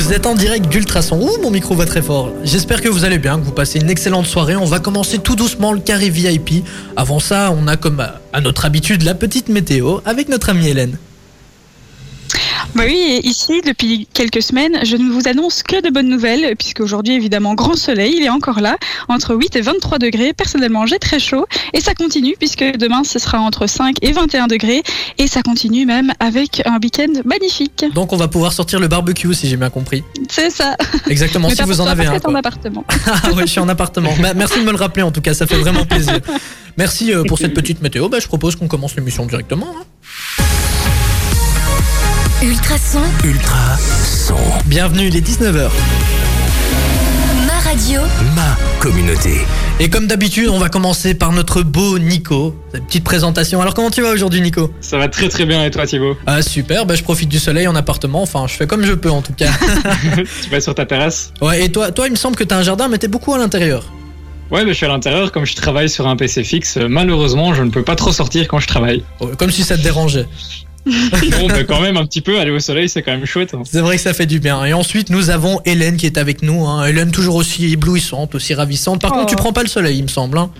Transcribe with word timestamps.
Vous 0.00 0.14
êtes 0.14 0.24
en 0.24 0.34
direct 0.34 0.66
d'Ultrason. 0.66 1.20
Ouh, 1.20 1.42
mon 1.42 1.50
micro 1.50 1.74
va 1.74 1.84
très 1.84 2.00
fort. 2.00 2.32
J'espère 2.42 2.80
que 2.80 2.88
vous 2.88 3.04
allez 3.04 3.18
bien, 3.18 3.38
que 3.38 3.44
vous 3.44 3.52
passez 3.52 3.78
une 3.78 3.90
excellente 3.90 4.24
soirée. 4.24 4.56
On 4.56 4.64
va 4.64 4.80
commencer 4.80 5.18
tout 5.18 5.36
doucement 5.36 5.74
le 5.74 5.78
carré 5.78 6.08
VIP. 6.08 6.64
Avant 6.96 7.20
ça, 7.20 7.54
on 7.54 7.68
a 7.68 7.76
comme 7.76 8.00
à 8.32 8.40
notre 8.40 8.64
habitude 8.64 9.02
la 9.02 9.14
petite 9.14 9.50
météo 9.50 9.98
avec 10.06 10.30
notre 10.30 10.48
amie 10.48 10.68
Hélène. 10.68 10.96
Bah 12.74 12.84
oui, 12.86 13.20
ici, 13.24 13.62
depuis 13.66 14.06
quelques 14.14 14.42
semaines, 14.42 14.78
je 14.84 14.96
ne 14.96 15.10
vous 15.10 15.26
annonce 15.26 15.62
que 15.62 15.82
de 15.82 15.90
bonnes 15.90 16.08
nouvelles, 16.08 16.54
puisque 16.56 16.80
aujourd'hui, 16.80 17.14
évidemment, 17.14 17.54
grand 17.54 17.76
soleil, 17.76 18.14
il 18.16 18.22
est 18.22 18.30
encore 18.30 18.60
là, 18.60 18.76
entre 19.08 19.34
8 19.34 19.56
et 19.56 19.60
23 19.60 19.98
degrés. 19.98 20.32
Personnellement, 20.32 20.86
j'ai 20.86 20.98
très 20.98 21.18
chaud, 21.18 21.46
et 21.74 21.80
ça 21.80 21.94
continue, 21.94 22.34
puisque 22.38 22.64
demain, 22.76 23.02
ce 23.04 23.18
sera 23.18 23.40
entre 23.40 23.66
5 23.66 23.96
et 24.02 24.12
21 24.12 24.46
degrés, 24.46 24.82
et 25.18 25.26
ça 25.26 25.42
continue 25.42 25.84
même 25.84 26.12
avec 26.20 26.62
un 26.64 26.78
week-end 26.80 27.12
magnifique. 27.24 27.84
Donc, 27.94 28.12
on 28.12 28.16
va 28.16 28.28
pouvoir 28.28 28.52
sortir 28.52 28.78
le 28.78 28.88
barbecue, 28.88 29.34
si 29.34 29.48
j'ai 29.48 29.56
bien 29.56 29.70
compris. 29.70 30.04
C'est 30.28 30.50
ça. 30.50 30.76
Exactement, 31.08 31.50
si 31.50 31.62
vous 31.62 31.80
en 31.80 31.86
avez 31.86 32.06
un. 32.06 32.20
en 32.22 32.34
appartement. 32.34 32.84
ah 33.06 33.32
ouais, 33.32 33.42
je 33.42 33.50
suis 33.50 33.60
en 33.60 33.68
appartement. 33.68 34.10
Bah, 34.20 34.34
merci 34.34 34.60
de 34.60 34.64
me 34.64 34.70
le 34.70 34.78
rappeler, 34.78 35.02
en 35.02 35.10
tout 35.10 35.20
cas, 35.20 35.34
ça 35.34 35.46
fait 35.46 35.56
vraiment 35.56 35.84
plaisir. 35.84 36.20
Merci 36.76 37.12
euh, 37.12 37.24
pour 37.24 37.38
cette 37.38 37.54
petite 37.54 37.82
météo. 37.82 38.08
Bah, 38.08 38.18
je 38.20 38.28
propose 38.28 38.54
qu'on 38.56 38.68
commence 38.68 38.94
l'émission 38.94 39.26
directement. 39.26 39.74
Hein. 39.76 40.44
Ultra 42.42 42.78
son. 42.78 43.02
Ultra 43.22 43.76
son. 43.76 44.34
Bienvenue, 44.64 45.08
il 45.08 45.16
est 45.16 45.20
19h. 45.20 45.68
Ma 47.46 47.58
radio. 47.60 48.00
Ma 48.34 48.56
communauté. 48.80 49.42
Et 49.78 49.90
comme 49.90 50.06
d'habitude, 50.06 50.48
on 50.48 50.58
va 50.58 50.70
commencer 50.70 51.12
par 51.12 51.32
notre 51.32 51.62
beau 51.62 51.98
Nico. 51.98 52.56
petite 52.72 53.04
présentation. 53.04 53.60
Alors 53.60 53.74
comment 53.74 53.90
tu 53.90 54.00
vas 54.00 54.08
aujourd'hui 54.08 54.40
Nico? 54.40 54.72
Ça 54.80 54.96
va 54.96 55.08
très 55.08 55.28
très 55.28 55.44
bien 55.44 55.62
et 55.66 55.70
toi 55.70 55.86
Thibaut? 55.86 56.16
Ah 56.26 56.40
super, 56.40 56.86
bah, 56.86 56.94
je 56.94 57.02
profite 57.02 57.28
du 57.28 57.38
soleil 57.38 57.68
en 57.68 57.76
appartement, 57.76 58.22
enfin 58.22 58.46
je 58.46 58.54
fais 58.54 58.66
comme 58.66 58.86
je 58.86 58.94
peux 58.94 59.10
en 59.10 59.20
tout 59.20 59.34
cas. 59.34 59.50
tu 60.42 60.48
vas 60.48 60.62
sur 60.62 60.74
ta 60.74 60.86
terrasse? 60.86 61.34
Ouais 61.42 61.66
et 61.66 61.70
toi, 61.70 61.92
toi 61.92 62.06
il 62.06 62.12
me 62.12 62.16
semble 62.16 62.36
que 62.36 62.44
tu 62.44 62.54
as 62.54 62.58
un 62.58 62.62
jardin 62.62 62.88
mais 62.88 62.96
t'es 62.96 63.08
beaucoup 63.08 63.34
à 63.34 63.38
l'intérieur. 63.38 63.84
Ouais, 64.50 64.64
mais 64.64 64.72
je 64.72 64.78
suis 64.78 64.86
à 64.86 64.88
l'intérieur, 64.88 65.30
comme 65.30 65.44
je 65.44 65.54
travaille 65.54 65.88
sur 65.88 66.08
un 66.08 66.16
PC 66.16 66.42
fixe, 66.42 66.76
malheureusement, 66.76 67.54
je 67.54 67.62
ne 67.62 67.70
peux 67.70 67.84
pas 67.84 67.94
trop 67.94 68.10
sortir 68.10 68.48
quand 68.48 68.58
je 68.58 68.66
travaille. 68.66 69.04
Comme 69.38 69.52
si 69.52 69.62
ça 69.62 69.76
te 69.76 69.82
dérangeait. 69.82 70.26
bon, 70.86 71.46
bah 71.48 71.64
quand 71.64 71.80
même, 71.80 71.96
un 71.96 72.06
petit 72.06 72.20
peu, 72.20 72.38
aller 72.38 72.50
au 72.50 72.58
soleil, 72.58 72.88
c'est 72.88 73.02
quand 73.02 73.12
même 73.12 73.26
chouette. 73.26 73.54
Hein. 73.54 73.62
C'est 73.64 73.80
vrai 73.80 73.96
que 73.96 74.02
ça 74.02 74.14
fait 74.14 74.26
du 74.26 74.40
bien. 74.40 74.64
Et 74.64 74.72
ensuite, 74.72 75.10
nous 75.10 75.30
avons 75.30 75.60
Hélène 75.64 75.96
qui 75.96 76.06
est 76.06 76.18
avec 76.18 76.42
nous. 76.42 76.66
Hein. 76.66 76.86
Hélène, 76.86 77.10
toujours 77.10 77.36
aussi 77.36 77.72
éblouissante, 77.72 78.34
aussi 78.34 78.54
ravissante. 78.54 79.00
Par 79.00 79.12
contre, 79.12 79.26
tu 79.26 79.34
oh. 79.34 79.38
prends 79.38 79.52
pas 79.52 79.62
le 79.62 79.68
soleil, 79.68 79.98
il 79.98 80.02
me 80.02 80.08
semble. 80.08 80.38
Hein. 80.38 80.50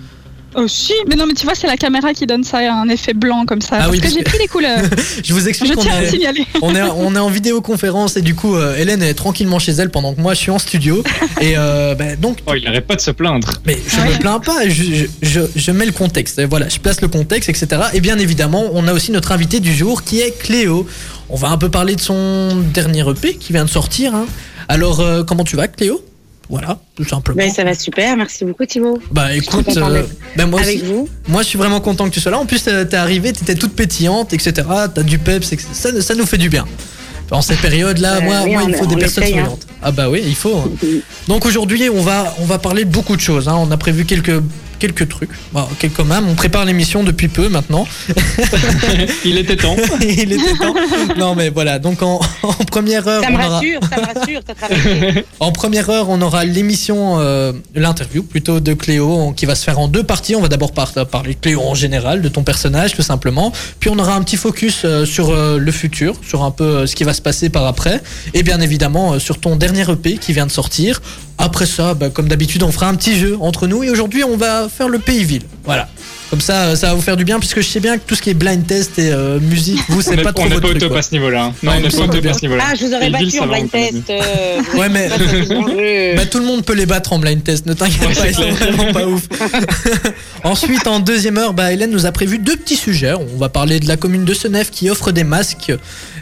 Oh 0.55 0.67
si, 0.67 0.93
mais 1.07 1.15
non, 1.15 1.25
mais 1.25 1.33
tu 1.33 1.45
vois, 1.45 1.55
c'est 1.55 1.67
la 1.67 1.77
caméra 1.77 2.13
qui 2.13 2.25
donne 2.25 2.43
ça, 2.43 2.59
un 2.59 2.89
effet 2.89 3.13
blanc 3.13 3.45
comme 3.45 3.61
ça. 3.61 3.77
Ah 3.79 3.85
parce 3.87 3.99
que 3.99 4.09
j'ai 4.09 4.23
pris 4.23 4.37
les 4.37 4.47
couleurs. 4.47 4.81
je 5.23 5.33
vous 5.33 5.47
explique. 5.47 5.73
Je 5.73 5.79
tiens 5.79 5.95
à 5.95 6.05
signaler. 6.05 6.45
on 6.61 6.75
est, 6.75 6.81
on 6.81 7.15
est 7.15 7.19
en 7.19 7.29
vidéoconférence 7.29 8.17
et 8.17 8.21
du 8.21 8.35
coup, 8.35 8.55
euh, 8.55 8.75
Hélène 8.77 9.01
est 9.01 9.13
tranquillement 9.13 9.59
chez 9.59 9.71
elle 9.71 9.89
pendant 9.89 10.13
que 10.13 10.19
moi 10.19 10.33
je 10.33 10.39
suis 10.39 10.51
en 10.51 10.59
studio. 10.59 11.03
et 11.41 11.53
euh, 11.57 11.95
bah, 11.95 12.15
donc. 12.17 12.39
Oh, 12.47 12.53
il 12.55 12.63
n'arrête 12.65 12.85
pas 12.85 12.95
de 12.95 13.01
se 13.01 13.11
plaindre. 13.11 13.49
Mais 13.65 13.77
je 13.87 13.99
ne 14.01 14.13
me 14.13 14.19
plains 14.19 14.39
pas, 14.39 14.67
je, 14.67 15.05
je, 15.21 15.41
je, 15.55 15.71
mets 15.71 15.85
le 15.85 15.93
contexte. 15.93 16.39
Et 16.39 16.45
voilà, 16.45 16.67
je 16.67 16.79
place 16.79 17.01
le 17.01 17.07
contexte, 17.07 17.49
etc. 17.49 17.83
Et 17.93 18.01
bien 18.01 18.17
évidemment, 18.17 18.65
on 18.73 18.87
a 18.87 18.93
aussi 18.93 19.11
notre 19.11 19.31
invité 19.31 19.61
du 19.61 19.73
jour 19.73 20.03
qui 20.03 20.19
est 20.19 20.37
Cléo. 20.37 20.85
On 21.29 21.37
va 21.37 21.47
un 21.49 21.57
peu 21.57 21.69
parler 21.69 21.95
de 21.95 22.01
son 22.01 22.57
dernier 22.73 23.09
EP 23.09 23.35
qui 23.35 23.53
vient 23.53 23.63
de 23.63 23.69
sortir. 23.69 24.13
Hein. 24.13 24.25
Alors, 24.67 24.99
euh, 24.99 25.23
comment 25.23 25.45
tu 25.45 25.55
vas, 25.55 25.69
Cléo? 25.69 26.01
Voilà, 26.51 26.77
tout 26.95 27.05
simplement. 27.05 27.37
Ben, 27.37 27.49
ça 27.49 27.63
va 27.63 27.73
super, 27.73 28.17
merci 28.17 28.43
beaucoup 28.43 28.65
Thibaut. 28.65 28.99
Bah 29.09 29.33
écoute, 29.33 29.69
euh, 29.77 30.03
ben, 30.35 30.47
moi 30.47 30.59
avec 30.59 30.83
vous. 30.83 31.07
Moi 31.29 31.43
je 31.43 31.47
suis 31.47 31.57
vraiment 31.57 31.79
content 31.79 32.03
que 32.09 32.13
tu 32.13 32.19
sois 32.19 32.29
là. 32.29 32.39
En 32.39 32.45
plus 32.45 32.61
t'es 32.63 32.93
arrivé, 32.93 33.31
t'étais 33.31 33.55
toute 33.55 33.73
pétillante, 33.73 34.33
etc. 34.33 34.67
T'as 34.93 35.03
du 35.03 35.17
peps, 35.17 35.49
ça, 35.71 36.01
ça 36.01 36.13
nous 36.13 36.25
fait 36.25 36.37
du 36.37 36.49
bien. 36.49 36.65
En 37.31 37.41
cette 37.41 37.61
période-là, 37.61 38.17
euh, 38.17 38.21
moi, 38.21 38.45
moi 38.45 38.63
il 38.67 38.75
faut 38.75 38.85
des 38.85 38.97
personnes 38.97 39.23
hein. 39.23 39.27
souriantes. 39.27 39.67
Ah 39.81 39.91
bah 39.91 40.09
oui, 40.09 40.21
il 40.25 40.35
faut. 40.35 40.57
Hein. 40.57 40.87
Donc 41.29 41.45
aujourd'hui, 41.45 41.89
on 41.89 42.01
va, 42.01 42.35
on 42.39 42.45
va 42.45 42.59
parler 42.59 42.83
de 42.83 42.89
beaucoup 42.89 43.15
de 43.15 43.21
choses. 43.21 43.47
Hein. 43.47 43.55
On 43.57 43.71
a 43.71 43.77
prévu 43.77 44.03
quelques 44.03 44.41
quelques 44.81 45.07
trucs. 45.07 45.29
Bon, 45.53 45.67
quelques 45.77 45.99
même. 45.99 46.27
On 46.27 46.33
prépare 46.33 46.65
l'émission 46.65 47.03
depuis 47.03 47.27
peu 47.27 47.49
maintenant. 47.49 47.87
Il 49.25 49.37
était 49.37 49.55
temps. 49.55 49.75
Il 50.01 50.33
était 50.33 50.57
temps. 50.57 50.73
Non 51.17 51.35
mais 51.35 51.49
voilà. 51.49 51.77
Donc 51.77 52.01
en, 52.01 52.19
première 52.71 53.07
heure, 53.07 53.23
ça 53.23 53.29
me 53.29 53.37
rassure, 53.37 53.79
ça 53.87 54.01
me 54.01 54.19
rassure. 54.19 54.41
en 55.39 55.51
première 55.51 55.89
heure, 55.91 56.09
on 56.09 56.19
aura 56.21 56.45
l'émission, 56.45 57.19
euh, 57.19 57.53
l'interview 57.75 58.23
plutôt 58.23 58.59
de 58.59 58.73
Cléo, 58.73 59.33
qui 59.37 59.45
va 59.45 59.53
se 59.53 59.63
faire 59.63 59.77
en 59.77 59.87
deux 59.87 60.03
parties. 60.03 60.35
On 60.35 60.41
va 60.41 60.47
d'abord 60.47 60.71
parler 60.71 61.35
de 61.35 61.39
Cléo 61.39 61.61
en 61.61 61.75
général, 61.75 62.23
de 62.23 62.29
ton 62.29 62.41
personnage 62.41 62.95
tout 62.95 63.03
simplement. 63.03 63.53
Puis 63.79 63.91
on 63.91 63.99
aura 63.99 64.15
un 64.15 64.23
petit 64.23 64.37
focus 64.37 64.81
euh, 64.83 65.05
sur 65.05 65.29
euh, 65.29 65.59
le 65.59 65.71
futur, 65.71 66.15
sur 66.27 66.43
un 66.43 66.51
peu 66.51 66.87
ce 66.87 66.95
qui 66.95 67.03
va 67.03 67.13
se 67.13 67.21
passer 67.21 67.49
par 67.49 67.67
après, 67.67 68.01
et 68.33 68.41
bien 68.41 68.59
évidemment 68.61 69.19
sur 69.19 69.39
ton 69.39 69.55
dernier 69.55 69.85
EP 69.91 70.17
qui 70.17 70.33
vient 70.33 70.47
de 70.47 70.51
sortir. 70.51 71.01
Après 71.41 71.65
ça, 71.65 71.95
bah, 71.95 72.09
comme 72.09 72.27
d'habitude, 72.27 72.61
on 72.61 72.71
fera 72.71 72.87
un 72.87 72.93
petit 72.93 73.17
jeu 73.17 73.35
entre 73.41 73.65
nous 73.65 73.83
et 73.83 73.89
aujourd'hui, 73.89 74.23
on 74.23 74.37
va 74.37 74.69
faire 74.69 74.87
le 74.87 74.99
pays-ville. 74.99 75.41
Voilà. 75.65 75.89
Comme 76.31 76.39
ça, 76.39 76.77
ça 76.77 76.87
va 76.87 76.93
vous 76.93 77.01
faire 77.01 77.17
du 77.17 77.25
bien 77.25 77.39
puisque 77.39 77.59
je 77.59 77.67
sais 77.67 77.81
bien 77.81 77.97
que 77.97 78.03
tout 78.07 78.15
ce 78.15 78.21
qui 78.21 78.29
est 78.29 78.33
blind 78.33 78.65
test 78.65 78.97
et 78.97 79.11
euh, 79.11 79.37
musique, 79.41 79.81
vous, 79.89 80.01
c'est 80.01 80.15
pas 80.15 80.31
trop 80.31 80.45
votre 80.47 80.61
truc. 80.61 80.71
On 80.71 80.73
n'est 80.73 80.79
pas 80.79 80.85
au 80.85 80.89
top 80.89 80.97
à 80.97 81.01
ce 81.01 81.11
niveau-là. 81.11 81.43
Hein. 81.43 81.53
Non, 81.61 81.73
on 81.75 81.79
n'est 81.81 81.89
pas 81.89 81.97
au 81.97 82.07
top 82.07 82.25
à 82.25 82.33
ce 82.33 82.41
niveau-là. 82.43 82.63
Ah, 82.69 82.73
je 82.73 82.85
vous 82.85 82.93
aurais 82.93 83.09
battu 83.09 83.39
en 83.41 83.47
blind 83.47 83.69
test. 83.69 84.09
Euh, 84.09 84.61
ouais, 84.77 84.87
mais 84.87 85.09
bah, 86.15 86.25
tout 86.25 86.39
le 86.39 86.45
monde 86.45 86.63
peut 86.63 86.73
les 86.73 86.85
battre 86.85 87.11
en 87.11 87.19
blind 87.19 87.43
test. 87.43 87.65
Ne 87.65 87.73
t'inquiète 87.73 88.17
pas, 88.17 88.27
ils 88.29 88.33
sont 88.33 88.49
vraiment 88.49 88.93
pas 88.93 89.05
ouf. 89.05 89.23
Ensuite, 90.45 90.87
en 90.87 91.01
deuxième 91.01 91.37
heure, 91.37 91.51
bah, 91.51 91.73
Hélène 91.73 91.91
nous 91.91 92.05
a 92.05 92.13
prévu 92.13 92.37
deux 92.37 92.55
petits 92.55 92.77
sujets. 92.77 93.13
On 93.13 93.37
va 93.37 93.49
parler 93.49 93.81
de 93.81 93.89
la 93.89 93.97
commune 93.97 94.23
de 94.23 94.33
Senef 94.33 94.71
qui 94.71 94.89
offre 94.89 95.11
des 95.11 95.25
masques 95.25 95.73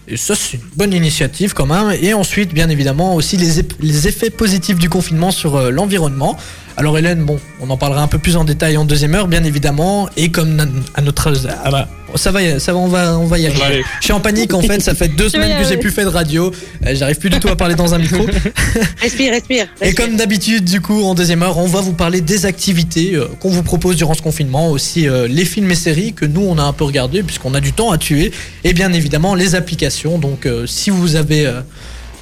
et 0.10 0.18
ça, 0.18 0.34
c'est 0.34 0.58
une 0.58 0.64
bonne 0.76 0.94
initiative 0.94 1.54
quand 1.54 1.68
même. 1.68 1.96
Et 2.02 2.16
ensuite, 2.16 2.52
bien 2.52 2.70
évidemment, 2.70 3.14
aussi 3.14 3.38
les, 3.38 3.62
les 3.80 4.08
effets 4.08 4.32
positifs 4.32 4.80
du 4.80 4.90
confinement 4.90 5.30
sur 5.30 5.56
euh, 5.56 5.70
l'environnement. 5.70 6.36
Alors 6.80 6.98
Hélène, 6.98 7.26
bon, 7.26 7.38
on 7.60 7.70
en 7.72 7.76
parlera 7.76 8.02
un 8.02 8.08
peu 8.08 8.20
plus 8.20 8.38
en 8.38 8.46
détail 8.46 8.78
en 8.78 8.86
deuxième 8.86 9.14
heure, 9.14 9.28
bien 9.28 9.44
évidemment. 9.44 10.08
Et 10.16 10.32
comme 10.32 10.58
à 10.96 11.02
notre... 11.02 11.34
Ah 11.62 11.70
bah, 11.70 11.90
ça 12.16 12.32
va, 12.32 12.58
ça 12.58 12.72
va, 12.72 12.80
on 12.80 12.88
va, 12.88 13.20
on 13.20 13.26
va 13.26 13.38
y 13.38 13.48
arriver. 13.48 13.84
Je 14.00 14.06
suis 14.06 14.14
en 14.14 14.22
panique 14.22 14.54
en 14.54 14.62
fait, 14.62 14.80
ça 14.82 14.96
fait 14.96 15.10
deux 15.10 15.28
semaines 15.30 15.62
que 15.62 15.68
j'ai 15.68 15.76
plus 15.76 15.92
fait 15.92 16.06
de 16.06 16.08
radio. 16.08 16.54
Euh, 16.86 16.96
j'arrive 16.96 17.18
plus 17.18 17.30
du 17.30 17.38
tout 17.42 17.50
à 17.50 17.58
parler 17.58 17.76
dans 17.76 17.94
un 17.94 17.98
micro. 17.98 18.26
Respire, 19.02 19.34
respire. 19.34 19.68
Et 19.82 19.94
comme 19.94 20.16
d'habitude, 20.16 20.64
du 20.64 20.80
coup, 20.80 21.04
en 21.04 21.16
deuxième 21.16 21.44
heure, 21.44 21.58
on 21.58 21.68
va 21.68 21.82
vous 21.82 21.92
parler 21.92 22.22
des 22.22 22.46
activités 22.46 23.14
euh, 23.14 23.28
qu'on 23.42 23.50
vous 23.50 23.64
propose 23.64 23.98
durant 23.98 24.14
ce 24.14 24.22
confinement, 24.22 24.72
aussi 24.72 25.06
les 25.28 25.44
films 25.44 25.72
et 25.72 25.76
séries 25.76 26.14
que 26.14 26.26
nous 26.26 26.46
on 26.48 26.58
a 26.58 26.64
un 26.64 26.72
peu 26.72 26.86
regardé 26.86 27.24
puisqu'on 27.24 27.56
a 27.56 27.60
du 27.60 27.74
temps 27.74 27.92
à 27.92 27.98
tuer, 27.98 28.32
et 28.64 28.72
bien 28.72 28.94
évidemment 28.94 29.36
les 29.36 29.56
applications. 29.56 30.18
Donc 30.18 30.48
si 30.66 30.92
vous 30.92 31.18
avez 31.18 31.52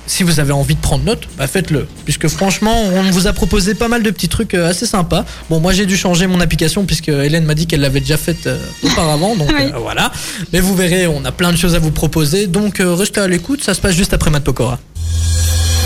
si 0.07 0.23
vous 0.23 0.40
avez 0.40 0.53
envie 0.53 0.75
de 0.75 0.79
prendre 0.79 1.03
note, 1.03 1.28
bah 1.38 1.47
faites-le. 1.47 1.88
Puisque 2.06 2.28
franchement, 2.28 2.75
on 2.94 3.03
vous 3.12 3.28
a 3.28 3.34
proposé 3.34 3.75
pas 3.75 3.88
mal 3.88 4.01
de 4.01 4.09
petits 4.09 4.29
trucs 4.29 4.53
euh, 4.53 4.69
assez 4.69 4.85
sympas. 4.85 5.25
Bon, 5.50 5.59
moi 5.59 5.73
j'ai 5.73 5.85
dû 5.85 5.97
changer 5.97 6.28
mon 6.28 6.40
application 6.40 6.85
puisque 6.85 7.09
Hélène 7.09 7.45
m'a 7.45 7.53
dit 7.53 7.68
qu'elle 7.68 7.81
l'avait 7.81 8.00
déjà 8.00 8.18
faite 8.18 8.47
euh, 8.47 8.57
auparavant. 8.84 9.35
Donc 9.35 9.51
euh, 9.51 9.72
voilà. 9.78 10.12
Mais 10.53 10.59
vous 10.59 10.75
verrez, 10.75 11.07
on 11.07 11.23
a 11.25 11.31
plein 11.31 11.51
de 11.51 11.57
choses 11.57 11.75
à 11.75 11.79
vous 11.79 11.91
proposer. 11.91 12.47
Donc 12.47 12.81
restez 12.81 13.19
à 13.19 13.28
l'écoute, 13.28 13.63
ça 13.63 13.73
se 13.73 13.81
passe 13.81 13.95
juste 13.95 14.13
après 14.13 14.31
Matt 14.31 14.44
Pokora. 14.44 14.79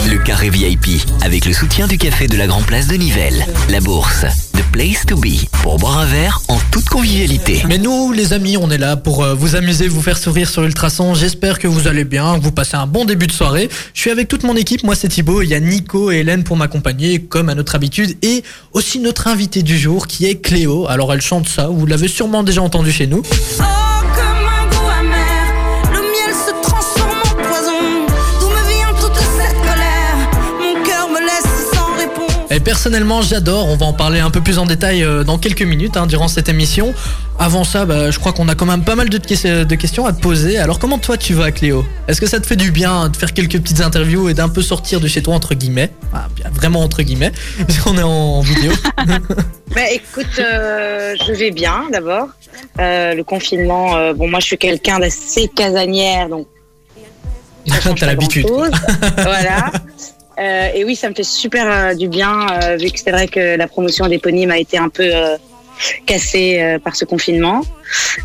Le 0.10 0.18
carré 0.18 0.50
VIP, 0.50 1.02
avec 1.22 1.46
le 1.46 1.54
soutien 1.54 1.88
du 1.88 1.98
café 1.98 2.28
de 2.28 2.36
la 2.36 2.48
Grand 2.48 2.64
Place 2.64 2.88
de 2.88 2.96
Nivelles. 2.96 3.46
La 3.70 3.80
bourse, 3.80 4.26
The 4.54 4.64
Place 4.72 5.06
to 5.06 5.16
Be, 5.16 5.46
pour 5.62 5.78
boire 5.78 6.00
un 6.00 6.06
verre 6.06 6.42
en 6.48 6.58
toute 6.72 6.90
convivialité. 6.90 7.62
Mais 7.68 7.78
nous, 7.78 8.12
les 8.12 8.34
amis, 8.34 8.58
on 8.58 8.70
est 8.72 8.78
là 8.78 8.98
pour 8.98 9.24
euh, 9.24 9.36
vous 9.36 9.56
amuser, 9.56 9.88
vous 9.88 10.02
faire 10.02 10.18
sourire 10.18 10.50
sur 10.50 10.64
Ultrason. 10.64 11.14
J'espère 11.14 11.60
que 11.60 11.68
vous 11.68 11.88
allez 11.88 12.04
bien, 12.04 12.40
que 12.40 12.44
vous 12.44 12.52
passez 12.52 12.76
un 12.76 12.88
bon 12.88 13.06
début 13.06 13.28
de 13.28 13.32
soirée. 13.32 13.70
Je 13.94 14.02
suis 14.02 14.10
avec 14.10 14.28
toute 14.28 14.44
mon 14.44 14.56
équipe, 14.56 14.84
moi 14.84 14.96
c'est 14.96 15.08
Thibaut, 15.08 15.44
il 15.44 15.50
y 15.50 15.54
a 15.54 15.60
Nico 15.60 16.12
et 16.12 16.18
Hélène 16.18 16.44
pour 16.44 16.58
m'accompagner, 16.58 17.22
comme 17.22 17.50
à 17.50 17.56
notre 17.56 17.76
habitude, 17.76 18.18
et 18.24 18.44
aussi 18.74 19.00
notre 19.00 19.28
invité 19.28 19.62
du 19.62 19.78
jour 19.78 20.08
qui 20.08 20.26
est 20.26 20.42
Cléo. 20.42 20.88
Alors 20.90 21.14
elle 21.14 21.22
chante 21.22 21.48
ça, 21.48 21.68
vous 21.68 21.86
l'avez 21.86 22.08
sûrement 22.08 22.44
déjà 22.44 22.62
entendu 22.62 22.92
chez 22.92 23.08
nous. 23.08 23.22
Oh 23.60 24.01
Et 32.52 32.60
personnellement, 32.60 33.22
j'adore. 33.22 33.68
On 33.68 33.78
va 33.78 33.86
en 33.86 33.94
parler 33.94 34.20
un 34.20 34.30
peu 34.30 34.42
plus 34.42 34.58
en 34.58 34.66
détail 34.66 35.04
euh, 35.04 35.24
dans 35.24 35.38
quelques 35.38 35.62
minutes 35.62 35.96
hein, 35.96 36.06
durant 36.06 36.28
cette 36.28 36.50
émission. 36.50 36.94
Avant 37.40 37.64
ça, 37.64 37.86
bah, 37.86 38.12
je 38.12 38.20
crois 38.20 38.34
qu'on 38.34 38.50
a 38.50 38.56
quand 38.56 38.66
même 38.66 38.84
pas 38.84 38.96
mal 38.96 39.10
de, 39.10 39.18
de, 39.64 39.76
questions 39.76 40.06
à 40.06 40.12
te 40.12 40.20
poser. 40.20 40.58
Alors, 40.58 40.78
comment 40.78 40.98
toi 40.98 41.16
tu 41.16 41.34
vas, 41.34 41.52
Cléo? 41.52 41.86
Est-ce 42.10 42.20
que 42.20 42.28
ça 42.28 42.42
te 42.42 42.46
fait 42.46 42.58
du 42.58 42.72
bien 42.72 43.08
de 43.08 43.16
faire 43.16 43.34
quelques 43.34 43.58
petites 43.58 43.80
interviews 43.80 44.28
et 44.28 44.34
d'un 44.34 44.50
peu 44.50 44.62
sortir 44.62 45.00
de 45.00 45.08
chez 45.08 45.24
toi 45.24 45.34
entre 45.34 45.56
guillemets? 45.56 45.92
Ah, 46.14 46.28
Vraiment 46.52 46.84
entre 46.84 47.04
guillemets, 47.04 47.32
on 47.86 47.98
est 47.98 48.04
en, 48.04 48.42
vidéo. 48.42 48.74
bah, 49.74 49.90
écoute, 49.92 50.40
euh, 50.40 51.16
je 51.26 51.32
vais 51.32 51.52
bien 51.52 51.86
d'abord. 51.92 52.28
Euh, 52.80 53.14
le 53.14 53.24
confinement, 53.24 54.14
bon, 54.14 54.30
moi 54.30 54.42
je 54.42 54.48
suis 54.48 54.58
quelqu'un 54.58 55.00
d'assez 55.00 55.48
casanière, 55.48 56.28
donc. 56.28 56.48
T'as 57.98 58.06
l'habitude. 58.08 58.48
voilà. 59.18 59.72
Euh, 60.40 60.70
et 60.74 60.84
oui, 60.84 60.96
ça 60.96 61.10
me 61.10 61.14
fait 61.14 61.24
super 61.24 61.70
euh, 61.70 61.94
du 61.94 62.08
bien, 62.08 62.48
euh, 62.64 62.78
vu 62.78 62.90
que 62.90 63.00
c'est 63.00 63.12
vrai 63.12 63.28
que 63.28 63.58
la 63.58 63.68
promotion 63.68 64.08
d'éponyme 64.08 64.52
a 64.52 64.58
été 64.58 64.78
un 64.78 64.90
peu 64.90 65.12
cassée 66.06 66.78
par 66.84 66.96
ce 66.96 67.06
confinement. 67.06 67.62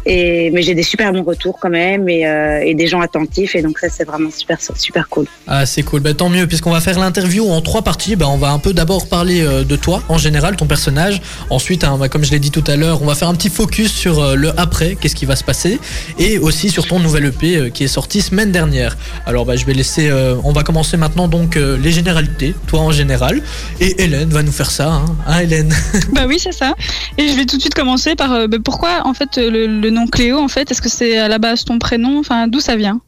Et 0.04 0.50
mais 0.52 0.62
j'ai 0.62 0.74
des 0.74 0.82
super 0.82 1.12
bons 1.12 1.24
retours 1.24 1.58
quand 1.60 1.70
même 1.70 2.08
et, 2.08 2.26
euh, 2.26 2.62
et 2.64 2.74
des 2.74 2.86
gens 2.86 3.00
attentifs 3.00 3.56
et 3.56 3.62
donc 3.62 3.78
ça 3.78 3.88
c'est 3.88 4.04
vraiment 4.04 4.30
super 4.30 4.58
super 4.76 5.08
cool. 5.08 5.26
Ah 5.46 5.66
c'est 5.66 5.82
cool. 5.82 6.00
Bah, 6.00 6.14
tant 6.14 6.28
mieux 6.28 6.46
puisqu'on 6.46 6.70
va 6.70 6.80
faire 6.80 6.98
l'interview 6.98 7.48
en 7.48 7.60
trois 7.60 7.82
parties. 7.82 8.16
Bah, 8.16 8.28
on 8.28 8.36
va 8.36 8.50
un 8.50 8.58
peu 8.58 8.72
d'abord 8.72 9.08
parler 9.08 9.42
euh, 9.42 9.64
de 9.64 9.76
toi 9.76 10.02
en 10.08 10.18
général, 10.18 10.56
ton 10.56 10.66
personnage. 10.66 11.20
Ensuite, 11.50 11.84
hein, 11.84 11.96
bah, 11.98 12.08
comme 12.08 12.24
je 12.24 12.30
l'ai 12.30 12.38
dit 12.38 12.50
tout 12.50 12.64
à 12.66 12.76
l'heure, 12.76 13.02
on 13.02 13.06
va 13.06 13.14
faire 13.14 13.28
un 13.28 13.34
petit 13.34 13.50
focus 13.50 13.92
sur 13.92 14.20
euh, 14.20 14.34
le 14.34 14.52
après, 14.58 14.96
qu'est-ce 15.00 15.16
qui 15.16 15.26
va 15.26 15.36
se 15.36 15.44
passer, 15.44 15.78
et 16.18 16.38
aussi 16.38 16.70
sur 16.70 16.86
ton 16.86 16.98
nouvel 17.00 17.26
EP 17.26 17.56
euh, 17.56 17.70
qui 17.70 17.84
est 17.84 17.88
sorti 17.88 18.22
semaine 18.22 18.52
dernière. 18.52 18.96
Alors 19.26 19.44
bah, 19.46 19.56
je 19.56 19.64
vais 19.64 19.74
laisser, 19.74 20.08
euh, 20.08 20.36
on 20.44 20.52
va 20.52 20.62
commencer 20.62 20.96
maintenant 20.96 21.28
donc 21.28 21.56
euh, 21.56 21.76
les 21.82 21.90
généralités, 21.90 22.54
toi 22.66 22.80
en 22.80 22.92
général, 22.92 23.42
et 23.80 24.02
Hélène 24.02 24.30
va 24.30 24.42
nous 24.42 24.52
faire 24.52 24.70
ça, 24.70 24.88
hein, 24.88 25.16
Hein, 25.26 25.40
Hélène? 25.40 25.74
Bah 26.12 26.26
oui, 26.28 26.38
c'est 26.38 26.52
ça. 26.52 26.74
Et 27.18 27.28
je 27.28 27.34
vais 27.34 27.45
tout 27.46 27.56
de 27.56 27.60
suite 27.62 27.74
commencer 27.74 28.14
par 28.14 28.32
euh, 28.32 28.46
bah, 28.46 28.58
pourquoi 28.64 29.06
en 29.06 29.14
fait 29.14 29.36
le, 29.38 29.66
le 29.66 29.90
nom 29.90 30.06
Cléo 30.06 30.38
en 30.38 30.48
fait? 30.48 30.70
Est-ce 30.70 30.82
que 30.82 30.88
c'est 30.88 31.18
à 31.18 31.28
la 31.28 31.38
base 31.38 31.64
ton 31.64 31.78
prénom? 31.78 32.18
Enfin, 32.18 32.48
d'où 32.48 32.60
ça 32.60 32.76
vient? 32.76 33.00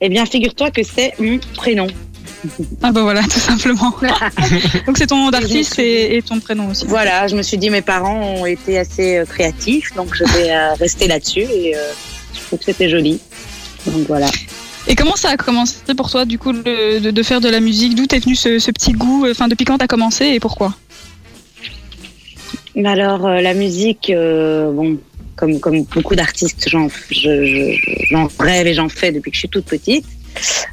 Eh 0.00 0.08
bien 0.08 0.26
figure-toi 0.26 0.70
que 0.70 0.82
c'est 0.82 1.14
mon 1.20 1.38
prénom. 1.54 1.86
Ah 2.82 2.90
bah 2.90 3.02
voilà, 3.02 3.22
tout 3.32 3.38
simplement. 3.38 3.94
Donc 4.86 4.98
c'est 4.98 5.06
ton 5.06 5.16
nom 5.16 5.30
d'artiste 5.30 5.78
et, 5.78 6.16
et 6.16 6.22
ton 6.22 6.40
prénom 6.40 6.70
aussi. 6.70 6.86
Voilà, 6.86 7.28
je 7.28 7.36
me 7.36 7.42
suis 7.42 7.56
dit 7.56 7.70
mes 7.70 7.82
parents 7.82 8.20
ont 8.20 8.46
été 8.46 8.78
assez 8.78 9.18
euh, 9.18 9.24
créatifs 9.24 9.94
donc 9.94 10.14
je 10.14 10.24
vais 10.24 10.50
euh, 10.50 10.74
rester 10.78 11.06
là-dessus 11.06 11.40
et 11.42 11.76
euh, 11.76 11.80
je 12.34 12.40
trouve 12.40 12.58
que 12.58 12.64
c'était 12.64 12.88
joli. 12.88 13.20
Donc 13.86 14.06
voilà. 14.08 14.26
Et 14.88 14.96
comment 14.96 15.14
ça 15.14 15.30
a 15.30 15.36
commencé 15.36 15.76
pour 15.96 16.10
toi 16.10 16.24
du 16.24 16.36
coup 16.40 16.50
le- 16.50 16.98
de, 16.98 17.10
de 17.12 17.22
faire 17.22 17.40
de 17.40 17.48
la 17.48 17.60
musique? 17.60 17.94
D'où 17.94 18.06
t'es 18.06 18.18
venu 18.18 18.34
ce, 18.34 18.58
ce 18.58 18.72
petit 18.72 18.92
goût? 18.92 19.24
Enfin, 19.30 19.46
depuis 19.46 19.64
quand 19.64 19.78
t'as 19.78 19.86
commencé 19.86 20.26
et 20.26 20.40
pourquoi? 20.40 20.74
Alors, 22.84 23.26
euh, 23.26 23.40
la 23.40 23.54
musique, 23.54 24.10
euh, 24.10 24.70
bon, 24.72 24.98
comme, 25.36 25.60
comme 25.60 25.82
beaucoup 25.84 26.14
d'artistes, 26.14 26.68
j'en, 26.68 26.88
je, 27.10 27.74
je- 27.74 28.42
rêve 28.42 28.66
et 28.66 28.74
j'en 28.74 28.88
fais 28.88 29.12
depuis 29.12 29.30
que 29.30 29.34
je 29.36 29.40
suis 29.40 29.48
toute 29.48 29.66
petite. 29.66 30.06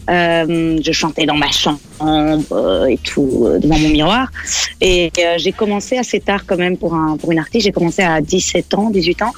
Euh, 0.10 0.80
je 0.82 0.92
chantais 0.94 1.26
dans 1.26 1.36
ma 1.36 1.52
chambre 1.52 1.80
euh, 2.02 2.86
et 2.86 2.98
tout, 2.98 3.44
euh, 3.46 3.60
devant 3.60 3.78
mon 3.78 3.90
miroir. 3.90 4.32
Et 4.80 5.12
euh, 5.20 5.36
j'ai 5.38 5.52
commencé 5.52 5.98
assez 5.98 6.20
tard 6.22 6.46
quand 6.48 6.58
même 6.58 6.78
pour, 6.78 6.94
un, 6.94 7.18
pour 7.18 7.32
une 7.34 7.40
artiste. 7.40 7.66
J'ai 7.66 7.72
commencé 7.74 8.02
à 8.02 8.22
17 8.22 8.74
ans, 8.76 8.90
18 8.90 9.22
ans. 9.24 9.34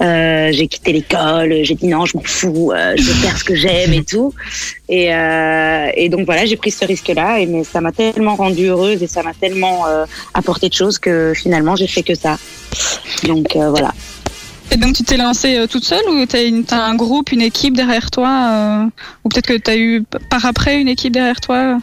Euh, 0.00 0.50
j'ai 0.52 0.68
quitté 0.68 0.92
l'école, 0.92 1.54
j'ai 1.62 1.74
dit 1.74 1.86
non, 1.86 2.04
je 2.06 2.16
m'en 2.16 2.22
fous, 2.24 2.72
euh, 2.72 2.94
je 2.96 3.02
veux 3.02 3.14
faire 3.14 3.36
ce 3.38 3.44
que 3.44 3.54
j'aime 3.54 3.92
et 3.92 4.04
tout. 4.04 4.32
Et, 4.88 5.14
euh, 5.14 5.88
et 5.94 6.08
donc 6.08 6.26
voilà, 6.26 6.44
j'ai 6.46 6.56
pris 6.56 6.70
ce 6.70 6.84
risque-là, 6.84 7.38
et 7.40 7.46
mais 7.46 7.64
ça 7.64 7.80
m'a 7.80 7.92
tellement 7.92 8.36
rendue 8.36 8.66
heureuse 8.66 9.02
et 9.02 9.06
ça 9.06 9.22
m'a 9.22 9.34
tellement 9.34 9.84
apporté 10.34 10.68
de 10.68 10.74
choses 10.74 10.98
que 10.98 11.32
finalement 11.34 11.76
j'ai 11.76 11.86
fait 11.86 12.02
que 12.02 12.14
ça. 12.14 12.38
Donc 13.24 13.56
voilà. 13.56 13.92
Et 14.70 14.76
donc 14.76 14.94
tu 14.94 15.04
t'es 15.04 15.16
lancée 15.16 15.66
toute 15.70 15.84
seule 15.84 16.08
ou 16.08 16.26
t'as, 16.26 16.42
une, 16.42 16.64
t'as 16.64 16.80
un 16.82 16.96
groupe, 16.96 17.32
une 17.32 17.42
équipe 17.42 17.76
derrière 17.76 18.10
toi 18.10 18.88
Ou 19.22 19.28
peut-être 19.28 19.46
que 19.46 19.58
t'as 19.58 19.76
eu 19.76 20.02
p- 20.02 20.18
par 20.30 20.44
après 20.46 20.80
une 20.80 20.88
équipe 20.88 21.12
derrière 21.12 21.40
toi? 21.40 21.78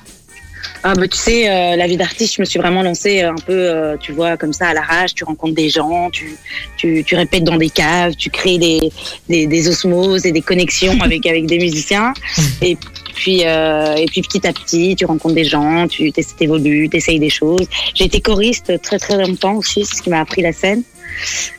Ah 0.83 0.93
bah 0.95 1.07
tu 1.07 1.17
sais, 1.17 1.47
euh, 1.49 1.75
la 1.75 1.87
vie 1.87 1.97
d'artiste, 1.97 2.35
je 2.35 2.41
me 2.41 2.45
suis 2.45 2.59
vraiment 2.59 2.81
lancée 2.81 3.21
euh, 3.21 3.31
un 3.31 3.35
peu, 3.35 3.53
euh, 3.53 3.97
tu 3.99 4.11
vois, 4.13 4.35
comme 4.37 4.51
ça 4.53 4.67
à 4.67 4.73
l'arrache. 4.73 5.13
Tu 5.13 5.23
rencontres 5.23 5.53
des 5.53 5.69
gens, 5.69 6.09
tu, 6.09 6.35
tu, 6.77 7.03
tu 7.03 7.15
répètes 7.15 7.43
dans 7.43 7.57
des 7.57 7.69
caves, 7.69 8.15
tu 8.15 8.29
crées 8.29 8.57
des, 8.57 8.91
des, 9.29 9.45
des 9.47 9.67
osmoses 9.69 10.25
et 10.25 10.31
des 10.31 10.41
connexions 10.41 10.99
avec 11.01 11.25
avec 11.25 11.45
des 11.45 11.59
musiciens. 11.59 12.13
Et 12.61 12.77
puis 13.13 13.41
euh, 13.45 13.95
et 13.95 14.05
puis 14.05 14.21
petit 14.21 14.45
à 14.47 14.53
petit, 14.53 14.95
tu 14.95 15.05
rencontres 15.05 15.35
des 15.35 15.45
gens, 15.45 15.87
tu 15.87 16.11
t'évolues, 16.11 16.89
t'essayes 16.89 17.19
des 17.19 17.29
choses. 17.29 17.67
J'ai 17.93 18.05
été 18.05 18.19
choriste 18.21 18.81
très 18.81 18.97
très 18.97 19.17
longtemps 19.17 19.55
aussi, 19.55 19.85
c'est 19.85 19.95
ce 19.97 20.01
qui 20.01 20.09
m'a 20.09 20.21
appris 20.21 20.41
la 20.41 20.51
scène. 20.53 20.83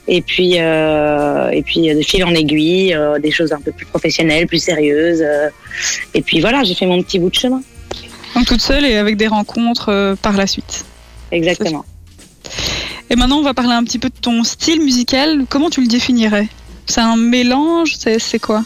Et 0.08 0.22
puis 0.22 0.55
euh, 0.58 1.50
et 1.50 1.62
puis 1.62 1.90
euh, 1.90 1.94
de 1.94 2.02
fil 2.02 2.25
en 2.25 2.34
aiguille, 2.34 2.94
euh, 2.94 3.19
des 3.19 3.31
choses 3.31 3.52
un 3.52 3.60
peu 3.60 3.70
plus 3.70 3.87
professionnelles, 3.87 4.46
plus 4.46 4.62
sérieuses. 4.62 5.22
euh. 5.22 5.48
et 6.14 6.22
puis 6.22 6.40
voilà, 6.40 6.64
j'ai 6.64 6.75
fait 6.75 6.87
mon 6.87 7.02
petit 7.02 7.19
bout 7.19 7.31
de 7.31 7.34
chemin. 7.34 7.62
Donc 8.34 8.46
toute 8.46 8.62
seule 8.62 8.84
et 8.84 8.96
avec 8.96 9.17
des 9.17 9.29
rencontres 9.29 9.90
euh, 9.90 10.17
par 10.17 10.32
la 10.32 10.46
suite. 10.46 10.84
Exactement. 11.31 11.84
Et 13.11 13.17
maintenant 13.17 13.38
on 13.38 13.43
va 13.43 13.55
parler 13.55 13.73
un 13.73 13.84
petit 13.84 13.99
peu 13.99 14.08
de 14.08 14.19
ton 14.20 14.43
style 14.44 14.81
musical. 14.82 15.44
Comment 15.49 15.70
tu 15.70 15.81
le 15.81 15.87
définirais? 15.87 16.49
C'est 16.87 17.00
un 17.00 17.17
mélange? 17.17 17.96
C'est, 17.99 18.19
c'est 18.19 18.38
quoi? 18.38 18.64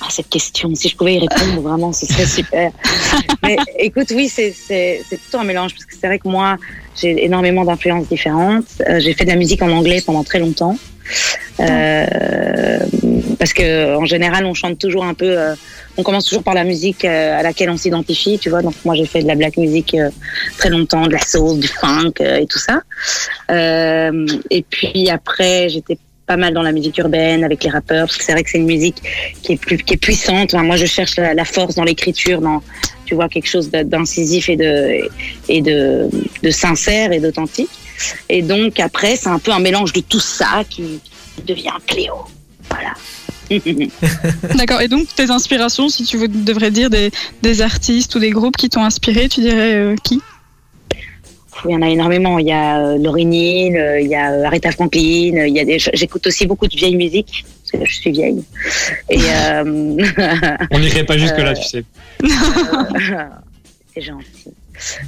Ah, 0.00 0.08
cette 0.10 0.28
question, 0.28 0.74
si 0.74 0.88
je 0.88 0.96
pouvais 0.96 1.14
y 1.14 1.18
répondre, 1.18 1.60
vraiment, 1.62 1.92
ce 1.92 2.06
serait 2.06 2.26
super. 2.26 2.70
Mais 3.42 3.56
écoute, 3.78 4.12
oui, 4.14 4.28
c'est 4.28 4.54
plutôt 5.08 5.38
un 5.38 5.44
mélange, 5.44 5.72
parce 5.72 5.86
que 5.86 5.94
c'est 5.98 6.06
vrai 6.06 6.18
que 6.18 6.28
moi, 6.28 6.58
j'ai 7.00 7.24
énormément 7.24 7.64
d'influences 7.64 8.08
différentes. 8.08 8.66
Euh, 8.88 9.00
j'ai 9.00 9.14
fait 9.14 9.24
de 9.24 9.30
la 9.30 9.36
musique 9.36 9.62
en 9.62 9.70
anglais 9.70 10.02
pendant 10.04 10.24
très 10.24 10.38
longtemps. 10.38 10.76
Euh, 11.60 12.78
parce 13.38 13.52
que 13.52 13.96
en 13.96 14.04
général, 14.04 14.44
on 14.44 14.54
chante 14.54 14.78
toujours 14.78 15.04
un 15.04 15.14
peu. 15.14 15.38
euh, 15.38 15.54
on 15.96 16.02
commence 16.02 16.26
toujours 16.26 16.42
par 16.42 16.54
la 16.54 16.64
musique 16.64 17.06
à 17.06 17.42
laquelle 17.42 17.70
on 17.70 17.76
s'identifie, 17.78 18.38
tu 18.38 18.50
vois. 18.50 18.60
Donc 18.60 18.74
moi, 18.84 18.94
j'ai 18.94 19.06
fait 19.06 19.22
de 19.22 19.28
la 19.28 19.34
black 19.34 19.56
music 19.56 19.96
très 20.58 20.68
longtemps, 20.68 21.06
de 21.06 21.12
la 21.12 21.20
soul, 21.20 21.58
du 21.58 21.68
funk 21.68 22.12
et 22.20 22.46
tout 22.46 22.58
ça. 22.58 22.82
Et 23.48 24.62
puis 24.68 25.08
après, 25.08 25.70
j'étais 25.70 25.96
pas 26.26 26.36
mal 26.36 26.52
dans 26.52 26.62
la 26.62 26.72
musique 26.72 26.98
urbaine 26.98 27.44
avec 27.44 27.62
les 27.64 27.70
rappeurs, 27.70 28.06
parce 28.06 28.16
que 28.16 28.24
c'est 28.24 28.32
vrai 28.32 28.42
que 28.42 28.50
c'est 28.50 28.58
une 28.58 28.66
musique 28.66 28.96
qui 29.42 29.52
est 29.52 29.56
plus 29.56 29.78
qui 29.78 29.94
est 29.94 29.98
puissante. 29.98 30.54
Enfin, 30.54 30.64
moi, 30.64 30.76
je 30.76 30.86
cherche 30.86 31.16
la, 31.16 31.44
force 31.44 31.74
dans 31.76 31.84
l'écriture, 31.84 32.40
dans 32.40 32.62
tu 33.04 33.14
vois 33.14 33.28
quelque 33.28 33.48
chose 33.48 33.70
d'incisif 33.70 34.48
et 34.48 34.56
de 34.56 35.08
et 35.48 35.62
de, 35.62 36.10
sincère 36.50 37.12
et 37.12 37.20
d'authentique. 37.20 37.70
Et 38.28 38.42
donc 38.42 38.80
après, 38.80 39.16
c'est 39.16 39.28
un 39.28 39.38
peu 39.38 39.52
un 39.52 39.60
mélange 39.60 39.92
de 39.92 40.00
tout 40.00 40.20
ça 40.20 40.64
qui 40.68 41.00
devient 41.46 41.76
Cléo. 41.86 42.14
Voilà. 42.68 42.94
D'accord. 44.56 44.80
Et 44.80 44.88
donc 44.88 45.06
tes 45.14 45.30
inspirations, 45.30 45.88
si 45.88 46.04
tu 46.04 46.18
devrais 46.28 46.72
dire 46.72 46.90
des, 46.90 47.12
des 47.42 47.62
artistes 47.62 48.14
ou 48.16 48.18
des 48.18 48.30
groupes 48.30 48.56
qui 48.56 48.68
t'ont 48.68 48.82
inspiré, 48.82 49.28
tu 49.28 49.40
dirais 49.40 49.74
euh, 49.74 49.94
qui? 50.02 50.20
Il 51.68 51.72
y 51.72 51.76
en 51.76 51.82
a 51.82 51.88
énormément. 51.88 52.38
Il 52.38 52.46
y 52.46 52.52
a 52.52 52.78
euh, 52.80 52.98
Laurie 52.98 53.26
Neal, 53.26 53.76
euh, 53.76 54.00
il 54.00 54.08
y 54.08 54.14
a 54.14 54.32
euh, 54.32 54.44
Aretha 54.44 54.70
Franklin. 54.72 55.44
Il 55.46 55.54
y 55.54 55.60
a 55.60 55.64
des. 55.64 55.78
J'écoute 55.78 56.26
aussi 56.26 56.46
beaucoup 56.46 56.66
de 56.66 56.76
vieille 56.76 56.96
musique 56.96 57.44
parce 57.72 57.82
que 57.82 57.88
je 57.90 57.94
suis 57.96 58.10
vieille. 58.12 58.42
Et 59.10 59.18
euh... 59.36 59.96
On 60.70 60.78
n'irait 60.78 61.04
pas 61.04 61.16
jusque-là, 61.18 61.50
Euh, 61.50 61.54
tu 61.54 61.62
sais. 61.68 61.84
c'est 63.94 64.02
gentil. 64.02 64.52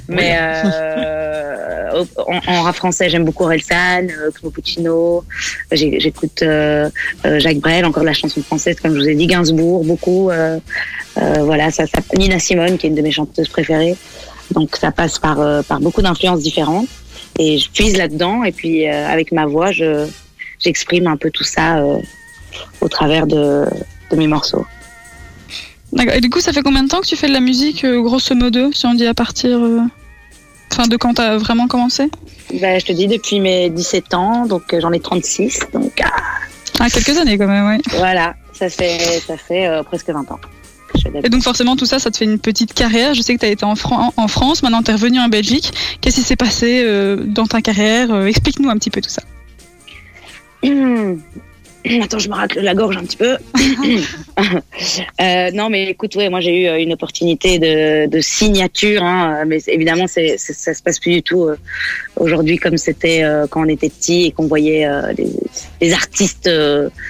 Mais 0.07 0.35
euh, 0.39 2.03
en, 2.27 2.39
en 2.51 2.61
rap 2.63 2.75
français, 2.75 3.09
j'aime 3.09 3.23
beaucoup 3.23 3.45
euh, 3.47 4.31
Clo 4.33 4.49
Puccino. 4.49 5.23
J'écoute 5.71 6.41
euh, 6.41 6.89
Jacques 7.23 7.59
Brel, 7.59 7.85
encore 7.85 8.01
de 8.01 8.07
la 8.07 8.13
chanson 8.13 8.41
française, 8.41 8.79
comme 8.79 8.93
je 8.95 8.99
vous 8.99 9.07
ai 9.09 9.15
dit, 9.15 9.27
Gainsbourg, 9.27 9.83
beaucoup. 9.85 10.31
euh, 10.31 10.59
voilà, 11.15 11.69
ça, 11.69 11.85
ça, 11.85 11.99
Nina 12.17 12.39
Simone, 12.39 12.77
qui 12.77 12.87
est 12.87 12.89
une 12.89 12.95
de 12.95 13.01
mes 13.01 13.11
chanteuses 13.11 13.49
préférées. 13.49 13.95
Donc 14.51 14.75
ça 14.75 14.91
passe 14.91 15.19
par, 15.19 15.39
euh, 15.39 15.61
par 15.61 15.79
beaucoup 15.79 16.01
d'influences 16.01 16.41
différentes. 16.41 16.87
Et 17.37 17.57
je 17.57 17.69
puise 17.69 17.97
là-dedans. 17.97 18.43
Et 18.43 18.51
puis 18.51 18.87
euh, 18.87 19.07
avec 19.07 19.31
ma 19.31 19.45
voix, 19.45 19.71
je 19.71 20.07
j'exprime 20.59 21.07
un 21.07 21.17
peu 21.17 21.31
tout 21.31 21.43
ça 21.43 21.77
euh, 21.77 21.97
au 22.81 22.89
travers 22.89 23.27
de, 23.27 23.65
de 24.11 24.15
mes 24.15 24.27
morceaux. 24.27 24.65
D'accord. 25.93 26.15
Et 26.15 26.21
du 26.21 26.29
coup, 26.29 26.39
ça 26.41 26.51
fait 26.53 26.61
combien 26.61 26.83
de 26.83 26.89
temps 26.89 27.01
que 27.01 27.07
tu 27.07 27.15
fais 27.15 27.27
de 27.27 27.33
la 27.33 27.39
musique, 27.39 27.85
grosso 27.85 28.35
modo, 28.35 28.71
si 28.73 28.85
on 28.85 28.93
dit 28.93 29.07
à 29.07 29.13
partir. 29.13 29.59
Enfin, 30.71 30.87
de 30.87 30.97
quand 30.97 31.15
t'as 31.15 31.37
vraiment 31.37 31.67
commencé? 31.67 32.09
Ben, 32.53 32.79
je 32.79 32.85
te 32.85 32.91
dis 32.91 33.07
depuis 33.07 33.39
mes 33.39 33.69
17 33.69 34.13
ans, 34.13 34.45
donc 34.45 34.75
j'en 34.79 34.91
ai 34.91 34.99
36. 34.99 35.61
Donc 35.73 36.01
ah, 36.03 36.11
Ah, 36.79 36.89
quelques 36.89 37.17
années 37.17 37.37
quand 37.37 37.47
même, 37.47 37.67
oui. 37.67 37.81
voilà, 37.97 38.35
ça 38.53 38.69
fait, 38.69 39.21
ça 39.25 39.35
fait 39.37 39.67
euh, 39.67 39.83
presque 39.83 40.09
20 40.09 40.31
ans. 40.31 40.39
Et 41.23 41.29
donc 41.29 41.43
forcément, 41.43 41.75
tout 41.75 41.85
ça, 41.85 41.99
ça 41.99 42.11
te 42.11 42.17
fait 42.17 42.25
une 42.25 42.39
petite 42.39 42.73
carrière. 42.73 43.13
Je 43.13 43.21
sais 43.21 43.33
que 43.35 43.39
tu 43.39 43.45
as 43.45 43.49
été 43.49 43.65
en, 43.65 43.75
Fran- 43.75 44.13
en 44.15 44.27
France, 44.27 44.61
maintenant 44.63 44.81
tu 44.83 44.91
es 44.91 44.93
revenu 44.93 45.19
en 45.19 45.27
Belgique. 45.29 45.71
Qu'est-ce 46.01 46.15
qui 46.17 46.21
s'est 46.21 46.35
passé 46.35 46.81
euh, 46.85 47.17
dans 47.25 47.45
ta 47.47 47.61
carrière? 47.61 48.11
Euh, 48.13 48.25
Explique-nous 48.25 48.69
un 48.69 48.77
petit 48.77 48.89
peu 48.89 49.01
tout 49.01 49.09
ça. 49.09 49.21
Attends, 52.03 52.19
je 52.19 52.29
me 52.29 52.35
rate 52.35 52.55
la 52.55 52.73
gorge 52.73 52.97
un 52.97 53.03
petit 53.03 53.17
peu. 53.17 53.37
Euh, 55.21 55.51
non, 55.51 55.69
mais 55.69 55.89
écoute, 55.89 56.15
ouais, 56.15 56.29
moi 56.29 56.39
j'ai 56.39 56.63
eu 56.63 56.67
euh, 56.67 56.81
une 56.81 56.93
opportunité 56.93 57.59
de, 57.59 58.21
signature, 58.21 59.03
hein, 59.03 59.43
mais 59.45 59.59
évidemment, 59.67 60.07
c'est, 60.07 60.37
c'est- 60.37 60.53
ça 60.53 60.73
se 60.73 60.81
passe 60.81 60.99
plus 60.99 61.11
du 61.11 61.23
tout 61.23 61.43
euh, 61.43 61.57
aujourd'hui 62.15 62.57
comme 62.57 62.77
c'était 62.77 63.23
quand 63.49 63.65
on 63.65 63.67
était 63.67 63.89
petit 63.89 64.27
et 64.27 64.31
qu'on 64.31 64.47
voyait 64.47 64.87
les, 65.81 65.93
artistes 65.93 66.49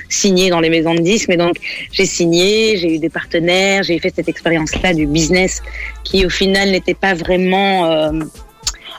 signer 0.09 0.49
dans 0.49 0.59
les 0.59 0.69
maisons 0.69 0.95
de 0.95 1.01
disques. 1.01 1.27
Mais 1.29 1.37
donc, 1.37 1.57
j'ai 1.91 2.05
signé, 2.05 2.77
j'ai 2.77 2.95
eu 2.95 2.99
des 2.99 3.09
partenaires, 3.09 3.83
j'ai 3.83 3.99
fait 3.99 4.13
cette 4.15 4.29
expérience-là 4.29 4.93
du 4.93 5.05
business 5.05 5.61
qui, 6.03 6.25
au 6.25 6.29
final, 6.29 6.71
n'était 6.71 6.95
pas 6.95 7.13
vraiment 7.13 8.11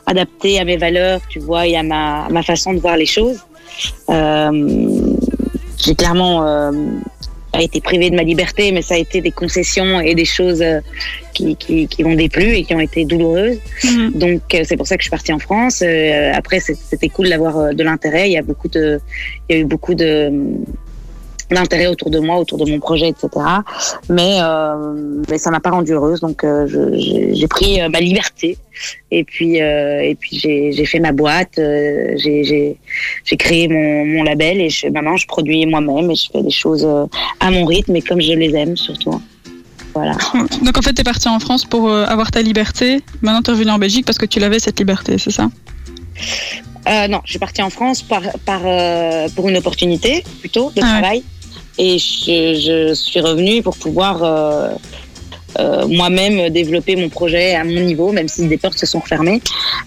adaptée 0.06 0.60
à 0.60 0.64
mes 0.64 0.76
valeurs, 0.76 1.20
tu 1.28 1.38
vois, 1.40 1.66
et 1.66 1.76
à 1.76 1.82
ma, 1.82 2.42
façon 2.42 2.74
de 2.74 2.78
voir 2.80 2.96
les 2.96 3.06
choses. 3.06 3.40
J'ai 5.84 5.94
clairement 5.94 6.46
euh, 6.46 6.72
pas 7.52 7.62
été 7.62 7.80
privée 7.80 8.10
de 8.10 8.16
ma 8.16 8.22
liberté, 8.22 8.72
mais 8.72 8.82
ça 8.82 8.94
a 8.94 8.98
été 8.98 9.20
des 9.20 9.30
concessions 9.30 10.00
et 10.00 10.14
des 10.14 10.24
choses 10.24 10.62
euh, 10.62 10.80
qui, 11.32 11.56
qui, 11.56 11.88
qui 11.88 12.04
m'ont 12.04 12.14
déplu 12.14 12.44
et 12.44 12.64
qui 12.64 12.74
ont 12.74 12.80
été 12.80 13.04
douloureuses. 13.04 13.58
Mhm. 13.84 14.12
Donc 14.14 14.54
euh, 14.54 14.62
c'est 14.64 14.76
pour 14.76 14.86
ça 14.86 14.96
que 14.96 15.02
je 15.02 15.04
suis 15.04 15.10
partie 15.10 15.32
en 15.32 15.38
France. 15.38 15.82
Euh, 15.84 16.32
après 16.34 16.60
c'était 16.60 17.08
cool 17.08 17.28
d'avoir 17.28 17.74
de 17.74 17.82
l'intérêt. 17.82 18.28
Il 18.28 18.32
y 18.32 18.38
a 18.38 18.42
beaucoup 18.42 18.68
de, 18.68 19.00
il 19.48 19.56
y 19.56 19.58
a 19.58 19.62
eu 19.62 19.64
beaucoup 19.64 19.94
de 19.94 20.30
d'intérêt 21.54 21.86
autour 21.86 22.10
de 22.10 22.18
moi, 22.18 22.36
autour 22.36 22.64
de 22.64 22.70
mon 22.70 22.78
projet, 22.78 23.08
etc. 23.08 23.28
Mais 24.08 24.38
euh, 24.40 25.22
mais 25.28 25.38
ça 25.38 25.50
m'a 25.50 25.60
pas 25.60 25.70
rendue 25.70 25.92
heureuse. 25.92 26.20
Donc 26.20 26.44
euh, 26.44 26.66
j'ai 26.66 27.48
pris 27.48 27.80
euh, 27.80 27.88
ma 27.88 28.00
liberté 28.00 28.56
et 29.10 29.24
puis 29.24 29.60
euh, 29.60 30.00
et 30.00 30.14
puis 30.14 30.38
j'ai 30.38 30.84
fait 30.86 31.00
ma 31.00 31.12
boîte. 31.12 31.54
j'ai 31.56 32.76
créé 33.38 33.68
mon, 33.68 34.04
mon 34.06 34.22
label 34.22 34.60
et 34.60 34.70
je, 34.70 34.88
maintenant 34.88 35.16
je 35.16 35.26
produis 35.26 35.66
moi-même 35.66 36.10
et 36.10 36.14
je 36.14 36.28
fais 36.32 36.42
des 36.42 36.50
choses 36.50 36.86
à 37.40 37.50
mon 37.50 37.64
rythme 37.64 37.96
et 37.96 38.02
comme 38.02 38.20
je 38.20 38.32
les 38.32 38.54
aime 38.54 38.76
surtout. 38.76 39.20
Voilà. 39.94 40.12
Donc 40.64 40.78
en 40.78 40.82
fait, 40.82 40.92
tu 40.92 41.00
es 41.00 41.04
parti 41.04 41.28
en 41.28 41.40
France 41.40 41.64
pour 41.64 41.90
avoir 41.92 42.30
ta 42.30 42.42
liberté. 42.42 43.02
Maintenant, 43.22 43.42
tu 43.42 43.50
es 43.50 43.54
revenu 43.54 43.70
en 43.70 43.78
Belgique 43.78 44.06
parce 44.06 44.18
que 44.18 44.26
tu 44.26 44.38
l'avais 44.38 44.60
cette 44.60 44.78
liberté, 44.78 45.18
c'est 45.18 45.32
ça? 45.32 45.48
Non, 47.08 47.20
je 47.24 47.30
suis 47.30 47.38
partie 47.38 47.62
en 47.62 47.70
France 47.70 48.02
par, 48.02 48.22
par, 48.46 48.62
pour 49.34 49.48
une 49.48 49.56
opportunité 49.56 50.24
plutôt 50.40 50.70
de 50.70 50.80
Ah 50.82 51.00
ouais. 51.02 51.22
Et 51.82 51.98
je, 51.98 52.92
suis 52.94 53.20
revenue 53.20 53.62
pour 53.62 53.74
pouvoir 53.74 54.22
euh, 54.22 54.68
euh, 55.58 55.88
moi-même 55.88 56.50
développer 56.50 56.94
mon 56.94 57.08
projet 57.08 57.54
à 57.54 57.64
mon 57.64 57.80
niveau, 57.80 58.12
même 58.12 58.28
si 58.28 58.46
des 58.46 58.58
portes 58.58 58.76
se 58.76 58.84
sont 58.84 59.00
refermées. 59.00 59.40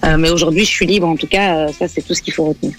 Euh, 0.03 0.17
mais 0.17 0.31
aujourd'hui, 0.31 0.65
je 0.65 0.71
suis 0.71 0.87
libre. 0.87 1.07
En 1.07 1.15
tout 1.15 1.27
cas, 1.27 1.67
ça, 1.67 1.87
c'est 1.87 2.01
tout 2.01 2.15
ce 2.15 2.23
qu'il 2.23 2.33
faut 2.33 2.45
retenir. 2.45 2.73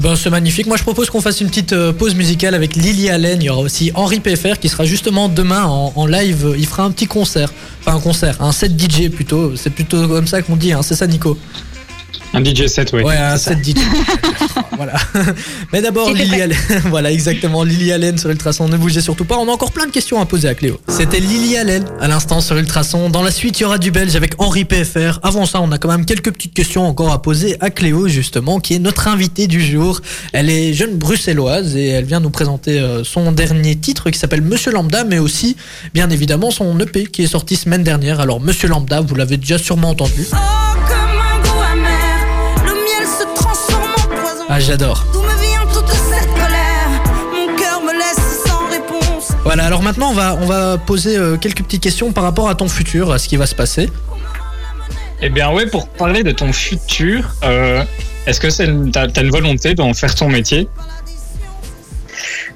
Ben, 0.00 0.14
c'est 0.14 0.30
magnifique. 0.30 0.68
Moi, 0.68 0.76
je 0.76 0.84
propose 0.84 1.10
qu'on 1.10 1.20
fasse 1.20 1.40
une 1.40 1.48
petite 1.48 1.74
pause 1.92 2.14
musicale 2.14 2.54
avec 2.54 2.76
Lily 2.76 3.10
Allen. 3.10 3.42
Il 3.42 3.46
y 3.46 3.50
aura 3.50 3.62
aussi 3.62 3.90
Henri 3.96 4.20
PFR 4.20 4.60
qui 4.60 4.68
sera 4.68 4.84
justement 4.84 5.28
demain 5.28 5.64
en, 5.64 5.92
en 5.96 6.06
live. 6.06 6.54
Il 6.56 6.66
fera 6.66 6.84
un 6.84 6.92
petit 6.92 7.06
concert. 7.08 7.52
Enfin, 7.80 7.96
un 7.96 8.00
concert, 8.00 8.40
un 8.40 8.52
set 8.52 8.80
DJ 8.80 9.10
plutôt. 9.10 9.56
C'est 9.56 9.70
plutôt 9.70 10.06
comme 10.06 10.28
ça 10.28 10.40
qu'on 10.42 10.56
dit, 10.56 10.72
hein. 10.72 10.82
c'est 10.82 10.94
ça, 10.94 11.08
Nico? 11.08 11.36
Un 12.36 12.44
DJ 12.44 12.66
set, 12.66 12.92
oui. 12.92 13.02
Ouais, 13.02 13.16
un 13.16 13.38
set 13.38 13.64
DJ. 13.64 13.74
voilà. 14.76 14.94
Mais 15.72 15.80
d'abord, 15.80 16.12
Lily. 16.12 16.42
Allen. 16.42 16.56
voilà, 16.84 17.10
exactement. 17.10 17.64
Lily 17.64 17.92
Allen 17.92 18.18
sur 18.18 18.28
Ultrason. 18.30 18.68
Ne 18.68 18.76
bougez 18.76 19.00
surtout 19.00 19.24
pas. 19.24 19.38
On 19.38 19.48
a 19.48 19.52
encore 19.52 19.72
plein 19.72 19.86
de 19.86 19.90
questions 19.90 20.20
à 20.20 20.26
poser 20.26 20.48
à 20.48 20.54
Cléo. 20.54 20.78
C'était 20.88 21.20
Lily 21.20 21.56
Allen 21.56 21.84
à 21.98 22.08
l'instant 22.08 22.40
sur 22.40 22.56
Ultrason. 22.56 23.08
Dans 23.08 23.22
la 23.22 23.30
suite, 23.30 23.58
il 23.58 23.62
y 23.62 23.66
aura 23.66 23.78
du 23.78 23.90
belge 23.90 24.16
avec 24.16 24.34
Henri 24.38 24.64
PFR. 24.64 25.20
Avant 25.22 25.46
ça, 25.46 25.60
on 25.62 25.72
a 25.72 25.78
quand 25.78 25.88
même 25.88 26.04
quelques 26.04 26.30
petites 26.30 26.52
questions 26.52 26.86
encore 26.86 27.10
à 27.10 27.22
poser 27.22 27.56
à 27.60 27.70
Cléo, 27.70 28.06
justement, 28.08 28.60
qui 28.60 28.74
est 28.74 28.80
notre 28.80 29.08
invitée 29.08 29.46
du 29.46 29.64
jour. 29.64 30.02
Elle 30.32 30.50
est 30.50 30.74
jeune 30.74 30.96
bruxelloise 30.96 31.74
et 31.76 31.88
elle 31.88 32.04
vient 32.04 32.20
nous 32.20 32.30
présenter 32.30 32.78
euh, 32.78 33.02
son 33.02 33.32
dernier 33.32 33.76
titre 33.76 34.10
qui 34.10 34.18
s'appelle 34.18 34.42
Monsieur 34.42 34.72
Lambda, 34.72 35.04
mais 35.04 35.18
aussi, 35.18 35.56
bien 35.94 36.10
évidemment, 36.10 36.50
son 36.50 36.78
EP 36.80 37.06
qui 37.06 37.22
est 37.22 37.28
sorti 37.28 37.56
semaine 37.56 37.82
dernière. 37.82 38.20
Alors, 38.20 38.40
Monsieur 38.40 38.68
Lambda, 38.68 39.00
vous 39.00 39.14
l'avez 39.14 39.38
déjà 39.38 39.56
sûrement 39.56 39.90
entendu. 39.90 40.26
Oh, 40.32 40.36
sans 48.46 48.68
réponse. 48.68 49.32
Voilà, 49.44 49.64
alors 49.64 49.82
maintenant 49.82 50.10
on 50.10 50.14
va, 50.14 50.36
on 50.40 50.46
va 50.46 50.78
poser 50.78 51.16
euh, 51.16 51.36
quelques 51.36 51.62
petites 51.62 51.82
questions 51.82 52.12
par 52.12 52.24
rapport 52.24 52.48
à 52.48 52.54
ton 52.54 52.68
futur, 52.68 53.12
à 53.12 53.18
ce 53.18 53.28
qui 53.28 53.36
va 53.36 53.46
se 53.46 53.54
passer. 53.54 53.90
Eh 55.22 55.30
bien, 55.30 55.50
ouais, 55.50 55.66
pour 55.66 55.88
parler 55.88 56.22
de 56.22 56.30
ton 56.30 56.52
futur, 56.52 57.34
euh, 57.42 57.82
est-ce 58.26 58.38
que 58.38 58.50
c'est 58.50 58.68
t'as, 58.92 59.08
t'as 59.08 59.22
une 59.22 59.30
volonté 59.30 59.74
d'en 59.74 59.94
faire 59.94 60.14
ton 60.14 60.28
métier? 60.28 60.68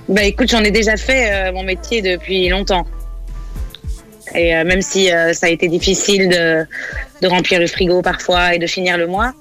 Bah 0.09 0.23
écoute, 0.25 0.51
j'en 0.51 0.63
ai 0.63 0.71
déjà 0.71 0.97
fait 0.97 1.33
euh, 1.33 1.53
mon 1.53 1.63
métier 1.63 2.03
depuis 2.03 2.49
longtemps. 2.49 2.87
Et 4.35 4.55
euh, 4.55 4.65
même 4.65 4.83
si 4.83 5.13
euh, 5.13 5.33
ça 5.33 5.47
a 5.47 5.49
été 5.49 5.69
difficile 5.69 6.29
de, 6.29 6.67
de 7.23 7.29
remplir 7.29 7.61
le 7.61 7.67
frigo 7.67 8.03
parfois 8.03 8.55
et 8.55 8.59
de 8.59 8.67
finir 8.67 8.97
le 8.97 9.07
mois, 9.07 9.33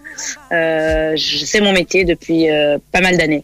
euh, 0.52 1.16
sais 1.18 1.62
mon 1.62 1.74
métier 1.74 2.06
depuis 2.06 2.50
euh, 2.50 2.78
pas 2.92 3.02
mal 3.02 3.18
d'années. 3.18 3.44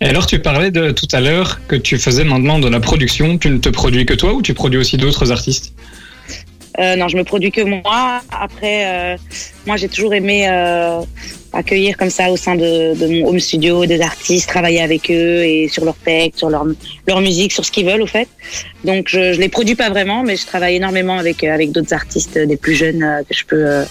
Et 0.00 0.06
alors, 0.06 0.26
tu 0.26 0.38
parlais 0.40 0.70
de 0.70 0.90
tout 0.90 1.08
à 1.12 1.20
l'heure 1.20 1.60
que 1.68 1.76
tu 1.76 1.96
faisais 1.98 2.24
maintenant 2.24 2.58
de 2.58 2.68
la 2.68 2.80
production. 2.80 3.38
Tu 3.38 3.48
ne 3.48 3.58
te 3.58 3.70
produis 3.70 4.04
que 4.04 4.12
toi 4.12 4.34
ou 4.34 4.42
tu 4.42 4.52
produis 4.52 4.78
aussi 4.78 4.98
d'autres 4.98 5.32
artistes? 5.32 5.72
Euh, 6.78 6.96
non, 6.96 7.08
je 7.08 7.16
me 7.16 7.24
produis 7.24 7.50
que 7.50 7.62
moi. 7.62 8.20
Après, 8.30 9.14
euh, 9.14 9.16
moi, 9.66 9.78
j'ai 9.78 9.88
toujours 9.88 10.12
aimé 10.12 10.46
euh, 10.50 11.00
accueillir 11.54 11.96
comme 11.96 12.10
ça 12.10 12.30
au 12.30 12.36
sein 12.36 12.56
de, 12.56 12.94
de 12.94 13.06
mon 13.06 13.28
home 13.28 13.40
studio 13.40 13.86
des 13.86 14.02
artistes, 14.02 14.46
travailler 14.46 14.82
avec 14.82 15.10
eux 15.10 15.42
et 15.42 15.68
sur 15.68 15.86
leur 15.86 15.96
texte, 15.96 16.40
sur 16.40 16.50
leur, 16.50 16.66
leur 17.06 17.22
musique, 17.22 17.52
sur 17.52 17.64
ce 17.64 17.70
qu'ils 17.70 17.86
veulent, 17.86 18.02
au 18.02 18.06
fait. 18.06 18.28
Donc, 18.84 19.08
je, 19.08 19.32
je 19.32 19.40
les 19.40 19.48
produis 19.48 19.76
pas 19.76 19.88
vraiment, 19.88 20.22
mais 20.24 20.36
je 20.36 20.44
travaille 20.44 20.76
énormément 20.76 21.18
avec 21.18 21.42
avec 21.42 21.72
d'autres 21.72 21.94
artistes, 21.94 22.36
des 22.36 22.58
plus 22.58 22.74
jeunes 22.74 23.24
que 23.26 23.34
je 23.34 23.46
peux 23.46 23.84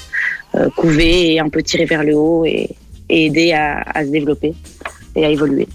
couver 0.76 1.34
et 1.34 1.40
un 1.40 1.50
peu 1.50 1.62
tirer 1.62 1.86
vers 1.86 2.04
le 2.04 2.16
haut 2.16 2.46
et, 2.46 2.70
et 3.10 3.26
aider 3.26 3.52
à, 3.54 3.82
à 3.94 4.06
se 4.06 4.10
développer 4.10 4.54
et 5.16 5.26
à 5.26 5.30
évoluer. 5.30 5.68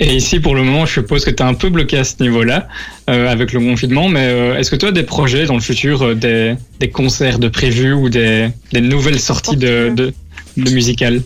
Et 0.00 0.14
ici, 0.14 0.38
pour 0.38 0.54
le 0.54 0.62
moment, 0.62 0.86
je 0.86 0.92
suppose 0.92 1.24
que 1.24 1.30
tu 1.30 1.42
es 1.42 1.46
un 1.46 1.54
peu 1.54 1.70
bloqué 1.70 1.98
à 1.98 2.04
ce 2.04 2.14
niveau-là 2.20 2.68
euh, 3.10 3.26
avec 3.28 3.52
le 3.52 3.58
confinement, 3.58 4.08
mais 4.08 4.26
euh, 4.28 4.56
est-ce 4.56 4.70
que 4.70 4.76
tu 4.76 4.86
as 4.86 4.92
des 4.92 5.02
projets 5.02 5.46
dans 5.46 5.54
le 5.54 5.60
futur, 5.60 6.02
euh, 6.02 6.14
des, 6.14 6.54
des 6.78 6.88
concerts 6.88 7.40
de 7.40 7.48
prévus 7.48 7.94
ou 7.94 8.08
des, 8.08 8.48
des 8.72 8.80
nouvelles 8.80 9.18
sorties 9.18 9.56
de, 9.56 9.90
de, 9.92 10.12
de 10.56 10.70
musicales 10.70 11.20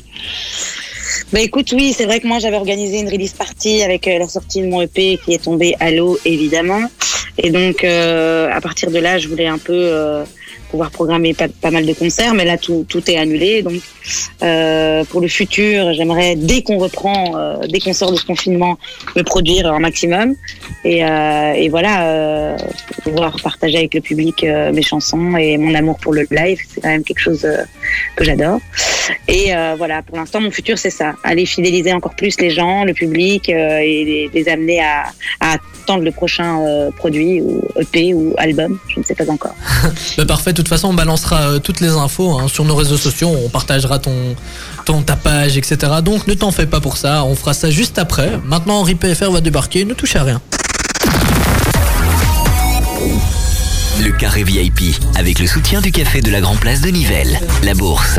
Bah 1.35 1.41
écoute, 1.41 1.71
oui, 1.77 1.93
c'est 1.95 2.07
vrai 2.07 2.21
que 2.21 2.27
moi 2.27 2.39
j'avais 2.39 2.57
organisé 2.57 3.01
une 3.01 3.11
release 3.11 3.35
party 3.35 3.83
avec 3.83 4.09
euh, 4.09 4.19
la 4.19 4.29
sortie 4.29 4.63
de 4.63 4.69
mon 4.69 4.81
EP 4.81 5.19
qui 5.23 5.35
est 5.35 5.45
tombée 5.45 5.75
à 5.79 5.91
l'eau 5.91 6.19
évidemment. 6.25 6.81
Et 7.37 7.51
donc 7.51 7.85
euh, 7.85 8.49
à 8.51 8.61
partir 8.63 8.91
de 8.91 8.99
là, 8.99 9.19
je 9.19 9.29
voulais 9.29 9.49
un 9.49 9.59
peu 9.59 9.75
euh, 9.75 10.25
pouvoir 10.73 10.91
programmer 10.91 11.35
pas, 11.35 11.71
mal 11.71 11.85
de 11.85 11.93
concerts, 11.93 12.33
mais 12.33 12.47
là 12.47 12.57
tout, 12.57 12.87
tout 12.89 13.09
est 13.11 13.19
annulé. 13.19 13.63
Donc 13.63 13.81
euh, 14.43 15.05
pour 15.05 15.21
le 15.21 15.29
futur, 15.29 15.93
j'aimerais 15.93 16.35
dès 16.35 16.63
qu'on 16.63 16.79
reprend, 16.79 17.37
euh, 17.37 17.59
dès 17.69 17.79
qu'on 17.79 17.93
sort 17.93 18.11
de 18.11 18.17
ce 18.17 18.25
confinement, 18.25 18.79
me 19.15 19.23
produire 19.23 19.71
un 19.71 19.81
maximum 19.81 20.35
et, 20.85 21.05
euh, 21.05 21.53
et 21.53 21.69
voilà 21.69 22.07
euh, 22.07 22.57
pouvoir 23.05 23.37
partager 23.43 23.77
avec 23.79 23.95
le 23.95 24.01
public 24.01 24.43
euh, 24.45 24.73
mes 24.73 24.83
chansons 24.83 25.37
et 25.37 25.59
mon 25.59 25.75
amour 25.75 25.99
pour 25.99 26.13
le 26.13 26.27
live. 26.31 26.59
C'est 26.69 26.81
quand 26.81 26.89
même 26.89 27.05
quelque 27.05 27.21
chose 27.21 27.47
que 28.17 28.25
j'adore. 28.25 28.61
Et 29.29 29.53
voilà, 29.77 30.03
pour 30.03 30.17
l'instant, 30.17 30.41
mon 30.41 30.51
futur, 30.51 30.79
c'est 30.79 30.91
ça. 30.91 31.15
Aller 31.25 31.45
fidéliser 31.45 31.93
encore 31.93 32.15
plus 32.15 32.41
les 32.41 32.51
gens, 32.51 32.85
le 32.85 32.95
public, 32.95 33.49
et 33.49 34.31
les, 34.33 34.49
amener 34.49 34.81
à, 34.81 35.05
attendre 35.41 36.05
le 36.05 36.13
prochain 36.13 36.91
produit, 36.97 37.41
ou 37.41 37.63
EP, 37.81 38.15
ou 38.15 38.35
album. 38.39 38.79
Je 38.89 39.01
ne 39.01 39.05
sais 39.05 39.15
pas 39.15 39.29
encore. 39.29 39.55
Bah, 40.17 40.27
parfait, 40.27 40.53
toute 40.63 40.69
façon 40.69 40.89
on 40.89 40.95
balancera 40.95 41.41
euh, 41.43 41.59
toutes 41.59 41.81
les 41.81 41.91
infos 41.91 42.39
hein, 42.39 42.49
sur 42.49 42.65
nos 42.65 42.75
réseaux 42.75 42.97
sociaux, 42.97 43.31
on 43.45 43.49
partagera 43.49 43.99
ton, 43.99 44.35
ton 44.85 45.03
ta 45.03 45.17
page, 45.17 45.57
etc. 45.57 45.77
Donc 46.03 46.27
ne 46.27 46.35
t'en 46.35 46.51
fais 46.51 46.67
pas 46.67 46.81
pour 46.81 46.97
ça, 46.97 47.25
on 47.25 47.35
fera 47.35 47.55
ça 47.55 47.71
juste 47.71 47.99
après. 47.99 48.39
Maintenant 48.45 48.81
Henri 48.81 48.97
va 49.31 49.41
débarquer, 49.41 49.85
ne 49.85 49.95
touche 49.95 50.17
à 50.17 50.23
rien. 50.23 50.41
Le 54.01 54.11
carré 54.11 54.43
VIP, 54.43 54.97
avec 55.17 55.39
le 55.39 55.47
soutien 55.47 55.81
du 55.81 55.93
café 55.93 56.21
de 56.21 56.31
la 56.31 56.41
Grand 56.41 56.57
Place 56.57 56.81
de 56.81 56.89
Nivelles. 56.89 57.39
La 57.63 57.75
bourse, 57.75 58.19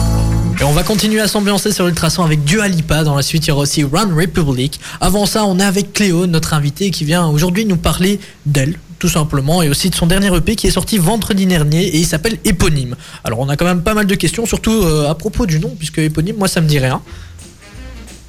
Et 0.61 0.63
on 0.63 0.73
va 0.73 0.83
continuer 0.83 1.19
à 1.19 1.27
s'ambiancer 1.27 1.71
sur 1.71 1.87
Ultrason 1.87 2.23
avec 2.23 2.43
Dua 2.43 2.67
Lipa. 2.67 3.03
Dans 3.03 3.15
la 3.15 3.23
suite, 3.23 3.47
il 3.47 3.49
y 3.49 3.51
aura 3.51 3.63
aussi 3.63 3.83
Run 3.83 4.13
Republic. 4.15 4.79
Avant 4.99 5.25
ça, 5.25 5.43
on 5.43 5.57
est 5.57 5.63
avec 5.63 5.91
Cléo, 5.91 6.27
notre 6.27 6.53
invitée, 6.53 6.91
qui 6.91 7.03
vient 7.03 7.27
aujourd'hui 7.27 7.65
nous 7.65 7.77
parler 7.77 8.19
d'elle, 8.45 8.77
tout 8.99 9.07
simplement, 9.09 9.63
et 9.63 9.69
aussi 9.69 9.89
de 9.89 9.95
son 9.95 10.05
dernier 10.05 10.27
EP 10.27 10.55
qui 10.55 10.67
est 10.67 10.71
sorti 10.71 10.99
vendredi 10.99 11.47
dernier 11.47 11.87
et 11.87 11.97
il 11.97 12.05
s'appelle 12.05 12.37
Éponyme. 12.45 12.95
Alors, 13.23 13.39
on 13.39 13.49
a 13.49 13.57
quand 13.57 13.65
même 13.65 13.81
pas 13.81 13.95
mal 13.95 14.05
de 14.05 14.13
questions, 14.13 14.45
surtout 14.45 14.83
euh, 14.83 15.09
à 15.09 15.15
propos 15.15 15.47
du 15.47 15.59
nom, 15.59 15.73
puisque 15.75 15.97
Éponyme, 15.97 16.35
moi, 16.37 16.47
ça 16.47 16.61
me 16.61 16.67
dit 16.67 16.77
rien. 16.77 17.01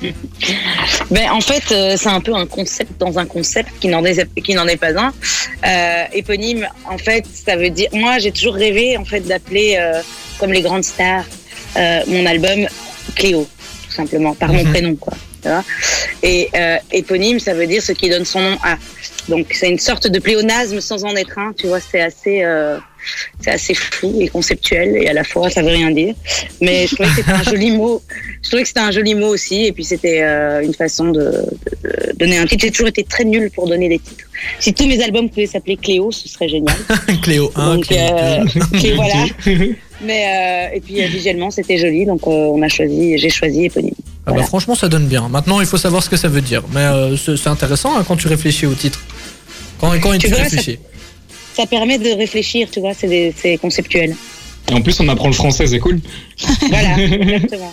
Ben, 1.10 1.30
en 1.30 1.42
fait, 1.42 1.70
euh, 1.70 1.96
c'est 1.98 2.08
un 2.08 2.20
peu 2.20 2.34
un 2.34 2.46
concept 2.46 2.98
dans 2.98 3.18
un 3.18 3.26
concept 3.26 3.70
qui 3.78 3.88
n'en 3.88 4.02
est, 4.04 4.76
pas 4.76 4.98
un. 4.98 5.12
Euh, 5.66 6.04
éponyme, 6.14 6.66
en 6.90 6.96
fait, 6.96 7.26
ça 7.26 7.56
veut 7.56 7.68
dire. 7.68 7.90
Moi, 7.92 8.18
j'ai 8.20 8.32
toujours 8.32 8.54
rêvé, 8.54 8.96
en 8.96 9.04
fait, 9.04 9.20
d'appeler, 9.20 9.78
comme 10.38 10.50
les 10.50 10.62
grandes 10.62 10.84
stars, 10.84 11.24
mon 12.06 12.26
album 12.26 12.66
Cléo, 13.14 13.46
tout 13.86 13.92
simplement, 13.94 14.34
par 14.34 14.52
mon 14.52 14.62
Mhm. 14.64 14.70
prénom, 14.70 14.94
quoi. 14.96 15.14
tu 15.42 15.48
vois. 15.48 15.64
Et 16.22 16.48
euh, 16.54 16.76
éponyme, 16.92 17.40
ça 17.40 17.52
veut 17.54 17.66
dire 17.66 17.82
ce 17.82 17.92
qui 17.92 18.08
donne 18.08 18.24
son 18.24 18.40
nom 18.40 18.56
à. 18.62 18.76
Donc 19.28 19.46
c'est 19.52 19.68
une 19.70 19.78
sorte 19.78 20.06
de 20.08 20.18
pléonasme 20.18 20.80
sans 20.80 21.04
en 21.04 21.14
être 21.16 21.38
un. 21.38 21.52
Tu 21.52 21.66
vois, 21.68 21.78
c'est 21.80 22.00
assez, 22.00 22.42
euh, 22.42 22.76
c'est 23.40 23.50
assez 23.52 23.74
fou 23.74 24.16
et 24.20 24.28
conceptuel 24.28 24.96
et 24.96 25.08
à 25.08 25.12
la 25.12 25.22
fois 25.24 25.48
ça 25.50 25.62
veut 25.62 25.68
rien 25.68 25.90
dire. 25.92 26.14
Mais 26.60 26.86
je 26.88 26.94
trouvais 26.94 27.08
que 27.08 27.16
c'était 27.16 27.30
un 27.32 27.42
joli 27.52 27.70
mot. 27.72 28.02
Je 28.42 28.48
trouvais 28.48 28.62
que 28.62 28.68
c'était 28.68 28.80
un 28.80 28.90
joli 28.92 29.14
mot 29.14 29.28
aussi. 29.28 29.66
Et 29.66 29.72
puis 29.72 29.84
c'était 29.84 30.22
euh, 30.22 30.62
une 30.64 30.74
façon 30.74 31.06
de, 31.10 31.20
de- 31.20 32.12
de 32.12 32.12
donner 32.18 32.38
un 32.38 32.46
titre. 32.46 32.64
J'ai 32.64 32.70
toujours 32.72 32.88
été 32.88 33.04
très 33.04 33.24
nulle 33.24 33.50
pour 33.52 33.68
donner 33.68 33.88
des 33.88 33.98
titres. 34.00 34.24
Si 34.60 34.72
tous 34.74 34.86
mes 34.86 35.00
albums 35.02 35.28
pouvaient 35.28 35.46
s'appeler 35.46 35.76
Cléo, 35.76 36.10
ce 36.12 36.28
serait 36.28 36.48
génial. 36.48 36.76
Cléo 37.22 37.50
1, 37.54 37.74
Donc, 37.76 37.86
Cléo 37.86 38.00
euh, 38.00 38.44
2. 38.44 38.60
Cléo, 38.78 38.96
voilà. 38.96 39.24
Mais 40.04 40.70
euh, 40.72 40.76
et 40.76 40.80
puis 40.80 41.02
euh, 41.02 41.06
visuellement 41.06 41.50
c'était 41.50 41.78
joli, 41.78 42.06
donc 42.06 42.26
euh, 42.26 42.30
on 42.30 42.60
a 42.62 42.68
choisi, 42.68 43.18
j'ai 43.18 43.30
choisi 43.30 43.64
éponyme. 43.66 43.94
Ah 43.94 44.02
bah 44.26 44.32
Voilà. 44.32 44.46
franchement, 44.46 44.74
ça 44.74 44.88
donne 44.88 45.06
bien. 45.06 45.28
Maintenant, 45.28 45.60
il 45.60 45.66
faut 45.66 45.76
savoir 45.78 46.02
ce 46.02 46.10
que 46.10 46.16
ça 46.16 46.28
veut 46.28 46.40
dire. 46.40 46.62
Mais 46.72 46.80
euh, 46.80 47.16
c'est 47.16 47.48
intéressant 47.48 47.96
hein, 47.96 48.04
quand 48.06 48.16
tu 48.16 48.28
réfléchis 48.28 48.66
au 48.66 48.74
titre. 48.74 49.00
Quand, 49.80 49.90
quand 50.00 50.16
tu, 50.18 50.28
vois, 50.28 50.38
réfléchis. 50.38 50.78
Ça 51.54 51.66
permet 51.66 51.98
de 51.98 52.10
réfléchir, 52.10 52.68
tu 52.70 52.80
vois, 52.80 52.94
c'est 52.94 53.58
conceptuel. 53.60 54.14
En 54.72 54.80
plus, 54.80 55.00
on 55.00 55.08
apprend 55.08 55.26
le 55.26 55.34
français, 55.34 55.66
c'est 55.66 55.80
cool. 55.80 56.00
Voilà, 56.68 56.98
exactement. 56.98 57.72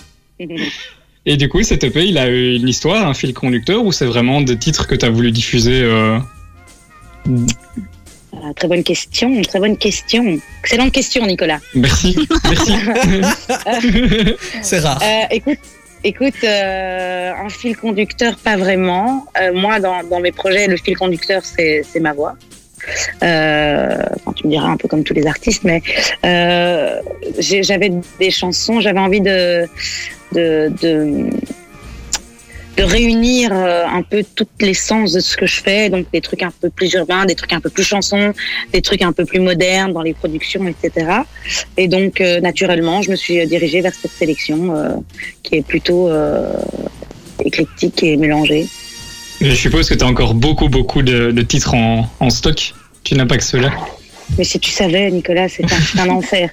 Et 1.26 1.38
du 1.38 1.50
coup, 1.50 1.62
cet 1.62 1.84
EP, 1.84 2.06
il 2.06 2.18
a 2.18 2.28
eu 2.28 2.56
une 2.56 2.68
histoire, 2.68 3.08
un 3.08 3.14
fil 3.14 3.34
conducteur, 3.34 3.84
ou 3.86 3.92
c'est 3.92 4.06
vraiment 4.06 4.42
des 4.42 4.58
titres 4.58 4.88
que 4.88 4.96
tu 4.96 5.06
as 5.06 5.10
voulu 5.10 5.32
diffuser 5.32 5.84
Ah, 8.42 8.54
très 8.56 8.68
bonne 8.68 8.84
question, 8.84 9.42
très 9.42 9.60
bonne 9.60 9.78
question. 9.78 10.40
Excellente 10.64 10.92
question, 10.92 11.26
Nicolas. 11.26 11.60
Merci, 11.76 12.18
merci. 12.44 12.74
C'est 14.62 14.80
rare. 14.80 15.02
Euh, 15.04 15.26
écoute, 15.32 15.60
écoute, 16.04 16.44
euh, 16.44 17.32
un 17.34 17.50
fil 17.50 17.76
conducteur, 17.76 18.38
pas 18.38 18.56
vraiment. 18.56 19.26
Euh, 19.42 19.54
moi, 19.54 19.80
dans, 19.80 20.04
dans 20.04 20.20
mes 20.20 20.32
projets, 20.32 20.68
le 20.68 20.78
fil 20.78 20.98
conducteur, 20.98 21.44
c'est 21.44 21.84
ma 22.00 22.14
voix. 22.14 22.36
Euh, 23.24 23.98
enfin, 24.16 24.34
tu 24.34 24.48
me 24.48 24.52
diras 24.52 24.70
un 24.70 24.78
peu 24.78 24.88
comme 24.88 25.04
tous 25.04 25.14
les 25.14 25.28
artistes, 25.28 25.64
mais 25.64 25.82
euh, 26.26 27.02
j'avais 27.40 27.92
des 28.20 28.32
chansons, 28.32 28.80
j'avais 28.80 29.00
envie 29.00 29.22
de, 29.22 29.68
de, 30.32 30.72
de, 30.82 31.30
de 32.78 32.84
réunir 32.84 33.52
euh, 33.52 33.86
un 33.86 34.02
peu 34.02 34.24
toutes 34.36 34.62
les 34.62 34.74
sens 34.74 35.14
de 35.14 35.20
ce 35.20 35.36
que 35.36 35.46
je 35.46 35.62
fais, 35.62 35.90
donc 35.90 36.06
des 36.14 36.22
trucs 36.22 36.44
un 36.44 36.52
peu 36.52 36.70
plus 36.70 36.94
urbains, 36.94 37.26
des 37.26 37.36
trucs 37.36 37.54
un 37.54 37.60
peu 37.60 37.70
plus 37.70 37.84
chansons, 37.84 38.34
des 38.74 38.82
trucs 38.82 39.02
un 39.02 39.12
peu 39.12 39.26
plus 39.26 39.40
modernes 39.40 39.94
dans 39.94 40.02
les 40.02 40.14
productions, 40.14 40.66
etc. 40.68 41.08
Et 41.78 41.88
donc, 41.88 42.22
euh, 42.22 42.40
naturellement, 42.40 43.02
je 43.02 43.12
me 43.12 43.16
suis 43.16 43.46
dirigée 43.48 43.82
vers 43.82 43.94
cette 43.94 44.12
sélection 44.12 44.76
euh, 44.76 44.90
qui 45.44 45.56
est 45.56 45.66
plutôt 45.66 46.10
euh, 46.10 46.54
éclectique 47.44 48.04
et 48.04 48.18
mélangée. 48.18 48.68
Je 49.42 49.52
suppose 49.52 49.90
que 49.90 49.96
tu 49.96 50.04
as 50.04 50.08
encore 50.08 50.34
beaucoup, 50.34 50.70
beaucoup 50.70 51.02
de, 51.02 51.32
de 51.32 51.42
titres 51.42 51.74
en, 51.74 52.10
en 52.20 52.30
stock. 52.30 52.74
Tu 53.04 53.16
n'as 53.16 53.26
pas 53.26 53.38
que 53.38 53.44
ceux-là. 53.44 53.72
Mais 54.38 54.44
si 54.44 54.60
tu 54.60 54.72
savais, 54.72 55.10
Nicolas, 55.12 55.50
c'est 55.50 55.66
un, 55.98 56.10
enfer. 56.10 56.50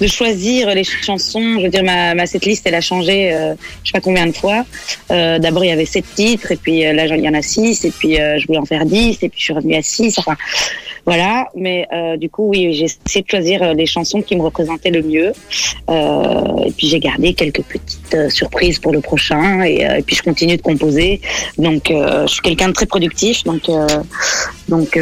De 0.00 0.06
choisir 0.06 0.68
les 0.74 0.84
chansons, 0.84 1.58
je 1.58 1.64
veux 1.64 1.68
dire, 1.68 1.84
ma, 1.84 2.14
ma 2.14 2.26
setlist, 2.26 2.66
elle 2.66 2.74
a 2.74 2.80
changé, 2.80 3.32
euh, 3.32 3.54
je 3.82 3.90
sais 3.90 3.92
pas 3.92 4.00
combien 4.00 4.26
de 4.26 4.32
fois. 4.32 4.64
Euh, 5.10 5.38
D'abord, 5.38 5.64
il 5.64 5.68
y 5.68 5.72
avait 5.72 5.86
sept 5.86 6.04
titres, 6.14 6.52
et 6.52 6.56
puis 6.56 6.84
euh, 6.84 6.92
là, 6.92 7.06
il 7.06 7.24
y 7.24 7.28
en 7.28 7.34
a 7.34 7.42
six, 7.42 7.84
et 7.84 7.90
puis 7.90 8.20
euh, 8.20 8.38
je 8.38 8.46
voulais 8.46 8.58
en 8.58 8.66
faire 8.66 8.84
dix, 8.84 9.22
et 9.22 9.28
puis 9.28 9.38
je 9.38 9.44
suis 9.44 9.52
revenue 9.52 9.76
à 9.76 9.82
six. 9.82 10.18
Enfin, 10.18 10.36
voilà. 11.06 11.48
Mais 11.54 11.86
euh, 11.92 12.16
du 12.16 12.28
coup, 12.28 12.48
oui, 12.48 12.74
j'ai 12.74 12.86
essayé 13.06 13.22
de 13.22 13.30
choisir 13.30 13.62
euh, 13.62 13.74
les 13.74 13.86
chansons 13.86 14.20
qui 14.20 14.36
me 14.36 14.42
représentaient 14.42 14.90
le 14.90 15.02
mieux. 15.02 15.32
Et 16.66 16.72
puis 16.72 16.88
j'ai 16.88 17.00
gardé 17.00 17.34
quelques 17.34 17.62
petites 17.62 18.30
surprises 18.30 18.78
pour 18.78 18.92
le 18.92 19.00
prochain, 19.00 19.62
et, 19.64 19.80
et 19.80 20.02
puis 20.02 20.14
je 20.14 20.22
continue 20.22 20.56
de 20.56 20.62
composer. 20.62 21.20
Donc, 21.58 21.84
je 21.88 22.26
suis 22.26 22.42
quelqu'un 22.42 22.68
de 22.68 22.72
très 22.72 22.86
productif, 22.86 23.44
donc 23.44 23.62
donc 24.68 24.98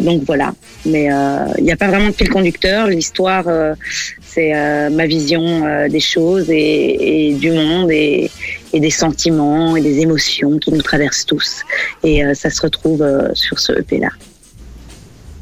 donc 0.00 0.22
voilà. 0.24 0.52
Mais 0.86 1.10
euh, 1.10 1.46
il 1.58 1.64
n'y 1.64 1.72
a 1.72 1.76
pas 1.76 1.88
vraiment 1.88 2.08
de 2.08 2.14
fil 2.14 2.28
conducteur. 2.28 2.88
L'histoire, 2.88 3.44
euh, 3.48 3.74
c'est 4.22 4.54
euh, 4.54 4.90
ma 4.90 5.06
vision 5.06 5.88
des 5.88 6.00
choses 6.00 6.46
et, 6.50 7.34
du 7.38 7.52
monde 7.52 7.90
et, 7.90 8.30
des 8.72 8.90
sentiments 8.90 9.76
et 9.76 9.80
des 9.80 10.00
émotions 10.00 10.58
qui 10.58 10.72
nous 10.72 10.82
traversent 10.82 11.26
tous. 11.26 11.62
Et 12.02 12.22
ça 12.34 12.50
se 12.50 12.60
retrouve 12.60 13.06
sur 13.34 13.58
ce 13.58 13.72
EP-là. 13.72 14.10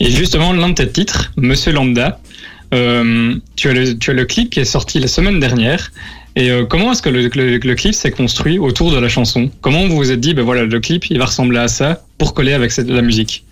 Et 0.01 0.11
justement, 0.11 0.53
l'un 0.53 0.71
de 0.71 0.75
tes 0.75 0.89
titres, 0.89 1.33
Monsieur 1.37 1.73
Lambda, 1.73 2.21
tu, 2.71 2.77
as 3.69 3.73
le, 3.73 4.25
clip 4.25 4.51
qui 4.51 4.61
est 4.61 4.65
sorti 4.65 5.01
la 5.01 5.09
semaine 5.09 5.41
dernière. 5.41 5.91
Et 6.37 6.51
comment 6.69 6.93
est-ce 6.93 7.03
que 7.03 7.09
le 7.09 7.75
clip 7.75 7.95
s'est 7.95 8.11
construit 8.11 8.59
autour 8.59 8.93
de 8.93 8.99
la 8.99 9.09
chanson? 9.09 9.51
Comment 9.63 9.87
vous 9.89 9.97
vous 9.97 10.11
êtes 10.11 10.21
dit, 10.21 10.35
ben 10.35 10.45
voilà, 10.45 10.65
le 10.65 10.81
clip, 10.81 11.07
il 11.07 11.19
va 11.19 11.25
ressembler 11.25 11.59
à 11.59 11.69
ça 11.69 12.05
pour 12.19 12.35
coller 12.35 12.53
avec 12.53 12.71
cette- 12.71 12.91
la 12.91 13.03
musique? 13.03 13.45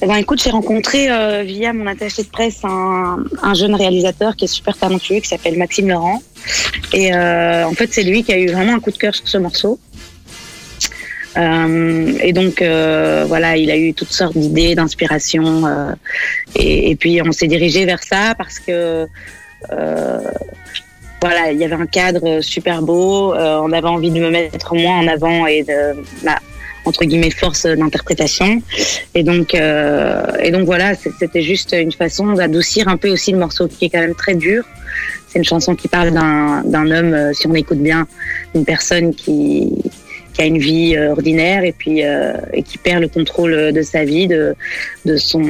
Eh 0.00 0.06
ben, 0.06 0.16
écoute, 0.16 0.42
j'ai 0.42 0.50
rencontré 0.50 1.10
euh, 1.10 1.42
via 1.42 1.72
mon 1.72 1.86
attaché 1.86 2.22
de 2.22 2.28
presse 2.28 2.60
un, 2.64 3.18
un 3.42 3.54
jeune 3.54 3.74
réalisateur 3.74 4.36
qui 4.36 4.44
est 4.44 4.48
super 4.48 4.76
talentueux, 4.76 5.20
qui 5.20 5.28
s'appelle 5.28 5.58
Maxime 5.58 5.88
Laurent. 5.88 6.22
Et 6.92 7.14
euh, 7.14 7.66
en 7.66 7.72
fait, 7.72 7.92
c'est 7.92 8.02
lui 8.02 8.24
qui 8.24 8.32
a 8.32 8.38
eu 8.38 8.48
vraiment 8.48 8.74
un 8.74 8.80
coup 8.80 8.90
de 8.90 8.98
cœur 8.98 9.14
sur 9.14 9.28
ce 9.28 9.38
morceau. 9.38 9.78
Euh, 11.38 12.18
et 12.20 12.32
donc, 12.32 12.62
voilà, 12.62 13.56
il 13.56 13.70
a 13.70 13.76
eu 13.76 13.94
toutes 13.94 14.12
sortes 14.12 14.36
d'idées, 14.36 14.74
d'inspirations. 14.74 15.64
et, 16.54 16.96
puis, 16.96 17.20
on 17.22 17.32
s'est 17.32 17.48
dirigé 17.48 17.84
vers 17.84 18.02
ça 18.02 18.34
parce 18.36 18.58
que, 18.58 19.06
voilà, 21.20 21.52
il 21.52 21.58
y 21.58 21.64
avait 21.64 21.74
un 21.74 21.86
cadre 21.86 22.40
super 22.40 22.82
beau. 22.82 23.34
on 23.34 23.72
avait 23.72 23.88
envie 23.88 24.10
de 24.10 24.20
me 24.20 24.30
mettre 24.30 24.74
moins 24.74 24.98
en 24.98 25.06
avant 25.06 25.46
et 25.46 25.62
de, 25.62 25.94
ma, 26.24 26.38
entre 26.84 27.04
guillemets, 27.04 27.30
force 27.30 27.66
d'interprétation. 27.66 28.62
Et 29.14 29.22
donc, 29.22 29.54
euh, 29.54 30.24
et 30.42 30.50
donc 30.50 30.64
voilà, 30.64 30.94
c'était 30.94 31.42
juste 31.42 31.74
une 31.78 31.92
façon 31.92 32.32
d'adoucir 32.32 32.88
un 32.88 32.96
peu 32.96 33.10
aussi 33.10 33.32
le 33.32 33.38
morceau 33.38 33.68
qui 33.68 33.86
est 33.86 33.90
quand 33.90 34.00
même 34.00 34.14
très 34.14 34.34
dur. 34.34 34.64
C'est 35.28 35.38
une 35.38 35.44
chanson 35.44 35.74
qui 35.74 35.88
parle 35.88 36.10
d'un 36.10 36.62
d'un 36.64 36.90
homme, 36.90 37.14
euh, 37.14 37.32
si 37.32 37.46
on 37.46 37.54
écoute 37.54 37.78
bien, 37.78 38.06
une 38.54 38.64
personne 38.64 39.14
qui, 39.14 39.70
qui 40.32 40.42
a 40.42 40.44
une 40.44 40.58
vie 40.58 40.96
euh, 40.96 41.12
ordinaire 41.12 41.64
et 41.64 41.72
puis 41.72 42.04
euh, 42.04 42.34
et 42.52 42.62
qui 42.62 42.78
perd 42.78 43.00
le 43.00 43.08
contrôle 43.08 43.72
de 43.72 43.82
sa 43.82 44.04
vie, 44.04 44.26
de, 44.26 44.54
de 45.04 45.16
son, 45.16 45.42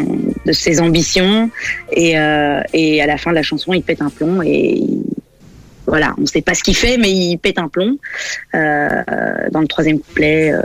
de 0.47 0.53
ses 0.53 0.81
ambitions. 0.81 1.51
Et, 1.93 2.19
euh, 2.19 2.61
et 2.73 3.03
à 3.03 3.07
la 3.07 3.17
fin 3.17 3.31
de 3.31 3.37
la 3.37 3.43
chanson, 3.43 3.73
il 3.73 3.83
pète 3.83 4.03
un 4.03 4.11
plomb 4.11 4.43
et 4.43 4.83
voilà, 5.87 6.15
on 6.19 6.23
ne 6.23 6.27
sait 6.27 6.43
pas 6.43 6.55
ce 6.55 6.63
qu'il 6.63 6.77
fait, 6.77 6.97
mais 6.97 7.11
il 7.11 7.39
pète 7.39 7.59
un 7.59 7.69
plomb 7.69 7.97
euh, 8.55 9.03
dans 9.51 9.61
le 9.61 9.67
troisième 9.67 9.99
couplet. 10.01 10.53
euh, 10.53 10.63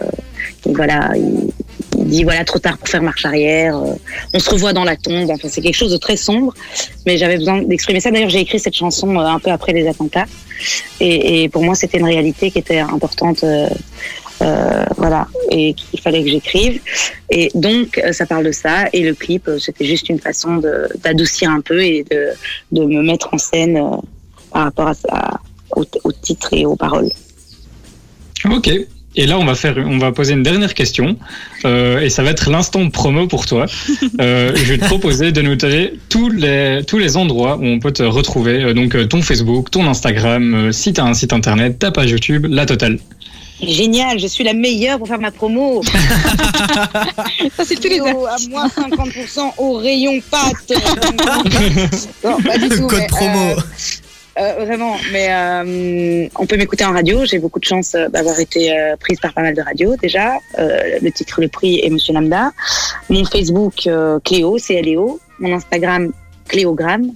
voilà, 0.66 1.12
il, 1.16 1.50
il 1.98 2.06
dit 2.06 2.24
voilà 2.24 2.44
trop 2.46 2.60
tard 2.60 2.78
pour 2.78 2.88
faire 2.88 3.02
marche 3.02 3.26
arrière. 3.26 3.78
euh, 3.78 3.94
on 4.34 4.40
se 4.40 4.50
revoit 4.50 4.74
dans 4.74 4.84
la 4.84 4.96
tombe. 4.96 5.30
Enfin, 5.30 5.48
c'est 5.50 5.62
quelque 5.62 5.76
chose 5.76 5.92
de 5.92 5.98
très 5.98 6.18
sombre, 6.18 6.54
mais 7.06 7.18
j'avais 7.18 7.38
besoin 7.38 7.62
d'exprimer 7.62 8.00
ça. 8.00 8.12
D'ailleurs, 8.12 8.30
j'ai 8.30 8.42
écrit 8.42 8.60
cette 8.60 8.76
chanson 8.76 9.18
euh, 9.18 9.24
un 9.24 9.40
peu 9.40 9.52
après 9.52 9.74
les 9.74 9.88
attentats, 9.88 10.26
et, 11.00 11.44
et 11.44 11.50
pour 11.50 11.64
moi, 11.64 11.76
c'était 11.76 11.98
une 11.98 12.06
réalité 12.06 12.52
qui 12.52 12.60
était 12.60 12.80
importante. 12.80 13.44
euh, 13.44 13.68
euh, 14.44 14.86
voilà, 14.98 15.28
et 15.50 15.74
qu'il 15.74 16.00
fallait 16.00 16.24
que 16.24 16.30
j'écrive. 16.30 16.80
Et 17.32 17.50
donc, 17.56 18.00
ça 18.12 18.28
parle 18.28 18.46
de 18.46 18.52
ça. 18.52 18.86
Et 18.94 19.02
le 19.02 19.16
clip, 19.16 19.50
c'était 19.60 19.86
juste 19.86 20.10
une 20.10 20.20
façon 20.20 20.62
d'adoucir 21.04 21.50
un 21.50 21.62
peu 21.62 21.82
et 21.84 22.06
de, 22.12 22.30
de 22.72 22.86
me 22.86 23.02
mettre 23.02 23.30
en 23.34 23.40
scène 23.40 23.82
par 24.58 24.64
rapport 24.64 24.88
à 24.88 24.94
ça, 24.96 25.40
au, 25.76 25.86
au 26.04 26.12
titre 26.12 26.50
et 26.52 26.66
aux 26.66 26.76
paroles. 26.76 27.12
Ok. 28.50 28.72
Et 29.16 29.26
là, 29.28 29.38
on 29.38 29.46
va 29.46 29.54
faire, 29.54 29.76
on 29.78 30.00
va 30.00 30.12
poser 30.12 30.34
une 30.34 30.42
dernière 30.42 30.74
question, 30.74 31.16
euh, 31.66 32.00
et 32.00 32.10
ça 32.10 32.24
va 32.24 32.32
être 32.32 32.50
l'instant 32.50 32.90
promo 32.90 33.28
pour 33.28 33.46
toi. 33.46 33.68
Euh, 34.20 34.52
je 34.56 34.64
vais 34.74 34.78
te 34.80 34.86
proposer 34.86 35.32
de 35.32 35.42
nous 35.44 35.56
donner 35.56 35.94
tous 36.10 36.30
les 36.30 36.82
tous 36.88 36.98
les 36.98 37.18
endroits 37.18 37.58
où 37.58 37.66
on 37.66 37.78
peut 37.80 37.92
te 37.92 38.02
retrouver. 38.02 38.64
Euh, 38.64 38.74
donc 38.74 38.96
ton 39.10 39.22
Facebook, 39.22 39.70
ton 39.70 39.86
Instagram, 39.86 40.72
si 40.72 40.94
t'as 40.94 41.04
un 41.04 41.14
site 41.14 41.34
internet, 41.34 41.78
ta 41.78 41.92
page 41.92 42.10
YouTube, 42.10 42.48
la 42.50 42.66
totale. 42.66 42.98
Génial, 43.62 44.20
je 44.20 44.28
suis 44.28 44.44
la 44.44 44.54
meilleure 44.54 44.98
pour 45.00 45.08
faire 45.08 45.20
ma 45.20 45.32
promo. 45.32 45.82
Ça, 47.58 47.64
c'est 47.66 47.76
tous 47.76 47.90
les 47.90 48.00
à 48.00 48.14
moins 48.50 48.68
50% 48.68 49.54
au 49.58 49.74
rayon 49.78 50.20
pâtes. 50.30 50.74
non, 52.24 52.38
pas 52.42 52.58
du 52.60 52.70
tout. 52.70 52.88
Code 52.88 53.00
mais, 53.00 53.08
promo. 53.08 53.40
euh, 53.40 53.56
euh, 54.40 54.66
vraiment, 54.66 54.96
mais 55.12 55.28
euh, 55.30 56.28
on 56.36 56.46
peut 56.46 56.58
m'écouter 56.58 56.86
en 56.86 56.94
radio. 56.94 57.26
J'ai 57.26 57.40
beaucoup 57.40 57.60
de 57.60 57.66
chance 57.66 57.96
euh, 57.96 58.08
d'avoir 58.10 58.40
été 58.40 58.72
euh, 58.72 58.96
prise 58.98 59.20
par 59.20 59.34
pas 59.34 59.42
mal 59.42 59.54
de 59.54 59.62
radios 59.62 59.96
déjà. 59.98 60.36
Euh, 60.60 61.00
le 61.02 61.12
titre, 61.12 61.42
le 61.42 61.48
prix 61.48 61.80
est 61.84 61.90
Monsieur 61.90 62.14
Lambda. 62.14 62.52
Mon 63.10 63.26
Facebook, 63.26 63.88
euh, 63.88 64.20
Cléo, 64.24 64.58
c'est 64.58 64.82
Léo. 64.82 65.20
Mon 65.40 65.54
Instagram, 65.56 66.12
Cléogramme. 66.48 67.12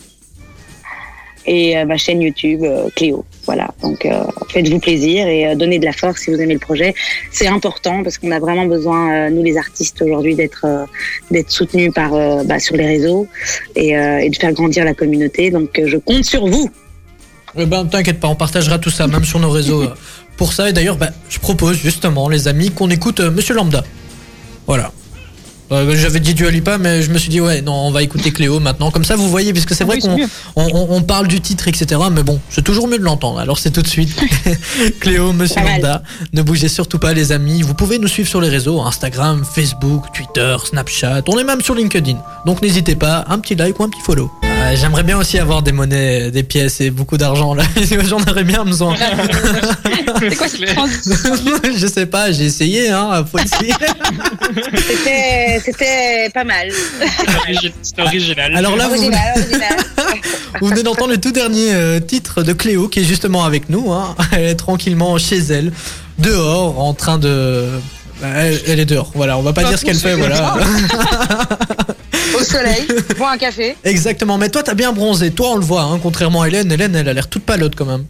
Et 1.48 1.84
ma 1.86 1.98
chaîne 1.98 2.22
YouTube, 2.22 2.64
Cléo. 2.96 3.26
Voilà, 3.46 3.70
donc 3.82 4.08
faites-vous 4.50 4.78
plaisir 4.78 5.28
et 5.28 5.56
donnez 5.56 5.80
de 5.80 5.86
la 5.86 5.92
force 5.92 6.22
si 6.22 6.30
vous 6.30 6.40
aimez 6.40 6.54
le 6.54 6.60
projet. 6.60 6.94
C'est 7.32 7.48
important 7.48 8.04
parce 8.04 8.20
qu'on 8.20 8.30
a 8.30 8.38
vraiment 8.38 8.68
besoin, 8.68 9.32
nous 9.32 9.42
les 9.42 9.58
artistes 9.58 10.04
aujourd'hui, 10.04 10.36
d'être 10.36 10.68
d'être 11.32 11.50
soutenus 11.50 11.92
par 11.96 12.12
bah, 12.46 12.60
sur 12.60 12.78
les 12.78 12.86
réseaux 12.86 13.28
et, 13.76 13.94
et 13.94 14.30
de 14.30 14.36
faire 14.36 14.54
grandir 14.54 14.86
la 14.86 14.94
communauté. 14.94 15.50
Donc 15.50 15.82
je 15.84 15.98
compte 15.98 16.26
sur 16.26 16.46
vous. 16.46 16.70
Eh 17.58 17.66
ben, 17.66 17.86
t'inquiète 17.86 18.20
pas, 18.20 18.28
on 18.28 18.36
partagera 18.36 18.80
tout 18.80 18.90
ça, 18.90 19.08
même 19.08 19.26
sur 19.26 19.40
nos 19.40 19.50
réseaux, 19.50 19.84
euh, 19.84 19.94
pour 20.38 20.54
ça. 20.54 20.70
Et 20.70 20.74
d'ailleurs, 20.74 20.96
bah, 20.98 21.10
je 21.30 21.40
propose 21.40 21.78
justement, 21.78 22.30
les 22.30 22.48
amis, 22.48 22.72
qu'on 22.72 22.90
écoute 22.90 23.20
euh, 23.20 23.30
Monsieur 23.32 23.54
Lambda. 23.56 23.84
Voilà. 24.68 24.92
Euh, 25.74 25.96
J'avais 25.96 26.20
dit 26.20 26.34
Dua 26.34 26.52
Lipa, 26.52 26.78
mais 26.78 27.02
je 27.02 27.10
me 27.12 27.18
suis 27.18 27.30
dit, 27.30 27.40
ouais, 27.40 27.62
non, 27.62 27.74
on 27.74 27.92
va 27.92 28.04
écouter 28.04 28.32
Cléo 28.32 28.60
maintenant. 28.60 28.92
Comme 28.92 29.06
ça, 29.06 29.16
vous 29.16 29.30
voyez, 29.30 29.54
puisque 29.54 29.74
c'est 29.74 29.86
vrai 29.86 30.00
oui, 30.04 30.28
qu'on 30.56 30.62
on, 30.62 30.68
on- 30.76 30.96
on 30.98 31.02
parle 31.02 31.28
du 31.30 31.40
titre, 31.40 31.68
etc. 31.70 32.00
Mais 32.12 32.24
bon, 32.24 32.42
c'est 32.50 32.62
toujours 32.62 32.90
mieux 32.90 32.98
de 33.00 33.04
l'entendre. 33.04 33.40
Alors, 33.40 33.58
c'est 33.58 33.72
tout 33.72 33.82
de 33.82 33.88
suite. 33.88 34.14
Cléo, 35.00 35.32
Monsieur. 35.32 35.62
Lambda. 35.62 36.04
Ne 36.34 36.42
bougez 36.42 36.68
surtout 36.68 37.00
pas, 37.00 37.14
les 37.14 37.32
amis. 37.32 37.62
Vous 37.62 37.74
pouvez 37.74 38.00
nous 38.00 38.10
suivre 38.10 38.28
sur 38.28 38.42
les 38.42 38.50
réseaux 38.50 38.82
Instagram, 38.82 39.46
Facebook, 39.46 40.06
Twitter, 40.14 40.58
Snapchat. 40.66 41.22
On 41.28 41.38
est 41.40 41.46
même 41.46 41.62
sur 41.62 41.74
LinkedIn. 41.76 42.18
Donc, 42.46 42.62
n'hésitez 42.62 42.96
pas, 42.96 43.24
un 43.30 43.40
petit 43.40 43.56
like 43.56 43.80
ou 43.80 43.84
un 43.84 43.90
petit 43.90 44.02
follow. 44.02 44.30
Euh, 44.62 44.76
J'aimerais 44.76 45.04
bien 45.04 45.18
aussi 45.18 45.40
avoir 45.40 45.64
des 45.64 45.72
monnaies, 45.72 46.30
des 46.30 46.44
pièces 46.44 46.82
et 46.82 46.92
beaucoup 46.92 47.18
d'argent 47.18 47.56
là. 47.56 47.64
J'en 48.08 48.20
aurais 48.22 48.44
bien 48.44 48.64
besoin. 48.64 48.96
C'est 50.20 50.36
quoi 50.36 50.48
cette 50.48 50.76
transition 50.76 51.36
je 51.78 51.88
sais 51.88 52.06
pas, 52.06 52.32
j'ai 52.32 52.46
essayé, 52.46 52.90
hein, 52.90 53.26
faut 53.30 53.40
essayer. 53.40 53.74
C'était, 54.88 55.62
c'était 55.66 56.30
pas 56.30 56.44
mal. 56.44 56.70
C'est 57.82 58.00
original. 58.00 58.56
Alors 58.56 58.76
là, 58.76 58.88
vous, 58.88 58.94
original, 58.96 59.78
vous 60.62 60.68
venez 60.68 60.84
d'entendre 60.84 61.12
le 61.12 61.18
tout 61.20 61.32
dernier 61.32 61.74
euh, 61.74 62.00
titre 62.00 62.44
de 62.44 62.54
Cléo 62.54 62.88
qui 62.88 63.00
est 63.00 63.04
justement 63.04 63.46
avec 63.46 63.70
nous. 63.70 63.92
Hein. 63.92 64.16
Elle 64.32 64.46
est 64.46 64.56
tranquillement 64.56 65.18
chez 65.18 65.40
elle, 65.40 65.72
dehors, 66.20 66.80
en 66.80 66.94
train 66.94 67.18
de. 67.18 67.68
Elle, 68.24 68.62
elle 68.68 68.80
est 68.80 68.86
dehors, 68.86 69.12
voilà, 69.16 69.38
on 69.40 69.42
va 69.42 69.54
pas 69.54 69.64
dire 69.64 69.80
ce 69.80 69.86
qu'elle 69.86 69.98
fait, 69.98 70.16
voilà. 70.16 70.56
Au 72.42 72.44
soleil, 72.58 72.88
bois 73.18 73.32
un 73.32 73.38
café. 73.38 73.76
Exactement, 73.84 74.38
mais 74.38 74.50
toi 74.50 74.64
t'as 74.64 74.74
bien 74.74 74.92
bronzé, 74.92 75.32
toi 75.32 75.52
on 75.52 75.56
le 75.56 75.66
voit, 75.66 75.84
hein, 75.84 76.00
contrairement 76.02 76.42
à 76.42 76.48
Hélène, 76.48 76.72
Hélène 76.72 76.96
elle 76.96 77.08
a 77.10 77.14
l'air 77.14 77.28
toute 77.30 77.44
palote 77.44 77.76
quand 77.76 77.86
même. 77.86 78.06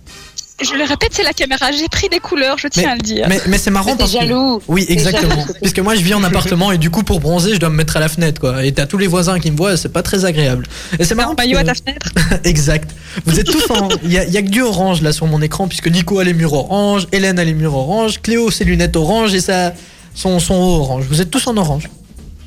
Je 0.63 0.75
le 0.75 0.83
répète, 0.83 1.09
c'est 1.13 1.23
la 1.23 1.33
caméra. 1.33 1.71
J'ai 1.71 1.87
pris 1.89 2.07
des 2.07 2.19
couleurs, 2.19 2.59
je 2.59 2.67
tiens 2.67 2.91
à 2.91 2.93
le 2.93 3.01
dire. 3.01 3.25
Mais, 3.27 3.41
mais 3.47 3.57
c'est 3.57 3.71
marrant 3.71 3.93
T'es 3.93 3.97
parce 3.97 4.11
que. 4.13 4.19
jaloux. 4.19 4.61
Oui, 4.67 4.85
T'es 4.85 4.93
exactement. 4.93 5.31
jaloux. 5.35 5.53
Puisque 5.59 5.79
moi 5.79 5.95
je 5.95 6.01
vis 6.01 6.13
en 6.13 6.23
appartement 6.23 6.71
et 6.71 6.77
du 6.77 6.91
coup 6.91 7.01
pour 7.01 7.19
bronzer 7.19 7.55
je 7.55 7.59
dois 7.59 7.69
me 7.71 7.75
mettre 7.77 7.97
à 7.97 7.99
la 7.99 8.07
fenêtre 8.09 8.39
quoi. 8.39 8.63
Et 8.63 8.71
t'as 8.71 8.85
tous 8.85 8.99
les 8.99 9.07
voisins 9.07 9.39
qui 9.39 9.49
me 9.49 9.57
voient, 9.57 9.75
c'est 9.75 9.89
pas 9.89 10.03
très 10.03 10.23
agréable. 10.23 10.67
Et 10.99 11.03
c'est 11.03 11.15
marrant. 11.15 11.31
Un 11.31 11.35
maillot 11.35 11.57
à 11.57 11.63
parce 11.63 11.83
ta 11.83 11.93
que- 11.93 11.97
fenêtre. 12.09 12.41
exact. 12.43 12.91
Vous 13.25 13.39
êtes 13.39 13.47
tous 13.47 13.71
en. 13.71 13.89
Il 14.03 14.11
y 14.11 14.19
a, 14.19 14.23
il 14.25 14.31
y 14.31 14.37
a 14.37 14.41
que 14.43 14.49
du 14.49 14.61
orange 14.61 15.01
là 15.01 15.11
sur 15.13 15.25
mon 15.25 15.41
écran 15.41 15.67
puisque 15.67 15.87
Nico 15.87 16.19
a 16.19 16.23
les 16.23 16.35
murs 16.35 16.53
orange, 16.53 17.07
Hélène 17.11 17.39
a 17.39 17.43
les 17.43 17.55
murs 17.55 17.73
orange, 17.75 18.21
Cléo 18.21 18.51
ses 18.51 18.63
lunettes 18.63 18.95
orange 18.95 19.33
et 19.33 19.41
ça 19.41 19.73
son 20.13 20.37
son 20.39 20.53
haut 20.53 20.75
orange. 20.81 21.05
Vous 21.09 21.21
êtes 21.21 21.31
tous 21.31 21.47
en 21.47 21.57
orange. 21.57 21.89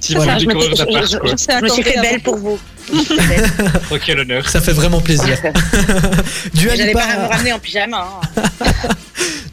Si 0.05 0.15
Voilà. 0.15 0.35
vous 0.35 0.41
Je 0.41 1.63
me, 1.63 1.69
suis 1.71 1.83
fait 1.83 1.99
belle 1.99 2.21
pour 2.25 2.37
vous. 2.37 2.59
Oh, 2.93 3.97
quel 4.05 4.21
honneur. 4.21 4.47
Ça 4.47 4.61
fait 4.61 4.73
vraiment 4.73 5.01
plaisir. 5.01 5.39
Dua 6.55 6.77
J'allais 6.77 6.89
Lipa, 6.89 7.01
pas 7.01 7.23
me 7.23 7.29
ramener 7.33 7.53
en 7.55 7.59
pyjama. 7.59 8.07
hein. 8.37 8.43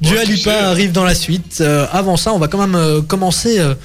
Dua 0.02 0.18
Ouais, 0.20 0.26
tu 0.26 0.32
Lipa 0.34 0.52
sais. 0.52 0.66
arrive 0.66 0.92
dans 0.92 1.06
la 1.06 1.16
suite. 1.16 1.60
Euh, 1.62 1.88
avant 1.94 2.18
ça, 2.18 2.34
on 2.34 2.38
va 2.38 2.50
quand 2.50 2.58
même 2.58 2.76
euh, 2.76 3.02
commencer 3.02 3.60
euh, 3.60 3.76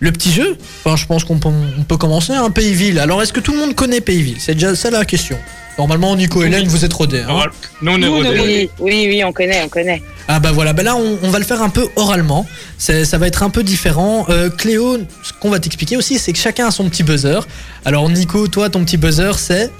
le 0.00 0.12
petit 0.12 0.30
jeu. 0.32 0.58
Enfin, 0.84 0.96
je 0.96 1.06
pense 1.06 1.24
qu'on 1.24 1.38
peut, 1.38 1.96
commencer 1.96 2.34
un 2.34 2.50
Pays-Ville. 2.50 2.98
Alors, 2.98 3.22
est-ce 3.22 3.32
que 3.32 3.40
tout 3.40 3.52
le 3.52 3.58
monde 3.58 3.74
connaît 3.74 4.02
Pays-Ville 4.02 4.36
C'est 4.38 4.52
déjà 4.54 4.74
ça 4.76 4.90
la 4.90 5.06
question. 5.06 5.38
Normalement, 5.78 6.14
Nico 6.16 6.42
et 6.42 6.46
Hélène, 6.46 6.68
vous 6.68 6.84
êtes 6.84 6.92
rodés. 6.92 7.22
hein. 7.28 7.44
Nous, 7.80 7.92
on 7.92 8.00
est 8.02 8.06
rodés. 8.06 8.38
Oui, 8.40 8.70
oui, 8.78 9.06
oui, 9.08 9.24
on 9.24 9.32
connaît, 9.32 9.62
on 9.64 9.68
connaît. 9.68 10.02
Ah 10.28 10.38
bah 10.38 10.52
voilà, 10.52 10.72
bah 10.72 10.82
là 10.82 10.94
on, 10.96 11.18
on 11.22 11.30
va 11.30 11.38
le 11.38 11.44
faire 11.44 11.62
un 11.62 11.68
peu 11.70 11.88
oralement, 11.96 12.46
C'est- 12.78 13.04
ça 13.04 13.18
va 13.18 13.26
être 13.26 13.42
un 13.42 13.50
peu 13.50 13.62
différent. 13.64 14.24
Euh, 14.28 14.50
Cléo, 14.50 14.98
ce 15.22 15.32
qu'on 15.40 15.50
va 15.50 15.58
t'expliquer 15.58 15.96
aussi, 15.96 16.18
c'est 16.18 16.32
que 16.32 16.38
chacun 16.38 16.68
a 16.68 16.70
son 16.70 16.88
petit 16.88 17.02
buzzer. 17.02 17.40
Alors 17.84 18.08
Nico, 18.08 18.46
toi 18.48 18.70
ton 18.70 18.84
petit 18.84 18.96
buzzer 18.98 19.32
c'est 19.38 19.70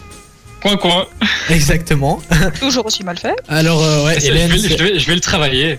Coin, 0.62 0.76
coin. 0.76 1.06
exactement. 1.50 2.20
Toujours 2.60 2.86
aussi 2.86 3.04
mal 3.04 3.18
fait. 3.18 3.34
Alors 3.48 3.82
euh, 3.84 4.04
ouais, 4.06 4.18
Je 4.20 4.26
Hélène, 4.26 4.50
vais, 4.50 4.58
je, 4.68 4.82
vais, 4.82 4.98
je 4.98 5.06
vais 5.06 5.14
le 5.14 5.20
travailler. 5.20 5.78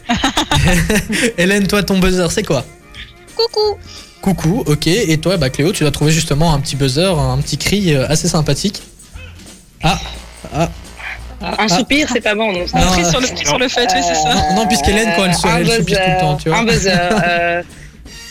Hélène, 1.38 1.68
toi 1.68 1.84
ton 1.84 2.00
buzzer 2.00 2.28
c'est 2.32 2.44
quoi? 2.44 2.66
Coucou. 3.36 3.78
Coucou, 4.22 4.64
ok. 4.66 4.88
Et 4.88 5.18
toi, 5.18 5.36
bah 5.38 5.50
Cléo, 5.50 5.74
tu 5.74 5.84
dois 5.84 5.92
trouver 5.92 6.12
justement 6.14 6.54
un 6.54 6.60
petit 6.62 6.78
buzzer, 6.78 7.18
un 7.20 7.38
petit 7.40 7.58
cri 7.58 7.94
euh, 7.94 8.06
assez 8.08 8.30
sympathique. 8.30 8.82
Ah, 9.84 10.00
ah. 10.56 10.70
Un 11.60 11.68
soupir, 11.68 12.08
c'est 12.12 12.22
pas 12.22 12.36
bon. 12.36 12.54
Non, 12.54 12.66
ça. 12.68 12.80
Non, 12.80 12.88
Pris 12.92 13.04
euh, 13.04 13.10
sur 13.10 13.20
le, 13.20 13.28
sur 13.36 13.58
le 13.60 13.68
fait, 13.68 13.88
oui, 13.94 14.02
c'est 14.02 14.16
ça. 14.16 14.34
Non, 14.56 14.66
puisqu'Hélène, 14.66 15.10
quand 15.18 15.26
elle 15.26 15.34
elle 15.70 15.72
soupire 15.78 15.98
tout 16.00 16.12
le 16.12 16.20
temps, 16.22 16.36
tu 16.38 16.50
vois. 16.50 16.60
Un 16.60 16.64
buzzer. 16.64 16.92
euh, 17.28 17.62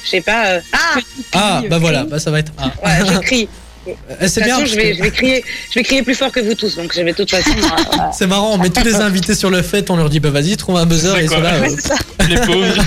Je 0.05 0.09
sais 0.09 0.21
pas. 0.23 0.45
Ah, 0.73 0.99
Ah, 1.35 1.63
bah 1.69 1.79
voilà, 1.79 2.05
bah 2.05 2.19
ça 2.19 2.31
va 2.31 2.39
être. 2.39 2.53
Ah. 2.59 2.71
ouais, 2.85 3.07
je 3.07 3.19
crie. 3.19 3.49
Euh, 3.89 3.93
De 4.23 4.27
C'est 4.29 4.43
bien. 4.45 4.55
façon, 4.57 4.67
je 4.67 4.77
vais, 4.77 4.91
que- 4.93 4.97
je 4.99 5.03
vais 5.03 5.11
crier, 5.11 5.45
je 5.71 5.75
vais 5.79 5.83
crier 5.83 6.03
plus 6.03 6.15
fort 6.15 6.31
que 6.31 6.39
vous 6.41 6.55
tous. 6.55 6.77
Donc, 6.77 6.93
je 6.95 7.01
vais 7.03 7.11
de 7.13 7.17
toute 7.17 7.31
façon. 7.31 7.51
euh, 7.57 7.83
voilà. 7.89 8.11
C'est 8.17 8.27
marrant, 8.29 8.53
on 8.55 8.59
met 8.59 8.71
tous 8.71 8.85
les 8.85 8.95
invités 9.01 9.35
sur 9.35 9.51
le 9.51 9.63
fait, 9.63 9.91
on 9.91 9.97
leur 9.97 10.09
dit 10.09 10.21
bah 10.21 10.31
vas-y, 10.31 10.57
trouve 10.57 10.77
un 10.77 10.87
buzzer 10.87 11.17
et 11.19 11.27
cela. 11.29 11.61
Ouais, 11.61 11.71
c'est 11.71 11.89
ça. 11.89 11.95
Les 12.29 12.37
pauvres. 12.37 12.85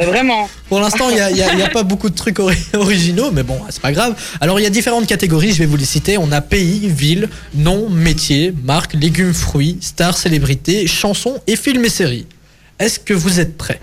Euh, 0.00 0.04
vraiment. 0.06 0.48
Pour 0.68 0.78
l'instant, 0.80 1.08
il 1.10 1.14
n'y 1.16 1.20
a, 1.20 1.30
y 1.32 1.42
a- 1.42 1.52
il 1.52 1.58
y 1.58 1.62
a 1.62 1.68
pas 1.68 1.82
beaucoup 1.82 2.08
de 2.08 2.14
trucs 2.14 2.38
ori- 2.38 2.56
originaux, 2.74 3.30
mais 3.32 3.42
bon, 3.42 3.58
c'est 3.70 3.82
pas 3.82 3.90
grave. 3.92 4.14
Alors, 4.40 4.60
il 4.60 4.62
y 4.62 4.66
a 4.66 4.70
différentes 4.70 5.06
catégories, 5.06 5.52
je 5.52 5.58
vais 5.58 5.66
vous 5.66 5.76
les 5.76 5.84
citer. 5.84 6.18
On 6.18 6.30
a 6.30 6.40
pays, 6.40 6.88
ville, 6.88 7.28
nom, 7.54 7.88
métier, 7.88 8.54
marque, 8.64 8.94
légumes, 8.94 9.34
fruits, 9.34 9.78
stars, 9.80 10.16
célébrités, 10.16 10.86
chansons 10.86 11.40
et 11.48 11.56
films 11.56 11.84
et 11.84 11.88
séries. 11.90 12.26
Est-ce 12.78 13.00
que 13.00 13.14
vous 13.14 13.40
êtes 13.40 13.56
prêts? 13.56 13.80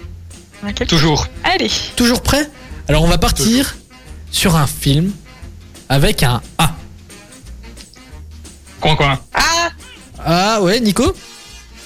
Toujours. 0.87 1.27
Allez. 1.43 1.69
Toujours 1.97 2.21
prêts? 2.21 2.47
Alors, 2.87 3.03
on 3.03 3.07
va 3.07 3.17
partir 3.17 3.75
sur 4.31 4.55
un 4.55 4.67
film 4.67 5.11
avec 5.89 6.23
un 6.23 6.41
A. 6.57 6.71
Coin, 8.79 8.95
coin. 8.95 9.19
Ah, 9.33 9.69
Ah 10.25 10.61
ouais, 10.61 10.79
Nico 10.79 11.15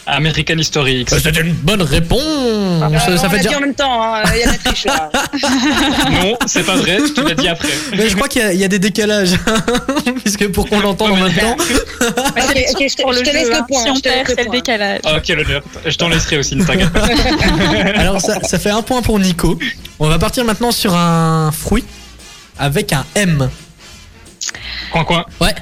American 0.09 0.57
History 0.57 1.01
X. 1.01 1.15
C'est 1.21 1.35
une 1.37 1.51
bonne 1.51 1.81
réponse 1.81 2.21
euh, 2.23 2.79
Ça, 2.97 3.17
ça 3.17 3.27
on 3.27 3.29
fait 3.29 3.35
l'a 3.37 3.41
dit 3.41 3.47
déjà... 3.49 3.57
en 3.57 3.59
même 3.59 3.73
temps. 3.75 4.01
hein, 4.01 4.23
Il 4.33 4.39
y 4.39 4.43
a 4.43 4.47
la 4.47 4.57
triche 4.57 4.85
là. 4.85 5.09
Non, 6.23 6.37
c'est 6.45 6.63
pas 6.65 6.77
vrai. 6.77 6.99
Je 7.05 7.11
te 7.11 7.19
l'ai 7.27 7.35
dit 7.35 7.47
après. 7.49 7.67
Mais 7.91 8.07
je 8.07 8.15
crois 8.15 8.29
qu'il 8.29 8.41
y, 8.41 8.45
a- 8.45 8.53
il 8.53 8.59
y 8.59 8.63
a 8.63 8.69
des 8.69 8.79
décalages, 8.79 9.33
puisque 10.23 10.47
pour 10.53 10.69
qu'on 10.69 10.79
l'entende 10.79 11.11
en 11.11 11.15
même 11.17 11.33
temps... 11.33 11.57
Ok, 11.57 11.65
ok, 11.99 12.85
je 12.89 12.95
te, 12.95 13.01
Pour 13.01 13.11
je 13.11 13.19
le 13.19 13.25
te 13.25 13.31
laisse 13.33 13.49
le 13.49 13.67
point. 13.67 13.83
Si 13.83 13.89
on 13.89 13.99
perd, 13.99 14.29
le 14.29 14.33
c'est 14.33 14.39
le 14.43 14.45
point. 14.45 14.55
décalage. 14.55 15.01
Oh, 15.03 15.17
quel 15.21 15.39
honneur. 15.41 15.61
Je 15.85 15.97
t'en 15.97 16.07
laisserai 16.07 16.37
aussi, 16.37 16.55
ne 16.55 16.63
t'inquiète 16.63 16.93
pas. 16.93 17.05
Alors 17.97 18.21
ça, 18.21 18.39
ça 18.43 18.57
fait 18.59 18.69
un 18.71 18.81
point 18.83 19.01
pour 19.01 19.19
Nico. 19.19 19.59
On 19.99 20.07
va 20.07 20.17
partir 20.19 20.45
maintenant 20.45 20.71
sur 20.71 20.95
un 20.95 21.51
fruit 21.51 21.83
avec 22.57 22.93
un 22.93 23.05
M. 23.15 23.49
Coin, 24.91 25.03
coin. 25.03 25.25
Ouais. 25.41 25.53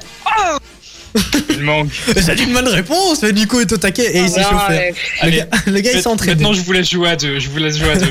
Il 1.48 1.60
manque. 1.62 1.88
C'est 2.20 2.38
une 2.40 2.52
bonne 2.52 2.68
réponse. 2.68 3.22
mais 3.22 3.32
Nico 3.32 3.58
est 3.60 3.72
au 3.72 3.78
taquet 3.78 4.04
et 4.16 4.20
il 4.20 4.28
s'est 4.28 4.42
Non, 4.42 4.50
chauffé. 4.50 4.90
Le 4.90 4.94
Allez. 5.22 5.36
gars, 5.38 5.46
le 5.66 5.80
gars, 5.80 5.90
il 5.94 6.02
s'est 6.02 6.06
entraîné. 6.08 6.34
Maintenant, 6.34 6.52
je 6.52 6.60
vous 6.60 6.72
laisse 6.72 6.90
jouer 6.90 7.08
à 7.08 7.16
deux. 7.16 7.38
Je 7.38 7.48
vous 7.48 7.56
laisse 7.56 7.78
jouer 7.78 7.92
à 7.92 7.96
deux. 7.96 8.06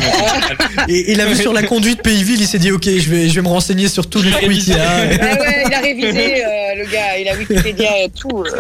Et 0.88 1.12
il 1.12 1.22
a 1.22 1.28
vu 1.28 1.36
sur 1.36 1.54
la 1.54 1.62
conduite 1.62 2.02
Pays-Ville, 2.02 2.42
il 2.42 2.48
s'est 2.48 2.58
dit 2.58 2.72
ok, 2.72 2.84
je 2.86 3.10
vais, 3.10 3.30
je 3.30 3.36
vais 3.36 3.42
me 3.44 3.48
renseigner 3.48 3.88
sur 3.90 4.08
tous 4.10 4.24
les 4.24 4.32
fruits 4.32 4.58
qu'il 4.58 4.74
y 4.76 4.80
a. 4.80 4.90
Ah 4.90 5.06
ouais, 5.06 5.64
il 5.68 5.74
a 5.74 5.80
révisé 5.82 6.44
euh, 6.44 6.76
le 6.78 6.92
gars, 6.92 7.18
il 7.20 7.28
a 7.30 7.36
Wikipédia 7.36 8.04
et 8.06 8.10
tout. 8.10 8.44
euh, 8.44 8.52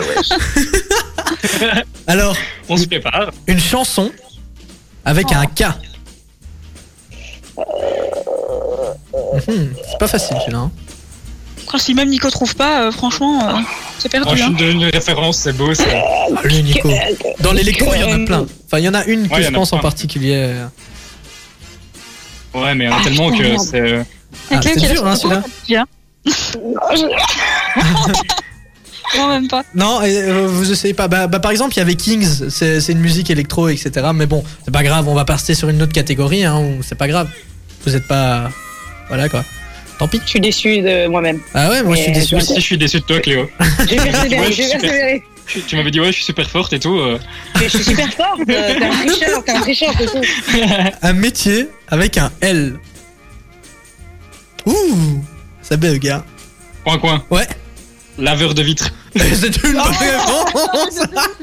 ouais. 1.65 1.83
Alors, 2.07 2.37
On 2.69 2.77
se 2.77 2.85
prépare. 2.85 3.31
une 3.47 3.59
chanson 3.59 4.11
avec 5.03 5.31
un 5.31 5.45
K. 5.47 5.63
Mhm, 9.47 9.73
C'est 9.89 9.97
pas 9.99 10.07
facile 10.07 10.37
celui-là. 10.41 10.59
hein. 10.59 10.71
Quand 11.67 11.77
si 11.79 11.93
même 11.93 12.09
Nico 12.09 12.29
trouve 12.29 12.55
pas, 12.55 12.83
euh, 12.83 12.91
franchement, 12.91 13.49
euh, 13.49 13.53
c'est 13.99 14.07
Oh, 14.07 14.11
perdu. 14.11 14.37
je 14.37 14.43
hein. 14.43 14.49
donne 14.57 14.81
une 14.81 14.85
référence, 14.85 15.37
c'est 15.37 15.53
beau 15.53 15.73
ça. 15.73 15.83
Allez 16.43 16.61
Nico. 16.63 16.89
Dans 17.39 17.51
l'électro, 17.53 17.91
il 17.95 18.01
y 18.01 18.03
en 18.03 18.21
a 18.21 18.25
plein. 18.25 18.45
Enfin, 18.65 18.79
il 18.79 18.83
y 18.85 18.89
en 18.89 18.93
a 18.93 19.03
une 19.05 19.27
que 19.27 19.33
Ouais, 19.33 19.43
je 19.43 19.49
en 19.49 19.53
pense 19.53 19.73
en 19.73 19.79
particulier. 19.79 20.53
Ouais, 22.53 22.73
mais 22.75 22.85
il 22.85 22.89
y 22.89 22.93
en 22.93 22.97
a 22.97 23.03
tellement 23.03 23.31
que 23.31 23.57
c'est. 23.57 23.79
euh, 23.81 24.03
Ah, 24.51 24.59
c'est 24.61 24.75
qui 24.75 24.85
a 24.85 24.89
dur, 24.89 25.05
hein, 25.07 25.15
celui-là. 25.15 25.43
Bien? 25.67 25.85
Non, 29.17 29.27
même 29.29 29.47
pas. 29.47 29.63
Non, 29.75 30.01
et, 30.01 30.17
euh, 30.17 30.47
vous 30.47 30.71
essayez 30.71 30.93
pas. 30.93 31.07
Bah, 31.07 31.27
bah, 31.27 31.39
par 31.39 31.51
exemple, 31.51 31.73
il 31.75 31.77
y 31.77 31.81
avait 31.81 31.95
Kings, 31.95 32.49
c'est 32.49 32.79
une 32.89 32.99
musique 32.99 33.29
électro, 33.29 33.69
etc. 33.69 33.91
Mais 34.13 34.25
bon, 34.25 34.43
c'est 34.65 34.71
pas 34.73 34.83
grave, 34.83 35.07
on 35.07 35.13
va 35.13 35.23
passer 35.25 35.53
sur 35.53 35.69
une 35.69 35.81
autre 35.81 35.93
catégorie, 35.93 36.43
hein, 36.43 36.61
c'est 36.81 36.95
pas 36.97 37.07
grave. 37.07 37.29
Vous 37.85 37.95
êtes 37.95 38.07
pas. 38.07 38.49
Voilà 39.07 39.29
quoi. 39.29 39.45
Tant 39.97 40.07
pis. 40.07 40.19
Je 40.25 40.29
suis 40.29 40.39
déçu 40.41 40.81
de 40.81 41.07
moi-même. 41.07 41.39
Ah 41.53 41.69
ouais, 41.69 41.83
moi 41.83 41.95
je 41.95 42.01
suis 42.01 42.11
déçu 42.11 42.35
Moi 42.35 42.43
aussi. 42.43 42.55
je 42.55 42.61
suis 42.61 42.77
déçu 42.77 42.99
de 42.99 43.05
toi, 43.05 43.19
Cléo. 43.19 43.49
Je 43.79 43.85
vais 43.95 43.99
super. 43.99 44.27
persévérer. 44.49 45.23
Tu, 45.67 45.75
m'avais 45.75 45.91
dit, 45.91 45.99
ouais, 45.99 46.07
je 46.07 46.11
suis 46.13 46.23
super 46.23 46.49
forte 46.49 46.73
et 46.73 46.79
tout. 46.79 46.97
euh. 46.97 47.19
Mais 47.59 47.69
je 47.69 47.77
suis 47.77 47.83
super 47.83 48.11
forte, 48.13 48.41
euh, 48.49 48.75
t'es 48.79 48.83
un 48.83 48.89
tricheur, 49.05 49.43
t'es 49.43 49.51
un 49.51 49.61
tricheur, 49.61 49.93
c'est 49.97 50.05
tout. 50.07 50.21
Un 51.03 51.13
métier 51.13 51.69
avec 51.87 52.17
un 52.17 52.31
L. 52.41 52.79
Ouh, 54.65 55.23
ça 55.61 55.77
bug, 55.77 56.07
hein. 56.07 56.23
Coin, 56.83 56.97
coin. 56.97 57.23
Ouais. 57.29 57.47
Laveur 58.17 58.55
de 58.55 58.63
vitres. 58.63 58.89
c'est 59.15 59.55
une 59.63 59.73
bonne 59.73 59.81
réponse. 59.81 60.99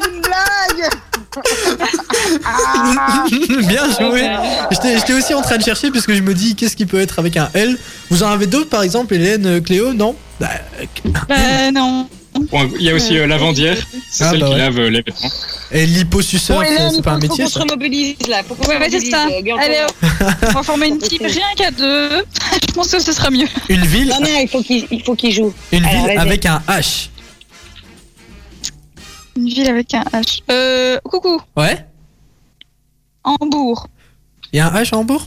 une 0.09 0.21
blague 0.21 0.91
Bien 3.69 3.85
joué. 3.99 4.29
J'étais 4.71 5.13
aussi 5.15 5.35
en 5.35 5.43
train 5.43 5.57
de 5.59 5.63
chercher 5.63 5.91
puisque 5.91 6.13
je 6.13 6.21
me 6.23 6.35
dis 6.35 6.55
qu'est-ce 6.55 6.77
qui 6.77 6.87
peut 6.87 7.01
être 7.01 7.19
avec 7.19 7.37
un 7.37 7.51
L? 7.55 7.77
Vous 8.11 8.23
en 8.23 8.29
avez 8.29 8.47
d'autres 8.47 8.69
par 8.71 8.83
exemple, 8.83 9.15
Hélène, 9.15 9.47
euh, 9.47 9.61
Cléo, 9.61 9.93
non? 9.93 10.15
Bah, 10.41 10.49
Euh, 11.31 11.71
non. 11.71 12.09
Il 12.79 12.83
y 12.83 12.91
a 12.91 12.95
aussi 12.95 13.17
euh, 13.19 13.27
lavandière, 13.27 13.77
c'est 14.11 14.25
Ah, 14.25 14.31
celle 14.31 14.41
bah 14.41 14.49
qui 14.49 14.55
lave 14.57 14.79
euh, 14.79 14.89
les 14.91 15.03
vêtements. 15.03 15.31
Et 15.71 15.85
l'hyposuceur, 15.87 16.61
Bon, 16.61 16.91
c'est 16.91 17.03
pas 17.03 17.13
un 17.13 17.21
faut, 17.21 17.27
faut 17.27 17.29
métier 17.29 17.45
qu'on 17.45 17.51
se 17.51 17.59
remobilise 17.59 18.17
là. 18.29 18.43
Faut 18.43 18.55
Ouais, 18.55 18.61
c'est 18.69 18.75
remobilise, 18.75 19.11
ça. 19.11 19.27
Allez. 19.61 19.87
On 20.49 20.53
va 20.53 20.63
former 20.63 20.89
une 20.89 20.99
team 20.99 21.19
rien 21.23 21.47
qu'à 21.57 21.71
deux. 21.71 22.09
Je 22.69 22.73
pense 22.75 22.89
que 22.89 23.01
ce 23.01 23.13
sera 23.13 23.31
mieux. 23.31 23.47
Une 23.69 23.85
ville, 23.85 24.09
Non, 24.09 24.21
non, 24.21 24.29
il 24.41 24.49
faut 24.49 24.63
qu'il 24.63 24.87
il 24.91 25.03
faut 25.05 25.15
qu'il 25.15 25.33
joue. 25.33 25.53
une 25.73 25.85
Alors, 25.85 26.07
ville 26.07 26.19
avec 26.19 26.47
un 26.47 26.63
H. 26.69 27.09
Une 29.37 29.49
ville 29.49 29.69
avec 29.69 29.95
un 29.95 30.03
H. 30.03 30.43
Euh, 30.51 30.99
coucou, 31.05 31.41
Ouais 31.57 31.87
Hambourg. 33.25 33.87
Il 34.53 34.57
y 34.57 34.61
a 34.61 34.67
un 34.67 34.83
H 34.83 34.95
à 34.95 34.99
Hambourg? 34.99 35.27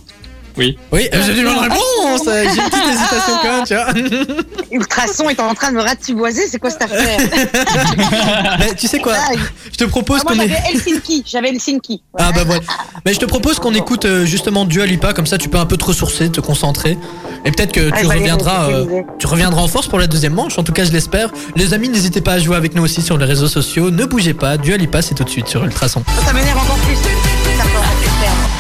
Oui. 0.58 0.78
Oui, 0.92 1.10
j'ai 1.12 1.38
une 1.40 1.46
bonne 1.46 1.60
réponse 1.60 2.22
J'ai 2.26 2.44
une 2.62 2.70
petite 2.70 2.88
hésitation 2.88 3.34
quand 3.42 3.52
même, 3.52 3.66
tu 3.66 3.74
vois. 3.76 4.36
Ultrason 4.72 5.30
est 5.30 5.40
en 5.40 5.54
train 5.54 5.72
de 5.72 5.76
me 5.78 5.82
ratiboiser, 5.82 6.48
c'est 6.50 6.60
quoi 6.60 6.70
cette 6.70 6.84
affaire 6.84 7.20
Mais 8.60 8.74
tu 8.76 8.88
sais 8.88 9.00
quoi 9.00 9.14
Ah, 9.18 9.34
Je 9.72 9.78
te 9.78 9.84
propose 9.86 10.24
Moi 10.24 10.34
qu'on 10.34 10.40
j'avais 10.40 10.58
Helsinki, 10.72 11.24
j'avais 11.26 11.50
Helsinki. 11.50 12.02
Ah 12.18 12.32
bah 12.34 12.44
voilà. 12.46 12.62
Mais 13.06 13.14
je 13.14 13.20
te 13.20 13.26
propose 13.26 13.60
qu'on 13.60 13.74
écoute 13.74 14.06
euh, 14.06 14.26
justement 14.26 14.66
Dua 14.66 14.86
Lipa, 14.86 15.14
comme 15.14 15.28
ça 15.28 15.38
tu 15.38 15.50
peux 15.50 15.58
un 15.58 15.66
peu 15.66 15.78
te 15.78 15.86
ressourcer, 15.86 16.30
te 16.32 16.42
concentrer. 16.42 16.98
Et 17.46 17.52
peut-être 17.52 17.72
que 17.72 17.90
Ah, 17.94 18.00
tu 18.02 18.08
bah, 18.08 18.16
reviendras, 18.16 18.70
euh, 18.70 19.02
tu 19.20 19.28
reviendras 19.28 19.62
en 19.62 19.68
force 19.68 19.88
pour 19.88 20.00
la 20.00 20.08
deuxième 20.08 20.34
manche, 20.34 20.58
en 20.58 20.64
tout 20.64 20.74
cas 20.74 20.84
je 20.86 20.92
l'espère. 20.92 21.30
Les 21.56 21.74
amis, 21.74 21.90
n'hésitez 21.90 22.22
pas 22.22 22.34
à 22.34 22.40
jouer 22.40 22.56
avec 22.56 22.76
nous 22.76 22.84
aussi 22.84 23.02
sur 23.02 23.18
les 23.18 23.26
réseaux 23.26 23.48
sociaux. 23.48 23.92
Ne 23.92 24.06
bougez 24.06 24.34
pas, 24.34 24.58
Dua 24.58 24.78
Lipa 24.78 25.02
c'est 25.02 25.16
tout 25.16 25.24
de 25.24 25.30
suite 25.30 25.48
sur 25.48 25.64
Ultrason. 25.64 26.04
Ça 26.26 26.34
m'énerve 26.34 26.58
encore 26.58 26.78
plus. 26.78 26.98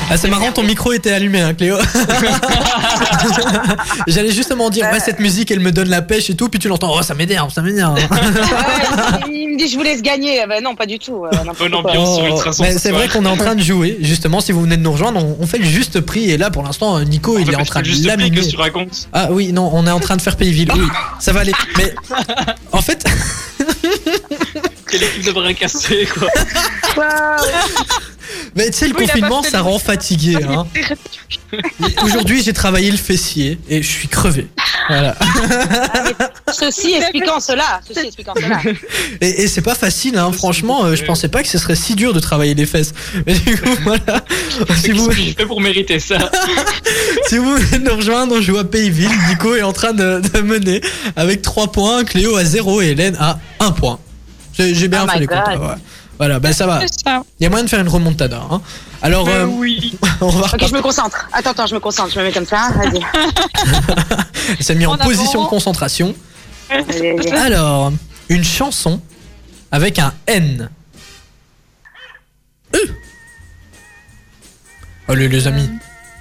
Ah 0.09 0.17
c'est 0.17 0.29
marrant, 0.29 0.51
ton 0.51 0.63
micro 0.63 0.93
était 0.93 1.11
allumé 1.11 1.41
hein 1.41 1.53
Cléo. 1.53 1.77
J'allais 4.07 4.31
justement 4.31 4.69
dire, 4.69 4.85
ouais 4.91 4.99
cette 4.99 5.19
musique 5.19 5.51
elle 5.51 5.59
me 5.59 5.71
donne 5.71 5.89
la 5.89 6.01
pêche 6.01 6.29
et 6.29 6.35
tout, 6.35 6.49
puis 6.49 6.59
tu 6.59 6.67
l'entends, 6.67 6.93
oh 6.97 7.01
ça 7.01 7.15
m'énerve, 7.15 7.51
ça 7.51 7.61
m'énerve. 7.61 7.95
Ouais, 7.95 8.01
il 9.31 9.53
me 9.53 9.57
dit 9.57 9.67
je 9.67 9.75
vous 9.77 9.83
laisse 9.83 10.01
gagner. 10.01 10.41
Ah 10.43 10.47
bah 10.47 10.61
non, 10.61 10.75
pas 10.75 10.85
du 10.85 10.99
tout. 10.99 11.25
euh, 11.25 11.29
Bonne 11.57 11.71
quoi. 11.71 11.79
ambiance. 11.79 12.15
sur 12.15 12.23
Oh, 12.23 12.27
Ultrason 12.27 12.63
mais 12.63 12.73
ce 12.73 12.79
c'est 12.79 12.91
vrai 12.91 13.07
qu'on 13.07 13.25
est 13.25 13.29
en 13.29 13.37
train 13.37 13.55
de 13.55 13.61
jouer, 13.63 13.97
justement, 14.01 14.41
si 14.41 14.51
vous 14.51 14.61
venez 14.61 14.77
de 14.77 14.81
nous 14.83 14.91
rejoindre, 14.91 15.23
on, 15.23 15.37
on 15.39 15.47
fait 15.47 15.57
le 15.57 15.65
juste 15.65 15.99
prix 16.01 16.29
et 16.29 16.37
là 16.37 16.51
pour 16.51 16.63
l'instant 16.63 16.99
Nico 17.01 17.37
il 17.39 17.49
est 17.49 17.55
en 17.55 17.65
train 17.65 17.81
de 17.81 17.85
juste 17.85 18.05
laminer. 18.05 18.41
que 18.41 18.49
tu 18.49 18.57
racontes? 18.57 19.07
Ah 19.13 19.27
oui, 19.31 19.51
non, 19.53 19.69
on 19.73 19.87
est 19.87 19.91
en 19.91 19.99
train 19.99 20.17
de 20.17 20.21
faire 20.21 20.35
Pays-Ville. 20.37 20.71
Oui, 20.75 20.87
ça 21.19 21.31
va 21.33 21.41
aller. 21.41 21.53
Mais 21.77 21.93
en 22.71 22.81
fait, 22.81 23.05
Quelle 24.89 25.03
équipe 25.03 25.25
de 25.25 25.31
bras 25.31 25.53
cassés, 25.53 26.07
quoi. 26.13 26.27
Mais 28.55 28.67
tu 28.67 28.73
sais, 28.73 28.87
le 28.87 28.95
Oui, 28.97 29.05
confinement, 29.07 29.43
ça 29.43 29.61
rend 29.61 29.79
fatigué. 29.79 30.37
Hein. 30.47 30.65
Aujourd'hui, 32.03 32.43
j'ai 32.43 32.53
travaillé 32.53 32.91
le 32.91 32.97
fessier 32.97 33.57
et 33.69 33.81
je 33.81 33.87
suis 33.87 34.07
crevé. 34.07 34.47
Voilà. 34.87 35.15
Ceci 36.53 36.93
expliquant 36.93 37.39
cela. 37.39 37.81
Ceci 37.87 38.05
expliquant 38.05 38.33
cela. 38.35 38.61
Et, 39.21 39.43
et 39.43 39.47
c'est 39.47 39.61
pas 39.61 39.75
facile, 39.75 40.17
hein. 40.17 40.31
franchement, 40.31 40.85
euh, 40.85 40.95
je 40.95 41.03
pensais 41.03 41.27
pas 41.27 41.41
que 41.41 41.49
ce 41.49 41.57
serait 41.57 41.75
si 41.75 41.95
dur 41.95 42.13
de 42.13 42.19
travailler 42.19 42.53
les 42.53 42.65
fesses. 42.65 42.93
Mais 43.25 43.33
du 43.33 43.57
coup, 43.57 43.69
voilà. 43.83 44.23
Si 44.77 44.91
vous, 44.91 45.09
pour 45.47 45.61
mériter 45.61 45.99
ça 45.99 46.17
si 47.27 47.37
vous 47.37 47.55
venez 47.55 47.79
de 47.79 47.89
nous 47.89 47.95
rejoindre, 47.95 48.35
on 48.35 48.41
joue 48.41 48.57
à 48.57 48.63
Pays-Ville. 48.63 49.11
Nico 49.29 49.55
est 49.55 49.63
en 49.63 49.73
train 49.73 49.93
de, 49.93 50.21
de 50.21 50.41
mener 50.41 50.81
avec 51.15 51.41
3 51.41 51.71
points, 51.71 52.03
Cléo 52.03 52.35
à 52.35 52.43
0 52.45 52.81
et 52.81 52.87
Hélène 52.87 53.15
à 53.19 53.39
1 53.59 53.71
point. 53.71 53.99
J'ai 54.57 54.87
bien 54.87 55.05
Oh 55.05 55.11
fait 55.11 55.19
les 55.19 55.27
comptes. 55.27 55.47
Ouais. 55.47 55.75
Voilà, 56.17 56.39
bah 56.39 56.53
ça 56.53 56.65
va. 56.65 56.79
Il 57.39 57.43
y 57.43 57.45
a 57.45 57.49
moyen 57.49 57.65
de 57.65 57.69
faire 57.69 57.81
une 57.81 57.89
remontada. 57.89 58.41
Hein. 58.49 58.61
Alors, 59.01 59.27
euh, 59.27 59.45
oui. 59.45 59.97
on 60.21 60.29
va 60.29 60.45
Ok, 60.45 60.67
je 60.67 60.73
me 60.73 60.81
concentre. 60.81 61.27
Attends, 61.33 61.51
attends, 61.51 61.67
je 61.67 61.75
me 61.75 61.79
concentre. 61.79 62.11
Je 62.13 62.19
me 62.19 62.25
mets 62.25 62.31
comme 62.31 62.45
ça. 62.45 62.69
Vas-y. 62.75 63.01
Elle 64.57 64.63
s'est 64.63 64.85
en, 64.85 64.97
position 64.97 65.43
de 65.43 65.49
concentration. 65.49 66.15
Alors, 67.33 67.91
une 68.29 68.43
chanson 68.43 69.01
avec 69.71 69.99
un 69.99 70.13
N. 70.27 70.69
E. 72.73 72.79
Allez 75.07 75.27
les 75.27 75.47
amis. 75.47 75.69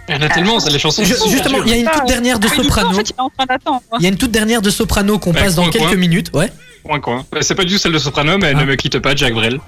Il 0.09 0.15
y 0.15 0.19
en 0.19 0.21
a 0.21 0.29
tellement, 0.29 0.61
c'est 0.61 0.71
les 0.71 0.79
chansons. 0.79 1.03
Je- 1.05 1.15
sont 1.15 1.31
justement, 1.31 1.63
il 1.65 1.71
y 1.71 1.73
a 1.73 1.77
une 1.77 1.89
Ah, 1.89 1.99
toute 1.99 2.09
dernière 2.09 2.39
de 2.39 2.47
Nico, 2.49 2.63
soprano. 2.65 3.01
Il 3.99 4.03
y 4.03 4.07
a 4.07 4.09
une 4.11 4.19
toute 4.19 4.31
dernière 4.31 4.61
de 4.61 4.69
soprano 4.71 5.19
qu'on 5.19 5.33
passe 5.33 5.55
dans 5.55 5.71
quelques 5.71 5.95
minutes. 5.95 6.31
Ouais. 6.35 6.53
Euh, 6.87 7.23
C'est 7.41 7.55
pas 7.55 7.65
du 7.65 7.75
tout 7.75 7.79
celle 7.79 7.93
de 7.93 7.99
Soprano, 7.99 8.37
mais 8.37 8.53
Ah. 8.55 8.61
ne 8.61 8.65
me 8.65 8.75
quitte 8.77 8.99
pas, 8.99 9.17
Jack 9.17 9.33
Brel. 9.33 9.59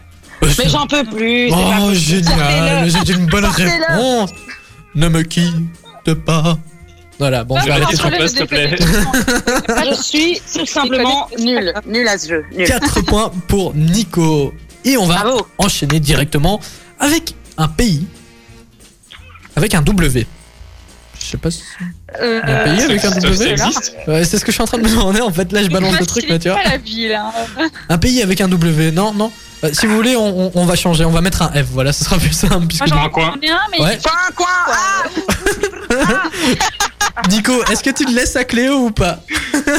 Euh, 0.42 0.48
Mais 0.58 0.68
j'en 0.68 0.86
peux 0.86 1.04
plus. 1.04 1.48
c'est 1.50 1.54
pas 1.56 1.78
Oh 1.80 1.92
génial, 1.94 2.90
j'ai 3.06 3.12
une 3.14 3.26
bonne 3.26 3.44
réponse. 3.46 4.30
Ne 4.94 5.08
me 5.08 5.22
quitte 5.22 6.14
pas. 6.24 6.58
Voilà, 7.18 7.44
bon, 7.44 7.58
je 7.60 7.64
vais 7.64 7.70
arrêter 7.72 7.96
sur 7.96 8.10
s'il 8.28 8.38
te 8.40 8.44
plaît. 8.44 8.76
Je 8.78 10.02
suis 10.02 10.40
tout 10.54 10.66
simplement 10.66 11.28
nul. 11.38 11.72
Nul 11.86 12.06
à 12.08 12.18
ce 12.18 12.28
jeu. 12.28 12.44
Nul. 12.54 12.66
4 12.66 13.00
points 13.06 13.32
pour 13.48 13.74
Nico. 13.74 14.52
Et 14.84 14.98
on 14.98 15.06
va 15.06 15.22
Bravo. 15.22 15.46
enchaîner 15.56 15.98
directement 15.98 16.60
avec 17.00 17.34
un 17.56 17.68
pays 17.68 18.06
avec 19.56 19.74
un 19.74 19.80
W. 19.80 20.26
Je 21.18 21.24
sais 21.24 21.38
pas 21.38 21.50
si. 21.50 21.62
Euh, 22.20 22.40
Un 22.44 22.64
pays 22.64 22.82
avec 22.84 23.02
un 23.04 23.10
W 23.10 23.54
Ouais, 24.06 24.24
c'est 24.24 24.38
ce 24.38 24.44
que 24.44 24.52
je 24.52 24.56
suis 24.56 24.62
en 24.62 24.66
train 24.66 24.76
de 24.78 24.82
me 24.82 24.90
demander 24.90 25.22
en 25.22 25.32
fait. 25.32 25.50
Là, 25.52 25.62
je 25.62 25.68
balance 25.68 25.98
le 25.98 26.04
truc, 26.06 26.28
là, 26.28 26.38
tu 26.38 26.50
vois. 26.50 26.58
pas 26.62 26.68
la 26.68 26.76
ville. 26.76 27.14
Hein. 27.14 27.32
Un 27.88 27.96
pays 27.98 28.22
avec 28.22 28.42
un 28.42 28.48
W. 28.48 28.92
Non, 28.92 29.14
non. 29.14 29.32
Euh, 29.64 29.70
si 29.72 29.86
vous 29.86 29.96
voulez, 29.96 30.16
on, 30.16 30.46
on- 30.46 30.52
on 30.54 30.64
va 30.66 30.76
changer. 30.76 31.04
On 31.04 31.10
va 31.10 31.20
mettre 31.22 31.42
un 31.42 31.48
F. 31.50 31.66
Voilà, 31.72 31.92
ce 31.92 32.04
sera 32.04 32.18
plus 32.18 32.32
simple. 32.32 32.66
puisque- 32.66 32.88
Moi, 32.92 33.08
coin. 33.10 33.34
un, 33.34 33.38
mais 33.70 33.80
Ouais. 33.80 33.98
Coin, 34.02 34.12
coin. 34.34 34.46
Ah, 37.18 37.22
Nico, 37.30 37.64
est-ce 37.70 37.82
que 37.82 37.90
tu 37.90 38.04
le 38.04 38.12
laisses 38.14 38.36
à 38.36 38.44
Cléo 38.44 38.74
ou 38.86 38.90
pas? 38.90 39.20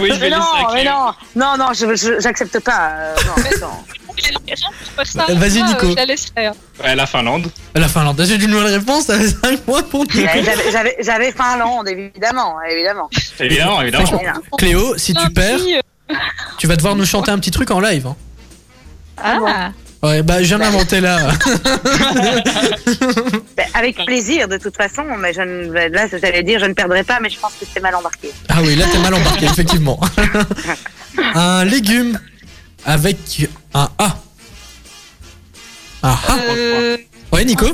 Oui, 0.02 0.10
je 0.10 0.14
vais 0.16 0.30
mais 0.30 0.36
non, 0.36 0.44
mais 0.74 0.84
non. 0.84 1.12
Non, 1.36 1.56
non, 1.58 1.74
je 1.74 1.96
je- 1.96 2.20
j'accepte 2.20 2.60
pas. 2.62 2.90
euh, 2.94 3.16
non, 3.28 3.68
non. 3.68 5.36
vas-y, 5.36 5.62
Nico. 5.62 5.86
euh, 5.86 5.92
Je 5.92 5.96
la 5.96 6.06
laisserai. 6.06 6.46
hein. 6.48 6.54
Ouais, 6.84 6.96
la 6.96 7.06
Finlande. 7.06 7.52
La 7.76 7.88
Finlande. 7.88 8.20
J'ai 8.26 8.36
une 8.36 8.48
nouvelle 8.50 8.74
réponse. 8.74 9.06
Ça 9.06 9.20
fait 9.20 9.28
5 9.30 9.60
points 9.62 9.84
pour 9.84 10.02
Nico. 10.06 10.18
J'avais- 10.18 10.72
J'avais 10.72 10.96
j'avais 11.02 11.32
Finlande, 11.32 11.88
évidemment. 11.88 12.56
Évidemment. 12.68 13.10
Évidemment, 13.40 13.82
évidemment. 13.84 14.20
Cléo, 14.58 14.98
si 14.98 15.14
tu 15.14 15.30
perds, 15.30 15.60
euh, 15.60 16.16
tu 16.58 16.66
vas 16.66 16.76
devoir 16.76 16.96
nous 16.96 17.06
chanter 17.06 17.30
un 17.30 17.38
petit 17.38 17.52
truc 17.52 17.70
en 17.70 17.80
live. 17.80 18.08
hein. 18.08 18.16
Ah, 19.18 19.72
Ouais, 20.04 20.22
bah, 20.22 20.44
je 20.44 20.48
viens 20.48 20.60
d'inventer 20.60 21.02
là. 21.02 21.18
Ben, 23.58 23.66
avec 23.74 24.06
plaisir, 24.06 24.48
de 24.48 24.58
toute 24.58 24.78
façon. 24.78 25.04
Mais 25.18 25.34
je 25.34 25.42
ne, 25.42 25.72
ben, 25.72 25.92
là, 25.92 26.08
j'allais 26.08 26.44
dire, 26.44 26.60
je 26.60 26.66
ne 26.66 26.74
perdrai 26.74 27.04
pas, 27.04 27.20
mais 27.20 27.30
je 27.30 27.40
pense 27.40 27.54
que 27.60 27.66
c'est 27.72 27.80
mal 27.82 27.96
embarqué. 27.96 28.32
Ah 28.50 28.60
oui, 28.62 28.76
là, 28.76 28.86
t'es 28.92 29.00
mal 29.00 29.14
embarqué, 29.16 29.46
effectivement. 29.52 30.00
un 31.34 31.66
légume 31.66 32.20
avec 32.86 33.18
un 33.74 33.90
A. 33.98 34.18
Ah 36.04 36.20
ah. 36.28 36.38
euh, 36.56 36.98
Ouais, 37.34 37.44
Nico 37.44 37.66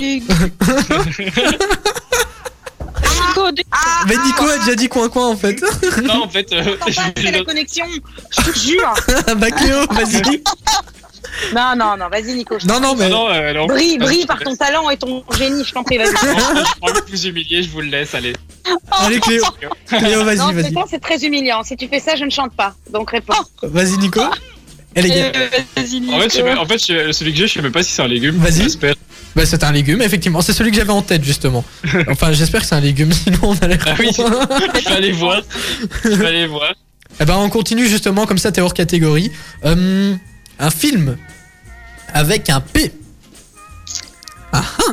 Ah, 3.71 4.03
Mais 4.07 4.15
Nico 4.25 4.47
a 4.47 4.57
déjà 4.59 4.75
dit 4.75 4.87
coin-coin 4.87 5.27
en 5.27 5.35
fait. 5.35 5.61
Non, 6.03 6.23
en 6.23 6.29
fait, 6.29 6.51
euh, 6.53 6.77
c'est 7.17 7.31
la 7.31 7.43
connexion. 7.43 7.85
Je 8.31 8.41
te 8.51 8.57
jure. 8.57 8.93
bah, 9.37 9.51
Cléo, 9.51 9.85
vas-y. 9.91 10.41
Non, 11.55 11.73
non, 11.77 11.97
non. 11.97 12.09
Vas-y, 12.09 12.35
Nico. 12.35 12.57
je 12.59 12.67
Non, 12.67 12.79
non, 12.79 12.95
mais. 12.95 13.09
non, 13.09 13.29
euh, 13.29 13.53
non. 13.53 13.65
Brille, 13.67 13.97
brille 13.97 14.25
par 14.25 14.39
ton 14.39 14.55
talent 14.55 14.89
et 14.89 14.97
ton 14.97 15.23
génie. 15.37 15.63
Je 15.65 15.71
t'en 15.73 15.83
prie, 15.83 15.97
vas-y. 15.97 16.09
Je 16.09 17.01
plus 17.01 17.25
humilié, 17.25 17.63
je 17.63 17.69
vous 17.69 17.81
le 17.81 17.87
laisse, 17.87 18.13
allez. 18.15 18.33
Allez, 18.91 19.19
Cléo. 19.19 19.43
Cléo, 19.87 20.23
vas-y, 20.23 20.37
vas-y. 20.53 20.73
c'est 20.89 21.01
très 21.01 21.17
humiliant. 21.25 21.63
Si 21.63 21.75
tu 21.75 21.87
fais 21.87 21.99
ça, 21.99 22.15
je 22.15 22.23
ne 22.25 22.29
chante 22.29 22.53
pas. 22.53 22.73
Donc 22.91 23.11
réponds. 23.11 23.33
Vas-y, 23.61 23.97
Nico. 23.97 24.21
Et 24.95 25.01
les 25.01 25.09
gars. 25.09 25.31
euh, 25.35 25.47
vas-y, 25.75 25.99
Nico. 26.01 26.13
En 26.13 26.19
fait, 26.19 26.29
je 26.29 26.35
sais 26.35 26.53
en 26.53 26.65
fait, 26.65 26.77
je- 26.77 27.11
celui 27.11 27.31
que 27.31 27.37
j'ai, 27.39 27.47
je 27.47 27.53
sais 27.53 27.61
même 27.61 27.71
pas 27.71 27.83
si 27.83 27.91
c'est 27.91 28.01
un 28.03 28.07
légume. 28.07 28.35
Vas-y. 28.37 28.63
J'espère. 28.63 28.93
Bah, 29.35 29.45
c'est 29.47 29.63
un 29.63 29.71
légume, 29.71 30.01
effectivement. 30.03 30.41
C'est 30.41 30.53
celui 30.53 30.69
que 30.69 30.77
j'avais 30.77 30.91
en 30.91 31.01
tête, 31.01 31.23
justement. 31.23 31.65
Enfin, 32.07 32.31
j'espère 32.31 32.61
que 32.61 32.67
c'est 32.67 32.75
un 32.75 32.79
légume, 32.81 33.11
sinon 33.23 33.39
on 33.41 33.55
a 33.57 33.67
l'air. 33.67 33.79
Ah 33.87 33.95
oui, 33.99 34.09
je 34.15 34.89
vais 34.89 34.95
aller 34.95 35.11
voir. 35.11 35.41
Je 36.03 36.09
vais 36.09 36.27
aller 36.27 36.45
voir. 36.47 36.73
Eh 37.19 37.25
ben, 37.25 37.35
on 37.37 37.49
continue 37.49 37.87
justement, 37.87 38.25
comme 38.27 38.37
ça, 38.37 38.51
t'es 38.51 38.61
hors 38.61 38.73
catégorie. 38.73 39.31
Euh, 39.65 40.13
un 40.59 40.69
film 40.69 41.17
avec 42.13 42.49
un 42.49 42.61
P. 42.61 42.93
Ah 44.51 44.63
ah 44.79 44.83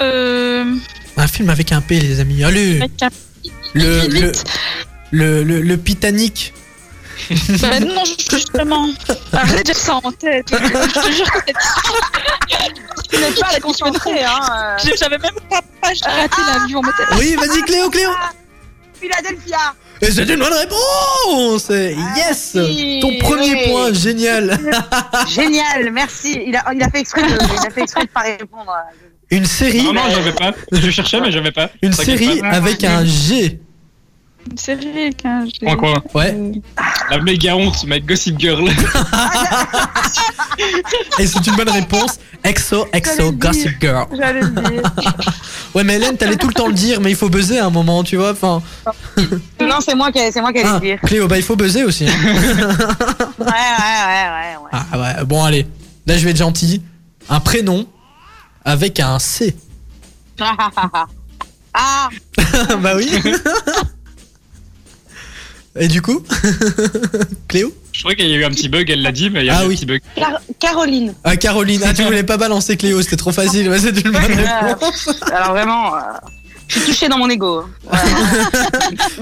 Euh, 0.00 0.64
Un 1.16 1.26
film 1.26 1.50
avec 1.50 1.72
un 1.72 1.80
P, 1.80 2.00
les 2.00 2.20
amis. 2.20 2.42
Allez 2.44 2.78
avec 2.80 3.02
un 3.02 3.08
Le, 3.74 4.06
le, 4.08 4.32
le, 5.12 5.42
le, 5.44 5.60
le 5.60 5.82
Titanic. 5.82 6.54
Bah 7.60 7.78
non, 7.80 8.02
justement. 8.30 8.88
Arrête 9.32 9.58
de 9.58 9.62
dire 9.62 9.76
ça 9.76 9.94
en 10.02 10.10
tête. 10.10 10.46
Je 10.50 10.56
te 10.56 11.12
jure 11.12 11.30
que 11.30 11.52
Tu 13.10 13.20
n'es 13.20 13.30
pas 13.32 13.52
la 13.52 13.60
concentrée, 13.60 14.24
hein. 14.24 14.76
euh. 14.84 14.90
j'avais 14.98 15.18
même 15.18 15.34
pas, 15.48 15.60
pas 15.80 15.92
j'ai 15.92 16.08
raté 16.10 16.40
l'avion 16.46 16.78
en 16.78 16.82
mode. 16.82 16.94
Oui, 17.18 17.36
vas-y, 17.36 17.62
Cléo, 17.62 17.90
Cléo 17.90 18.10
Philadelphia. 19.00 19.74
Et 20.02 20.10
c'est 20.10 20.22
une 20.22 20.38
bonne 20.40 20.52
réponse 20.54 21.68
Yes 21.68 22.54
Merci. 22.56 22.98
Ton 23.02 23.18
premier 23.18 23.52
Oui. 23.54 23.68
point, 23.70 23.92
génial 23.92 24.58
Génial, 25.28 25.90
merci. 25.92 26.42
Il 26.46 26.56
a, 26.56 26.64
il 26.74 26.82
a 26.82 26.88
fait 26.90 27.00
exprès 27.00 27.22
de, 27.22 27.28
il 27.28 27.66
a 27.66 27.70
fait 27.70 27.82
exprès 27.82 28.04
de 28.04 28.08
pas 28.10 28.20
répondre. 28.20 28.72
Une 29.30 29.44
série, 29.44 29.82
Non, 29.84 29.92
non, 29.92 30.02
j'avais 30.10 30.32
pas. 30.32 30.52
Je 30.72 30.90
cherchais, 30.90 31.20
mais 31.20 31.30
j'avais 31.30 31.52
pas. 31.52 31.70
une 31.82 31.92
série 31.92 32.40
pas. 32.40 32.48
avec 32.48 32.82
un 32.84 33.04
G. 33.04 33.60
Une 34.50 34.56
série 34.56 35.14
qu'un. 35.14 35.44
Quoi, 35.62 35.76
quoi 35.76 36.02
Ouais. 36.14 36.34
La 37.10 37.18
méga 37.18 37.54
honte, 37.54 37.84
mec, 37.84 38.06
Gossip 38.06 38.40
Girl. 38.40 38.68
Et 41.18 41.26
c'est 41.26 41.46
une 41.46 41.56
bonne 41.56 41.68
réponse. 41.68 42.18
Exo, 42.42 42.86
exo, 42.92 43.32
Gossip 43.32 43.72
Girl. 43.80 44.06
J'allais 44.16 44.40
le 44.40 44.48
dire. 44.48 44.82
Ouais, 45.74 45.84
mais 45.84 45.96
Hélène, 45.96 46.16
t'allais 46.16 46.36
tout 46.36 46.48
le 46.48 46.54
temps 46.54 46.66
le 46.66 46.72
dire, 46.72 47.00
mais 47.00 47.10
il 47.10 47.16
faut 47.16 47.28
buzzer 47.28 47.58
à 47.58 47.66
un 47.66 47.70
moment, 47.70 48.02
tu 48.02 48.16
vois. 48.16 48.32
Enfin, 48.32 48.60
non, 49.60 49.76
c'est 49.80 49.94
moi 49.94 50.10
qui, 50.10 50.18
c'est 50.32 50.40
moi 50.40 50.52
qui 50.52 50.58
allais 50.58 50.68
ah, 50.68 50.74
le 50.74 50.80
dire. 50.80 51.00
Cléo, 51.02 51.28
bah 51.28 51.36
il 51.36 51.44
faut 51.44 51.54
buzzer 51.56 51.84
aussi. 51.84 52.06
hein. 52.08 52.12
Ouais, 53.38 53.46
ouais, 53.46 54.06
ouais, 54.06 54.26
ouais, 54.30 54.56
ouais. 54.62 54.70
Ah 54.72 54.98
ouais, 54.98 55.24
bon 55.24 55.44
allez. 55.44 55.66
Là, 56.06 56.18
je 56.18 56.24
vais 56.24 56.30
être 56.32 56.36
gentil. 56.36 56.82
Un 57.28 57.40
prénom 57.40 57.86
avec 58.64 58.98
un 59.00 59.18
C. 59.18 59.56
ah, 61.74 62.08
bah 62.82 62.94
oui. 62.96 63.10
Et 65.78 65.86
du 65.86 66.02
coup 66.02 66.22
Cléo? 67.46 67.72
Je 67.92 68.00
crois 68.00 68.14
qu'il 68.14 68.26
y 68.28 68.32
a 68.32 68.36
eu 68.36 68.44
un 68.44 68.50
petit 68.50 68.68
bug, 68.68 68.88
elle 68.90 69.02
l'a 69.02 69.12
dit, 69.12 69.30
mais 69.30 69.40
il 69.40 69.46
y 69.46 69.50
a 69.50 69.58
Ah 69.58 69.64
eu 69.64 69.68
oui. 69.68 69.74
un 69.74 69.76
petit 69.76 69.86
bug. 69.86 70.00
Car- 70.16 70.40
Caroline. 70.58 71.14
Ah, 71.24 71.36
Caroline. 71.36 71.82
Ah, 71.84 71.92
tu 71.92 72.02
voulais 72.02 72.22
pas 72.22 72.36
balancer 72.36 72.76
Cléo, 72.76 73.02
c'était 73.02 73.16
trop 73.16 73.32
facile. 73.32 73.68
Ouais, 73.68 73.78
c'est 73.78 73.90
une 74.04 74.12
bonne 74.12 74.22
réponse. 74.24 75.08
Alors 75.32 75.50
vraiment, 75.50 75.94
euh, 75.96 75.98
je 76.68 76.78
suis 76.78 76.86
touchée 76.92 77.08
dans 77.08 77.18
mon 77.18 77.28
ego. 77.28 77.64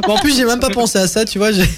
Bon, 0.07 0.15
en 0.15 0.19
plus, 0.19 0.37
j'ai 0.37 0.45
même 0.45 0.61
pas 0.61 0.71
pensé 0.71 0.99
à 0.99 1.07
ça, 1.09 1.25
tu 1.25 1.39
vois. 1.39 1.51
J'ai 1.53 1.69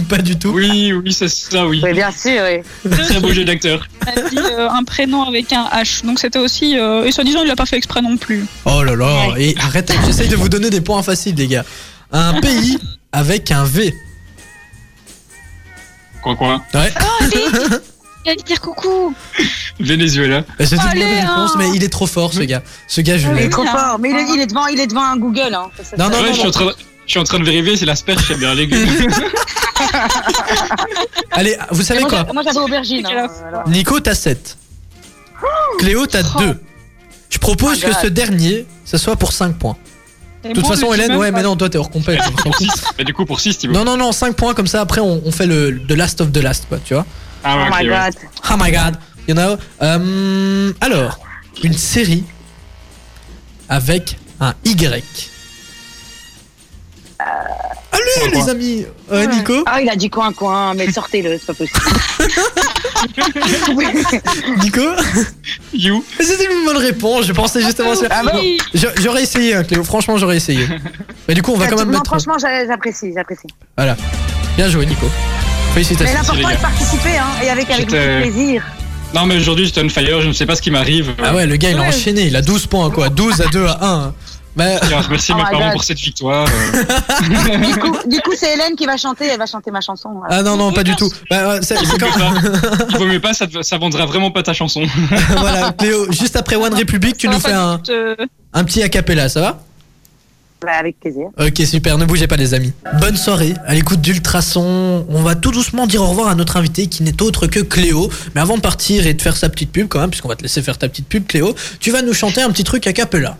pas 0.08 0.18
du 0.18 0.38
tout. 0.38 0.50
Oui, 0.50 0.92
oui, 0.92 1.12
c'est 1.12 1.28
ça, 1.28 1.66
oui. 1.66 1.80
Oui, 1.82 1.92
bien 1.92 2.10
sûr, 2.10 2.42
oui. 2.44 2.90
Très 2.90 3.20
beau 3.20 3.32
jeu 3.32 3.44
d'acteur. 3.44 3.86
On 4.06 4.10
a 4.26 4.28
dit 4.30 4.38
euh, 4.38 4.68
un 4.70 4.84
prénom 4.84 5.22
avec 5.22 5.52
un 5.52 5.64
H. 5.74 6.04
Donc 6.04 6.18
c'était 6.18 6.38
aussi. 6.38 6.78
euh, 6.78 7.04
et 7.04 7.12
soi-disant, 7.12 7.42
il 7.42 7.48
l'a 7.48 7.56
pas 7.56 7.66
fait 7.66 7.76
exprès 7.76 8.00
non 8.02 8.16
plus. 8.16 8.46
Oh 8.64 8.82
là 8.82 8.94
là. 8.96 9.34
Et 9.38 9.54
arrête, 9.58 9.92
j'essaye 10.06 10.28
de 10.28 10.36
vous 10.36 10.48
donner 10.48 10.70
des 10.70 10.80
points 10.80 11.02
faciles, 11.02 11.34
les 11.34 11.46
gars. 11.46 11.64
Un 12.12 12.40
pays 12.40 12.78
avec 13.12 13.50
un 13.50 13.64
V. 13.64 13.94
Quoi, 16.22 16.36
quoi 16.36 16.62
Ouais. 16.74 16.92
Il 18.24 18.30
allait 18.30 18.42
dire 18.46 18.60
coucou. 18.60 19.14
Venezuela. 19.80 20.42
Bah, 20.58 20.66
C'est 20.66 20.74
une 20.76 20.80
Allez, 20.82 21.00
bonne 21.00 21.14
réponse, 21.20 21.50
hein. 21.52 21.56
mais 21.58 21.70
il 21.74 21.84
est 21.84 21.88
trop 21.88 22.06
fort, 22.06 22.32
ce 22.34 22.40
gars. 22.40 22.62
Ce 22.88 23.00
gars, 23.00 23.16
je 23.18 23.28
Il 23.28 23.36
est 23.36 23.40
l'aime. 23.42 23.50
trop 23.50 23.62
bien. 23.62 23.72
fort. 23.76 23.98
Mais 23.98 24.10
il 24.10 24.16
est, 24.16 24.26
il 24.34 24.40
est 24.40 24.46
devant, 24.46 24.66
il 24.66 24.80
est 24.80 24.86
devant 24.86 25.04
un 25.04 25.16
Google. 25.16 25.54
Hein. 25.54 25.70
Ça, 25.76 25.84
ça, 25.84 25.96
Non, 25.96 26.04
ça- 26.04 26.10
non, 26.10 26.16
ouais, 26.22 26.28
non, 26.28 26.34
je, 26.34 26.38
suis 26.38 26.48
en 26.48 26.50
train 26.50 26.64
de, 26.66 26.74
je 27.06 27.10
suis 27.10 27.20
en 27.20 27.24
train 27.24 27.38
de 27.38 27.44
vérifier 27.44 27.76
si 27.76 27.84
l'asperge 27.84 28.24
c'est 28.26 28.38
bien 28.38 28.54
légume. 28.54 28.86
Allez, 31.32 31.56
vous 31.70 31.82
savez 31.82 32.00
moi, 32.00 32.08
quoi 32.08 32.24
j'a- 32.26 32.32
moi, 32.32 32.42
j'avais 32.42 32.58
aubergine. 32.58 33.06
Hein, 33.06 33.28
alors. 33.48 33.68
Nico, 33.68 34.00
t'as 34.00 34.14
7. 34.14 34.56
Cléo, 35.78 36.06
t'as 36.06 36.22
Oh. 36.34 36.40
2. 36.40 36.60
Je 37.30 37.38
propose 37.38 37.80
Oh 37.84 37.88
que 37.88 37.94
ce 37.94 38.06
dernier, 38.08 38.66
ce 38.84 38.98
soit 38.98 39.16
pour 39.16 39.32
5 39.32 39.56
points. 39.56 39.76
De 40.48 40.54
toute 40.54 40.66
façon, 40.66 40.92
Hélène, 40.92 41.14
ouais, 41.16 41.30
mais 41.30 41.42
non, 41.42 41.56
toi, 41.56 41.68
t'es 41.68 41.78
hors 41.78 41.90
compète. 41.90 42.20
Mais 42.98 43.04
du 43.04 43.12
coup, 43.14 43.24
pour 43.24 43.40
6, 43.40 43.58
Thibaut. 43.58 43.74
Non, 43.74 43.84
non, 43.84 43.96
non, 43.96 44.12
5 44.12 44.34
points, 44.34 44.54
comme 44.54 44.66
ça, 44.66 44.80
après, 44.80 45.00
on, 45.00 45.22
on 45.24 45.30
fait 45.32 45.46
le 45.46 45.80
The 45.86 45.92
Last 45.92 46.20
of 46.20 46.32
the 46.32 46.42
Last, 46.42 46.66
quoi, 46.68 46.78
tu 46.84 46.94
vois. 46.94 47.06
Ah 47.44 47.56
ouais, 47.56 47.62
Oh 47.68 47.74
my 47.82 47.88
ouais. 47.88 47.94
god. 48.10 48.14
Oh 48.50 48.54
my 48.58 48.70
god, 48.72 48.96
you 49.28 49.34
know. 49.34 49.56
Euh, 49.82 50.72
alors, 50.80 51.18
une 51.62 51.74
série 51.74 52.24
avec 53.68 54.16
un 54.40 54.54
Y. 54.64 55.30
Allez, 57.20 58.30
les 58.34 58.48
amis. 58.48 58.86
Euh, 59.12 59.26
Nico 59.26 59.64
Ah, 59.66 59.80
il 59.80 59.88
a 59.88 59.96
dit 59.96 60.08
coin 60.08 60.32
coin, 60.32 60.74
mais 60.74 60.90
sortez-le, 60.92 61.38
c'est 61.38 61.46
pas 61.46 61.54
possible. 61.54 61.80
Nico 64.62 64.80
You. 65.72 66.04
C'était 66.20 66.44
une 66.44 66.64
bonne 66.64 66.76
réponse, 66.76 67.26
je 67.26 67.32
pensais 67.32 67.60
justement 67.60 67.94
sur... 67.94 68.08
Ah 68.10 68.22
je- 68.74 68.86
J'aurais 69.00 69.22
essayé, 69.22 69.54
hein, 69.54 69.64
Cléo, 69.64 69.84
franchement, 69.84 70.16
j'aurais 70.16 70.36
essayé. 70.36 70.66
Mais 71.26 71.34
du 71.34 71.42
coup, 71.42 71.52
on 71.52 71.56
va 71.58 71.66
quand 71.66 71.76
même 71.76 71.86
non, 71.86 71.92
mettre... 71.98 72.06
franchement, 72.06 72.38
j'a- 72.38 72.66
j'apprécie, 72.66 73.12
j'apprécie. 73.14 73.48
Voilà. 73.76 73.96
Bien 74.56 74.68
joué, 74.68 74.86
Nico. 74.86 75.06
Mais 75.06 75.74
Félicitations. 75.84 76.14
l'important 76.14 76.34
les 76.34 76.42
est 76.42 76.46
de 76.46 76.52
gars. 76.52 76.58
participer, 76.68 77.16
hein, 77.18 77.26
et 77.44 77.50
avec, 77.50 77.70
avec 77.70 77.86
beaucoup 77.86 77.96
J'étais- 78.00 78.16
de 78.16 78.22
plaisir. 78.22 78.62
Non, 79.14 79.26
mais 79.26 79.36
aujourd'hui, 79.36 79.64
j'étais 79.66 79.82
on 79.82 79.88
fire, 79.88 80.20
je 80.20 80.28
ne 80.28 80.32
sais 80.32 80.46
pas 80.46 80.54
ce 80.54 80.62
qui 80.62 80.70
m'arrive. 80.70 81.12
Ah 81.22 81.34
ouais, 81.34 81.46
le 81.46 81.56
gars, 81.56 81.70
il 81.70 81.78
a 81.78 81.80
Ouais. 81.80 81.88
enchaîné, 81.88 82.22
il 82.26 82.36
a 82.36 82.42
12 82.42 82.66
points, 82.66 82.90
quoi. 82.90 83.08
12 83.08 83.40
à 83.40 83.46
2 83.46 83.66
à 83.66 83.78
1. 83.86 84.14
Bah, 84.58 84.80
Tiens, 84.88 85.00
remercie 85.00 85.32
Oh 85.32 85.36
mes 85.38 85.44
my 85.44 85.50
parents 85.50 85.64
God. 85.66 85.72
pour 85.72 85.84
cette 85.84 85.98
victoire. 86.00 86.46
euh. 86.46 87.58
Du 87.58 87.78
coup, 87.78 87.96
du 88.08 88.20
coup, 88.20 88.32
c'est 88.36 88.52
Hélène 88.54 88.74
qui 88.76 88.86
va 88.86 88.96
chanter, 88.96 89.26
elle 89.28 89.38
va 89.38 89.46
chanter 89.46 89.70
ma 89.70 89.80
chanson. 89.80 90.10
voilà. 90.18 90.36
ah 90.38 90.42
non, 90.42 90.56
non, 90.56 90.72
pas 90.72 90.82
du 90.82 90.96
tout. 90.96 91.08
Bah, 91.30 91.58
Il 91.80 91.86
vaut 91.88 91.96
quand- 91.98 92.18
pas. 92.18 92.32
Il 92.90 92.96
vaut 92.98 93.06
mieux 93.06 93.20
pas, 93.20 93.32
ça, 93.34 93.46
te- 93.46 93.62
ça 93.62 93.78
vendra 93.78 94.04
vraiment 94.06 94.32
pas 94.32 94.42
ta 94.42 94.52
chanson. 94.52 94.82
voilà, 95.36 95.70
Cléo, 95.72 96.10
juste 96.10 96.34
après 96.34 96.56
One 96.56 96.74
Republic, 96.74 97.16
tu 97.16 97.28
Ça 97.28 97.32
nous 97.32 97.38
fais 97.40 97.52
un, 97.52 97.80
euh, 97.88 98.16
un 98.52 98.64
petit 98.64 98.82
acapella, 98.82 99.28
ça 99.28 99.40
va? 99.40 99.62
Bah, 100.60 100.72
avec 100.80 100.98
plaisir. 100.98 101.28
Ok, 101.38 101.62
super, 101.64 101.96
ne 101.98 102.04
bougez 102.04 102.26
pas 102.26 102.34
les 102.34 102.52
amis. 102.52 102.72
Bonne 103.00 103.16
soirée, 103.16 103.54
à 103.64 103.74
l'écoute 103.74 104.00
d'Ultrason. 104.00 105.06
On 105.08 105.22
va 105.22 105.36
tout 105.36 105.52
doucement 105.52 105.86
dire 105.86 106.02
au 106.02 106.06
revoir 106.08 106.26
à 106.26 106.34
notre 106.34 106.56
invité 106.56 106.88
qui 106.88 107.04
n'est 107.04 107.22
autre 107.22 107.46
que 107.46 107.60
Cléo. 107.60 108.10
Mais 108.34 108.40
avant 108.40 108.56
de 108.56 108.60
partir 108.62 109.06
et 109.06 109.14
de 109.14 109.22
faire 109.22 109.36
sa 109.36 109.48
petite 109.50 109.70
pub 109.70 109.86
quand 109.86 110.00
même, 110.00 110.10
puisqu'on 110.10 110.26
va 110.28 110.34
te 110.34 110.42
laisser 110.42 110.60
faire 110.62 110.76
ta 110.76 110.88
petite 110.88 111.06
pub 111.06 111.26
Cléo, 111.28 111.54
tu 111.78 111.92
vas 111.92 112.02
nous 112.02 112.12
chanter 112.12 112.42
un 112.42 112.50
petit 112.50 112.64
truc 112.64 112.88
a 112.88 112.92
cappella. 112.92 113.36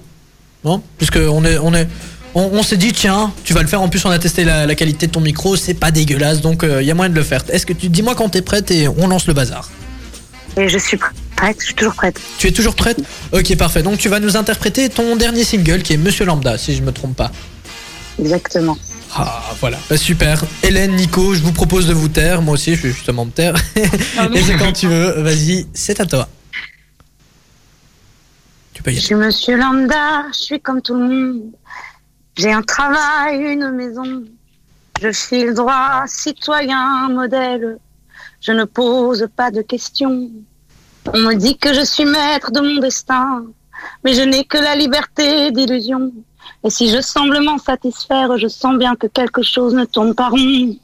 Non 0.68 0.82
Puisque 0.98 1.16
on 1.16 1.44
est... 1.44 1.58
On 1.58 1.74
est 1.74 1.88
on, 2.34 2.50
on 2.52 2.62
s'est 2.62 2.76
dit 2.76 2.92
tiens, 2.92 3.32
tu 3.42 3.54
vas 3.54 3.62
le 3.62 3.68
faire. 3.68 3.80
En 3.80 3.88
plus, 3.88 4.04
on 4.04 4.10
a 4.10 4.18
testé 4.18 4.44
la, 4.44 4.66
la 4.66 4.74
qualité 4.74 5.06
de 5.06 5.12
ton 5.12 5.20
micro, 5.20 5.56
c'est 5.56 5.72
pas 5.72 5.90
dégueulasse, 5.90 6.42
donc 6.42 6.62
il 6.62 6.84
y 6.86 6.90
a 6.90 6.94
moyen 6.94 7.08
de 7.10 7.14
le 7.14 7.22
faire. 7.22 7.42
Est-ce 7.48 7.64
que 7.64 7.72
tu 7.72 7.88
dis-moi 7.88 8.14
quand 8.14 8.28
t'es 8.28 8.42
prête 8.42 8.70
et 8.70 8.86
on 8.86 9.08
lance 9.08 9.26
le 9.26 9.32
bazar. 9.32 9.68
Et 10.58 10.68
je 10.68 10.78
suis 10.78 10.98
prête, 11.36 11.56
je 11.58 11.64
suis 11.64 11.74
toujours 11.74 11.94
prête. 11.94 12.20
Tu 12.38 12.48
es 12.48 12.52
toujours 12.52 12.74
prête? 12.74 12.98
Ok, 13.32 13.56
parfait. 13.56 13.82
Donc 13.82 13.98
tu 13.98 14.10
vas 14.10 14.20
nous 14.20 14.36
interpréter 14.36 14.90
ton 14.90 15.16
dernier 15.16 15.42
single 15.42 15.82
qui 15.82 15.94
est 15.94 15.96
Monsieur 15.96 16.26
Lambda, 16.26 16.58
si 16.58 16.76
je 16.76 16.82
me 16.82 16.92
trompe 16.92 17.16
pas. 17.16 17.32
Exactement. 18.20 18.76
Ah, 19.14 19.42
voilà. 19.60 19.78
Bah, 19.88 19.96
super. 19.96 20.44
Hélène, 20.62 20.94
Nico, 20.96 21.34
je 21.34 21.40
vous 21.40 21.52
propose 21.52 21.86
de 21.86 21.94
vous 21.94 22.08
taire. 22.08 22.42
Moi 22.42 22.54
aussi, 22.54 22.74
je 22.74 22.82
vais 22.82 22.92
justement 22.92 23.24
me 23.24 23.30
taire. 23.30 23.54
Et 23.76 24.42
c'est 24.42 24.56
quand 24.56 24.72
tu 24.72 24.86
veux. 24.86 25.22
Vas-y, 25.22 25.66
c'est 25.72 26.00
à 26.00 26.06
toi. 26.06 26.28
Tu 28.78 28.84
peux 28.84 28.92
y 28.92 28.94
Je 28.94 29.00
suis 29.00 29.14
monsieur 29.16 29.56
lambda, 29.56 30.28
je 30.32 30.38
suis 30.38 30.60
comme 30.60 30.80
tout 30.80 30.94
le 30.94 31.08
monde. 31.08 31.50
J'ai 32.36 32.52
un 32.52 32.62
travail, 32.62 33.40
une 33.40 33.72
maison. 33.72 34.22
Je 35.02 35.10
file 35.10 35.52
droit, 35.52 36.04
citoyen, 36.06 37.08
modèle. 37.08 37.78
Je 38.40 38.52
ne 38.52 38.62
pose 38.62 39.26
pas 39.34 39.50
de 39.50 39.62
questions. 39.62 40.30
On 41.12 41.18
me 41.18 41.34
dit 41.34 41.58
que 41.58 41.74
je 41.74 41.84
suis 41.84 42.04
maître 42.04 42.52
de 42.52 42.60
mon 42.60 42.78
destin, 42.78 43.46
mais 44.04 44.14
je 44.14 44.22
n'ai 44.22 44.44
que 44.44 44.58
la 44.58 44.76
liberté 44.76 45.50
d'illusion. 45.50 46.12
Et 46.62 46.70
si 46.70 46.88
je 46.88 47.00
semble 47.00 47.40
m'en 47.40 47.58
satisfaire, 47.58 48.38
je 48.38 48.46
sens 48.46 48.78
bien 48.78 48.94
que 48.94 49.08
quelque 49.08 49.42
chose 49.42 49.74
ne 49.74 49.86
tourne 49.86 50.14
pas 50.14 50.28
rond. 50.28 50.76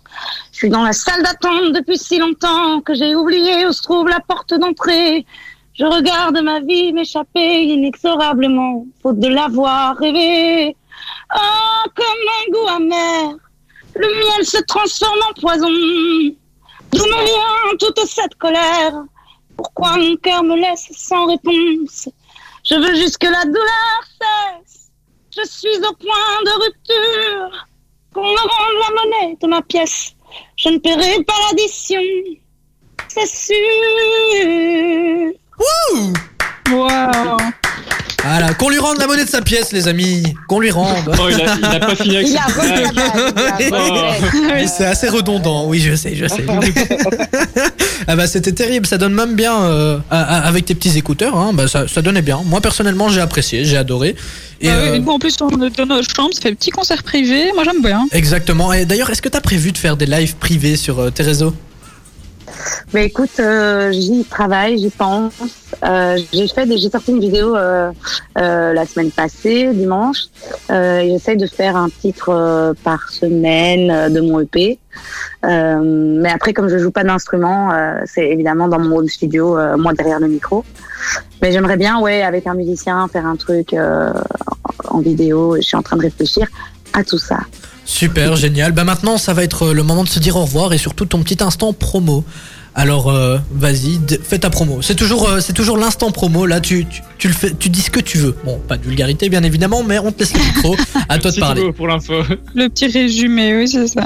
Je 0.51 0.57
suis 0.57 0.69
dans 0.69 0.83
la 0.83 0.93
salle 0.93 1.23
d'attente 1.23 1.73
depuis 1.73 1.99
si 1.99 2.19
longtemps 2.19 2.81
que 2.81 2.93
j'ai 2.93 3.15
oublié 3.15 3.69
où 3.69 3.73
se 3.73 3.83
trouve 3.83 4.09
la 4.09 4.19
porte 4.19 4.53
d'entrée. 4.53 5.25
Je 5.75 5.85
regarde 5.85 6.39
ma 6.41 6.61
vie 6.61 6.93
m'échapper 6.93 7.65
inexorablement, 7.65 8.87
faute 9.03 9.19
de 9.19 9.27
l'avoir 9.27 9.97
rêvé. 9.97 10.77
Oh, 11.35 11.89
comme 11.97 12.29
un 12.39 12.51
goût 12.53 12.69
amer, 12.69 13.35
le 13.97 14.07
miel 14.07 14.47
se 14.47 14.63
transforme 14.69 15.19
en 15.29 15.41
poison. 15.41 15.67
D'où 16.93 17.05
me 17.05 17.25
vient 17.25 17.77
toute 17.81 18.07
cette 18.07 18.37
colère? 18.37 19.05
Pourquoi 19.57 19.97
mon 19.97 20.15
cœur 20.17 20.45
me 20.45 20.55
laisse 20.55 20.93
sans 20.93 21.27
réponse? 21.27 22.09
Je 22.63 22.77
veux 22.77 22.95
juste 22.95 23.19
que 23.19 23.27
la 23.27 23.45
douleur 23.45 24.05
cesse. 24.21 24.91
Je 25.37 25.45
suis 25.45 25.77
au 25.79 25.93
point 25.95 26.43
de 26.45 26.51
rupture. 26.65 27.67
Qu'on 28.13 28.23
me 28.23 28.39
rende 28.39 28.79
la 28.81 28.91
monnaie 28.95 29.37
de 29.41 29.47
ma 29.49 29.61
pièce. 29.63 30.15
Je 30.57 30.69
ne 30.69 30.79
paierai 30.79 31.25
pas 31.25 31.35
l'addition. 31.49 32.01
C'est 33.09 33.27
sûr. 33.27 33.55
Wow. 36.71 37.37
Voilà, 38.23 38.55
qu'on 38.55 38.71
lui 38.71 38.79
rende 38.79 38.99
la 38.99 39.07
monnaie 39.07 39.25
de 39.27 39.31
sa 39.31 39.43
pièce, 39.43 39.71
les 39.73 39.87
amis. 39.87 40.23
Qu'on 40.49 40.59
lui 40.59 40.71
rende. 40.71 41.15
Oh, 41.21 41.29
il 41.29 41.41
a, 41.43 41.57
il 41.59 41.65
a 41.65 41.79
pas 41.81 41.95
fini 41.95 42.17
avec 42.17 42.29
Il 42.29 42.37
a 42.37 42.47
Oh. 43.71 44.67
c'est 44.67 44.87
assez 44.87 45.09
redondant, 45.09 45.67
oui, 45.67 45.79
je 45.81 45.95
sais, 45.95 46.15
je 46.17 46.27
sais. 46.27 46.45
ah 48.09 48.17
bah 48.17 48.27
c'était 48.27 48.53
terrible, 48.53 48.87
ça 48.87 48.97
donne 48.97 49.13
même 49.13 49.35
bien 49.35 49.63
euh, 49.65 49.99
avec 50.11 50.65
tes 50.65 50.75
petits 50.75 50.97
écouteurs, 50.97 51.37
hein, 51.37 51.51
bah 51.53 51.69
ça, 51.69 51.87
ça 51.87 52.01
donnait 52.03 52.23
bien. 52.23 52.41
Moi 52.47 52.61
personnellement 52.61 53.09
j'ai 53.11 53.21
apprécié, 53.21 53.65
j'ai 53.65 53.77
adoré. 53.77 54.17
Et, 54.61 54.71
Ah 54.71 54.75
oui, 54.93 55.03
euh, 55.07 55.11
en 55.11 55.19
plus, 55.19 55.37
on 55.43 55.63
est 55.63 55.77
dans 55.77 55.87
notre 55.87 56.09
chambre, 56.15 56.31
ça 56.33 56.41
fait 56.41 56.55
petit 56.55 56.71
concert 56.71 57.03
privé. 57.03 57.51
Moi, 57.55 57.65
j'aime 57.65 57.83
bien. 57.83 58.07
Exactement. 58.13 58.73
Et 58.73 58.87
d'ailleurs, 58.87 59.11
est-ce 59.11 59.21
que 59.21 59.29
t'as 59.29 59.41
prévu 59.41 59.73
de 59.73 59.79
faire 59.79 59.97
des 59.97 60.07
lives 60.07 60.37
privés 60.37 60.77
sur 60.77 61.01
euh, 61.01 61.11
tes 61.11 61.23
réseaux? 61.23 61.53
Mais 62.93 63.07
écoute, 63.07 63.41
euh, 63.41 63.91
j'y 63.93 64.25
travaille, 64.25 64.79
j'y 64.79 64.91
pense. 64.91 65.35
Euh, 65.85 66.17
j'ai 66.33 66.47
fait, 66.47 66.69
j'ai 66.77 66.91
sorti 66.91 67.11
une 67.11 67.21
vidéo 67.21 67.57
euh, 67.57 67.93
la 68.37 68.87
semaine 68.87 69.11
passée, 69.11 69.71
dimanche. 69.75 70.27
Et 70.71 71.09
J'essaye 71.11 71.37
de 71.37 71.47
faire 71.47 71.77
un 71.77 71.89
titre 71.89 72.75
par 72.85 73.11
semaine 73.11 74.13
de 74.13 74.21
mon 74.21 74.41
EP. 74.41 74.79
Mais 75.43 76.31
après, 76.31 76.53
comme 76.53 76.69
je 76.69 76.79
joue 76.79 76.91
pas 76.91 77.05
d'instrument, 77.05 77.73
c'est 78.07 78.29
évidemment 78.29 78.69
dans 78.69 78.79
mon 78.79 78.99
home 78.99 79.09
studio, 79.09 79.59
moi 79.77 79.93
derrière 79.93 80.21
le 80.21 80.29
micro. 80.29 80.65
Mais 81.43 81.53
j'aimerais 81.53 81.77
bien, 81.77 82.01
ouais, 82.01 82.23
avec 82.23 82.47
un 82.47 82.55
musicien, 82.55 83.09
faire 83.09 83.27
un 83.27 83.37
truc 83.37 83.75
en 84.89 85.01
vidéo. 85.01 85.57
Je 85.57 85.63
suis 85.63 85.77
en 85.77 85.83
train 85.83 85.97
de 85.97 86.03
réfléchir 86.03 86.47
à 86.93 87.03
tout 87.03 87.19
ça. 87.19 87.41
Super, 87.85 88.37
génial. 88.37 88.73
Bah 88.73 88.85
maintenant, 88.85 89.19
ça 89.19 89.35
va 89.35 89.45
être 89.45 89.73
le 89.73 89.83
moment 89.83 90.05
de 90.05 90.09
se 90.09 90.19
dire 90.19 90.37
au 90.37 90.43
revoir 90.43 90.73
et 90.73 90.79
surtout 90.79 91.05
ton 91.05 91.23
petit 91.23 91.43
instant 91.43 91.73
promo. 91.73 92.25
Alors 92.77 93.09
euh, 93.11 93.39
vas-y, 93.53 93.99
d- 93.99 94.19
fais 94.23 94.39
ta 94.39 94.51
promo. 94.51 94.83
C'est 94.83 94.97
toujours, 94.97 95.29
euh, 95.29 95.41
c'est 95.41 95.53
toujours 95.53 95.77
l'instant 95.79 96.11
promo. 96.11 96.45
Là, 96.45 96.61
tu, 96.61 96.85
tu, 96.87 97.03
tu 97.19 97.29
le 97.29 97.35
fais, 97.35 97.53
tu 97.53 97.69
dis 97.69 97.81
ce 97.81 97.91
que 97.91 98.01
tu 98.01 98.19
veux. 98.19 98.35
Bon, 98.45 98.59
pas 98.59 98.77
de 98.77 98.83
vulgarité 98.83 99.29
bien 99.29 99.43
évidemment, 99.45 99.85
mais 99.85 99.99
on 100.01 100.11
te 100.11 100.21
laisse 100.21 100.35
le 100.35 100.41
micro. 100.41 100.75
À 101.09 101.19
toi 101.19 101.31
de 101.31 101.39
parler. 101.39 101.73
Pour 101.73 101.87
l'info. 101.87 102.15
Le 102.55 102.69
petit 102.69 102.87
résumé, 102.89 103.57
oui, 103.57 103.69
c'est 103.69 103.87
ça. 103.87 104.03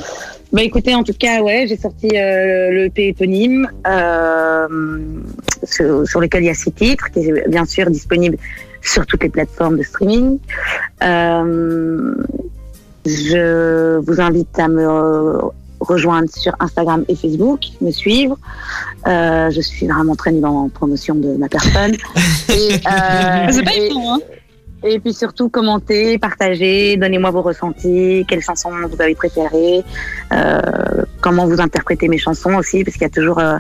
Bah 0.52 0.62
écoutez, 0.62 0.94
en 0.94 1.02
tout 1.02 1.12
cas, 1.18 1.40
ouais, 1.42 1.66
j'ai 1.68 1.76
sorti 1.76 2.08
euh, 2.14 2.70
le 2.70 2.84
EP 2.86 3.08
éponyme 3.08 3.68
euh, 3.86 4.66
sur, 5.64 6.06
sur 6.08 6.20
lequel 6.20 6.42
il 6.42 6.46
y 6.46 6.50
a 6.50 6.54
six 6.54 6.72
titres, 6.72 7.10
qui 7.10 7.20
est 7.20 7.48
bien 7.48 7.64
sûr 7.66 7.90
disponible 7.90 8.36
sur 8.82 9.04
toutes 9.06 9.22
les 9.22 9.28
plateformes 9.28 9.76
de 9.78 9.82
streaming. 9.82 10.38
Euh, 11.02 12.14
je 13.06 13.98
vous 13.98 14.20
invite 14.20 14.58
à 14.58 14.68
me 14.68 15.38
rejoindre 15.80 16.28
sur 16.34 16.52
Instagram 16.60 17.04
et 17.08 17.14
Facebook, 17.16 17.60
me 17.80 17.90
suivre. 17.90 18.36
Euh, 19.06 19.50
je 19.50 19.60
suis 19.60 19.86
vraiment 19.86 20.14
très 20.16 20.32
nulle 20.32 20.46
en 20.46 20.68
promotion 20.68 21.14
de 21.14 21.34
ma 21.36 21.48
personne. 21.48 21.92
et, 22.48 22.74
euh, 22.74 23.48
c'est 23.50 23.62
pas 23.64 23.74
et- 23.74 23.86
évident, 23.86 24.14
hein. 24.14 24.18
Et 24.84 25.00
puis 25.00 25.12
surtout, 25.12 25.48
commentez, 25.48 26.18
partagez, 26.18 26.96
donnez-moi 26.96 27.30
vos 27.30 27.42
ressentis, 27.42 28.24
quelles 28.28 28.42
chansons 28.42 28.70
vous 28.70 29.02
avez 29.02 29.14
préférées, 29.14 29.82
euh, 30.32 30.60
comment 31.20 31.46
vous 31.46 31.60
interprétez 31.60 32.08
mes 32.08 32.18
chansons 32.18 32.54
aussi, 32.54 32.84
parce 32.84 32.96
qu'il 32.96 33.02
y 33.02 33.06
a 33.06 33.10
toujours 33.10 33.40
euh, 33.40 33.56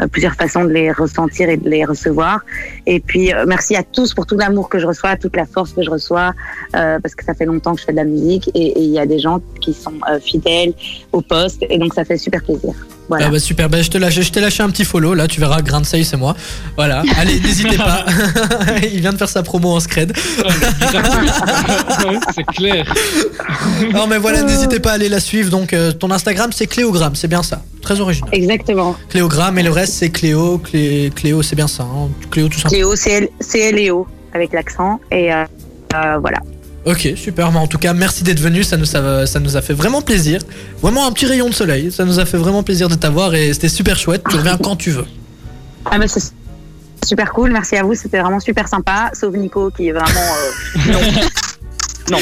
euh, 0.00 0.06
plusieurs 0.06 0.34
façons 0.34 0.64
de 0.64 0.70
les 0.70 0.90
ressentir 0.90 1.48
et 1.50 1.58
de 1.58 1.68
les 1.68 1.84
recevoir. 1.84 2.40
Et 2.86 3.00
puis, 3.00 3.32
euh, 3.32 3.44
merci 3.46 3.76
à 3.76 3.82
tous 3.82 4.14
pour 4.14 4.26
tout 4.26 4.38
l'amour 4.38 4.68
que 4.68 4.78
je 4.78 4.86
reçois, 4.86 5.16
toute 5.16 5.36
la 5.36 5.44
force 5.44 5.72
que 5.72 5.82
je 5.82 5.90
reçois, 5.90 6.32
euh, 6.74 6.98
parce 7.00 7.14
que 7.14 7.24
ça 7.24 7.34
fait 7.34 7.46
longtemps 7.46 7.74
que 7.74 7.80
je 7.80 7.86
fais 7.86 7.92
de 7.92 7.98
la 7.98 8.04
musique 8.04 8.50
et 8.54 8.80
il 8.80 8.90
y 8.90 8.98
a 8.98 9.06
des 9.06 9.18
gens 9.18 9.40
qui 9.60 9.74
sont 9.74 9.94
euh, 10.10 10.18
fidèles 10.20 10.72
au 11.12 11.20
poste, 11.20 11.64
et 11.68 11.78
donc 11.78 11.92
ça 11.92 12.04
fait 12.04 12.16
super 12.16 12.42
plaisir. 12.42 12.74
Voilà. 13.12 13.26
Ah 13.26 13.30
bah 13.30 13.38
super, 13.38 13.68
bah 13.68 13.82
je 13.82 13.90
te 13.90 13.98
lâche, 13.98 14.18
je 14.18 14.30
t'ai 14.32 14.40
lâché 14.40 14.62
un 14.62 14.70
petit 14.70 14.86
follow 14.86 15.12
là, 15.12 15.28
tu 15.28 15.38
verras, 15.38 15.60
Grain 15.60 15.82
de 15.82 15.86
c'est 15.86 16.16
moi. 16.16 16.34
Voilà, 16.76 17.02
allez, 17.18 17.38
n'hésitez 17.40 17.76
pas. 17.76 18.06
Il 18.90 19.00
vient 19.00 19.12
de 19.12 19.18
faire 19.18 19.28
sa 19.28 19.42
promo 19.42 19.68
en 19.74 19.80
scred. 19.80 20.14
c'est 22.34 22.44
clair. 22.46 22.92
Non 23.92 24.06
mais 24.06 24.16
voilà, 24.16 24.42
n'hésitez 24.42 24.80
pas 24.80 24.92
à 24.92 24.94
aller 24.94 25.10
la 25.10 25.20
suivre. 25.20 25.50
Donc 25.50 25.74
euh, 25.74 25.92
ton 25.92 26.10
Instagram 26.10 26.50
c'est 26.54 26.66
Cléogramme, 26.66 27.14
c'est 27.14 27.28
bien 27.28 27.42
ça. 27.42 27.60
Très 27.82 28.00
original. 28.00 28.30
Exactement. 28.32 28.96
Cléogramme 29.10 29.58
et 29.58 29.62
le 29.62 29.70
reste 29.70 29.92
c'est 29.94 30.08
Cléo, 30.10 30.56
Clé, 30.58 31.12
Cléo 31.14 31.42
c'est 31.42 31.56
bien 31.56 31.68
ça. 31.68 31.82
hein. 31.82 32.08
Cléo 32.30 32.48
tout 32.48 32.58
simplement. 32.58 32.70
Cléo, 32.70 32.96
c'est 32.96 33.30
C-L-E-O, 33.40 34.06
avec 34.32 34.52
l'accent, 34.52 35.00
et 35.10 35.32
euh, 35.32 35.44
euh, 35.94 36.18
voilà. 36.20 36.38
Ok, 36.84 37.08
super. 37.16 37.52
Mais 37.52 37.58
en 37.58 37.66
tout 37.66 37.78
cas, 37.78 37.92
merci 37.92 38.24
d'être 38.24 38.40
venu. 38.40 38.64
Ça 38.64 38.76
nous, 38.76 38.96
a, 38.96 39.26
ça 39.26 39.38
nous 39.38 39.56
a 39.56 39.62
fait 39.62 39.74
vraiment 39.74 40.02
plaisir. 40.02 40.40
Vraiment 40.80 41.06
un 41.06 41.12
petit 41.12 41.26
rayon 41.26 41.48
de 41.48 41.54
soleil. 41.54 41.92
Ça 41.92 42.04
nous 42.04 42.18
a 42.18 42.24
fait 42.24 42.38
vraiment 42.38 42.62
plaisir 42.62 42.88
de 42.88 42.94
t'avoir 42.94 43.34
et 43.34 43.52
c'était 43.52 43.68
super 43.68 43.96
chouette. 43.96 44.22
Tu 44.28 44.36
reviens 44.36 44.58
quand 44.58 44.76
tu 44.76 44.90
veux. 44.90 45.06
Ah 45.84 45.98
bah 45.98 46.06
c'est 46.08 46.32
super 47.04 47.32
cool, 47.32 47.50
merci 47.50 47.76
à 47.76 47.82
vous, 47.82 47.94
c'était 47.94 48.20
vraiment 48.20 48.38
super 48.40 48.68
sympa, 48.68 49.10
sauf 49.12 49.34
Nico 49.34 49.70
qui 49.70 49.88
est 49.88 49.92
vraiment... 49.92 50.20
euh, 50.86 51.00
non. 52.10 52.18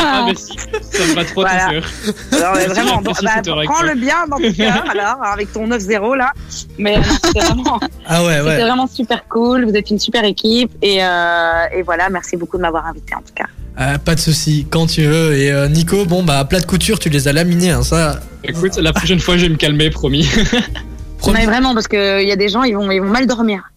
Ah, 0.00 0.22
merci. 0.26 0.56
Ça 0.92 1.04
me 1.06 1.14
va 1.14 1.24
trop 1.24 1.40
Voilà. 1.42 1.66
Alors, 1.66 2.54
mais 2.54 2.66
vraiment, 2.68 3.02
bah, 3.02 3.12
prends-le 3.14 3.88
toi. 3.88 3.94
bien 3.94 4.26
dans 4.28 4.36
ton 4.38 4.52
cœur, 4.52 4.84
alors, 4.90 5.22
avec 5.24 5.52
ton 5.52 5.66
9-0 5.68 6.16
là. 6.16 6.32
Mais 6.78 6.96
euh, 6.98 7.02
c'était 7.24 7.40
vraiment, 7.46 7.80
Ah 8.06 8.24
ouais, 8.24 8.36
c'était 8.36 8.48
ouais. 8.48 8.60
vraiment 8.60 8.86
super 8.86 9.26
cool, 9.28 9.64
vous 9.64 9.74
êtes 9.74 9.90
une 9.90 9.98
super 9.98 10.24
équipe, 10.24 10.70
et, 10.82 11.04
euh, 11.04 11.64
et 11.76 11.82
voilà, 11.82 12.08
merci 12.10 12.36
beaucoup 12.36 12.56
de 12.56 12.62
m'avoir 12.62 12.86
invité 12.86 13.14
en 13.14 13.20
tout 13.20 13.34
cas. 13.34 13.46
Euh, 13.80 13.96
pas 13.98 14.14
de 14.16 14.20
souci, 14.20 14.66
quand 14.68 14.86
tu 14.86 15.02
veux. 15.04 15.34
Et 15.34 15.52
euh, 15.52 15.68
Nico, 15.68 16.04
bon 16.04 16.24
bah 16.24 16.44
plat 16.44 16.58
de 16.58 16.66
couture, 16.66 16.98
tu 16.98 17.10
les 17.10 17.28
as 17.28 17.32
laminés, 17.32 17.70
hein, 17.70 17.82
ça. 17.82 18.18
Écoute, 18.42 18.76
la 18.76 18.92
prochaine 18.92 19.20
fois, 19.20 19.36
je 19.36 19.42
vais 19.42 19.48
me 19.50 19.56
calmer, 19.56 19.90
promis. 19.90 20.28
Promis. 21.18 21.38
Mais 21.40 21.46
vraiment, 21.46 21.74
parce 21.74 21.88
qu'il 21.88 22.28
y 22.28 22.30
a 22.30 22.36
des 22.36 22.48
gens, 22.48 22.62
ils 22.62 22.76
vont, 22.76 22.88
ils 22.92 23.00
vont 23.00 23.08
mal 23.08 23.26
dormir. 23.26 23.72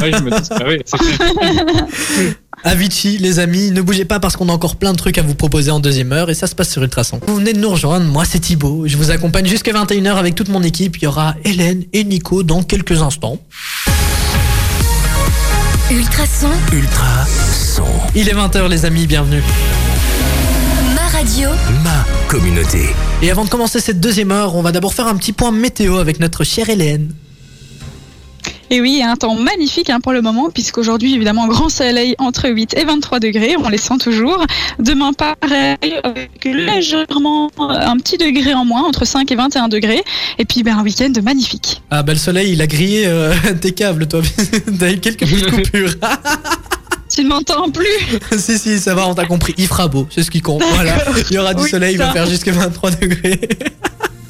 Ouais, 0.00 0.10
je 0.12 0.22
me 0.22 0.30
doute. 0.30 0.48
Ah 0.50 0.64
oui. 0.66 0.82
Avicii, 2.64 3.18
les 3.18 3.40
amis, 3.40 3.72
ne 3.72 3.82
bougez 3.82 4.04
pas 4.04 4.20
parce 4.20 4.36
qu'on 4.36 4.48
a 4.48 4.52
encore 4.52 4.76
plein 4.76 4.92
de 4.92 4.96
trucs 4.96 5.18
à 5.18 5.22
vous 5.22 5.34
proposer 5.34 5.70
en 5.72 5.80
deuxième 5.80 6.12
heure 6.12 6.30
et 6.30 6.34
ça 6.34 6.46
se 6.46 6.54
passe 6.54 6.70
sur 6.70 6.82
Ultrason. 6.82 7.18
Vous 7.26 7.36
venez 7.36 7.52
de 7.52 7.58
nous 7.58 7.70
rejoindre, 7.70 8.06
moi 8.06 8.24
c'est 8.24 8.38
Thibaut, 8.38 8.84
je 8.86 8.96
vous 8.96 9.10
accompagne 9.10 9.46
jusqu'à 9.46 9.72
21h 9.72 10.14
avec 10.14 10.36
toute 10.36 10.48
mon 10.48 10.62
équipe. 10.62 10.96
Il 10.98 11.04
y 11.04 11.06
aura 11.08 11.34
Hélène 11.44 11.84
et 11.92 12.04
Nico 12.04 12.44
dans 12.44 12.62
quelques 12.62 13.02
instants. 13.02 13.38
Ultrason, 15.90 16.50
Ultra 16.72 17.26
son. 17.52 17.84
Il 18.14 18.28
est 18.28 18.34
20h 18.34 18.68
les 18.68 18.84
amis, 18.84 19.06
bienvenue. 19.08 19.42
ma 20.94 21.18
radio, 21.18 21.48
Ma 21.82 22.04
communauté. 22.28 22.90
Et 23.22 23.30
avant 23.32 23.44
de 23.44 23.50
commencer 23.50 23.80
cette 23.80 23.98
deuxième 24.00 24.30
heure, 24.30 24.54
on 24.54 24.62
va 24.62 24.70
d'abord 24.70 24.94
faire 24.94 25.08
un 25.08 25.16
petit 25.16 25.32
point 25.32 25.50
météo 25.50 25.98
avec 25.98 26.20
notre 26.20 26.44
chère 26.44 26.70
Hélène. 26.70 27.12
Et 28.72 28.80
oui, 28.80 29.02
un 29.04 29.16
temps 29.16 29.34
magnifique 29.34 29.90
hein, 29.90 30.00
pour 30.00 30.14
le 30.14 30.22
moment, 30.22 30.48
puisqu'aujourd'hui, 30.48 31.14
évidemment, 31.14 31.46
grand 31.46 31.68
soleil 31.68 32.14
entre 32.16 32.48
8 32.48 32.74
et 32.78 32.84
23 32.86 33.20
degrés, 33.20 33.54
on 33.62 33.68
les 33.68 33.76
sent 33.76 33.98
toujours. 34.00 34.46
Demain, 34.78 35.12
pareil, 35.12 35.76
avec 36.02 36.42
légèrement 36.42 37.50
euh, 37.60 37.64
un 37.68 37.98
petit 37.98 38.16
degré 38.16 38.54
en 38.54 38.64
moins, 38.64 38.84
entre 38.84 39.04
5 39.04 39.30
et 39.30 39.34
21 39.34 39.68
degrés. 39.68 40.02
Et 40.38 40.46
puis, 40.46 40.62
ben, 40.62 40.78
un 40.78 40.82
week-end 40.82 41.12
magnifique. 41.22 41.82
Ah 41.90 42.02
bah 42.02 42.14
le 42.14 42.18
soleil, 42.18 42.52
il 42.52 42.62
a 42.62 42.66
grillé 42.66 43.04
euh, 43.04 43.34
tes 43.60 43.72
câbles 43.72 44.08
toi. 44.08 44.22
T'as 44.78 44.90
eu 44.90 45.00
quelques 45.00 45.26
petites 45.26 45.50
coupures. 45.64 45.92
Tu 47.14 47.24
ne 47.24 47.28
m'entends 47.28 47.70
plus 47.70 48.38
si 48.38 48.58
si, 48.58 48.78
ça 48.78 48.94
va, 48.94 49.06
on 49.06 49.14
t'a 49.14 49.26
compris. 49.26 49.54
Il 49.58 49.66
fera 49.66 49.88
beau, 49.88 50.08
c'est 50.08 50.22
ce 50.22 50.30
qui 50.30 50.40
compte. 50.40 50.62
Voilà, 50.72 50.96
il 51.28 51.34
y 51.34 51.38
aura 51.38 51.52
du 51.52 51.64
Oui, 51.64 51.68
soleil, 51.68 51.92
il 51.92 51.98
va 51.98 52.10
faire 52.10 52.24
jusqu'à 52.24 52.52
23 52.52 52.92
degrés. 52.92 53.38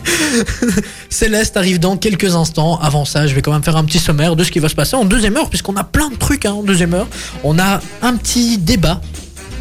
Céleste 1.11 1.57
arrive 1.57 1.79
dans 1.79 1.97
quelques 1.97 2.35
instants. 2.35 2.79
Avant 2.81 3.05
ça, 3.05 3.27
je 3.27 3.35
vais 3.35 3.43
quand 3.43 3.53
même 3.53 3.63
faire 3.63 3.77
un 3.77 3.85
petit 3.85 3.99
sommaire 3.99 4.37
de 4.37 4.45
ce 4.45 4.51
qui 4.51 4.59
va 4.59 4.69
se 4.69 4.75
passer 4.75 4.97
en 4.97 5.05
deuxième 5.05 5.37
heure, 5.37 5.49
puisqu'on 5.49 5.77
a 5.77 5.85
plein 5.85 6.11
de 6.11 6.17
trucs 6.17 6.47
hein, 6.47 6.53
en 6.53 6.63
deuxième 6.63 6.95
heure. 6.95 7.09
On 7.45 7.59
a 7.59 7.81
un 8.03 8.17
petit 8.17 8.59
débat 8.59 9.01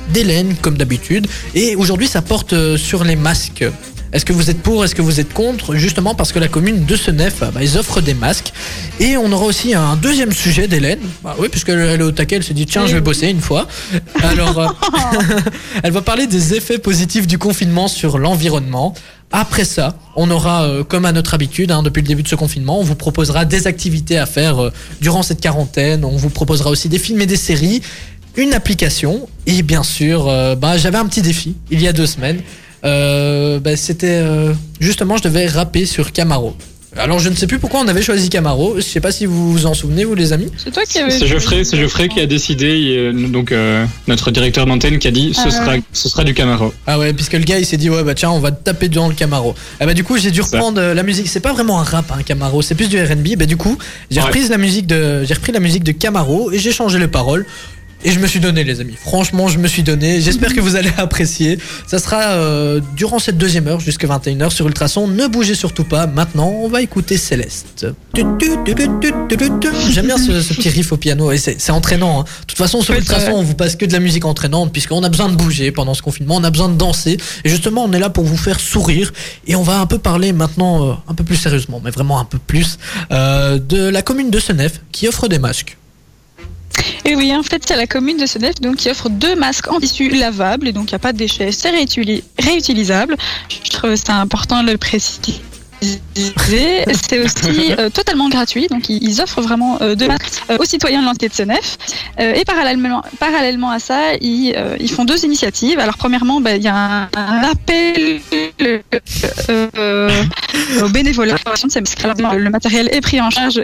d'Hélène, 0.09 0.55
comme 0.61 0.77
d'habitude, 0.77 1.27
et 1.55 1.75
aujourd'hui, 1.75 2.07
ça 2.07 2.21
porte 2.21 2.53
euh, 2.53 2.77
sur 2.77 3.03
les 3.03 3.15
masques. 3.15 3.63
Est-ce 4.13 4.25
que 4.25 4.33
vous 4.33 4.49
êtes 4.49 4.61
pour, 4.61 4.83
est-ce 4.83 4.93
que 4.93 5.01
vous 5.01 5.21
êtes 5.21 5.33
contre? 5.33 5.75
Justement 5.75 6.15
parce 6.15 6.33
que 6.33 6.39
la 6.39 6.49
commune 6.49 6.85
de 6.85 6.95
Senef, 6.97 7.39
bah, 7.39 7.61
ils 7.61 7.77
offrent 7.77 8.01
des 8.01 8.13
masques. 8.13 8.51
Et 8.99 9.15
on 9.15 9.31
aura 9.31 9.45
aussi 9.45 9.73
un 9.73 9.95
deuxième 9.95 10.33
sujet 10.33 10.67
d'Hélène. 10.67 10.99
Bah 11.23 11.35
oui, 11.39 11.47
puisqu'elle 11.47 11.79
elle 11.79 12.01
est 12.01 12.03
au 12.03 12.11
taquet, 12.11 12.35
elle 12.35 12.43
s'est 12.43 12.53
dit 12.53 12.65
tiens, 12.65 12.85
je 12.87 12.95
vais 12.95 13.01
bosser 13.01 13.29
une 13.29 13.39
fois. 13.39 13.67
Alors, 14.21 14.59
euh, 14.59 14.67
elle 15.83 15.93
va 15.93 16.01
parler 16.01 16.27
des 16.27 16.55
effets 16.55 16.77
positifs 16.77 17.25
du 17.25 17.37
confinement 17.37 17.87
sur 17.87 18.17
l'environnement. 18.17 18.93
Après 19.31 19.63
ça, 19.63 19.95
on 20.15 20.29
aura, 20.29 20.63
euh, 20.63 20.83
comme 20.83 21.05
à 21.05 21.13
notre 21.13 21.33
habitude, 21.33 21.71
hein, 21.71 21.83
depuis 21.83 22.01
le 22.01 22.07
début 22.07 22.23
de 22.23 22.27
ce 22.27 22.35
confinement, 22.35 22.79
on 22.79 22.83
vous 22.83 22.95
proposera 22.95 23.45
des 23.45 23.65
activités 23.65 24.17
à 24.17 24.25
faire 24.25 24.59
euh, 24.59 24.71
durant 24.99 25.23
cette 25.23 25.39
quarantaine. 25.39 26.03
On 26.03 26.17
vous 26.17 26.29
proposera 26.29 26.69
aussi 26.69 26.89
des 26.89 26.99
films 26.99 27.21
et 27.21 27.25
des 27.25 27.37
séries, 27.37 27.81
une 28.35 28.53
application 28.53 29.27
et 29.47 29.61
bien 29.61 29.83
sûr, 29.83 30.27
euh, 30.27 30.55
bah, 30.55 30.77
j'avais 30.77 30.97
un 30.97 31.05
petit 31.05 31.21
défi 31.21 31.55
il 31.69 31.81
y 31.81 31.87
a 31.87 31.93
deux 31.93 32.07
semaines. 32.07 32.41
Bah, 32.83 33.77
C'était 33.77 34.23
justement, 34.79 35.15
je 35.15 35.23
devais 35.23 35.45
rapper 35.47 35.85
sur 35.85 36.11
Camaro. 36.11 36.55
Alors 36.97 37.19
je 37.19 37.29
ne 37.29 37.35
sais 37.35 37.47
plus 37.47 37.57
pourquoi 37.57 37.79
on 37.79 37.87
avait 37.87 38.01
choisi 38.01 38.29
Camaro. 38.29 38.73
Je 38.75 38.81
sais 38.81 38.99
pas 38.99 39.13
si 39.13 39.25
vous 39.25 39.51
vous 39.53 39.65
en 39.65 39.73
souvenez, 39.73 40.03
vous 40.03 40.13
les 40.13 40.33
amis. 40.33 40.51
C'est 40.57 40.71
toi 40.71 40.83
qui 40.83 40.99
avais. 40.99 41.09
C'est 41.11 41.25
Geoffrey, 41.25 41.63
c'est 41.63 41.77
Geoffrey 41.77 42.09
qui 42.09 42.19
a 42.19 42.25
décidé, 42.25 42.95
euh, 42.97 43.13
donc 43.29 43.53
euh, 43.53 43.85
notre 44.07 44.29
directeur 44.29 44.65
d'antenne 44.65 44.99
qui 44.99 45.07
a 45.07 45.11
dit 45.11 45.33
ce 45.33 45.41
Ah 45.45 45.51
sera, 45.51 45.67
ouais. 45.71 45.83
ce 45.93 46.09
sera 46.09 46.25
du 46.25 46.33
Camaro. 46.33 46.73
Ah 46.87 46.99
ouais, 46.99 47.13
puisque 47.13 47.33
le 47.33 47.39
gars 47.45 47.59
il 47.59 47.65
s'est 47.65 47.77
dit 47.77 47.89
ouais 47.89 48.03
bah 48.03 48.13
tiens 48.13 48.31
on 48.31 48.39
va 48.39 48.51
taper 48.51 48.89
dans 48.89 49.07
le 49.07 49.13
Camaro. 49.13 49.55
Ah 49.79 49.85
bah 49.85 49.93
du 49.93 50.03
coup 50.03 50.17
j'ai 50.17 50.31
dû 50.31 50.41
reprendre 50.41 50.81
euh, 50.81 50.93
la 50.93 51.03
musique. 51.03 51.29
C'est 51.29 51.39
pas 51.39 51.53
vraiment 51.53 51.79
un 51.79 51.83
rap 51.83 52.11
un 52.11 52.23
Camaro, 52.23 52.61
c'est 52.61 52.75
plus 52.75 52.89
du 52.89 53.01
R&B. 53.01 53.37
Bah 53.37 53.45
du 53.45 53.55
coup 53.55 53.77
j'ai 54.09 54.19
Ouais. 54.19 54.25
repris 54.25 54.47
la 54.49 54.57
musique 54.57 54.85
de 54.87 55.23
j'ai 55.23 55.33
repris 55.33 55.53
la 55.53 55.59
musique 55.61 55.83
de 55.83 55.93
Camaro 55.93 56.51
et 56.51 56.59
j'ai 56.59 56.71
changé 56.73 56.99
les 56.99 57.07
paroles. 57.07 57.45
Et 58.03 58.11
je 58.11 58.19
me 58.19 58.25
suis 58.27 58.39
donné 58.39 58.63
les 58.63 58.79
amis. 58.81 58.95
Franchement 58.99 59.47
je 59.47 59.59
me 59.59 59.67
suis 59.67 59.83
donné. 59.83 60.21
J'espère 60.21 60.53
que 60.53 60.59
vous 60.59 60.75
allez 60.75 60.91
apprécier. 60.97 61.59
Ça 61.87 61.99
sera 61.99 62.21
euh, 62.31 62.79
durant 62.95 63.19
cette 63.19 63.37
deuxième 63.37 63.67
heure 63.67 63.79
jusqu'à 63.79 64.07
21h 64.07 64.49
sur 64.49 64.67
Ultrason. 64.67 65.07
Ne 65.07 65.27
bougez 65.27 65.53
surtout 65.55 65.83
pas. 65.83 66.07
Maintenant 66.07 66.49
on 66.49 66.67
va 66.67 66.81
écouter 66.81 67.17
Céleste. 67.17 67.85
J'aime 69.91 70.05
bien 70.07 70.17
ce, 70.17 70.41
ce 70.41 70.53
petit 70.53 70.69
riff 70.69 70.91
au 70.91 70.97
piano 70.97 71.31
et 71.31 71.37
c'est 71.37 71.69
entraînant. 71.71 72.21
hein. 72.21 72.23
De 72.41 72.45
toute 72.47 72.57
façon 72.57 72.81
sur 72.81 72.93
Ultrason 72.95 73.31
vrai. 73.31 73.35
on 73.35 73.43
vous 73.43 73.53
passe 73.55 73.75
que 73.75 73.85
de 73.85 73.93
la 73.93 73.99
musique 73.99 74.25
entraînante 74.25 74.71
puisqu'on 74.71 75.03
a 75.03 75.09
besoin 75.09 75.29
de 75.29 75.35
bouger 75.35 75.71
pendant 75.71 75.93
ce 75.93 76.01
confinement, 76.01 76.37
on 76.37 76.43
a 76.43 76.51
besoin 76.51 76.69
de 76.69 76.75
danser. 76.77 77.17
Et 77.43 77.49
justement, 77.49 77.83
on 77.85 77.93
est 77.93 77.99
là 77.99 78.09
pour 78.09 78.23
vous 78.23 78.37
faire 78.37 78.59
sourire. 78.59 79.11
Et 79.47 79.55
on 79.55 79.63
va 79.63 79.79
un 79.79 79.85
peu 79.85 79.97
parler 79.97 80.33
maintenant, 80.33 80.87
euh, 80.89 80.93
un 81.07 81.13
peu 81.13 81.23
plus 81.23 81.35
sérieusement, 81.35 81.81
mais 81.83 81.91
vraiment 81.91 82.19
un 82.19 82.25
peu 82.25 82.37
plus, 82.39 82.77
euh, 83.11 83.59
de 83.59 83.89
la 83.89 84.01
commune 84.01 84.29
de 84.31 84.39
Senef 84.39 84.81
qui 84.91 85.07
offre 85.07 85.27
des 85.27 85.39
masques. 85.39 85.77
Et 87.05 87.15
oui, 87.15 87.35
en 87.35 87.43
fait, 87.43 87.63
c'est 87.67 87.75
la 87.75 87.87
commune 87.87 88.17
de 88.17 88.25
Senef 88.25 88.55
donc, 88.61 88.77
qui 88.77 88.89
offre 88.89 89.09
deux 89.09 89.35
masques 89.35 89.71
en 89.71 89.79
tissu 89.79 90.09
lavable 90.09 90.67
et 90.67 90.71
donc 90.71 90.91
il 90.91 90.93
n'y 90.93 90.97
a 90.97 90.99
pas 90.99 91.13
de 91.13 91.17
déchets, 91.17 91.51
c'est 91.51 91.71
réutili- 91.71 92.23
réutilisable. 92.39 93.17
Je 93.63 93.69
trouve 93.71 93.95
ça 93.95 94.15
important 94.15 94.63
de 94.63 94.71
le 94.71 94.77
préciser. 94.77 95.41
C'est 95.81 97.19
aussi 97.19 97.73
euh, 97.79 97.89
totalement 97.89 98.29
gratuit, 98.29 98.67
donc 98.67 98.89
ils, 98.89 99.21
offrent 99.21 99.41
vraiment 99.41 99.81
euh, 99.81 99.95
de 99.95 100.05
masques 100.05 100.41
euh, 100.49 100.57
aux 100.59 100.65
citoyens 100.65 101.01
de 101.01 101.05
l'entité 101.05 101.29
de 101.29 101.33
Senef. 101.33 101.77
Euh, 102.19 102.33
et 102.33 102.45
parallèlement, 102.45 103.03
parallèlement 103.19 103.71
à 103.71 103.79
ça, 103.79 104.13
ils, 104.21 104.53
euh, 104.55 104.77
ils 104.79 104.91
font 104.91 105.05
deux 105.05 105.25
initiatives. 105.25 105.79
Alors 105.79 105.97
premièrement, 105.97 106.39
ben, 106.39 106.55
il 106.55 106.63
y 106.63 106.67
a 106.67 106.75
un, 106.75 107.09
un 107.15 107.43
appel 107.51 108.21
au 110.81 110.89
bénévolat. 110.89 111.35
le 111.35 112.49
matériel 112.49 112.89
est 112.91 113.01
pris 113.01 113.19
en 113.19 113.29
charge. 113.31 113.63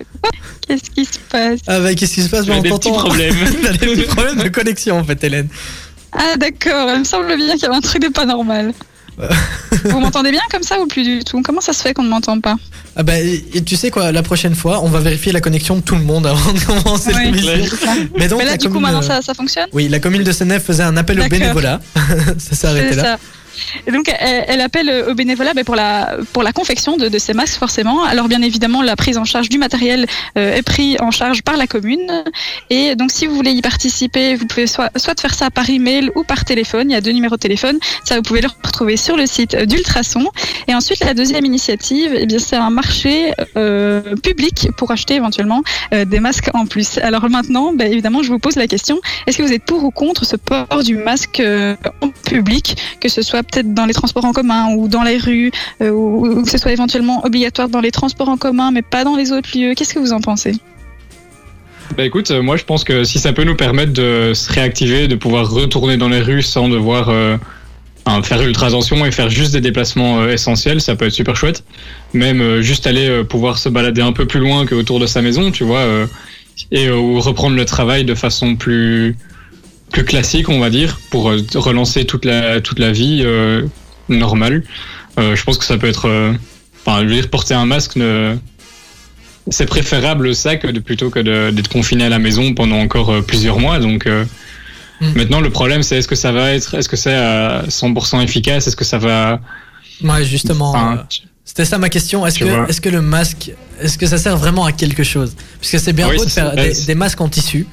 Qu'est-ce 0.68 0.90
qui 0.90 1.06
se 1.06 1.20
passe? 1.20 1.60
Ah 1.68 1.80
bah 1.80 1.94
qu'est-ce 1.94 2.16
qui 2.16 2.24
se 2.24 2.30
passe? 2.30 2.50
A 2.50 2.54
On 2.54 2.62
des 2.62 2.70
petits 2.70 2.92
problèmes. 2.92 3.36
Des 3.80 3.88
petits 3.88 4.04
problèmes 4.04 4.38
de 4.38 4.50
connexion 4.50 4.98
en 4.98 5.04
fait, 5.04 5.24
Hélène. 5.24 5.48
Ah 6.14 6.36
d'accord, 6.38 6.90
il 6.94 7.00
me 7.00 7.04
semble 7.04 7.36
bien 7.36 7.54
qu'il 7.54 7.64
y 7.64 7.66
avait 7.66 7.76
un 7.76 7.82
truc 7.82 8.02
de 8.02 8.08
pas 8.08 8.26
normal. 8.26 8.74
Vous 9.86 10.00
m'entendez 10.00 10.32
bien 10.32 10.42
comme 10.52 10.64
ça 10.64 10.80
ou 10.80 10.88
plus 10.88 11.04
du 11.04 11.24
tout? 11.24 11.42
Comment 11.42 11.62
ça 11.62 11.74
se 11.74 11.82
fait 11.82 11.94
qu'on 11.94 12.04
ne 12.04 12.10
m'entend 12.10 12.40
pas? 12.40 12.56
Ah 12.96 13.04
bah 13.04 13.18
et, 13.20 13.64
tu 13.66 13.76
sais 13.76 13.90
quoi, 13.90 14.12
la 14.12 14.24
prochaine 14.24 14.56
fois, 14.56 14.82
on 14.84 14.88
va 14.90 15.00
vérifier 15.00 15.32
la 15.32 15.42
connexion 15.42 15.76
de 15.78 15.82
tout 15.82 15.96
le 15.96 16.04
monde 16.04 16.28
avant 16.28 16.52
de 16.54 16.60
commencer 16.60 17.12
Oui. 17.16 17.32
l'émission. 17.32 17.78
Mais 18.18 18.28
donc 18.28 18.40
Mais 18.40 18.46
là, 18.46 18.52
la 18.52 18.58
du 18.58 18.68
coup, 18.68 18.74
commune, 18.76 18.92
maintenant, 18.92 19.00
euh, 19.04 19.08
ça, 19.08 19.22
ça 19.22 19.34
fonctionne? 19.34 19.68
Oui, 19.74 19.88
la 19.90 20.00
commune 20.00 20.24
de 20.24 20.32
Senef 20.32 20.64
faisait 20.64 20.84
un 20.84 20.98
appel 20.98 21.20
au 21.20 21.28
bénévolat. 21.28 21.80
ça 22.38 22.56
s'est 22.56 22.68
arrêté 22.68 22.96
là. 22.96 23.04
ça. 23.04 23.18
Donc, 23.92 24.10
elle, 24.20 24.46
elle 24.48 24.62
appelle 24.62 25.06
au 25.08 25.14
bénévolat 25.14 25.54
ben, 25.54 25.64
pour, 25.64 25.76
la, 25.76 26.18
pour 26.34 26.44
la 26.44 26.52
confection 26.52 26.98
de, 26.98 27.18
ces 27.18 27.34
masques, 27.34 27.58
forcément. 27.58 28.04
Alors, 28.04 28.28
bien 28.28 28.42
évidemment, 28.42 28.82
la 28.82 28.96
prise 28.96 29.18
en 29.18 29.26
charge 29.26 29.50
du 29.50 29.58
matériel 29.58 30.06
euh, 30.38 30.56
est 30.56 30.62
prise 30.62 30.98
en 31.00 31.12
charge 31.12 31.42
par 31.42 31.58
la 31.58 31.68
commune. 31.68 32.24
Et 32.70 32.96
donc, 32.96 33.12
si 33.12 33.26
vous 33.26 33.36
voulez 33.36 33.52
y 33.52 33.62
participer, 33.62 34.36
vous 34.36 34.46
pouvez 34.46 34.68
soit, 34.68 34.92
soit 34.98 35.20
faire 35.20 35.34
ça 35.34 35.50
par 35.50 35.70
email 35.70 36.12
ou 36.16 36.24
par 36.24 36.46
téléphone. 36.46 36.90
Il 36.90 36.94
y 36.94 36.98
a 36.98 37.02
deux 37.02 37.12
numéros 37.12 37.36
de 37.36 37.42
téléphone. 37.42 37.78
Ça, 38.04 38.16
vous 38.16 38.22
pouvez 38.22 38.42
le 38.42 38.50
retrouver 38.64 38.98
sur 38.98 39.18
le 39.18 39.26
site 39.26 39.56
d'Ultrason. 39.56 40.28
Et 40.68 40.76
ensuite, 40.76 41.04
la 41.04 41.14
deuxième 41.14 41.46
initiative, 41.46 42.16
eh 42.16 42.26
bien, 42.26 42.40
c'est 42.40 42.56
un 42.56 42.70
marché 42.70 43.34
euh, 43.56 44.16
public 44.18 44.70
pour 44.78 44.92
acheter 44.92 45.16
éventuellement 45.16 45.64
euh, 45.94 46.06
des 46.06 46.20
masques 46.20 46.50
en 46.54 46.66
plus. 46.66 46.98
Alors 47.00 47.30
maintenant, 47.30 47.74
ben, 47.74 47.92
évidemment, 47.92 48.24
je 48.24 48.30
vous 48.30 48.40
pose 48.40 48.56
la 48.56 48.68
question 48.68 49.00
est-ce 49.26 49.38
que 49.38 49.44
vous 49.44 49.54
êtes 49.54 49.64
pour 49.64 49.84
ou 49.84 49.92
contre 49.92 50.26
ce 50.26 50.36
port 50.36 50.84
du 50.84 50.98
masque 50.98 51.40
euh, 51.40 51.76
en 52.02 52.10
public, 52.10 52.78
que 53.00 53.10
ce 53.10 53.22
soit 53.22 53.44
peut-être 53.52 53.74
dans 53.74 53.86
les 53.86 53.94
transports 53.94 54.26
en 54.26 54.34
commun 54.34 54.76
ou 54.76 54.88
dans 54.88 55.04
les 55.04 55.18
rues, 55.18 55.52
euh, 55.82 55.90
ou, 55.90 56.44
que 56.44 56.50
ce 56.50 56.58
soit 56.58 56.72
éventuellement 56.72 57.26
obligatoire 57.26 57.70
dans 57.70 57.82
les 57.82 57.92
transports 57.92 58.30
en 58.30 58.38
commun, 58.38 58.72
mais 58.72 58.82
pas 58.82 59.04
dans 59.04 59.16
les 59.16 59.32
autres 59.32 59.50
lieux 59.58 59.74
Qu'est-ce 59.76 59.94
que 59.94 60.00
vous 60.00 60.14
en 60.14 60.22
pensez? 60.22 60.54
Bah 61.96 62.04
écoute, 62.04 62.32
euh, 62.32 62.42
moi 62.42 62.58
je 62.58 62.64
pense 62.64 62.84
que 62.84 63.04
si 63.04 63.18
ça 63.18 63.34
peut 63.34 63.44
nous 63.44 63.56
permettre 63.56 63.94
de 63.94 64.34
se 64.34 64.52
réactiver, 64.52 65.08
de 65.08 65.16
pouvoir 65.16 65.50
retourner 65.50 65.98
dans 65.98 66.10
les 66.10 66.20
rues 66.20 66.42
sans 66.42 66.68
devoir 66.68 67.10
euh, 67.10 67.38
faire 68.24 68.42
ultra 68.42 68.68
attention 68.68 69.06
et 69.06 69.12
faire 69.12 69.30
juste 69.30 69.54
des 69.54 69.62
déplacements 69.62 70.28
essentiels, 70.28 70.82
ça 70.82 70.96
peut 70.96 71.06
être 71.06 71.14
super 71.14 71.36
chouette. 71.36 71.64
Même 72.14 72.62
juste 72.62 72.88
aller 72.88 73.24
pouvoir 73.24 73.58
se 73.58 73.70
balader 73.70 74.02
un 74.02 74.14
peu 74.14 74.26
plus 74.26 74.40
loin 74.40 74.66
que 74.66 74.76
autour 74.76 75.00
de 75.00 75.06
sa 75.06 75.22
maison, 75.22 75.52
tu 75.52 75.64
vois, 75.64 75.86
et 76.72 76.90
ou 76.90 77.20
reprendre 77.20 77.58
le 77.58 77.66
travail 77.66 78.06
de 78.06 78.16
façon 78.16 78.56
plus 78.56 79.18
plus 79.92 80.04
classique, 80.06 80.50
on 80.50 80.60
va 80.60 80.70
dire, 80.70 81.00
pour 81.10 81.30
euh, 81.30 81.42
relancer 81.56 82.06
toute 82.06 82.26
la 82.26 82.62
toute 82.62 82.80
la 82.80 82.92
vie 82.92 83.22
euh, 83.24 83.66
normale. 84.10 84.64
Euh, 85.20 85.36
je 85.36 85.44
pense 85.44 85.58
que 85.58 85.66
ça 85.66 85.78
peut 85.78 85.88
être, 85.88 86.08
euh, 86.08 86.34
enfin, 86.86 87.02
je 87.04 87.08
veux 87.08 87.16
dire, 87.16 87.30
porter 87.30 87.54
un 87.54 87.66
masque 87.66 87.96
ne 87.96 88.36
c'est 89.50 89.66
préférable 89.66 90.36
ça 90.36 90.58
que 90.58 90.68
de, 90.68 90.80
plutôt 90.82 91.10
que 91.10 91.52
d'être 91.52 91.70
confiné 91.70 92.04
à 92.04 92.10
la 92.10 92.20
maison 92.20 92.54
pendant 92.54 92.80
encore 92.80 93.24
plusieurs 93.24 93.60
mois. 93.60 93.80
Donc 93.80 94.06
euh, 94.06 94.26
Mm. 95.00 95.12
maintenant 95.16 95.42
le 95.42 95.50
problème 95.50 95.84
c'est 95.84 95.98
est-ce 95.98 96.08
que 96.08 96.16
ça 96.16 96.32
va 96.32 96.54
être, 96.54 96.74
est-ce 96.74 96.90
que 96.90 96.96
c'est 96.96 97.14
à 97.14 97.64
100% 97.68 98.24
efficace, 98.24 98.68
est-ce 98.68 98.76
que 98.76 98.86
ça 98.86 98.98
va. 98.98 99.40
Ouais, 100.04 100.24
justement. 100.24 100.70
Enfin, 100.72 101.06
C'était 101.46 101.66
ça 101.66 101.78
ma 101.78 101.90
question. 101.90 102.26
Est-ce 102.26 102.40
que, 102.40 102.70
est-ce 102.70 102.82
que 102.82 102.90
le 102.90 103.02
masque, 103.02 103.52
est-ce 103.82 103.98
que 103.98 104.06
ça 104.06 104.18
sert 104.18 104.38
vraiment 104.38 104.66
à 104.66 104.72
quelque 104.72 105.04
chose? 105.04 105.36
Parce 105.60 105.72
que 105.72 105.78
c'est 105.78 105.94
bien 105.94 106.08
Oui, 106.10 106.18
beau 106.18 106.26
de 106.26 106.30
faire 106.30 106.56
des, 106.56 106.74
des 106.86 106.96
masques 106.96 107.22
en 107.22 107.30
tissu. 107.30 107.68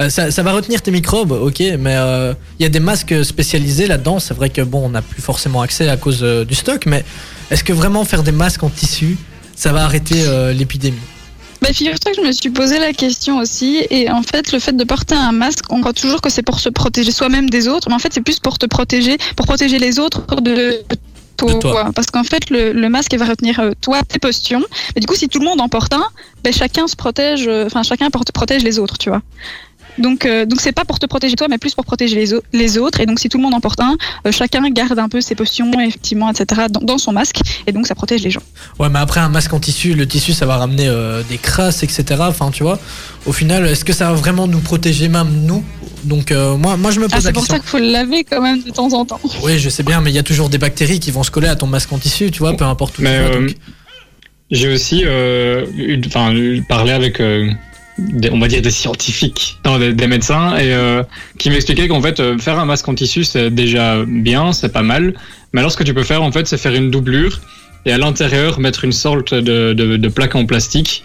Euh, 0.00 0.08
ça, 0.10 0.30
ça 0.30 0.42
va 0.42 0.52
retenir 0.52 0.80
tes 0.80 0.90
microbes, 0.90 1.32
ok, 1.32 1.60
mais 1.78 1.96
euh, 1.96 2.32
il 2.58 2.62
y 2.62 2.66
a 2.66 2.68
des 2.68 2.80
masques 2.80 3.24
spécialisés 3.24 3.86
là-dedans. 3.86 4.20
C'est 4.20 4.34
vrai 4.34 4.48
que 4.50 4.62
bon, 4.62 4.86
on 4.86 4.90
n'a 4.90 5.02
plus 5.02 5.22
forcément 5.22 5.60
accès 5.60 5.88
à 5.88 5.96
cause 5.96 6.20
euh, 6.22 6.44
du 6.44 6.54
stock, 6.54 6.86
mais 6.86 7.04
est-ce 7.50 7.64
que 7.64 7.72
vraiment 7.72 8.04
faire 8.04 8.22
des 8.22 8.32
masques 8.32 8.62
en 8.62 8.70
tissu, 8.70 9.16
ça 9.56 9.72
va 9.72 9.84
arrêter 9.84 10.22
euh, 10.26 10.52
l'épidémie? 10.52 10.98
Bah, 11.60 11.72
Figure-toi 11.72 12.12
que 12.12 12.22
je 12.22 12.26
me 12.26 12.30
suis 12.30 12.50
posé 12.50 12.78
la 12.78 12.92
question 12.92 13.38
aussi, 13.38 13.84
et 13.90 14.08
en 14.08 14.22
fait, 14.22 14.52
le 14.52 14.60
fait 14.60 14.76
de 14.76 14.84
porter 14.84 15.16
un 15.16 15.32
masque, 15.32 15.64
on 15.70 15.80
croit 15.80 15.92
toujours 15.92 16.20
que 16.20 16.30
c'est 16.30 16.42
pour 16.42 16.60
se 16.60 16.68
protéger 16.68 17.10
soi-même 17.10 17.50
des 17.50 17.66
autres, 17.66 17.88
mais 17.88 17.94
en 17.96 17.98
fait, 17.98 18.12
c'est 18.12 18.20
plus 18.20 18.38
pour 18.38 18.58
te 18.58 18.66
protéger, 18.66 19.18
pour 19.34 19.46
protéger 19.46 19.80
les 19.80 19.98
autres 19.98 20.24
de 20.40 20.80
toi. 21.36 21.90
Parce 21.94 22.08
qu'en 22.12 22.24
fait, 22.24 22.50
le, 22.50 22.72
le 22.72 22.88
masque 22.88 23.14
va 23.14 23.24
retenir 23.24 23.58
euh, 23.60 23.70
toi, 23.80 24.02
tes 24.06 24.18
postions. 24.20 24.62
Mais 24.94 25.00
du 25.00 25.06
coup, 25.06 25.14
si 25.14 25.28
tout 25.28 25.38
le 25.40 25.44
monde 25.44 25.60
en 25.60 25.68
porte 25.68 25.92
un, 25.94 26.04
ben, 26.44 26.52
chacun 26.52 26.86
se 26.88 26.96
protège, 26.96 27.46
euh, 27.48 27.66
enfin, 27.66 27.82
chacun 27.82 28.10
porte- 28.10 28.32
protège 28.32 28.62
les 28.62 28.78
autres, 28.78 28.98
tu 28.98 29.08
vois. 29.08 29.22
Donc, 29.98 30.24
euh, 30.26 30.44
donc 30.46 30.60
c'est 30.60 30.72
pas 30.72 30.84
pour 30.84 30.98
te 30.98 31.06
protéger 31.06 31.34
toi, 31.36 31.48
mais 31.48 31.58
plus 31.58 31.74
pour 31.74 31.84
protéger 31.84 32.14
les, 32.16 32.34
au- 32.34 32.42
les 32.52 32.78
autres. 32.78 33.00
Et 33.00 33.06
donc, 33.06 33.18
si 33.18 33.28
tout 33.28 33.36
le 33.38 33.42
monde 33.42 33.54
en 33.54 33.60
porte 33.60 33.80
un, 33.80 33.96
euh, 34.26 34.32
chacun 34.32 34.68
garde 34.70 34.98
un 34.98 35.08
peu 35.08 35.20
ses 35.20 35.34
potions, 35.34 35.70
effectivement, 35.80 36.30
etc., 36.30 36.62
dans, 36.70 36.80
dans 36.80 36.98
son 36.98 37.12
masque. 37.12 37.40
Et 37.66 37.72
donc, 37.72 37.86
ça 37.86 37.94
protège 37.94 38.22
les 38.22 38.30
gens. 38.30 38.42
Ouais, 38.78 38.88
mais 38.88 38.98
après 39.00 39.20
un 39.20 39.28
masque 39.28 39.52
en 39.52 39.60
tissu, 39.60 39.94
le 39.94 40.06
tissu, 40.06 40.32
ça 40.32 40.46
va 40.46 40.56
ramener 40.56 40.86
euh, 40.88 41.22
des 41.28 41.38
crasses, 41.38 41.82
etc. 41.82 42.04
Enfin, 42.20 42.50
tu 42.50 42.62
vois. 42.62 42.78
Au 43.26 43.32
final, 43.32 43.66
est-ce 43.66 43.84
que 43.84 43.92
ça 43.92 44.06
va 44.08 44.14
vraiment 44.14 44.46
nous 44.46 44.60
protéger, 44.60 45.08
même 45.08 45.28
nous? 45.44 45.64
Donc, 46.04 46.30
euh, 46.30 46.56
moi, 46.56 46.76
moi, 46.76 46.90
je 46.92 47.00
me 47.00 47.06
Ah, 47.06 47.08
pose 47.16 47.24
la 47.24 47.28
c'est 47.30 47.32
pour 47.32 47.42
question. 47.42 47.56
ça 47.56 47.60
qu'il 47.60 47.68
faut 47.68 47.78
le 47.78 47.90
laver 47.90 48.24
quand 48.24 48.40
même 48.40 48.62
de 48.62 48.70
temps 48.70 48.92
en 48.92 49.04
temps. 49.04 49.20
Oui, 49.42 49.58
je 49.58 49.68
sais 49.68 49.82
bien, 49.82 50.00
mais 50.00 50.10
il 50.10 50.14
y 50.14 50.18
a 50.18 50.22
toujours 50.22 50.48
des 50.48 50.58
bactéries 50.58 51.00
qui 51.00 51.10
vont 51.10 51.22
se 51.24 51.30
coller 51.30 51.48
à 51.48 51.56
ton 51.56 51.66
masque 51.66 51.92
en 51.92 51.98
tissu, 51.98 52.30
tu 52.30 52.38
vois, 52.38 52.56
peu 52.56 52.64
importe 52.64 52.98
où 52.98 53.02
Mais 53.02 53.18
tu 53.26 53.32
vas. 53.32 53.40
donc. 53.40 53.54
j'ai 54.50 54.72
aussi 54.72 55.02
euh, 55.04 55.66
eu- 55.76 56.00
parlé 56.68 56.92
avec 56.92 57.20
euh, 57.20 57.50
des- 57.98 58.30
on 58.30 58.38
va 58.38 58.48
dire 58.48 58.62
des 58.62 58.70
scientifiques, 58.70 59.58
non, 59.64 59.78
des, 59.78 59.92
des 59.92 60.06
médecins, 60.06 60.56
et 60.56 60.72
euh, 60.72 61.02
qui 61.38 61.50
m'expliquaient 61.50 61.88
qu'en 61.88 62.00
fait 62.00 62.20
euh, 62.20 62.38
faire 62.38 62.58
un 62.58 62.64
masque 62.64 62.88
en 62.88 62.94
tissu 62.94 63.24
c'est 63.24 63.50
déjà 63.50 64.04
bien, 64.06 64.52
c'est 64.52 64.72
pas 64.72 64.82
mal, 64.82 65.14
mais 65.52 65.60
alors 65.60 65.72
ce 65.72 65.76
que 65.76 65.84
tu 65.84 65.94
peux 65.94 66.04
faire 66.04 66.22
en 66.22 66.32
fait 66.32 66.46
c'est 66.46 66.58
faire 66.58 66.74
une 66.74 66.90
doublure 66.90 67.40
et 67.86 67.92
à 67.92 67.98
l'intérieur 67.98 68.60
mettre 68.60 68.84
une 68.84 68.92
sorte 68.92 69.34
de, 69.34 69.72
de, 69.72 69.96
de 69.96 70.08
plaque 70.08 70.34
en 70.34 70.46
plastique 70.46 71.04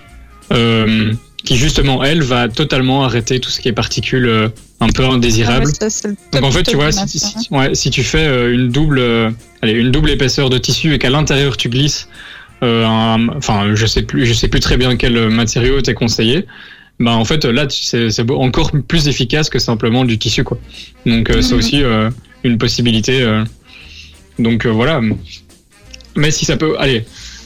euh, 0.52 1.14
qui 1.46 1.56
justement 1.58 2.04
elle 2.04 2.22
va 2.24 2.48
totalement 2.48 3.04
arrêter 3.04 3.40
tout 3.40 3.50
ce 3.50 3.60
qui 3.60 3.68
est 3.70 3.74
particules 3.74 4.28
euh, 4.28 4.50
un 4.80 4.88
peu 4.90 5.06
indésirables. 5.06 5.66
Ah 5.82 5.90
ça, 5.90 6.10
Donc 6.34 6.44
en 6.44 6.52
fait, 6.52 6.64
tu 6.64 6.76
vois, 6.76 6.88
du 6.88 6.94
si, 6.94 7.20
masque, 7.22 7.38
si- 7.40 7.48
ouais, 7.52 7.76
si 7.76 7.90
tu 7.90 8.04
fais 8.04 8.26
euh, 8.28 8.54
une 8.54 8.70
double, 8.70 9.00
euh, 9.00 9.30
allez, 9.62 9.74
une 9.74 9.92
double 9.92 10.10
épaisseur 10.10 10.50
de 10.50 10.58
tissu 10.58 10.94
et 10.94 11.00
qu'à 11.00 11.10
l'intérieur 11.10 11.56
tu 11.58 11.70
glisses, 11.70 12.08
euh, 12.64 12.86
un- 12.86 13.30
enfin, 13.30 13.76
je 13.76 13.86
sais 13.86 14.02
plus, 14.04 14.26
je 14.26 14.34
sais 14.34 14.48
plus 14.50 14.60
très 14.60 14.76
bien 14.78 14.96
quel 14.98 15.30
matériau 15.30 15.82
t'est 15.82 15.94
conseillé. 15.94 16.46
Bah 17.00 17.12
en 17.12 17.26
fait 17.26 17.44
là, 17.46 17.66
c'est 17.70 18.32
encore 18.32 18.72
plus 18.88 19.08
efficace 19.08 19.50
que 19.50 19.60
simplement 19.60 20.06
du 20.06 20.18
tissu 20.18 20.44
quoi. 20.44 20.58
Donc 21.06 21.30
euh, 21.30 21.42
c'est 21.42 21.54
Mhm. 21.54 21.60
aussi 21.60 21.84
euh, 21.84 22.10
une 22.44 22.58
possibilité. 22.58 23.22
euh. 23.22 23.44
donc 24.40 24.66
voilà. 24.66 25.02
Mais 26.16 26.30
si 26.32 26.46
ça 26.46 26.58
peut, 26.58 26.76
allez, 26.80 27.06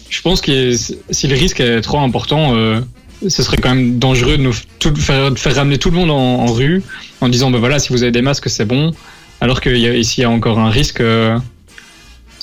je 0.10 0.22
pense 0.22 0.42
que 0.42 0.74
si 0.76 1.28
le 1.28 1.36
risque 1.36 1.60
est 1.62 1.82
trop 1.82 2.00
important. 2.00 2.54
ce 3.28 3.42
serait 3.42 3.58
quand 3.58 3.74
même 3.74 3.98
dangereux 3.98 4.38
de 4.38 4.44
nous 4.44 4.52
f- 4.52 4.66
tout, 4.78 4.96
faire, 4.96 5.32
de 5.32 5.40
faire 5.40 5.56
ramener 5.56 5.80
tout 5.80 5.90
le 5.90 5.96
monde 5.98 6.12
en, 6.12 6.16
en 6.46 6.54
rue 6.54 6.84
en 7.20 7.30
disant 7.30 7.50
ben 7.50 7.58
voilà 7.58 7.80
si 7.80 7.92
vous 7.92 8.04
avez 8.04 8.12
des 8.12 8.22
masques 8.22 8.48
c'est 8.48 8.66
bon 8.66 8.92
alors 9.42 9.60
qu'ici 9.60 10.20
il 10.20 10.22
y 10.22 10.24
a 10.24 10.30
encore 10.30 10.60
un 10.60 10.70
risque 10.70 11.02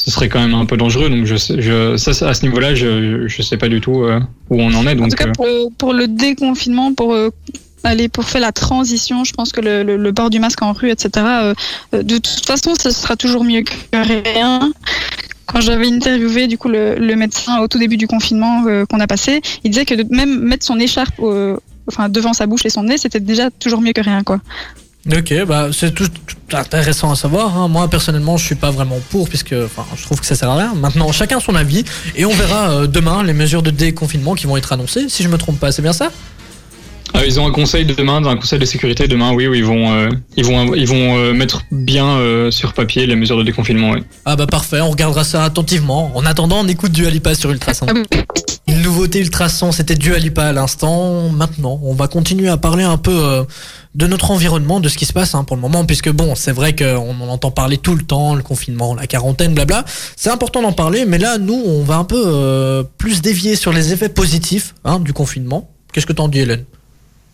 ce 0.05 0.11
serait 0.11 0.28
quand 0.28 0.40
même 0.40 0.55
un 0.55 0.66
peu 0.66 0.76
dangereux 0.76 1.09
donc 1.09 1.24
je, 1.24 1.36
je 1.36 1.96
ça 1.96 2.28
à 2.28 2.34
ce 2.34 2.44
niveau 2.44 2.61
là 2.61 2.74
je 2.74 3.26
je 3.26 3.42
sais 3.42 3.57
pas 3.57 3.68
du 3.68 3.80
tout 3.80 4.02
euh, 4.02 4.20
où 4.50 4.61
on 4.61 4.74
en 4.74 4.86
est 4.86 4.92
En 4.92 4.96
donc 4.96 5.11
tout 5.11 5.16
cas, 5.16 5.28
euh, 5.28 5.32
pour 5.32 5.46
le, 5.46 5.68
pour 5.78 5.92
le 5.94 6.09
déconfinement, 6.09 6.92
pour 6.92 7.14
euh, 7.14 7.30
pour 8.12 8.24
faire 8.24 8.40
la 8.40 8.52
transition, 8.52 9.24
je 9.24 9.32
pense 9.32 9.52
que 9.52 9.61
le, 9.61 9.82
le, 9.82 9.96
le 9.96 10.12
port 10.12 10.30
du 10.30 10.38
masque 10.38 10.62
en 10.62 10.72
rue, 10.72 10.90
etc. 10.90 11.11
euh, 11.16 11.55
de 11.92 12.16
toute 12.16 12.46
façon, 12.46 12.74
ce 12.74 12.90
sera 12.90 13.16
toujours 13.16 13.44
mieux 13.44 13.62
que 13.62 13.74
rien. 13.92 14.72
Quand 15.46 15.61
j'avais 15.61 15.88
interviewé 15.88 16.46
du 16.46 16.57
coup 16.57 16.68
le, 16.68 16.94
le 16.96 17.16
médecin 17.16 17.61
au 17.61 17.68
tout 17.68 17.78
début 17.78 17.98
du 17.98 18.07
confinement 18.07 18.64
euh, 18.66 18.86
qu'on 18.86 19.00
a 19.00 19.07
passé, 19.07 19.42
il 19.62 19.70
disait 19.70 19.84
que 19.84 19.94
de 19.94 20.05
même 20.14 20.40
mettre 20.40 20.64
son 20.64 20.80
écharpe 20.80 21.14
euh, 21.20 21.57
enfin 21.86 22.09
devant 22.09 22.32
sa 22.32 22.46
bouche 22.46 22.64
et 22.64 22.70
son 22.70 22.84
nez, 22.84 22.96
c'était 22.96 23.20
déjà 23.20 23.50
toujours 23.50 23.82
mieux 23.82 23.92
que 23.92 24.00
rien 24.00 24.22
quoi. 24.22 24.40
Ok, 25.12 25.34
bah 25.46 25.68
c'est 25.70 25.92
tout, 25.94 26.09
intéressant 26.52 27.11
à 27.12 27.14
savoir. 27.16 27.57
hein. 27.59 27.68
Moi 27.68 27.88
personnellement, 27.88 28.38
je 28.38 28.46
suis 28.46 28.55
pas 28.55 28.70
vraiment 28.70 28.98
pour 29.11 29.28
puisque, 29.28 29.55
je 29.55 30.02
trouve 30.02 30.18
que 30.18 30.24
ça 30.26 30.34
sert 30.34 30.48
à 30.48 30.57
rien. 30.57 30.74
Maintenant, 30.74 31.12
chacun 31.12 31.40
son 31.40 31.55
avis 31.55 31.84
et 32.16 32.24
on 32.24 32.32
verra 32.32 32.70
euh, 32.70 32.86
demain 32.86 33.22
les 33.22 33.34
mesures 33.34 33.62
de 33.62 33.70
déconfinement 33.70 34.34
qui 34.34 34.46
vont 34.46 34.57
être 34.57 34.72
annoncées. 34.72 35.07
Si 35.11 35.22
je 35.22 35.28
me 35.28 35.36
trompe 35.36 35.61
pas, 35.61 35.72
c'est 35.72 35.82
bien 35.82 35.92
ça? 35.92 36.11
Euh, 37.16 37.26
ils 37.26 37.38
ont 37.38 37.46
un 37.46 37.52
conseil 37.52 37.84
de 37.84 37.94
demain, 37.94 38.24
un 38.24 38.36
conseil 38.36 38.58
de 38.58 38.64
sécurité 38.64 39.06
demain, 39.06 39.32
oui, 39.32 39.46
où 39.46 39.54
ils 39.54 39.64
vont, 39.64 39.92
euh, 39.92 40.08
ils 40.36 40.44
vont, 40.44 40.74
ils 40.74 40.86
vont 40.86 41.16
euh, 41.16 41.32
mettre 41.32 41.62
bien 41.70 42.06
euh, 42.06 42.50
sur 42.50 42.72
papier 42.72 43.06
les 43.06 43.16
mesures 43.16 43.38
de 43.38 43.44
déconfinement. 43.44 43.90
Oui. 43.90 44.02
Ah 44.24 44.36
bah 44.36 44.46
parfait, 44.46 44.80
on 44.80 44.90
regardera 44.90 45.24
ça 45.24 45.44
attentivement. 45.44 46.10
En 46.14 46.26
attendant, 46.26 46.60
on 46.60 46.68
écoute 46.68 46.92
du 46.92 47.06
Alipa 47.06 47.34
sur 47.34 47.50
Ultrason. 47.50 47.86
Ah. 47.88 47.94
Une 48.66 48.80
nouveauté 48.80 49.20
Ultrason, 49.20 49.72
c'était 49.72 49.94
du 49.94 50.14
Alipa 50.14 50.46
à 50.46 50.52
l'instant. 50.52 51.28
Maintenant, 51.28 51.78
on 51.82 51.92
va 51.92 52.08
continuer 52.08 52.48
à 52.48 52.56
parler 52.56 52.82
un 52.82 52.96
peu 52.96 53.12
euh, 53.12 53.44
de 53.94 54.06
notre 54.06 54.30
environnement, 54.30 54.80
de 54.80 54.88
ce 54.88 54.96
qui 54.96 55.04
se 55.04 55.12
passe 55.12 55.34
hein, 55.34 55.44
pour 55.44 55.56
le 55.56 55.60
moment, 55.60 55.84
puisque 55.84 56.10
bon, 56.10 56.34
c'est 56.34 56.50
vrai 56.50 56.74
qu'on 56.74 57.20
en 57.20 57.28
entend 57.28 57.50
parler 57.50 57.76
tout 57.76 57.94
le 57.94 58.02
temps, 58.02 58.34
le 58.34 58.42
confinement, 58.42 58.94
la 58.94 59.06
quarantaine, 59.06 59.52
blabla. 59.52 59.84
C'est 60.16 60.30
important 60.30 60.62
d'en 60.62 60.72
parler, 60.72 61.04
mais 61.04 61.18
là, 61.18 61.36
nous, 61.36 61.62
on 61.66 61.82
va 61.82 61.96
un 61.96 62.04
peu 62.04 62.22
euh, 62.24 62.82
plus 62.96 63.20
dévier 63.20 63.54
sur 63.54 63.70
les 63.70 63.92
effets 63.92 64.08
positifs 64.08 64.74
hein, 64.84 64.98
du 64.98 65.12
confinement. 65.12 65.70
Qu'est-ce 65.92 66.06
que 66.06 66.14
t'en 66.14 66.28
dis, 66.28 66.40
Hélène? 66.40 66.64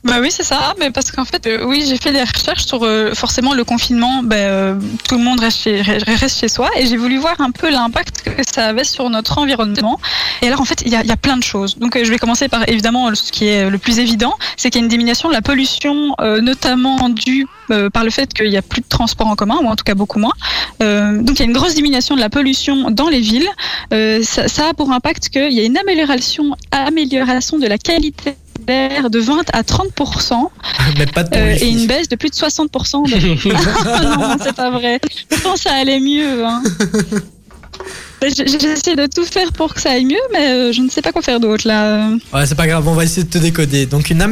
Bah 0.03 0.17
oui, 0.21 0.29
c'est 0.31 0.45
ça. 0.45 0.75
Mais 0.79 0.91
parce 0.91 1.13
qu'en 1.13 1.27
fait, 1.27 1.47
euh, 1.47 1.65
oui, 1.65 1.85
j'ai 1.87 1.99
fait 1.99 2.13
des 2.13 2.23
recherches 2.23 2.65
sur 2.65 2.85
euh, 2.85 3.13
forcément 3.15 3.53
le 3.53 3.65
confinement. 3.65 4.23
Ben, 4.23 4.37
euh, 4.37 4.75
tout 5.07 5.17
le 5.19 5.23
monde 5.23 5.41
reste 5.41 5.59
chez, 5.59 5.83
reste 5.83 6.41
chez 6.41 6.49
soi, 6.49 6.71
et 6.77 6.87
j'ai 6.87 6.97
voulu 6.97 7.19
voir 7.19 7.39
un 7.41 7.51
peu 7.51 7.71
l'impact 7.71 8.23
que 8.23 8.43
ça 8.51 8.69
avait 8.69 8.85
sur 8.85 9.11
notre 9.11 9.37
environnement. 9.37 10.01
Et 10.41 10.47
alors, 10.47 10.63
en 10.63 10.65
fait, 10.65 10.83
il 10.87 10.93
y 10.93 10.97
a, 10.97 11.17
plein 11.17 11.37
de 11.37 11.43
choses. 11.43 11.77
Donc, 11.77 12.03
je 12.03 12.11
vais 12.11 12.19
commencer 12.19 12.49
par 12.49 12.67
évidemment 12.67 13.15
ce 13.15 13.31
qui 13.31 13.47
est 13.47 13.69
le 13.69 13.77
plus 13.77 13.99
évident, 13.99 14.35
c'est 14.57 14.71
qu'il 14.71 14.81
y 14.81 14.83
a 14.83 14.85
une 14.85 14.91
diminution 14.91 15.29
de 15.29 15.35
la 15.35 15.43
pollution, 15.43 16.15
notamment 16.41 17.11
due 17.11 17.47
par 17.93 18.05
le 18.05 18.11
fait 18.11 18.33
qu'il 18.33 18.49
n'y 18.49 18.57
a 18.57 18.63
plus 18.63 18.81
de 18.81 18.89
transport 18.89 19.27
en 19.27 19.37
commun, 19.37 19.59
ou 19.63 19.67
en 19.67 19.77
tout 19.77 19.85
cas 19.85 19.95
beaucoup 19.95 20.19
moins. 20.19 20.33
Donc, 20.81 21.33
il 21.33 21.41
y 21.41 21.43
a 21.43 21.45
une 21.45 21.53
grosse 21.53 21.75
diminution 21.75 22.15
de 22.15 22.21
la 22.21 22.31
pollution 22.31 22.91
dans 22.91 23.09
les 23.09 23.21
villes. 23.21 23.49
Ça, 24.23 24.69
a 24.71 24.75
pour 24.75 24.91
impact 24.93 25.29
qu'il 25.29 25.53
y 25.53 25.61
a 25.61 25.65
une 25.65 25.77
amélioration, 25.77 26.57
amélioration 26.73 27.59
de 27.59 27.67
la 27.67 27.77
qualité 27.77 28.37
de 28.67 29.19
20 29.19 29.43
à 29.53 29.63
30 29.63 29.89
Mais 30.99 31.07
pas 31.07 31.25
de 31.25 31.37
euh, 31.37 31.55
bruit. 31.55 31.63
et 31.63 31.71
une 31.71 31.87
baisse 31.87 32.09
de 32.09 32.17
plus 32.17 32.31
de 32.31 32.35
60%. 32.35 33.11
De... 33.11 34.05
non, 34.19 34.37
c'est 34.43 34.55
pas 34.55 34.71
vrai. 34.71 35.01
Je 35.31 35.41
pense 35.41 35.63
que 35.63 35.71
ça 35.71 35.75
allait 35.75 36.01
mieux. 36.01 36.45
Hein. 36.45 36.63
J'essaie 38.23 38.97
de 38.97 39.07
tout 39.07 39.25
faire 39.25 39.51
pour 39.53 39.73
que 39.73 39.81
ça 39.81 39.93
aille 39.93 40.05
mieux, 40.05 40.21
mais 40.33 40.51
euh, 40.51 40.73
je 40.73 40.83
ne 40.83 40.91
sais 40.91 41.01
pas 41.01 41.11
quoi 41.11 41.23
faire 41.23 41.41
d'autre 41.41 41.67
là. 41.67 42.11
Ouais, 42.35 42.45
c'est 42.45 42.55
pas 42.55 42.67
grave, 42.67 42.87
on 42.87 42.93
va 42.93 43.05
essayer 43.05 43.25
de 43.25 43.31
te 43.31 43.39
décoder. 43.39 43.87
Donc 43.87 44.11
une 44.11 44.23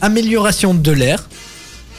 amélioration 0.00 0.72
de 0.72 0.92
l'air. 0.92 1.24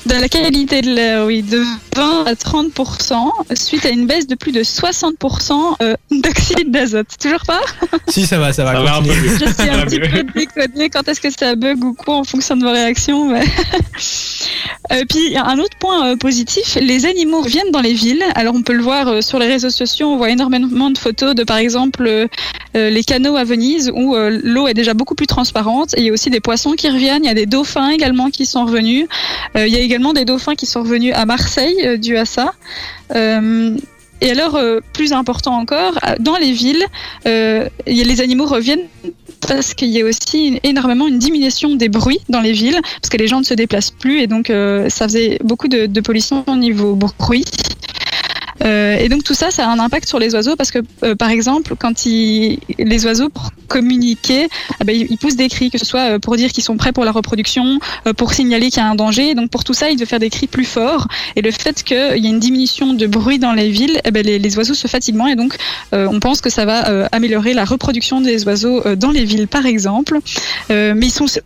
De 0.05 0.13
la 0.13 0.29
qualité 0.29 0.81
de 0.81 0.89
l'air, 0.91 1.25
oui, 1.25 1.41
de 1.41 1.63
20 1.95 2.25
à 2.25 2.33
30%, 2.33 3.15
suite 3.55 3.85
à 3.85 3.89
une 3.89 4.05
baisse 4.05 4.27
de 4.27 4.35
plus 4.35 4.51
de 4.51 4.61
60% 4.61 5.75
euh, 5.81 5.95
d'oxyde 6.11 6.69
d'azote. 6.69 7.07
Toujours 7.19 7.41
pas? 7.47 7.61
Si, 8.07 8.27
ça 8.27 8.37
va, 8.37 8.53
ça 8.53 8.63
va. 8.63 8.73
Ça 8.75 8.83
va 8.83 8.97
un 8.97 9.01
peu 9.01 9.07
mieux. 9.09 9.15
Je 9.39 9.45
suis 9.45 9.53
Ça 9.53 9.63
un 9.73 9.85
petit 9.85 9.99
peu 9.99 10.23
décodée 10.35 10.89
quand 10.89 11.07
est-ce 11.07 11.19
que 11.19 11.29
ça 11.31 11.55
bug 11.55 11.83
ou 11.83 11.93
quoi 11.93 12.17
en 12.17 12.23
fonction 12.23 12.55
de 12.55 12.63
vos 12.63 12.71
réactions. 12.71 13.29
mais- 13.29 13.45
Euh, 14.91 15.03
puis 15.09 15.19
il 15.27 15.31
y 15.33 15.37
a 15.37 15.45
un 15.47 15.57
autre 15.57 15.75
point 15.79 16.11
euh, 16.11 16.15
positif, 16.15 16.77
les 16.79 17.07
animaux 17.07 17.41
reviennent 17.41 17.71
dans 17.71 17.81
les 17.81 17.93
villes. 17.93 18.23
Alors 18.35 18.53
on 18.53 18.61
peut 18.61 18.73
le 18.73 18.83
voir 18.83 19.07
euh, 19.07 19.21
sur 19.21 19.39
les 19.39 19.47
réseaux 19.47 19.71
sociaux, 19.71 20.09
on 20.09 20.17
voit 20.17 20.29
énormément 20.29 20.91
de 20.91 20.97
photos 20.99 21.33
de 21.33 21.43
par 21.43 21.57
exemple 21.57 22.27
les 22.75 23.03
canaux 23.03 23.35
à 23.37 23.43
Venise 23.45 23.89
où 23.95 24.15
euh, 24.15 24.39
l'eau 24.43 24.67
est 24.67 24.73
déjà 24.75 24.93
beaucoup 24.93 25.15
plus 25.15 25.25
transparente. 25.27 25.93
Et 25.97 26.01
il 26.01 26.05
y 26.07 26.09
a 26.09 26.13
aussi 26.13 26.29
des 26.29 26.39
poissons 26.41 26.73
qui 26.73 26.87
reviennent, 26.89 27.23
il 27.23 27.27
y 27.27 27.31
a 27.31 27.33
des 27.33 27.45
dauphins 27.47 27.89
également 27.89 28.29
qui 28.29 28.45
sont 28.45 28.65
revenus. 28.65 29.07
Euh, 29.55 29.65
il 29.65 29.73
y 29.73 29.77
a 29.77 29.79
également 29.79 29.94
des 30.13 30.25
dauphins 30.25 30.55
qui 30.55 30.65
sont 30.65 30.81
revenus 30.83 31.13
à 31.15 31.25
Marseille 31.25 31.75
euh, 31.83 31.97
dû 31.97 32.17
à 32.17 32.25
ça. 32.25 32.53
Euh, 33.15 33.75
et 34.21 34.31
alors, 34.31 34.55
euh, 34.55 34.79
plus 34.93 35.13
important 35.13 35.53
encore, 35.53 35.99
dans 36.19 36.37
les 36.37 36.51
villes, 36.51 36.85
les 37.25 38.21
animaux 38.21 38.45
reviennent 38.45 38.87
parce 39.47 39.73
qu'il 39.73 39.89
y 39.89 40.01
a 40.01 40.05
aussi 40.05 40.59
énormément 40.63 41.07
une 41.07 41.19
diminution 41.19 41.75
des 41.75 41.89
bruits 41.89 42.21
dans 42.29 42.39
les 42.39 42.53
villes, 42.53 42.79
parce 43.01 43.09
que 43.09 43.17
les 43.17 43.27
gens 43.27 43.39
ne 43.39 43.43
se 43.43 43.53
déplacent 43.53 43.91
plus 43.91 44.21
et 44.21 44.27
donc 44.27 44.47
ça 44.47 45.07
faisait 45.07 45.37
beaucoup 45.43 45.67
de, 45.67 45.85
de 45.85 46.01
pollution 46.01 46.43
au 46.47 46.55
niveau 46.55 46.95
bruit. 46.95 47.45
Euh, 48.63 48.97
et 48.97 49.09
donc 49.09 49.23
tout 49.23 49.33
ça, 49.33 49.51
ça 49.51 49.67
a 49.67 49.71
un 49.71 49.79
impact 49.79 50.07
sur 50.07 50.19
les 50.19 50.33
oiseaux 50.33 50.55
parce 50.55 50.71
que, 50.71 50.79
euh, 51.03 51.15
par 51.15 51.29
exemple, 51.29 51.75
quand 51.77 52.05
ils, 52.05 52.59
les 52.77 53.05
oiseaux, 53.05 53.29
pour 53.29 53.51
communiquer, 53.67 54.47
ben, 54.85 54.95
ils 54.95 55.17
poussent 55.17 55.35
des 55.35 55.49
cris, 55.49 55.69
que 55.69 55.77
ce 55.77 55.85
soit 55.85 56.11
euh, 56.11 56.19
pour 56.19 56.35
dire 56.37 56.51
qu'ils 56.51 56.63
sont 56.63 56.77
prêts 56.77 56.91
pour 56.91 57.03
la 57.03 57.11
reproduction, 57.11 57.79
pour 58.17 58.33
signaler 58.33 58.69
qu'il 58.69 58.81
y 58.81 58.85
a 58.85 58.89
un 58.89 58.95
danger. 58.95 59.35
Donc 59.35 59.49
pour 59.49 59.63
tout 59.63 59.73
ça, 59.73 59.89
ils 59.89 59.97
doivent 59.97 60.07
faire 60.07 60.19
des 60.19 60.29
cris 60.29 60.47
plus 60.47 60.65
forts. 60.65 61.07
Et 61.35 61.41
le 61.41 61.51
fait 61.51 61.83
qu'il 61.83 61.97
y 61.97 62.27
ait 62.27 62.29
une 62.29 62.39
diminution 62.39 62.93
de 62.93 63.07
bruit 63.07 63.39
dans 63.39 63.53
les 63.53 63.69
villes, 63.69 63.99
eh 64.05 64.11
ben, 64.11 64.25
les, 64.25 64.39
les 64.39 64.57
oiseaux 64.57 64.73
se 64.73 64.87
fatiguent 64.87 65.15
moins 65.15 65.29
et 65.29 65.35
donc 65.35 65.55
euh, 65.93 66.07
on 66.11 66.19
pense 66.19 66.41
que 66.41 66.49
ça 66.49 66.65
va 66.65 67.07
améliorer 67.11 67.53
la 67.53 67.65
reproduction 67.65 68.21
des 68.21 68.45
oiseaux 68.45 68.83
dans 68.95 69.11
les 69.11 69.25
villes, 69.25 69.47
par 69.47 69.65
exemple. 69.65 70.19
Mais 70.69 70.95
ils 71.01 71.11
sont 71.11 71.25
aussi 71.25 71.39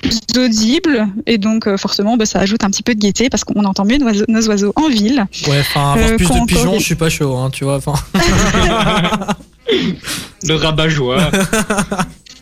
plus 0.00 0.20
audibles 0.36 1.08
et 1.26 1.38
donc 1.38 1.76
forcément, 1.76 2.16
bah, 2.16 2.26
ça 2.26 2.40
ajoute 2.40 2.64
un 2.64 2.70
petit 2.70 2.82
peu 2.82 2.94
de 2.94 3.00
gaieté 3.00 3.28
parce 3.28 3.44
qu'on 3.44 3.64
entend 3.64 3.84
mieux 3.84 3.98
nos 3.98 4.06
oiseaux, 4.06 4.24
nos 4.28 4.48
oiseaux 4.48 4.72
en 4.76 4.88
ville. 4.88 5.26
Ouais, 5.46 5.60
enfin, 5.60 5.94
avoir 5.94 6.16
plus 6.16 6.26
de 6.46 6.46
des- 6.72 6.78
je 6.78 6.84
suis 6.84 6.94
pas 6.94 7.08
chaud, 7.10 7.36
hein, 7.36 7.50
tu 7.50 7.64
vois. 7.64 7.76
Enfin, 7.76 7.94
Le 10.44 10.54
rabat-joie. 10.54 11.30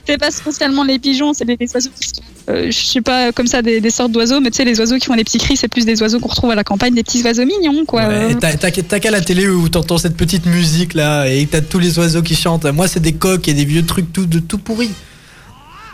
C'est 0.07 0.19
pas 0.19 0.31
spécialement 0.31 0.85
les 0.85 0.99
pigeons, 1.01 1.33
c'est 1.35 1.45
des, 1.45 1.57
des 1.57 1.69
oiseaux 1.75 1.91
qui 2.01 2.09
sont, 2.09 2.23
euh, 2.49 2.71
je 2.71 2.79
sais 2.79 3.01
pas 3.01 3.33
comme 3.33 3.49
ça 3.49 3.61
des, 3.63 3.81
des 3.81 3.91
sortes 3.91 4.13
d'oiseaux, 4.13 4.39
mais 4.41 4.51
tu 4.53 4.59
sais 4.59 4.65
les 4.65 4.79
oiseaux 4.79 4.99
qui 4.99 5.07
font 5.07 5.17
des 5.17 5.25
petits 5.25 5.39
cris, 5.39 5.57
c'est 5.57 5.67
plus 5.67 5.85
des 5.85 6.01
oiseaux 6.01 6.21
qu'on 6.21 6.29
retrouve 6.29 6.53
à 6.53 6.55
la 6.55 6.63
campagne, 6.63 6.95
des 6.95 7.03
petits 7.03 7.25
oiseaux 7.25 7.45
mignons 7.45 7.85
quoi. 7.85 8.07
ouais, 8.07 8.37
t'as- 8.37 8.71
qu'à 9.01 9.11
la 9.11 9.21
télé 9.21 9.49
où 9.49 9.69
t'entends 9.69 9.99
cette 9.99 10.17
petite 10.17 10.47
musique 10.47 10.95
là 10.95 11.27
et 11.27 11.45
t'as 11.47 11.61
tous 11.61 11.81
les 11.81 11.99
oiseaux 11.99 12.23
qui 12.23 12.37
chantent. 12.37 12.67
Moi, 12.67 12.87
c'est 12.87 13.01
des 13.01 13.15
coqs 13.15 13.49
et 13.49 13.55
des 13.55 13.65
vieux 13.65 13.85
trucs 13.85 14.13
tout, 14.13 14.27
de 14.27 14.39
tout 14.39 14.59
pourris. 14.59 14.93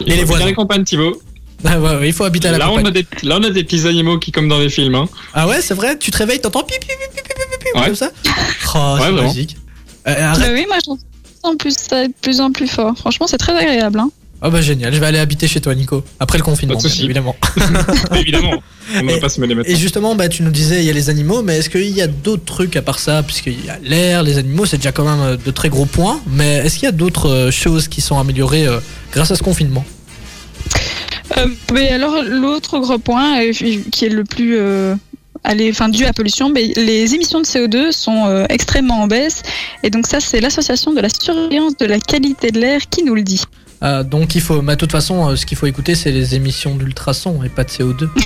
Il 0.00 0.08
les 0.12 0.18
faut 0.20 0.26
voisins. 0.26 0.40
bien 0.40 0.46
les 0.48 0.54
campagnes, 0.54 0.84
Thibaut. 0.84 1.18
Ah 1.64 1.78
ouais, 1.80 1.96
ouais, 1.96 2.08
il 2.08 2.12
faut 2.12 2.24
habiter 2.24 2.48
à 2.48 2.52
la 2.52 2.58
Là 2.58 2.66
on, 2.70 2.76
campagne. 2.76 2.86
a 2.88 2.90
des, 2.90 3.06
là, 3.22 3.38
on 3.40 3.44
a 3.44 3.50
des 3.50 3.64
petits 3.64 3.86
animaux 3.86 4.18
qui, 4.18 4.30
comme 4.32 4.48
dans 4.48 4.58
les 4.58 4.68
films. 4.68 4.96
Hein. 4.96 5.08
Ah 5.32 5.46
ouais, 5.48 5.62
c'est 5.62 5.74
vrai, 5.74 5.96
tu 5.96 6.10
te 6.10 6.18
réveilles, 6.18 6.40
t'entends 6.40 6.64
pipi 6.64 6.80
pipi 6.80 6.92
pipi 7.14 7.22
pipi 7.22 7.34
pipi 7.58 7.61
Ouais. 7.80 7.86
comme 7.86 7.94
ça. 7.96 8.10
Oh, 8.14 8.28
Ouais, 8.28 8.32
c'est 8.34 9.10
vraiment. 9.12 9.22
magique. 9.22 9.56
Euh, 10.08 10.14
Bah 10.14 10.30
arrête. 10.30 10.50
oui, 10.54 10.64
moi 10.68 10.76
je 10.78 10.82
trouve 10.84 10.98
en 11.44 11.56
plus 11.56 11.76
ça 11.76 12.06
de 12.06 12.12
plus 12.20 12.40
en 12.40 12.50
plus 12.52 12.68
fort. 12.68 12.96
Franchement, 12.96 13.26
c'est 13.26 13.38
très 13.38 13.56
agréable. 13.56 13.98
Hein. 14.00 14.10
Oh 14.44 14.50
bah 14.50 14.60
génial, 14.60 14.92
je 14.92 14.98
vais 14.98 15.06
aller 15.06 15.20
habiter 15.20 15.46
chez 15.46 15.60
toi, 15.60 15.72
Nico. 15.72 16.02
Après 16.18 16.36
le 16.36 16.42
confinement, 16.42 16.74
Pas 16.76 16.82
de 16.82 16.88
bien 16.92 17.04
évidemment. 17.04 17.36
Évidemment. 18.16 18.54
On 18.96 19.02
ne 19.04 19.10
Et- 19.10 19.14
va 19.14 19.20
pas 19.20 19.28
se 19.28 19.40
mêler 19.40 19.52
Et 19.52 19.56
maintenant. 19.56 19.76
justement, 19.76 20.14
bah, 20.16 20.28
tu 20.28 20.42
nous 20.42 20.50
disais, 20.50 20.80
il 20.80 20.84
y 20.84 20.90
a 20.90 20.92
les 20.92 21.10
animaux, 21.10 21.42
mais 21.42 21.58
est-ce 21.58 21.70
qu'il 21.70 21.88
y 21.96 22.02
a 22.02 22.08
d'autres 22.08 22.44
trucs 22.44 22.74
à 22.74 22.82
part 22.82 22.98
ça? 22.98 23.22
Puisqu'il 23.22 23.64
y 23.64 23.70
a 23.70 23.78
l'air, 23.84 24.24
les 24.24 24.38
animaux, 24.38 24.66
c'est 24.66 24.78
déjà 24.78 24.90
quand 24.90 25.04
même 25.04 25.20
euh, 25.20 25.36
de 25.36 25.50
très 25.52 25.68
gros 25.68 25.86
points. 25.86 26.20
Mais 26.26 26.56
est-ce 26.56 26.74
qu'il 26.74 26.84
y 26.84 26.88
a 26.88 26.92
d'autres 26.92 27.28
euh, 27.28 27.50
choses 27.52 27.86
qui 27.86 28.00
sont 28.00 28.18
améliorées 28.18 28.66
euh, 28.66 28.80
grâce 29.12 29.30
à 29.30 29.36
ce 29.36 29.44
confinement? 29.44 29.84
Euh, 31.38 31.46
mais 31.72 31.90
alors 31.90 32.16
l'autre 32.24 32.78
gros 32.80 32.98
point 32.98 33.40
euh, 33.42 33.52
qui 33.52 34.04
est 34.04 34.08
le 34.08 34.24
plus 34.24 34.56
euh, 34.58 34.96
allez, 35.44 35.70
enfin 35.70 35.88
dû 35.88 36.02
à 36.04 36.08
la 36.08 36.12
pollution, 36.12 36.48
mais 36.50 36.72
les 36.76 37.14
émissions 37.14 37.40
de 37.40 37.46
CO2 37.46 37.92
sont 37.92 38.26
euh, 38.26 38.44
extrêmement 38.48 39.00
en 39.02 39.06
baisse 39.06 39.42
et 39.82 39.90
donc 39.90 40.06
ça 40.06 40.20
c'est 40.20 40.40
l'association 40.40 40.92
de 40.92 41.00
la 41.00 41.08
surveillance 41.08 41.76
de 41.76 41.86
la 41.86 41.98
qualité 41.98 42.50
de 42.50 42.60
l'air 42.60 42.80
qui 42.90 43.02
nous 43.02 43.14
le 43.14 43.22
dit. 43.22 43.42
Euh, 43.82 44.04
Donc 44.04 44.34
il 44.36 44.40
faut, 44.40 44.62
bah, 44.62 44.74
de 44.74 44.78
toute 44.78 44.92
façon, 44.92 45.28
euh, 45.30 45.36
ce 45.36 45.44
qu'il 45.44 45.58
faut 45.58 45.66
écouter, 45.66 45.94
c'est 45.96 46.12
les 46.12 46.34
émissions 46.36 46.76
d'ultrasons 46.76 47.42
et 47.42 47.48
pas 47.48 47.64
de 47.64 47.70
CO2. 47.70 48.08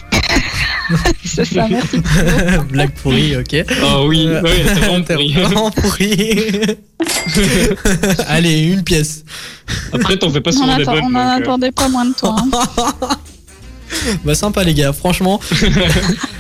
C'est 1.25 1.45
ça, 1.45 1.67
merci. 1.69 1.97
Blague 2.71 2.93
pourrie, 2.93 3.37
ok. 3.37 3.57
Oh 3.83 4.05
oui, 4.07 4.27
Euh, 4.29 4.41
ouais, 4.41 4.51
c'est 4.67 4.75
vraiment 4.75 5.03
pourri. 5.03 5.33
vraiment 5.33 5.71
pourri. 5.73 6.61
Allez, 8.29 8.61
une 8.67 8.85
pièce. 8.85 9.25
Après, 9.93 10.17
t'en 10.17 10.31
fais 10.31 10.41
pas 10.41 10.51
On 10.51 10.61
souvent 10.61 10.77
des 10.77 10.85
bonnes. 10.85 11.01
on 11.05 11.11
n'en 11.11 11.29
attendait 11.29 11.73
pas 11.73 11.89
moins 11.89 12.05
de 12.05 12.15
toi. 12.15 12.37
hein. 12.39 13.09
Bah 14.25 14.35
sympa 14.35 14.65
les 14.65 14.75
gars, 14.75 14.93
franchement. 14.93 15.41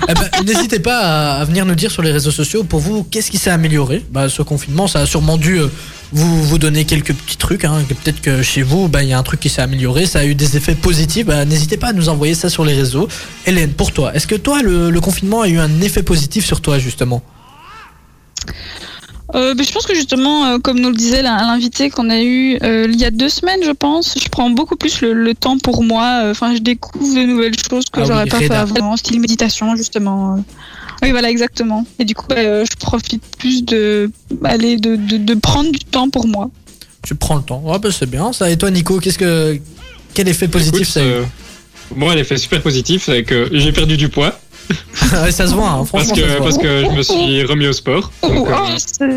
Eh 0.09 0.15
ben, 0.15 0.45
N'hésitez 0.45 0.79
pas 0.79 1.01
à, 1.01 1.41
à 1.41 1.45
venir 1.45 1.67
nous 1.67 1.75
dire 1.75 1.91
sur 1.91 2.01
les 2.01 2.13
réseaux 2.13 2.31
sociaux 2.31 2.63
pour 2.63 2.79
vous 2.79 3.03
qu'est-ce 3.03 3.29
qui 3.29 3.39
s'est 3.39 3.51
amélioré? 3.51 4.05
Bah, 4.13 4.29
ce 4.29 4.43
confinement, 4.43 4.87
ça 4.87 5.01
a 5.01 5.07
sûrement 5.07 5.37
dû 5.37 5.59
euh, 5.59 5.67
vous, 6.13 6.45
vous 6.45 6.59
donner 6.59 6.85
quelques 6.85 7.13
petits 7.13 7.37
trucs. 7.37 7.65
Hein, 7.65 7.83
Peut-être 7.89 8.21
que 8.21 8.41
chez 8.41 8.63
vous, 8.63 8.87
bah, 8.87 9.03
il 9.03 9.09
y 9.09 9.13
a 9.13 9.19
un 9.19 9.23
truc 9.25 9.41
qui 9.41 9.49
s'est 9.49 9.63
amélioré, 9.63 10.07
ça 10.07 10.21
a 10.21 10.25
eu 10.25 10.37
des 10.37 10.57
effets 10.57 10.77
positifs. 10.77 11.27
Bah, 11.27 11.45
N'hésitez 11.45 11.77
pas 11.77 11.89
à 11.89 11.93
nous 11.93 12.09
envoyer 12.09 12.35
ça 12.37 12.49
sur 12.49 12.65
les 12.65 12.75
réseaux. 12.75 13.09
Hélène, 13.47 13.73
pour 13.73 13.91
toi, 13.91 14.15
est-ce 14.15 14.29
que 14.29 14.37
toi, 14.37 14.63
le, 14.63 14.91
le 14.91 15.01
confinement 15.01 15.41
a 15.41 15.49
eu 15.49 15.59
un 15.59 15.81
effet 15.81 16.05
positif 16.05 16.45
sur 16.47 16.61
toi 16.61 16.79
justement? 16.79 17.21
Euh, 19.35 19.55
mais 19.57 19.65
je 19.65 19.73
pense 19.73 19.87
que 19.87 19.95
justement, 19.95 20.47
euh, 20.47 20.59
comme 20.59 20.79
nous 20.79 20.89
le 20.91 20.95
disait 20.95 21.21
la- 21.21 21.39
l'invité 21.39 21.91
qu'on 21.91 22.11
a 22.11 22.23
eu 22.23 22.59
euh, 22.63 22.87
il 22.89 22.97
y 23.01 23.05
a 23.05 23.11
deux 23.11 23.29
semaines, 23.29 23.61
je 23.65 23.73
pense, 23.73 24.15
je 24.23 24.29
prends 24.29 24.49
beaucoup 24.51 24.77
plus 24.77 25.01
le, 25.01 25.13
le 25.13 25.35
temps 25.35 25.59
pour 25.59 25.83
moi. 25.83 26.21
Euh, 26.23 26.31
Enfin, 26.31 26.55
je 26.55 26.61
découvre 26.61 27.13
de 27.15 27.25
nouvelles 27.25 27.59
choses 27.71 27.87
que 27.87 27.99
Ah 28.01 28.03
oui, 28.03 28.09
j'aurais 28.09 28.27
pas 28.27 28.39
fait 28.39 28.55
avant, 28.55 28.97
style 28.97 29.19
méditation 29.21 29.75
justement. 29.75 30.37
Oui, 31.03 31.11
voilà, 31.11 31.29
exactement. 31.29 31.85
Et 31.99 32.05
du 32.05 32.15
coup, 32.15 32.27
je 32.31 32.77
profite 32.79 33.23
plus 33.39 33.65
de, 33.65 34.11
allez, 34.45 34.77
de, 34.77 34.95
de, 34.97 35.17
de 35.17 35.35
prendre 35.35 35.71
du 35.73 35.81
temps 35.81 36.09
pour 36.09 36.27
moi. 36.29 36.49
Tu 37.03 37.15
prends 37.15 37.37
le 37.37 37.43
temps. 37.43 37.61
Ouais, 37.65 37.79
bah, 37.79 37.89
c'est 37.93 38.09
bien 38.09 38.33
ça. 38.33 38.49
Et 38.49 38.57
toi, 38.57 38.71
Nico, 38.71 38.99
qu'est-ce 39.01 39.19
que 39.19 39.59
quel 40.15 40.29
effet 40.29 40.49
positif 40.49 40.77
écoute, 40.83 40.93
ça 40.93 41.01
a 41.01 41.05
eu 41.05 41.07
euh, 41.09 41.23
Moi, 41.95 42.15
l'effet 42.15 42.37
super 42.39 42.63
positif, 42.63 43.03
c'est 43.07 43.25
que 43.25 43.49
j'ai 43.53 43.73
perdu 43.73 43.97
du 43.97 44.09
poids. 44.09 44.39
Ouais, 45.23 45.31
Ça 45.33 45.47
se 45.47 45.55
voit, 45.55 45.69
hein, 45.69 45.77
Parce 45.79 45.89
franchement. 45.89 46.15
ça 46.15 46.15
se 46.15 46.21
que, 46.21 46.37
voit. 46.39 46.45
parce 46.47 46.59
que 46.59 46.85
je 46.85 46.91
me 46.91 47.03
suis 47.03 47.45
remis 47.45 47.67
au 47.69 47.73
sport. 47.73 48.11
Donc, 48.23 48.49
Oh, 48.51 49.03
euh, 49.03 49.17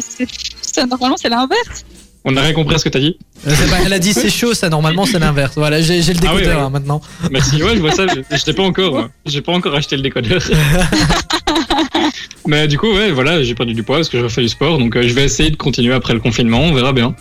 ça, 0.62 0.86
normalement, 0.86 1.16
c'est 1.18 1.30
l'inverse. 1.30 1.86
On 2.26 2.36
a 2.36 2.42
rien 2.42 2.54
compris 2.54 2.76
à 2.76 2.78
ce 2.78 2.84
que 2.84 2.90
t'as 2.90 3.00
dit. 3.00 3.18
Euh, 3.48 3.52
pas- 3.70 3.78
elle 3.86 3.94
a 3.94 3.98
dit 4.00 4.14
c'est 4.14 4.30
chaud, 4.30 4.54
ça 4.54 4.68
normalement 4.70 5.06
c'est 5.06 5.20
l'inverse. 5.20 5.54
Voilà, 5.56 5.82
j'ai 5.82 6.02
le 6.02 6.20
Ah 6.28 6.32
oui, 6.36 6.42
décodeur 6.42 6.64
hein, 6.64 6.70
maintenant. 6.70 7.00
Merci. 7.32 7.64
Ouais, 7.64 7.76
je 7.76 7.80
vois 7.80 7.92
ça. 7.94 8.06
Je, 8.08 8.46
l'ai 8.46 8.54
pas 8.54 8.64
encore. 8.64 8.92
moi. 8.92 9.10
J'ai 9.26 9.42
pas 9.42 9.54
encore 9.54 9.74
acheté 9.74 9.96
le 9.96 10.02
décodeur. 10.04 10.42
Mais 12.46 12.68
du 12.68 12.78
coup, 12.78 12.92
ouais, 12.94 13.12
voilà, 13.12 13.44
j'ai 13.44 13.54
perdu 13.56 13.74
du 13.74 13.84
poids 13.84 13.98
parce 13.98 14.10
que 14.10 14.18
je 14.20 14.24
refais 14.24 14.42
du 14.42 14.50
sport. 14.50 14.78
Donc, 14.80 14.96
euh, 14.96 15.08
je 15.08 15.14
vais 15.14 15.24
essayer 15.24 15.50
de 15.52 15.56
continuer 15.56 15.94
après 15.94 16.14
le 16.14 16.20
confinement. 16.20 16.60
On 16.62 16.74
verra 16.74 16.94
bien. 16.94 17.16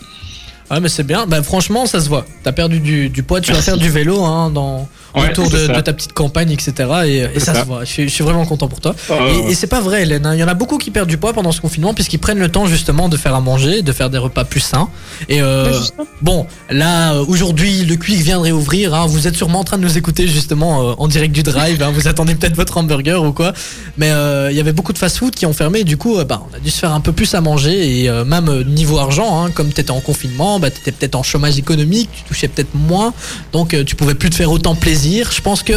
Ouais, 0.71 0.79
mais 0.79 0.89
c'est 0.89 1.03
bien. 1.05 1.25
Bah, 1.27 1.41
franchement, 1.43 1.85
ça 1.85 1.99
se 1.99 2.09
voit. 2.09 2.25
T'as 2.43 2.51
perdu 2.51 2.79
du, 2.79 3.09
du 3.09 3.23
poids, 3.23 3.41
tu 3.41 3.51
vas 3.51 3.61
faire 3.61 3.77
du 3.77 3.89
vélo 3.89 4.23
hein, 4.23 4.49
dans, 4.49 4.87
Ouais, 5.15 5.31
autour 5.31 5.49
de, 5.49 5.65
ta 5.81 5.93
petite 5.93 6.13
campagne, 6.13 6.51
etc. 6.51 6.73
Et, 7.05 7.39
ça, 7.39 7.53
ça. 7.53 7.61
se 7.61 7.65
voit. 7.65 7.83
Je 7.83 7.89
suis, 7.89 8.03
je 8.09 8.13
suis 8.13 8.23
vraiment 8.23 8.45
content 8.45 8.67
pour 8.67 8.79
toi. 8.79 8.95
Oh, 9.09 9.13
Et, 9.47 9.51
et 9.51 9.55
c'est 9.55 9.67
pas 9.67 9.81
vrai, 9.81 10.03
Hélène. 10.03 10.25
hein. 10.25 10.35
Il 10.35 10.39
y 10.39 10.43
en 10.43 10.47
a 10.47 10.53
beaucoup 10.53 10.77
qui 10.77 10.91
perdent 10.91 11.09
du 11.09 11.17
poids 11.17 11.33
pendant 11.33 11.51
ce 11.51 11.61
confinement 11.61 11.93
puisqu'ils 11.93 12.19
prennent 12.19 12.37
le 12.39 12.49
temps 12.49 12.67
justement 12.67 13.09
de 13.09 13.17
faire 13.17 13.33
à 13.33 13.41
manger, 13.41 13.81
de 13.81 13.91
faire 13.91 14.09
des 14.09 14.17
repas 14.19 14.43
plus 14.43 14.59
sains. 14.59 14.87
Et 15.27 15.41
euh, 15.41 15.71
Bah, 15.97 16.03
bon, 16.21 16.45
là 16.69 17.13
euh, 17.13 17.25
aujourd'hui, 17.27 17.85
le 17.85 17.95
Quick 17.95 18.19
vient 18.21 18.37
de 18.37 18.43
réouvrir. 18.43 18.93
hein. 18.93 19.07
Vous 19.07 19.27
êtes 19.27 19.35
sûrement 19.35 19.59
en 19.59 19.63
train 19.63 19.77
de 19.77 19.83
nous 19.83 19.97
écouter 19.97 20.27
justement 20.27 20.89
euh, 20.89 20.93
en 20.97 21.07
direct 21.07 21.33
du 21.33 21.43
drive. 21.43 21.81
hein. 21.81 21.91
Vous 21.93 22.07
attendez 22.07 22.35
peut-être 22.35 22.55
votre 22.55 22.77
hamburger 22.77 23.23
ou 23.23 23.31
quoi. 23.31 23.53
Mais 23.97 24.11
euh, 24.11 24.51
il 24.51 24.57
y 24.57 24.59
avait 24.59 24.73
beaucoup 24.73 24.93
de 24.93 24.97
fast-food 24.99 25.33
qui 25.33 25.45
ont 25.45 25.53
fermé. 25.53 25.83
Du 25.83 25.97
coup, 25.97 26.17
euh, 26.19 26.23
bah, 26.23 26.43
on 26.51 26.55
a 26.55 26.59
dû 26.59 26.69
se 26.69 26.77
faire 26.79 26.93
un 26.93 27.01
peu 27.01 27.11
plus 27.13 27.33
à 27.33 27.41
manger. 27.41 28.01
Et 28.03 28.09
euh, 28.09 28.25
même 28.25 28.47
euh, 28.49 28.63
niveau 28.63 28.99
argent, 28.99 29.43
hein, 29.45 29.49
comme 29.51 29.69
t'étais 29.73 29.91
en 29.91 30.01
confinement, 30.01 30.59
bah, 30.59 30.69
t'étais 30.69 30.91
peut-être 30.91 31.15
en 31.15 31.23
chômage 31.23 31.57
économique, 31.57 32.09
tu 32.15 32.23
touchais 32.23 32.47
peut-être 32.47 32.75
moins. 32.75 33.13
Donc 33.53 33.73
euh, 33.73 33.83
tu 33.83 33.95
pouvais 33.95 34.13
plus 34.15 34.29
te 34.29 34.35
faire 34.35 34.51
autant 34.51 34.75
plaisir. 34.75 34.98
Je 34.99 35.41
pense 35.41 35.63
que 35.63 35.73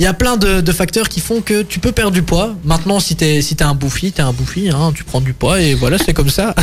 il 0.00 0.04
y 0.04 0.08
a 0.08 0.14
plein 0.14 0.36
de, 0.36 0.60
de 0.60 0.72
facteurs 0.72 1.08
qui 1.08 1.20
font 1.20 1.42
que 1.42 1.62
tu 1.62 1.78
peux 1.78 1.92
perdre 1.92 2.12
du 2.12 2.22
poids. 2.22 2.56
Maintenant, 2.64 2.98
si 2.98 3.14
t'es 3.14 3.40
si 3.42 3.54
t'es 3.54 3.62
un 3.62 3.74
bouffi, 3.74 4.10
t'es 4.10 4.22
un 4.22 4.32
bouffi, 4.32 4.68
hein, 4.70 4.92
tu 4.94 5.04
prends 5.04 5.20
du 5.20 5.32
poids 5.32 5.60
et 5.60 5.74
voilà, 5.74 5.98
c'est 5.98 6.14
comme 6.14 6.30
ça. 6.30 6.54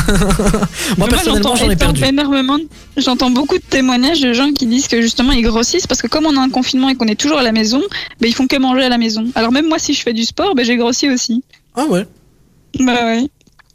Moi 0.98 1.08
personnellement, 1.08 1.56
j'en 1.56 1.70
ai 1.70 1.78
j'entends 1.80 1.94
perdu. 1.94 2.02
J'entends 2.98 3.30
beaucoup 3.30 3.58
de 3.58 3.64
témoignages 3.64 4.20
de 4.20 4.34
gens 4.34 4.52
qui 4.52 4.66
disent 4.66 4.88
que 4.88 5.02
justement 5.02 5.32
ils 5.32 5.44
grossissent 5.44 5.88
parce 5.88 6.02
que 6.02 6.08
comme 6.08 6.26
on 6.26 6.36
a 6.36 6.42
un 6.42 6.50
confinement 6.50 6.90
et 6.90 6.96
qu'on 6.96 7.08
est 7.08 7.20
toujours 7.20 7.38
à 7.38 7.44
la 7.44 7.52
maison, 7.52 7.82
ben 8.20 8.28
ils 8.28 8.34
font 8.34 8.48
que 8.48 8.58
manger 8.58 8.84
à 8.84 8.90
la 8.90 8.98
maison. 8.98 9.26
Alors 9.36 9.52
même 9.52 9.68
moi, 9.70 9.80
si 9.80 9.94
je 9.94 10.02
fais 10.02 10.14
du 10.14 10.26
sport, 10.26 10.56
ben 10.56 10.66
j'ai 10.66 10.76
grossi 10.76 11.10
aussi. 11.10 11.44
Ah 11.76 11.86
ouais. 11.86 12.06
Bah 12.80 13.06
ouais. 13.06 13.30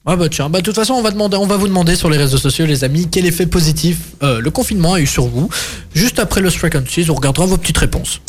Ah 0.06 0.16
bah 0.16 0.28
tiens, 0.28 0.50
bah 0.50 0.58
de 0.58 0.64
toute 0.64 0.74
façon 0.74 0.92
on 0.94 1.02
va 1.02 1.10
demander, 1.10 1.38
on 1.38 1.46
va 1.46 1.56
vous 1.56 1.66
demander 1.66 1.96
sur 1.96 2.10
les 2.10 2.18
réseaux 2.18 2.36
sociaux 2.36 2.66
les 2.66 2.84
amis 2.84 3.08
quel 3.10 3.24
effet 3.24 3.46
positif 3.46 3.96
euh, 4.22 4.38
le 4.40 4.50
confinement 4.50 4.94
a 4.94 5.00
eu 5.00 5.06
sur 5.06 5.26
vous. 5.26 5.48
Juste 5.94 6.18
après 6.18 6.42
le 6.42 6.50
Frequencies, 6.50 7.06
on 7.08 7.14
regardera 7.14 7.46
vos 7.46 7.56
petites 7.56 7.78
réponses. 7.78 8.20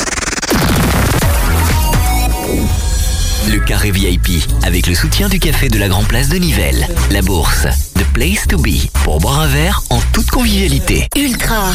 Le 3.52 3.58
carré 3.60 3.90
VIP 3.90 4.42
avec 4.64 4.86
le 4.86 4.94
soutien 4.94 5.28
du 5.28 5.38
café 5.38 5.68
de 5.68 5.78
la 5.78 5.88
Grand 5.88 6.04
Place 6.04 6.30
de 6.30 6.36
Nivelles. 6.38 6.88
La 7.10 7.20
bourse, 7.20 7.66
The 7.94 8.04
Place 8.14 8.46
to 8.48 8.56
Be 8.56 8.86
pour 9.04 9.20
boire 9.20 9.40
un 9.40 9.46
verre 9.46 9.82
en 9.90 10.00
toute 10.14 10.30
convivialité. 10.30 11.08
Ultra. 11.14 11.72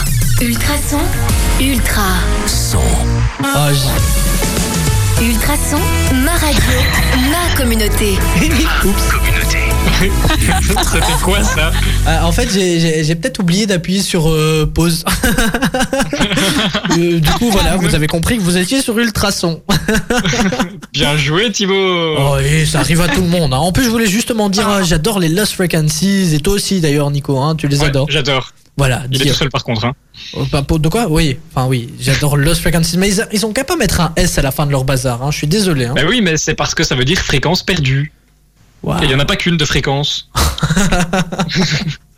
Ultra. 1.61 2.07
Son. 2.47 2.79
Ah, 3.43 3.71
j- 3.71 3.79
Ultrason. 5.21 5.77
Ma 6.25 6.31
radio. 6.31 6.61
Ma 7.31 7.55
communauté. 7.55 8.17
C'était 10.01 11.21
quoi 11.23 11.43
ça 11.43 11.71
ah, 12.07 12.25
en 12.25 12.31
fait 12.31 12.49
j'ai- 12.51 13.15
peut-être 13.15 13.39
oublié 13.39 13.67
d'appuyer 13.67 14.01
sur 14.01 14.29
euh, 14.29 14.65
pause. 14.73 15.03
Euh, 16.97 17.19
du 17.19 17.29
coup 17.31 17.49
voilà, 17.51 17.77
vous 17.77 17.95
avez 17.95 18.07
compris 18.07 18.37
que 18.37 18.41
vous 18.41 18.57
étiez 18.57 18.81
sur 18.81 18.97
ultrason. 18.99 19.61
Bien 20.93 21.15
joué, 21.15 21.49
Thibaut. 21.51 21.73
Oh 22.17 22.35
et 22.37 22.65
ça 22.65 22.79
arrive 22.79 22.99
à 23.01 23.07
tout 23.07 23.21
le 23.21 23.27
monde. 23.27 23.53
hein. 23.53 23.57
En 23.57 23.71
plus 23.71 23.85
je 23.85 23.89
voulais 23.89 24.07
justement 24.07 24.49
dire 24.49 24.67
ah, 24.67 24.83
j'adore 24.83 25.19
les 25.19 25.29
Lost 25.29 25.53
Frequencies 25.53 26.33
et 26.35 26.39
toi 26.39 26.53
aussi 26.53 26.81
d'ailleurs 26.81 27.09
Nico, 27.11 27.37
hein, 27.39 27.55
tu 27.55 27.67
les 27.67 27.79
Ouais, 27.79 27.85
adores. 27.87 28.07
J'adore. 28.09 28.51
Voilà. 28.81 29.03
Il 29.11 29.21
est 29.21 29.25
dis- 29.25 29.29
tout 29.29 29.35
seul 29.35 29.49
par 29.49 29.63
contre. 29.63 29.85
Hein. 29.85 29.93
Oh, 30.33 30.43
pas- 30.45 30.63
De 30.79 30.89
quoi? 30.89 31.07
Oui, 31.07 31.37
enfin 31.53 31.67
oui, 31.67 31.93
j'adore 31.99 32.35
Lost 32.35 32.61
Frequencies, 32.61 32.97
mais 32.97 33.09
ils, 33.13 33.27
ils 33.31 33.45
ont 33.45 33.53
qu'à 33.53 33.63
pas 33.63 33.75
mettre 33.75 34.01
un 34.01 34.11
S 34.15 34.39
à 34.39 34.41
la 34.41 34.49
fin 34.51 34.65
de 34.65 34.71
leur 34.71 34.83
bazar. 34.85 35.21
hein. 35.21 35.29
Je 35.31 35.37
suis 35.37 35.47
désolé. 35.47 35.85
Hein. 35.85 35.93
Bah 35.95 36.01
oui, 36.07 36.21
mais 36.21 36.35
c'est 36.37 36.55
parce 36.55 36.73
que 36.73 36.83
ça 36.83 36.95
veut 36.95 37.05
dire 37.05 37.19
fréquence 37.19 37.61
perdue. 37.63 38.11
Et 38.83 39.03
il 39.03 39.07
n'y 39.09 39.13
en 39.13 39.19
a 39.19 39.25
pas 39.25 39.35
qu'une 39.35 39.57
de 39.57 39.65
fréquence. 39.65 40.29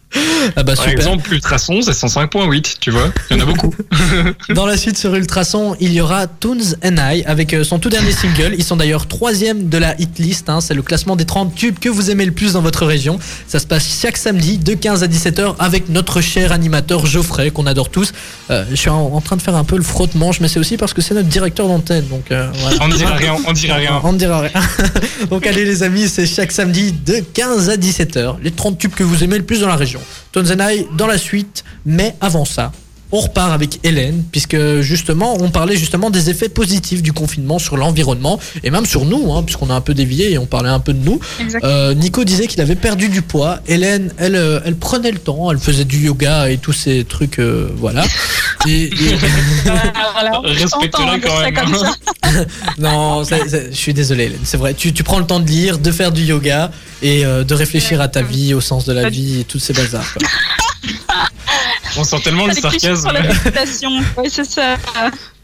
Ah 0.56 0.64
bah 0.64 0.76
Par 0.76 0.84
super. 0.86 0.94
exemple, 0.94 1.34
Ultrason, 1.34 1.82
c'est 1.82 1.92
105.8, 1.92 2.76
tu 2.80 2.92
vois. 2.92 3.12
Il 3.32 3.38
y 3.38 3.40
en 3.40 3.44
a 3.44 3.46
beaucoup. 3.46 3.74
Dans 4.54 4.66
la 4.66 4.78
suite 4.78 4.98
sur 4.98 5.14
Ultrason, 5.16 5.76
il 5.80 5.94
y 5.94 6.02
aura 6.02 6.28
Toons 6.28 6.76
and 6.84 6.96
I 6.98 7.24
avec 7.26 7.54
euh, 7.54 7.64
son 7.64 7.80
tout 7.80 7.90
dernier 7.90 8.12
single. 8.12 8.54
Ils 8.58 8.64
sont 8.64 8.76
d'ailleurs 8.76 9.08
troisième 9.08 9.70
de 9.70 9.78
la 9.78 10.00
hit 10.00 10.20
list. 10.20 10.50
hein. 10.50 10.60
C'est 10.62 10.74
le 10.74 10.82
classement 10.82 11.16
des 11.16 11.26
30 11.26 11.56
tubes 11.56 11.80
que 11.80 11.90
vous 11.90 12.12
aimez 12.12 12.26
le 12.26 12.32
plus 12.32 12.54
dans 12.54 12.62
votre 12.62 12.86
région. 12.86 13.18
Ça 13.48 13.60
se 13.60 13.66
passe 13.66 14.00
chaque 14.02 14.18
samedi 14.18 14.58
de 14.58 14.74
15 14.74 15.04
à 15.04 15.08
17h 15.08 15.56
avec 15.60 15.90
notre 15.90 16.22
cher 16.22 16.52
animateur 16.52 17.06
Geoffrey 17.06 17.52
qu'on 17.52 17.66
adore 17.66 17.90
tous. 17.90 18.12
Euh, 18.52 18.66
je 18.70 18.76
suis 18.76 18.90
en, 18.90 18.98
en 19.14 19.22
train 19.22 19.36
de 19.38 19.42
faire 19.42 19.56
un 19.56 19.64
peu 19.64 19.78
le 19.78 19.84
frotte-manche, 19.84 20.40
mais 20.42 20.48
c'est 20.48 20.60
aussi 20.60 20.78
parce 20.78 20.94
que 20.94 21.02
c'est 21.02 21.14
notre 21.16 21.30
directeur 21.30 21.68
d'antenne. 21.68 22.06
Donc 22.10 22.32
euh, 22.32 22.50
voilà. 22.60 22.78
On 22.82 22.88
ne 22.88 22.96
dira 22.96 23.16
rien, 23.16 23.36
on 23.48 23.54
dira 23.54 23.76
rien. 23.76 24.02
On 24.04 24.14
ne 24.14 24.18
dira 24.18 24.42
rien. 24.42 24.52
Donc 25.30 25.48
allez 25.48 25.66
les 25.66 25.84
amis, 25.84 26.08
c'est 26.10 26.26
chaque 26.26 26.52
samedi 26.52 26.92
de 26.92 27.20
15 27.34 27.70
à 27.70 27.78
17h. 27.78 28.36
Les 28.44 28.52
30 28.52 28.78
tubes 28.78 28.94
que 28.94 29.04
vous 29.04 29.24
aimez 29.24 29.38
le 29.38 29.44
plus 29.44 29.62
dans 29.62 29.68
la 29.68 29.76
région. 29.76 30.02
Tones 30.32 30.52
and 30.52 30.70
I 30.70 30.88
dans 30.98 31.08
la 31.08 31.18
suite. 31.18 31.64
Mais 31.86 32.16
avant 32.22 32.46
ça, 32.46 32.72
on 33.16 33.20
repart 33.22 33.52
avec 33.54 33.80
Hélène, 33.84 34.24
puisque 34.32 34.58
justement, 34.82 35.38
on 35.40 35.50
parlait 35.50 35.78
justement 35.78 36.10
des 36.10 36.30
effets 36.32 36.50
positifs 36.50 37.02
du 37.02 37.14
confinement 37.14 37.60
sur 37.60 37.78
l'environnement, 37.78 38.40
et 38.64 38.72
même 38.72 38.86
sur 38.88 39.06
nous, 39.06 39.32
hein, 39.32 39.44
puisqu'on 39.44 39.70
a 39.70 39.74
un 39.76 39.82
peu 39.82 39.94
dévié 39.94 40.32
et 40.32 40.38
on 40.40 40.46
parlait 40.48 40.70
un 40.70 40.80
peu 40.80 40.94
de 40.94 41.04
nous. 41.06 41.20
Euh, 41.64 41.94
Nico 41.94 42.24
disait 42.26 42.48
qu'il 42.48 42.60
avait 42.60 42.76
perdu 42.76 43.08
du 43.10 43.22
poids. 43.22 43.60
Hélène, 43.68 44.12
elle, 44.18 44.36
euh, 44.36 44.60
elle 44.66 44.76
prenait 44.76 45.12
le 45.12 45.20
temps, 45.20 45.52
elle 45.52 45.60
faisait 45.60 45.86
du 45.86 46.00
yoga 46.00 46.50
et 46.50 46.58
tous 46.58 46.74
ces 46.74 47.06
trucs, 47.06 47.40
euh, 47.40 47.70
voilà. 47.78 48.04
Et, 48.68 48.84
et- 48.86 48.92
Voilà, 50.14 50.40
on 50.40 50.42
Respecte-la 50.44 50.68
s'entend, 50.68 51.16
on 51.16 51.20
quand 51.20 51.42
même, 51.42 51.54
comme 51.54 51.74
hein. 51.76 51.94
ça. 52.24 52.46
Non, 52.80 53.24
ça- 53.26 53.48
ça- 53.48 53.70
je 53.70 53.76
suis 53.76 53.94
désolé, 53.94 54.24
Hélène. 54.26 54.40
C'est 54.44 54.58
vrai. 54.58 54.74
Tu, 54.74 54.94
tu 54.94 55.04
prends 55.04 55.20
le 55.20 55.26
temps 55.26 55.40
de 55.42 55.48
lire, 55.48 55.78
de 55.80 55.92
faire 55.92 56.12
du 56.14 56.24
yoga 56.24 56.72
et 57.02 57.26
euh, 57.26 57.44
de 57.44 57.54
réfléchir 57.54 58.00
à 58.02 58.08
ta 58.08 58.22
vie, 58.22 58.54
au 58.54 58.62
sens 58.62 58.86
de 58.86 58.94
la 58.94 59.10
vie 59.10 59.42
et 59.42 59.44
tous 59.44 59.60
ces 59.60 59.74
bazars. 59.74 60.14
quoi. 60.14 60.28
On 61.98 62.04
sent 62.04 62.20
tellement 62.24 62.48
le 62.48 62.54
sarcasme. 62.54 62.96
sur 62.96 63.12
la 63.12 63.22
méditation. 63.22 63.92
Ouais, 64.18 64.30
c'est 64.30 64.46
ça. 64.46 64.78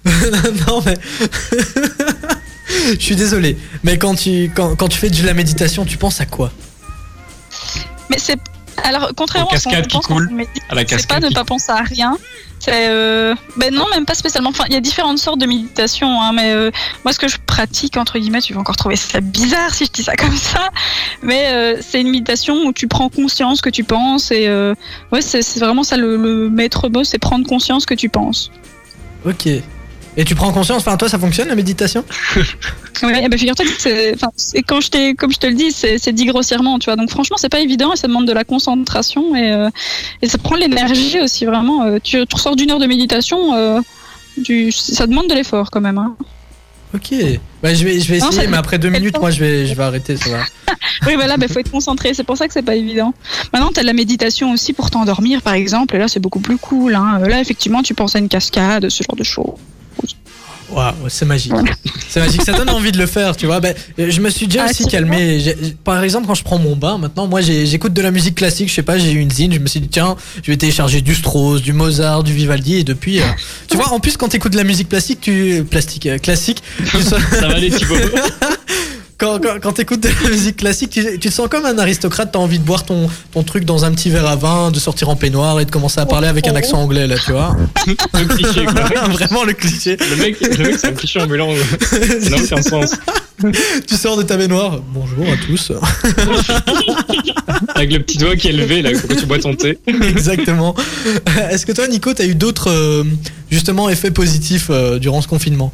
non, 0.67 0.81
mais. 0.85 0.95
je 2.93 2.99
suis 2.99 3.15
désolé. 3.15 3.57
Mais 3.83 3.97
quand 3.97 4.15
tu, 4.15 4.51
quand, 4.55 4.75
quand 4.75 4.87
tu 4.87 4.97
fais 4.97 5.09
de 5.09 5.25
la 5.25 5.33
méditation, 5.33 5.85
tu 5.85 5.97
penses 5.97 6.21
à 6.21 6.25
quoi? 6.25 6.51
Mais 8.09 8.17
c'est. 8.17 8.39
Alors, 8.83 9.11
contrairement 9.15 9.49
Aux 9.49 9.55
à 9.55 9.57
ce 9.59 9.63
qu'on 9.63 9.71
la 10.75 10.85
c'est 10.87 11.07
pas 11.07 11.19
ne 11.19 11.29
pas 11.33 11.43
penser 11.45 11.71
à 11.71 11.81
rien. 11.81 12.17
C'est. 12.59 12.89
euh, 12.89 13.35
Ben 13.55 13.73
non, 13.73 13.85
même 13.89 14.05
pas 14.05 14.15
spécialement. 14.15 14.49
Enfin, 14.49 14.65
il 14.67 14.73
y 14.73 14.77
a 14.77 14.81
différentes 14.81 15.17
sortes 15.17 15.39
de 15.39 15.45
méditation, 15.45 16.21
hein, 16.21 16.33
mais 16.33 16.51
euh, 16.51 16.71
moi, 17.05 17.13
ce 17.13 17.19
que 17.19 17.27
je 17.29 17.37
pratique, 17.45 17.95
entre 17.95 18.19
guillemets, 18.19 18.41
tu 18.41 18.53
vas 18.53 18.59
encore 18.59 18.75
trouver 18.75 18.97
ça 18.97 19.21
bizarre 19.21 19.73
si 19.73 19.85
je 19.85 19.91
dis 19.91 20.03
ça 20.03 20.15
comme 20.17 20.35
ça, 20.35 20.69
mais 21.21 21.47
euh, 21.47 21.77
c'est 21.81 22.01
une 22.01 22.09
méditation 22.09 22.55
où 22.65 22.73
tu 22.73 22.87
prends 22.87 23.07
conscience 23.09 23.61
que 23.61 23.69
tu 23.69 23.83
penses 23.85 24.31
et. 24.31 24.47
euh, 24.47 24.73
ouais, 25.13 25.21
c'est 25.21 25.41
c'est 25.41 25.59
vraiment 25.61 25.83
ça 25.83 25.95
le, 25.95 26.17
le 26.17 26.49
maître 26.49 26.89
mot, 26.89 27.03
c'est 27.05 27.17
prendre 27.17 27.47
conscience 27.47 27.85
que 27.85 27.93
tu 27.93 28.09
penses. 28.09 28.51
Ok. 29.25 29.47
Et 30.17 30.25
tu 30.25 30.35
prends 30.35 30.51
conscience, 30.51 30.79
enfin, 30.85 30.97
toi, 30.97 31.07
ça 31.07 31.17
fonctionne 31.19 31.47
la 31.47 31.55
méditation? 31.55 32.03
Ouais, 33.01 33.29
ben 33.29 33.39
figure-toi 33.39 33.63
que 33.65 33.71
c'est, 34.35 34.61
quand 34.63 34.81
je 34.81 34.89
t'ai, 34.89 35.13
comme 35.15 35.31
je 35.31 35.37
te 35.37 35.47
le 35.47 35.53
dis, 35.53 35.71
c'est, 35.71 36.11
dit 36.11 36.25
grossièrement, 36.25 36.79
tu 36.79 36.85
vois. 36.87 36.97
Donc 36.97 37.09
franchement, 37.09 37.37
c'est 37.39 37.47
pas 37.47 37.61
évident 37.61 37.93
et 37.93 37.95
ça 37.95 38.09
demande 38.09 38.27
de 38.27 38.33
la 38.33 38.43
concentration 38.43 39.37
et, 39.37 39.53
euh, 39.53 39.69
et 40.21 40.27
ça 40.27 40.37
prend 40.37 40.55
l'énergie 40.57 41.17
aussi 41.21 41.45
vraiment. 41.45 41.83
Euh, 41.83 41.99
tu, 42.03 42.17
tu 42.27 42.35
ressors 42.35 42.57
d'une 42.57 42.71
heure 42.71 42.79
de 42.79 42.87
méditation, 42.87 43.53
euh, 43.55 43.79
du, 44.35 44.73
ça 44.73 45.07
demande 45.07 45.29
de 45.29 45.33
l'effort 45.33 45.71
quand 45.71 45.79
même. 45.79 45.97
Hein. 45.97 46.17
Ok. 46.93 47.13
Bah, 47.63 47.73
je 47.73 47.85
vais, 47.85 48.01
je 48.01 48.11
vais 48.11 48.19
Non, 48.19 48.27
essayer, 48.31 48.43
ça- 48.43 48.51
mais 48.51 48.57
après 48.57 48.79
deux 48.79 48.89
minutes, 48.89 49.17
moi, 49.17 49.31
je 49.31 49.39
vais, 49.39 49.65
je 49.65 49.73
vais 49.75 49.83
arrêter, 49.83 50.17
ça 50.17 50.29
va. 50.31 50.39
Oui, 51.07 51.15
voilà, 51.15 51.37
ben 51.37 51.47
faut 51.47 51.59
être 51.59 51.71
concentré. 51.71 52.13
C'est 52.13 52.25
pour 52.25 52.35
ça 52.35 52.47
que 52.47 52.53
c'est 52.53 52.61
pas 52.63 52.75
évident. 52.75 53.13
Maintenant, 53.53 53.69
t'as 53.73 53.81
de 53.81 53.85
la 53.85 53.93
méditation 53.93 54.51
aussi 54.51 54.73
pour 54.73 54.89
t'endormir, 54.91 55.41
par 55.41 55.53
exemple. 55.53 55.95
Et 55.95 55.99
là, 55.99 56.09
c'est 56.09 56.19
beaucoup 56.19 56.41
plus 56.41 56.57
cool. 56.57 56.95
Hein. 56.95 57.19
Là, 57.29 57.39
effectivement, 57.39 57.81
tu 57.81 57.93
penses 57.93 58.17
à 58.17 58.19
une 58.19 58.27
cascade, 58.27 58.89
ce 58.89 59.03
genre 59.03 59.15
de 59.15 59.23
choses. 59.23 59.53
Waouh, 60.71 60.93
c'est 61.07 61.25
magique. 61.25 61.53
C'est 62.09 62.19
magique, 62.19 62.43
ça 62.43 62.53
donne 62.53 62.69
envie 62.69 62.91
de 62.91 62.97
le 62.97 63.05
faire, 63.07 63.35
tu 63.35 63.45
vois. 63.47 63.59
Ben, 63.59 63.75
je 63.97 64.19
me 64.21 64.29
suis 64.29 64.47
déjà 64.47 64.65
Ah, 64.65 64.69
aussi 64.69 64.85
calmé. 64.85 65.43
Par 65.83 66.03
exemple, 66.03 66.27
quand 66.27 66.35
je 66.35 66.43
prends 66.43 66.59
mon 66.59 66.75
bain, 66.75 66.97
maintenant, 66.97 67.27
moi, 67.27 67.41
j'écoute 67.41 67.93
de 67.93 68.01
la 68.01 68.11
musique 68.11 68.35
classique. 68.35 68.69
Je 68.69 68.73
sais 68.75 68.83
pas, 68.83 68.97
j'ai 68.97 69.11
eu 69.11 69.19
une 69.19 69.31
zine. 69.31 69.51
Je 69.53 69.59
me 69.59 69.67
suis 69.67 69.79
dit, 69.79 69.87
tiens, 69.87 70.15
je 70.43 70.51
vais 70.51 70.57
télécharger 70.57 71.01
du 71.01 71.15
Strauss, 71.15 71.61
du 71.61 71.73
Mozart, 71.73 72.23
du 72.23 72.33
Vivaldi. 72.33 72.75
Et 72.77 72.83
depuis, 72.83 73.19
euh, 73.19 73.25
tu 73.69 73.77
vois, 73.77 73.91
en 73.91 73.99
plus, 73.99 74.15
quand 74.17 74.29
t'écoutes 74.29 74.51
de 74.53 74.57
la 74.57 74.63
musique 74.63 74.89
classique, 74.89 75.21
tu. 75.21 75.63
Plastique, 75.69 76.05
euh, 76.05 76.17
classique. 76.17 76.61
tu, 76.91 77.01
Ça 77.01 77.17
va 77.47 77.55
aller, 77.55 77.71
Thibaut 77.71 77.95
quand, 79.19 79.39
quand, 79.41 79.59
quand 79.61 79.73
t'écoutes 79.73 80.01
de 80.01 80.09
la 80.23 80.29
musique 80.29 80.57
classique, 80.57 80.91
tu, 80.91 81.03
tu 81.19 81.29
te 81.29 81.33
sens 81.33 81.49
comme 81.49 81.65
un 81.65 81.77
aristocrate, 81.77 82.31
t'as 82.31 82.39
envie 82.39 82.57
de 82.57 82.63
boire 82.63 82.85
ton, 82.85 83.09
ton 83.33 83.43
truc 83.43 83.65
dans 83.65 83.83
un 83.83 83.91
petit 83.91 84.09
verre 84.09 84.27
à 84.27 84.37
vin, 84.37 84.71
de 84.71 84.79
sortir 84.79 85.09
en 85.09 85.15
peignoir 85.15 85.59
et 85.59 85.65
de 85.65 85.71
commencer 85.71 85.99
à 85.99 86.05
parler 86.05 86.29
avec 86.29 86.47
un 86.47 86.55
accent 86.55 86.81
anglais, 86.81 87.05
là, 87.05 87.17
tu 87.23 87.31
vois. 87.31 87.55
Le 87.85 88.25
cliché, 88.25 88.63
quoi. 88.65 88.81
Vraiment 89.09 89.43
le 89.43 89.53
cliché. 89.53 89.97
Le 89.97 90.15
mec, 90.15 90.39
le 90.39 90.63
mec 90.63 90.75
c'est 90.79 90.87
un 90.87 90.93
cliché 90.93 91.21
ambulant. 91.21 91.49
Ça 91.79 92.29
n'a 92.29 92.37
aucun 92.37 92.61
sens. 92.61 92.95
Tu 93.87 93.95
sors 93.95 94.17
de 94.17 94.23
ta 94.23 94.35
baignoire. 94.35 94.81
Bonjour 94.93 95.25
à 95.25 95.37
tous. 95.37 95.71
Avec 97.73 97.93
le 97.93 97.99
petit 97.99 98.17
doigt 98.17 98.35
qui 98.35 98.49
est 98.49 98.51
levé, 98.51 98.81
là, 98.81 98.91
quand 98.91 99.15
tu 99.15 99.25
bois 99.25 99.39
ton 99.39 99.55
thé. 99.55 99.77
Exactement. 99.87 100.75
Est-ce 101.49 101.65
que 101.65 101.71
toi, 101.71 101.87
Nico, 101.87 102.13
t'as 102.13 102.25
eu 102.25 102.35
d'autres, 102.35 102.69
euh, 102.69 103.05
justement, 103.49 103.89
effets 103.89 104.11
positifs 104.11 104.67
euh, 104.69 104.99
durant 104.99 105.21
ce 105.21 105.29
confinement? 105.29 105.71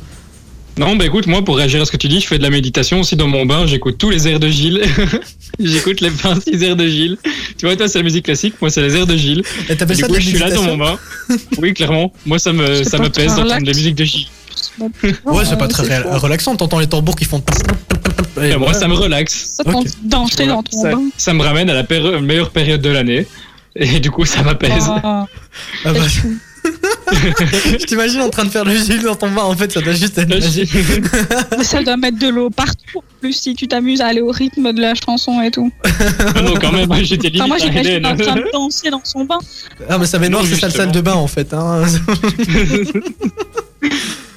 Non, 0.78 0.96
bah 0.98 1.06
écoute, 1.06 1.26
moi, 1.28 1.42
pour 1.44 1.56
réagir 1.56 1.82
à 1.82 1.86
ce 1.86 1.92
que 1.92 1.96
tu 1.98 2.10
dis, 2.10 2.20
je 2.20 2.28
fais 2.28 2.38
de 2.38 2.44
la 2.44 2.50
méditation 2.50 3.00
aussi 3.00 3.16
dans 3.16 3.28
mon 3.30 3.46
bain. 3.46 3.66
J'écoute 3.66 3.98
tous 3.98 4.10
les 4.10 4.28
airs 4.28 4.42
de 4.42 4.50
Gilles. 4.50 4.82
J'écoute 5.60 6.02
les 6.02 6.10
26 6.10 6.64
airs 6.64 6.76
de 6.76 6.86
Gilles. 6.86 7.18
Tu 7.58 7.66
vois, 7.66 7.78
toi, 7.78 7.88
c'est 7.88 8.00
la 8.00 8.04
musique 8.04 8.26
classique. 8.26 8.56
Moi, 8.60 8.70
c'est 8.70 8.82
les 8.82 8.96
airs 8.98 9.08
de 9.08 9.16
Gilles. 9.16 9.42
Et 9.70 9.78
t'appelles 9.78 9.96
ça 9.96 10.04
coup, 10.08 10.10
de 10.10 10.18
la 10.18 10.20
je 10.20 10.30
suis 10.30 10.38
là 10.38 10.52
dans 10.52 10.64
mon 10.64 10.76
bain. 10.78 11.00
Oui, 11.60 11.74
clairement. 11.74 12.12
Moi, 12.26 12.40
ça 12.40 12.52
me, 12.52 12.84
ça 12.84 12.98
me 12.98 13.10
pèse 13.10 13.28
d'entendre 13.28 13.44
relax. 13.54 13.64
les 13.66 13.74
musiques 13.74 13.96
de 13.96 14.04
Gilles. 14.04 14.28
Ouais, 15.26 15.46
c'est 15.46 15.58
pas 15.58 15.70
très 15.70 16.00
relaxant. 16.00 16.58
T'entends 16.58 16.80
les 16.80 16.88
tambours 16.88 17.16
qui 17.16 17.24
font. 17.24 17.42
Et 18.42 18.50
Et 18.50 18.58
moi, 18.58 18.70
ouais. 18.70 18.74
ça 18.74 18.90
me 18.90 18.96
relaxe. 18.96 19.56
Ça 19.56 19.64
te 19.64 19.70
Ok. 19.70 19.86
danser 20.04 20.46
dans 20.48 20.62
ton 20.62 20.82
ça, 20.82 20.92
bain. 20.92 21.04
ça 21.16 21.34
me 21.34 21.42
ramène 21.42 21.70
à 21.70 21.74
la 21.74 21.84
péri- 21.84 22.22
meilleure 22.22 22.50
période 22.52 22.82
de 22.82 22.90
l'année. 22.90 23.28
Et 23.78 24.02
du 24.02 24.12
coup, 24.12 24.26
ça 24.26 24.44
m'apaise. 24.44 24.84
Ah, 24.90 25.26
Ah 25.86 25.94
bah. 25.94 26.00
je 27.12 27.86
t'imagine 27.86 28.22
en 28.22 28.30
train 28.30 28.46
de 28.46 28.50
faire 28.50 28.66
le 28.66 28.76
Gilles 28.76 29.04
dans 29.04 29.16
ton 29.16 29.30
bain. 29.30 29.44
En 29.44 29.56
fait, 29.56 29.72
ça 29.72 29.82
doit 29.82 29.94
juste 29.94 30.18
être 30.18 30.30
magique. 30.30 30.72
Mais 31.58 31.64
ça 31.64 31.84
doit 31.84 31.98
mettre 31.98 32.20
de 32.20 32.28
l'eau 32.28 32.50
partout. 32.50 33.00
En 33.00 33.20
plus, 33.22 33.34
si 33.34 33.54
tu 33.56 33.68
t'amuses 33.68 34.02
à 34.02 34.08
aller 34.08 34.22
au 34.22 34.32
rythme 34.32 34.74
de 34.74 34.82
la 34.82 34.94
chanson 34.96 35.42
et 35.42 35.52
tout. 35.52 35.72
non, 36.44 36.54
quand 36.60 36.72
même, 36.72 36.92
j'étais 37.04 37.30
limite 37.30 37.42
Enfin, 37.42 37.48
moi, 37.72 37.80
Hélène. 37.82 38.06
en 38.06 38.16
train 38.16 38.36
de 38.36 38.46
danser 38.52 38.90
dans 38.90 39.02
son 39.04 39.26
bain. 39.26 39.40
Ah, 39.90 39.98
mais 39.98 40.06
ça 40.06 40.20
baignoire, 40.20 40.44
Non, 40.44 40.50
c'est 40.50 40.60
ça 40.60 40.68
le 40.68 40.74
salle 40.74 40.92
de 40.92 41.02
bain 41.02 41.14
en 41.14 41.28
fait. 41.28 41.54
Hein. 41.54 41.84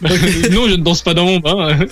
Non, 0.02 0.68
je 0.68 0.76
ne 0.76 0.82
danse 0.82 1.02
pas 1.02 1.14
dans 1.14 1.24
mon 1.24 1.38
bain. 1.38 1.78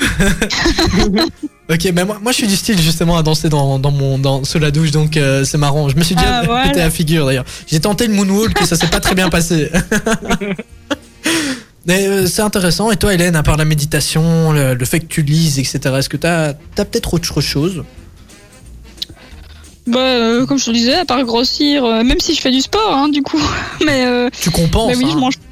Ok, 1.68 1.90
mais 1.92 2.04
moi, 2.04 2.18
moi 2.22 2.30
je 2.30 2.36
suis 2.36 2.46
du 2.46 2.54
style 2.54 2.80
justement 2.80 3.16
à 3.16 3.24
danser 3.24 3.48
dans, 3.48 3.80
dans 3.80 3.90
mon, 3.90 4.18
dans, 4.20 4.44
sous 4.44 4.61
la 4.61 4.70
douche, 4.70 4.92
donc 4.92 5.16
euh, 5.16 5.44
c'est 5.44 5.59
marrant. 5.59 5.88
Je 5.88 5.96
me 5.96 6.04
suis 6.04 6.14
déjà 6.14 6.38
Ah, 6.38 6.42
voilà. 6.46 6.68
pété 6.68 6.78
la 6.78 6.90
figure 6.90 7.26
d'ailleurs. 7.26 7.44
J'ai 7.66 7.80
tenté 7.80 8.07
le 8.07 8.14
moonwalk 8.14 8.62
et 8.62 8.66
ça 8.66 8.76
s'est 8.76 8.86
pas 8.86 9.00
très 9.00 9.16
bien 9.16 9.28
passé. 9.30 9.72
mais 11.86 12.07
euh, 12.07 12.26
c'est 12.26 12.42
intéressant. 12.42 12.92
Et 12.92 12.96
toi, 12.96 13.12
Hélène, 13.14 13.34
à 13.34 13.42
part 13.42 13.57
la 13.57 13.64
méditation, 13.64 14.52
le, 14.52 14.74
le 14.74 14.84
fait 14.84 15.00
que 15.00 15.07
tu 15.07 15.22
lises, 15.22 15.59
etc., 15.59 15.80
est-ce 15.98 16.09
que 16.09 16.16
t'as 16.16 16.50
as, 16.50 16.84
peut-être 16.84 17.14
autre 17.14 17.40
chose? 17.40 17.82
Bah, 19.88 19.98
euh, 19.98 20.46
comme 20.46 20.59
je 20.59 20.66
te 20.66 20.70
disais, 20.70 20.94
à 20.94 21.04
part 21.04 21.24
grossir, 21.24 21.84
euh, 21.84 22.02
même 22.04 22.20
si 22.20 22.34
je 22.34 22.40
fais 22.40 22.50
du 22.52 22.61
sport, 22.61 22.92
hein, 22.94 23.09
du 23.09 23.22
coup. 23.22 23.42
Mais, 23.84 24.04
euh, 24.07 24.28
Tu 24.40 24.50
compenses 24.50 24.88
mais 24.88 24.96
oui, 24.96 25.04
hein. 25.07 25.11
je 25.14 25.18
mange 25.18 25.36
plus. 25.38 25.45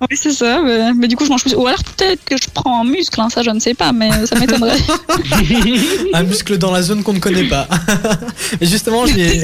Oui, 0.00 0.16
c'est 0.16 0.32
ça. 0.32 0.60
Mais, 0.64 0.92
mais 0.94 1.08
du 1.08 1.16
coup, 1.16 1.24
je 1.24 1.30
mange 1.30 1.42
plus. 1.42 1.54
Ou 1.54 1.66
alors 1.66 1.82
peut-être 1.82 2.24
que 2.24 2.36
je 2.36 2.48
prends 2.52 2.80
en 2.80 2.84
muscle, 2.84 3.20
hein, 3.20 3.28
ça, 3.30 3.42
je 3.42 3.50
ne 3.50 3.58
sais 3.58 3.74
pas, 3.74 3.92
mais 3.92 4.10
ça 4.26 4.38
m'étonnerait. 4.38 4.78
un 6.14 6.22
muscle 6.22 6.56
dans 6.58 6.70
la 6.70 6.82
zone 6.82 7.02
qu'on 7.02 7.14
ne 7.14 7.18
connaît 7.18 7.48
pas. 7.48 7.66
justement, 8.60 9.06
j'ai. 9.06 9.42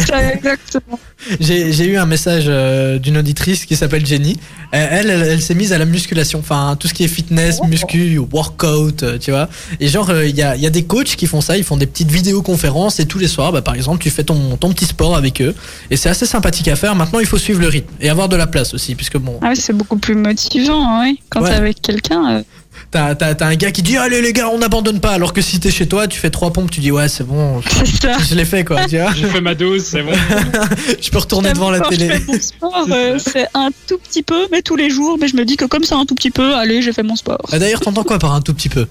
J'ai 1.41 1.87
eu 1.87 1.97
un 1.97 2.07
message 2.07 2.45
euh, 2.49 2.99
d'une 2.99 3.19
auditrice 3.19 3.65
qui 3.65 3.77
s'appelle 3.77 4.05
Jenny. 4.07 4.39
Euh, 4.75 4.87
Elle, 4.91 5.11
elle, 5.11 5.23
elle 5.23 5.43
s'est 5.43 5.55
mise 5.55 5.73
à 5.73 5.79
la 5.79 5.85
musculation, 5.85 6.39
enfin 6.41 6.77
tout 6.79 6.89
ce 6.89 6.95
qui 6.95 7.05
est 7.05 7.09
fitness, 7.09 7.61
muscu, 7.69 8.19
workout, 8.19 9.03
euh, 9.03 9.19
tu 9.19 9.31
vois. 9.31 9.49
Et 9.81 9.89
genre, 9.89 10.13
il 10.23 10.37
y, 10.37 10.43
a, 10.43 10.57
y 10.57 10.67
a 10.67 10.71
des 10.71 10.85
coachs 10.85 11.17
qui 11.17 11.27
font 11.27 11.41
ça, 11.41 11.57
ils 11.57 11.65
font 11.65 11.77
des 11.77 11.87
petites 11.87 12.11
vidéoconférences 12.11 13.01
et 13.01 13.07
tous 13.07 13.19
les 13.19 13.29
soirs, 13.29 13.53
bah, 13.53 13.63
par 13.63 13.75
exemple, 13.75 14.03
tu 14.03 14.11
fais 14.11 14.25
ton, 14.25 14.57
ton 14.57 14.73
petit 14.73 14.85
sport 14.87 15.17
avec 15.17 15.41
eux. 15.41 15.55
Et 15.91 15.97
c'est 15.97 16.09
assez 16.09 16.27
sympathique 16.27 16.69
à 16.69 16.77
faire. 16.77 16.95
Maintenant, 16.95 17.21
il 17.21 17.27
faut 17.27 17.39
suivre 17.39 17.61
le 17.61 17.69
rythme 17.69 17.93
et 18.01 18.09
avoir 18.11 18.29
de 18.29 18.37
la 18.37 18.47
place 18.47 18.75
aussi, 18.75 18.95
puisque 18.95 19.17
bon, 19.19 19.39
Ah 19.43 19.49
ouais, 19.49 19.55
c'est 19.55 19.73
beaucoup 19.73 19.97
plus 19.97 20.15
motivant, 20.15 20.44
hein, 20.53 21.01
oui. 21.05 21.19
Quand 21.31 21.43
Ouais. 21.43 21.51
t'es 21.51 21.57
avec 21.57 21.81
quelqu'un. 21.83 22.37
euh, 22.39 22.43
t'as 22.91 23.15
t'as- 23.15 23.35
t'as 23.35 23.47
un 23.47 23.55
gars 23.57 23.71
qui 23.73 23.83
dit 23.83 23.97
Allez 23.97 24.21
les 24.23 24.33
gars, 24.33 24.49
on 24.49 24.59
n'abandonne 24.59 25.01
pas. 25.01 25.11
Alors 25.13 25.33
que 25.33 25.41
si 25.41 25.61
t'es 25.61 25.71
chez 25.71 25.87
toi, 25.89 26.07
tu 26.09 26.19
fais 26.19 26.31
trois 26.31 26.53
pompes, 26.53 26.71
tu 26.71 26.81
dis 26.81 26.91
Ouais, 26.91 27.09
c'est 27.09 27.25
bon, 27.25 27.61
c'est 27.63 27.87
ça. 28.03 28.17
je 28.19 28.35
l'ai 28.35 28.45
fait 28.45 28.65
quoi, 28.65 28.85
tu 28.87 28.99
vois. 28.99 29.13
J'ai 29.15 29.27
fait 29.27 29.41
ma 29.41 29.55
dose, 29.55 29.85
c'est 29.85 30.03
bon. 30.03 30.13
Je 31.01 31.11
peux 31.11 31.19
retourner 31.19 31.53
devant 31.53 31.71
la 31.71 31.81
télé. 31.81 32.09
Je 32.09 32.13
fais 32.15 32.25
mon 32.33 32.41
sport, 32.41 32.87
euh, 32.91 33.19
c'est 33.19 33.47
un 33.55 33.71
tout 33.87 33.99
petit 33.99 34.23
peu, 34.23 34.47
mais 34.53 34.63
tous 34.63 34.77
les 34.77 34.91
jours. 34.91 35.17
Mais 35.21 35.29
je 35.29 35.37
me 35.37 35.45
dis 35.45 35.57
que 35.57 35.65
comme 35.65 35.85
c'est 35.85 35.95
un 35.95 36.05
tout 36.07 36.15
petit 36.15 36.31
peu, 36.31 36.55
allez, 36.57 36.83
j'ai 36.83 36.93
fait 36.93 37.03
mon 37.03 37.17
sport. 37.17 37.39
Ah, 37.53 37.59
D'ailleurs, 37.59 37.81
t'entends 37.81 38.05
quoi 38.05 38.19
par 38.19 38.35
un 38.35 38.41
tout 38.41 38.55
petit 38.55 38.69
peu? 38.69 38.87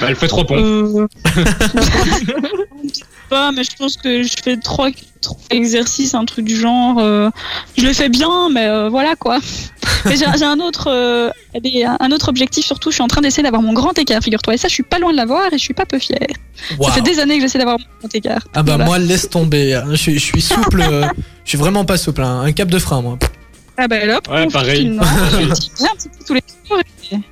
Bah, 0.00 0.06
elle 0.08 0.16
fait 0.16 0.28
trois 0.28 0.44
pompes. 0.46 0.58
Euh... 0.60 1.06
pas, 3.30 3.52
mais 3.52 3.64
je 3.64 3.70
pense 3.78 3.96
que 3.96 4.22
je 4.22 4.32
fais 4.42 4.56
trois, 4.56 4.90
trois 5.20 5.36
exercices, 5.50 6.14
un 6.14 6.24
truc 6.24 6.44
du 6.44 6.56
genre. 6.56 6.98
euh, 6.98 7.30
Je 7.76 7.84
le 7.86 7.92
fais 7.92 8.08
bien, 8.08 8.48
mais 8.50 8.66
euh, 8.66 8.88
voilà 8.88 9.14
quoi. 9.16 9.38
Mais 10.06 10.16
j'ai 10.16 10.44
un 10.44 10.60
autre, 10.60 10.88
euh, 10.90 11.30
un 12.00 12.10
autre 12.10 12.28
objectif 12.28 12.64
surtout. 12.66 12.90
Je 12.90 12.94
suis 12.96 13.02
en 13.02 13.08
train 13.08 13.22
d'essayer 13.22 13.42
d'avoir 13.42 13.62
mon 13.62 13.72
grand 13.72 13.96
écart, 13.98 14.22
figure-toi. 14.22 14.54
Et 14.54 14.58
ça, 14.58 14.68
je 14.68 14.74
suis 14.74 14.82
pas 14.82 14.98
loin 14.98 15.12
de 15.12 15.16
l'avoir 15.16 15.46
et 15.46 15.56
je 15.58 15.62
suis 15.62 15.72
pas 15.72 15.86
peu 15.86 15.98
fière. 15.98 16.18
Waouh. 16.78 16.88
Ça 16.90 16.94
fait 16.96 17.00
des 17.00 17.18
années 17.20 17.36
que 17.36 17.42
j'essaie 17.42 17.58
d'avoir 17.58 17.78
mon 17.78 17.84
grand 18.00 18.14
écart. 18.14 18.40
Ah 18.52 18.62
bah 18.62 18.72
Voilà. 18.72 18.84
moi 18.84 18.98
laisse 18.98 19.30
tomber, 19.30 19.80
je, 19.90 19.96
suis- 19.96 20.14
je 20.18 20.24
suis 20.24 20.42
souple, 20.42 20.82
je 21.44 21.48
suis 21.48 21.56
vraiment 21.58 21.84
pas 21.86 21.96
souple, 21.96 22.22
hein. 22.22 22.42
un 22.42 22.52
cap 22.52 22.68
de 22.68 22.78
frein 22.78 23.00
moi. 23.00 23.18
Ah 23.78 23.88
bah 23.88 24.04
là, 24.04 24.20
Ouais, 24.30 24.46
pareil. 24.48 24.98
Je 25.32 25.46
tiens 25.74 25.88
un 25.90 25.96
petit 25.96 26.08
peu 26.10 26.24
tous 26.26 26.34
les 26.34 26.42
jours. 26.68 26.78
et- 26.78 26.84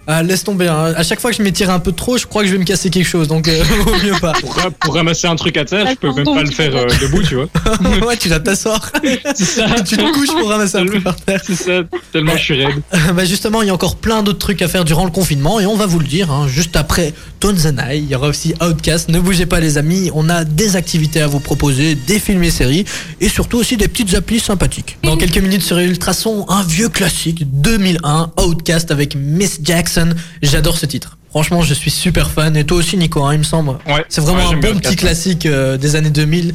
Ah 0.07 0.23
laisse 0.23 0.45
tomber, 0.45 0.69
hein. 0.69 0.93
à 0.97 1.03
chaque 1.03 1.21
fois 1.21 1.31
que 1.31 1.37
je 1.37 1.43
m'étire 1.43 1.71
un 1.71 1.79
peu 1.79 1.93
trop, 1.93 2.17
je 2.19 2.27
crois 2.27 2.43
que 2.43 2.49
je 2.49 2.53
vais 2.53 2.59
me 2.59 2.65
casser 2.65 2.91
quelque 2.91 3.07
chose, 3.07 3.29
donc 3.29 3.49
euh, 3.49 3.63
vaut 3.85 3.97
mieux 4.05 4.19
pas. 4.21 4.33
Pour, 4.33 4.55
ra- 4.55 4.71
pour 4.71 4.95
ramasser 4.95 5.27
un 5.27 5.37
truc 5.37 5.57
à 5.57 5.65
terre, 5.65 5.87
je 5.91 5.95
peux 5.97 6.13
même 6.13 6.25
pas 6.25 6.43
le 6.43 6.51
faire 6.51 6.75
euh, 6.77 6.87
debout, 7.01 7.23
tu 7.23 7.35
vois. 7.37 7.49
ouais 8.07 8.17
tu 8.17 8.29
C'est 9.35 9.45
ça. 9.45 9.67
tu 9.87 9.97
te 9.97 10.13
couches 10.13 10.29
pour 10.39 10.49
ramasser 10.49 10.77
un 10.79 10.87
truc 10.87 11.03
par 11.05 11.17
terre. 11.17 11.41
C'est 11.45 11.55
ça, 11.55 11.83
tellement 12.13 12.37
je 12.37 12.43
suis 12.43 12.65
raide. 12.65 12.83
bah 13.15 13.25
justement 13.25 13.63
il 13.63 13.69
y 13.69 13.71
a 13.71 13.75
encore 13.75 13.97
plein 13.97 14.23
d'autres 14.23 14.39
trucs 14.39 14.63
à 14.63 14.69
faire 14.69 14.85
durant 14.85 15.05
le 15.05 15.11
confinement 15.11 15.61
et 15.61 15.67
on 15.67 15.77
va 15.77 15.87
vous 15.87 15.99
le 15.99 16.07
dire, 16.07 16.31
hein, 16.31 16.47
juste 16.49 16.77
après 16.77 17.13
Tones 17.41 17.59
and 17.67 17.77
I, 17.91 17.99
il 17.99 18.09
y 18.09 18.15
aura 18.15 18.29
aussi 18.29 18.55
Outcast, 18.61 19.09
ne 19.09 19.19
bougez 19.21 19.47
pas 19.47 19.61
les 19.61 19.79
amis, 19.79 20.11
on 20.15 20.29
a 20.29 20.45
des 20.45 20.77
activités 20.77 21.21
à 21.21 21.27
vous 21.27 21.41
proposer, 21.41 21.95
des 21.95 22.19
films 22.19 22.45
et 22.45 22.51
séries 22.51 22.85
et 23.21 23.29
surtout 23.29 23.59
aussi 23.59 23.77
des 23.77 23.89
petites 23.89 24.15
applis 24.15 24.41
sympathiques. 24.41 24.99
Dans 25.03 25.17
quelques 25.17 25.39
minutes 25.39 25.63
sur 25.63 25.79
Ultrason, 25.79 26.47
un 26.49 26.63
vieux 26.63 26.89
classique 26.89 27.45
2001, 27.51 28.33
Outcast 28.45 28.91
avec 28.91 29.15
Miss 29.17 29.62
Jackson, 29.63 30.15
j'adore 30.43 30.77
ce 30.79 30.87
titre. 30.87 31.17
Franchement, 31.31 31.63
je 31.63 31.73
suis 31.75 31.91
super 31.91 32.31
fan 32.31 32.57
et 32.57 32.65
toi 32.65 32.77
aussi 32.79 32.97
Nico, 32.97 33.23
hein, 33.25 33.33
il 33.35 33.39
me 33.39 33.45
semble. 33.45 33.71
Ouais. 33.87 34.05
C'est 34.09 34.21
vraiment 34.21 34.49
Ouais, 34.51 34.55
un 34.57 34.59
bon 34.61 34.79
petit 34.79 34.97
classique 34.97 35.47
euh, 35.47 35.77
des 35.79 35.97
années 35.97 36.11
2000. 36.11 36.55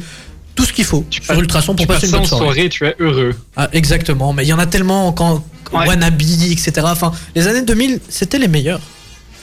Tout 0.54 0.64
ce 0.64 0.72
qu'il 0.72 0.84
faut 0.84 1.04
Tu 1.10 1.22
sur 1.22 1.38
Ultrason 1.38 1.74
pour 1.74 1.86
passer 1.86 2.06
une 2.06 2.12
bonne 2.12 2.24
soirée. 2.26 2.44
soirée, 2.44 2.68
tu 2.68 2.84
es 2.86 2.94
heureux. 2.98 3.34
Ah, 3.56 3.68
exactement, 3.72 4.32
mais 4.32 4.44
il 4.44 4.48
y 4.48 4.52
en 4.52 4.58
a 4.58 4.66
tellement 4.66 5.12
quand 5.12 5.44
Ouais. 5.72 5.86
Wannabe, 5.86 6.22
etc. 6.22 6.72
Enfin, 6.84 7.12
les 7.36 7.46
années 7.46 7.60
2000, 7.60 8.00
c'était 8.08 8.38
les 8.38 8.48
meilleurs. 8.48 8.80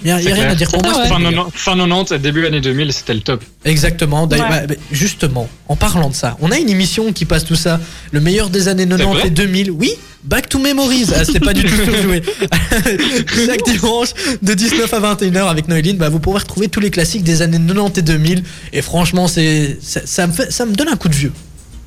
Il 0.03 0.09
y 0.09 0.11
a, 0.11 0.17
rien 0.17 0.49
à 0.49 0.55
dire 0.55 0.69
pour 0.69 0.83
moi. 0.83 1.05
Fin 1.05 1.19
les 1.19 1.25
meilleurs. 1.25 1.45
90, 1.45 1.59
fin 1.59 1.75
90 1.75 2.11
et 2.13 2.19
début 2.19 2.45
année 2.45 2.61
2000, 2.61 2.93
c'était 2.93 3.13
le 3.13 3.21
top. 3.21 3.43
Exactement. 3.63 4.27
Ouais. 4.27 4.37
bah, 4.37 4.61
justement, 4.91 5.49
en 5.67 5.75
parlant 5.75 6.09
de 6.09 6.15
ça, 6.15 6.37
on 6.41 6.51
a 6.51 6.57
une 6.57 6.69
émission 6.69 7.13
qui 7.13 7.25
passe 7.25 7.45
tout 7.45 7.55
ça, 7.55 7.79
le 8.11 8.19
meilleur 8.19 8.49
des 8.49 8.67
années 8.67 8.87
90 8.87 9.17
vrai 9.17 9.27
et 9.27 9.31
2000. 9.31 9.71
Oui, 9.71 9.91
Back 10.23 10.49
to 10.49 10.59
Memories. 10.59 11.07
Ah, 11.15 11.23
c'était 11.23 11.39
pas 11.39 11.53
du 11.53 11.63
tout 11.63 11.75
surjoué. 11.75 12.21
Chaque 13.45 13.63
dimanche 13.65 14.09
de 14.41 14.53
19 14.53 14.93
à 14.93 15.15
21h 15.15 15.47
avec 15.47 15.67
Noéline, 15.67 15.97
bah, 15.97 16.09
vous 16.09 16.19
pourrez 16.19 16.39
retrouver 16.39 16.67
tous 16.67 16.79
les 16.79 16.91
classiques 16.91 17.23
des 17.23 17.41
années 17.41 17.59
90 17.59 17.99
et 17.99 18.01
2000. 18.01 18.43
Et 18.73 18.81
franchement, 18.81 19.27
c'est 19.27 19.77
ça, 19.81 20.01
ça 20.05 20.27
me 20.27 20.33
fait, 20.33 20.51
ça 20.51 20.65
me 20.65 20.73
donne 20.73 20.89
un 20.89 20.97
coup 20.97 21.09
de 21.09 21.15
vieux. 21.15 21.31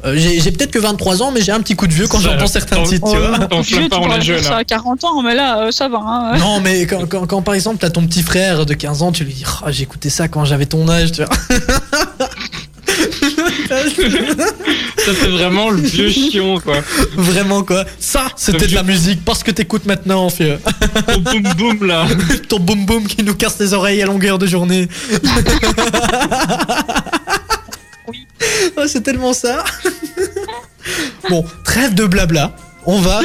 Euh, 0.04 0.14
j'ai 0.16 0.52
peut-être 0.52 0.70
que 0.70 0.78
23 0.78 1.22
ans, 1.22 1.32
mais 1.32 1.42
j'ai 1.42 1.50
un 1.50 1.60
petit 1.60 1.74
coup 1.74 1.88
de 1.88 1.92
vieux 1.92 2.06
quand 2.06 2.20
j'entends 2.20 2.46
certains 2.46 2.82
titres, 2.84 3.10
tu 3.10 3.18
vois. 3.18 3.46
T'en 3.48 3.62
Vieux, 3.62 3.88
pas, 3.88 3.98
on 3.98 4.14
est 4.14 4.20
jeune. 4.20 4.42
ça 4.42 4.56
hein. 4.56 4.58
à 4.58 4.64
40 4.64 5.02
ans, 5.04 5.22
mais 5.22 5.34
là, 5.34 5.62
euh, 5.62 5.70
ça 5.72 5.88
va. 5.88 5.98
Hein. 5.98 6.38
Non, 6.38 6.60
mais 6.62 6.86
quand, 6.86 7.04
quand, 7.06 7.26
quand, 7.26 7.42
par 7.42 7.54
exemple 7.54 7.78
t'as 7.80 7.90
ton 7.90 8.06
petit 8.06 8.22
frère 8.22 8.64
de 8.64 8.74
15 8.74 9.02
ans, 9.02 9.10
tu 9.10 9.24
lui 9.24 9.34
dis 9.34 9.44
oh, 9.64 9.70
écouté 9.70 10.08
ça 10.08 10.28
quand 10.28 10.44
j'avais 10.44 10.66
ton 10.66 10.88
âge, 10.88 11.12
tu 11.12 11.24
vois. 11.24 11.34
Ça 13.68 15.14
fait 15.14 15.28
vraiment 15.28 15.70
le 15.70 15.80
vieux 15.80 16.10
chion, 16.10 16.58
quoi. 16.58 16.78
Vraiment 17.16 17.62
quoi. 17.62 17.84
Ça, 18.00 18.26
c'était 18.36 18.66
de 18.66 18.74
la 18.74 18.82
musique 18.82 19.24
parce 19.24 19.42
que 19.42 19.50
t'écoutes 19.50 19.86
maintenant, 19.86 20.28
fieu. 20.30 20.58
Au 21.14 21.20
boum 21.20 21.42
boum, 21.56 21.86
là. 21.86 22.06
ton 22.48 22.58
boum 22.58 22.86
boum 22.86 23.06
qui 23.06 23.22
nous 23.22 23.34
casse 23.34 23.58
les 23.58 23.74
oreilles 23.74 24.02
à 24.02 24.06
longueur 24.06 24.38
de 24.38 24.46
journée. 24.46 24.88
Oh, 28.76 28.82
c'est 28.86 29.02
tellement 29.02 29.32
ça. 29.32 29.64
bon, 31.30 31.44
trêve 31.64 31.94
de 31.94 32.04
blabla. 32.04 32.54
On 32.86 33.00
va. 33.00 33.20